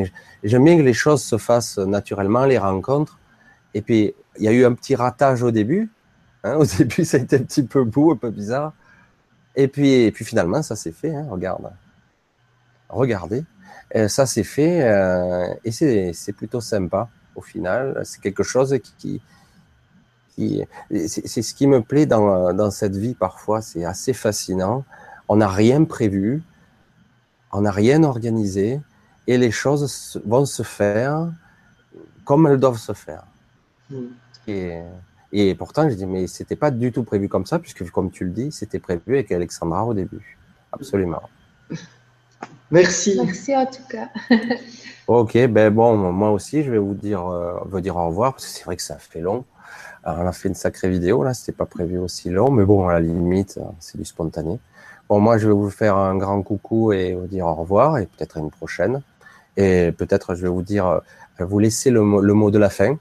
J'aime 0.44 0.64
bien 0.64 0.76
que 0.76 0.82
les 0.82 0.94
choses 0.94 1.22
se 1.22 1.38
fassent 1.38 1.78
naturellement, 1.78 2.44
les 2.44 2.58
rencontres. 2.58 3.18
Et 3.74 3.82
puis 3.82 4.14
il 4.38 4.44
y 4.44 4.48
a 4.48 4.52
eu 4.52 4.64
un 4.64 4.72
petit 4.72 4.94
ratage 4.94 5.42
au 5.42 5.50
début. 5.50 5.90
Hein, 6.44 6.56
au 6.56 6.64
début, 6.78 7.04
ça 7.04 7.18
a 7.18 7.20
été 7.20 7.36
un 7.36 7.42
petit 7.42 7.64
peu 7.64 7.84
beau, 7.84 8.12
un 8.12 8.16
peu 8.16 8.30
bizarre. 8.30 8.72
Et 9.56 9.68
puis, 9.68 9.90
et 9.92 10.12
puis 10.12 10.24
finalement, 10.24 10.62
ça 10.62 10.76
s'est 10.76 10.92
fait. 10.92 11.14
Hein, 11.14 11.26
regarde. 11.28 11.70
Regardez. 12.88 13.44
Et 13.92 14.08
ça 14.08 14.26
s'est 14.26 14.44
fait 14.44 14.82
euh, 14.82 15.54
et 15.64 16.12
c'est 16.12 16.32
plutôt 16.32 16.60
sympa 16.60 17.08
au 17.34 17.42
final. 17.42 18.00
C'est 18.04 18.20
quelque 18.20 18.42
chose 18.42 18.76
qui. 18.98 19.20
qui 20.34 20.64
c'est 20.90 21.42
ce 21.42 21.54
qui 21.54 21.66
me 21.66 21.82
plaît 21.82 22.06
dans, 22.06 22.52
dans 22.54 22.70
cette 22.70 22.96
vie 22.96 23.14
parfois. 23.14 23.62
C'est 23.62 23.84
assez 23.84 24.12
fascinant. 24.12 24.84
On 25.28 25.36
n'a 25.36 25.48
rien 25.48 25.84
prévu. 25.84 26.42
On 27.52 27.62
n'a 27.62 27.72
rien 27.72 28.04
organisé. 28.04 28.80
Et 29.26 29.38
les 29.38 29.50
choses 29.50 30.20
vont 30.24 30.44
se 30.44 30.62
faire 30.62 31.30
comme 32.24 32.46
elles 32.46 32.58
doivent 32.58 32.78
se 32.78 32.92
faire. 32.92 33.24
Mmh. 33.90 33.96
Et, 34.46 34.82
et 35.32 35.54
pourtant, 35.54 35.88
je 35.88 35.94
dis, 35.94 36.06
mais 36.06 36.26
c'était 36.26 36.56
pas 36.56 36.70
du 36.70 36.92
tout 36.92 37.02
prévu 37.02 37.28
comme 37.28 37.46
ça, 37.46 37.58
puisque 37.58 37.88
comme 37.90 38.10
tu 38.10 38.24
le 38.24 38.30
dis, 38.30 38.52
c'était 38.52 38.78
prévu 38.78 39.14
avec 39.14 39.32
Alexandra 39.32 39.84
au 39.84 39.94
début. 39.94 40.38
Absolument. 40.72 41.22
Merci. 42.70 43.20
Merci 43.24 43.56
en 43.56 43.66
tout 43.66 43.82
cas. 43.88 44.08
ok, 45.06 45.46
ben 45.48 45.70
bon, 45.70 45.96
moi 45.96 46.30
aussi, 46.30 46.62
je 46.62 46.70
vais 46.70 46.78
vous 46.78 46.94
dire, 46.94 47.26
euh, 47.26 47.58
vous 47.66 47.80
dire 47.80 47.96
au 47.96 48.06
revoir, 48.06 48.32
parce 48.32 48.46
que 48.46 48.50
c'est 48.50 48.64
vrai 48.64 48.76
que 48.76 48.82
ça 48.82 48.98
fait 48.98 49.20
long. 49.20 49.44
Alors, 50.04 50.20
on 50.24 50.26
a 50.26 50.32
fait 50.32 50.48
une 50.48 50.54
sacrée 50.54 50.88
vidéo, 50.88 51.22
là, 51.22 51.34
c'était 51.34 51.52
pas 51.52 51.66
prévu 51.66 51.98
aussi 51.98 52.30
long, 52.30 52.50
mais 52.50 52.64
bon, 52.64 52.88
à 52.88 52.94
la 52.94 53.00
limite, 53.00 53.58
c'est 53.80 53.98
du 53.98 54.04
spontané. 54.04 54.58
Bon, 55.08 55.20
moi, 55.20 55.36
je 55.36 55.46
vais 55.46 55.52
vous 55.52 55.70
faire 55.70 55.96
un 55.96 56.16
grand 56.16 56.42
coucou 56.42 56.92
et 56.92 57.14
vous 57.14 57.26
dire 57.26 57.46
au 57.46 57.54
revoir, 57.54 57.98
et 57.98 58.06
peut-être 58.06 58.38
à 58.38 58.40
une 58.40 58.50
prochaine. 58.50 59.02
Et 59.56 59.92
peut-être, 59.92 60.34
je 60.34 60.42
vais 60.42 60.48
vous 60.48 60.62
dire, 60.62 61.00
vous 61.38 61.58
laisser 61.58 61.90
le, 61.90 62.00
le 62.00 62.34
mot 62.34 62.50
de 62.50 62.58
la 62.58 62.70
fin 62.70 62.96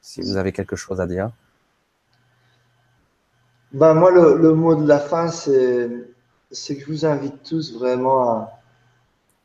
si 0.00 0.22
vous 0.22 0.36
avez 0.36 0.52
quelque 0.52 0.76
chose 0.76 1.00
à 1.00 1.06
dire. 1.06 1.30
Ben 3.72 3.92
moi, 3.92 4.10
le, 4.10 4.38
le 4.38 4.54
mot 4.54 4.74
de 4.74 4.88
la 4.88 4.98
fin, 4.98 5.30
c'est 6.50 6.76
que 6.76 6.82
je 6.82 6.86
vous 6.86 7.06
invite 7.06 7.42
tous 7.42 7.74
vraiment 7.74 8.50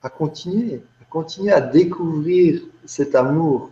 à, 0.02 0.10
continuer, 0.10 0.82
à 1.02 1.06
continuer 1.06 1.52
à 1.52 1.62
découvrir 1.62 2.62
cet 2.86 3.16
amour, 3.16 3.72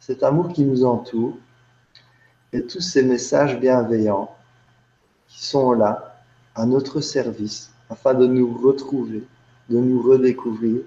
cet 0.00 0.22
amour 0.22 0.52
qui 0.52 0.64
nous 0.64 0.84
entoure 0.84 1.36
et 2.52 2.62
tous 2.62 2.80
ces 2.80 3.02
messages 3.02 3.58
bienveillants 3.58 4.34
qui 5.28 5.44
sont 5.44 5.72
là 5.72 6.22
à 6.54 6.66
notre 6.66 7.00
service 7.00 7.72
afin 7.90 8.14
de 8.14 8.26
nous 8.26 8.56
retrouver, 8.58 9.24
de 9.68 9.78
nous 9.78 10.02
redécouvrir 10.02 10.82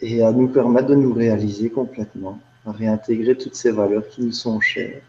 et 0.00 0.22
à 0.22 0.32
nous 0.32 0.48
permettre 0.48 0.88
de 0.88 0.94
nous 0.94 1.12
réaliser 1.12 1.70
complètement 1.70 2.40
à 2.66 2.72
réintégrer 2.72 3.36
toutes 3.36 3.54
ces 3.54 3.70
valeurs 3.70 4.08
qui 4.08 4.22
nous 4.22 4.32
sont 4.32 4.60
chères. 4.60 5.02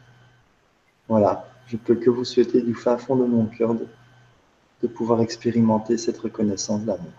Voilà, 1.07 1.47
je 1.67 1.77
peux 1.77 1.95
que 1.95 2.09
vous 2.09 2.25
souhaiter 2.25 2.61
du 2.61 2.75
fin 2.75 2.97
fond 2.97 3.15
de 3.15 3.25
mon 3.25 3.45
cœur 3.45 3.75
de, 3.75 3.87
de 4.85 4.91
pouvoir 4.91 5.21
expérimenter 5.21 5.97
cette 5.97 6.19
reconnaissance 6.19 6.81
d'amour. 6.81 7.17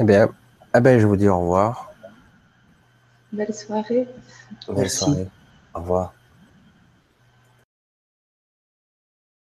Eh 0.00 0.04
bien, 0.04 0.28
eh 0.74 0.80
bien, 0.80 0.98
je 0.98 1.06
vous 1.06 1.16
dis 1.16 1.28
au 1.28 1.38
revoir. 1.40 1.92
Belle 3.32 3.54
soirée. 3.54 4.08
Belle 4.66 4.76
Merci. 4.76 4.98
soirée. 4.98 5.28
Au 5.74 5.80
revoir. 5.80 6.14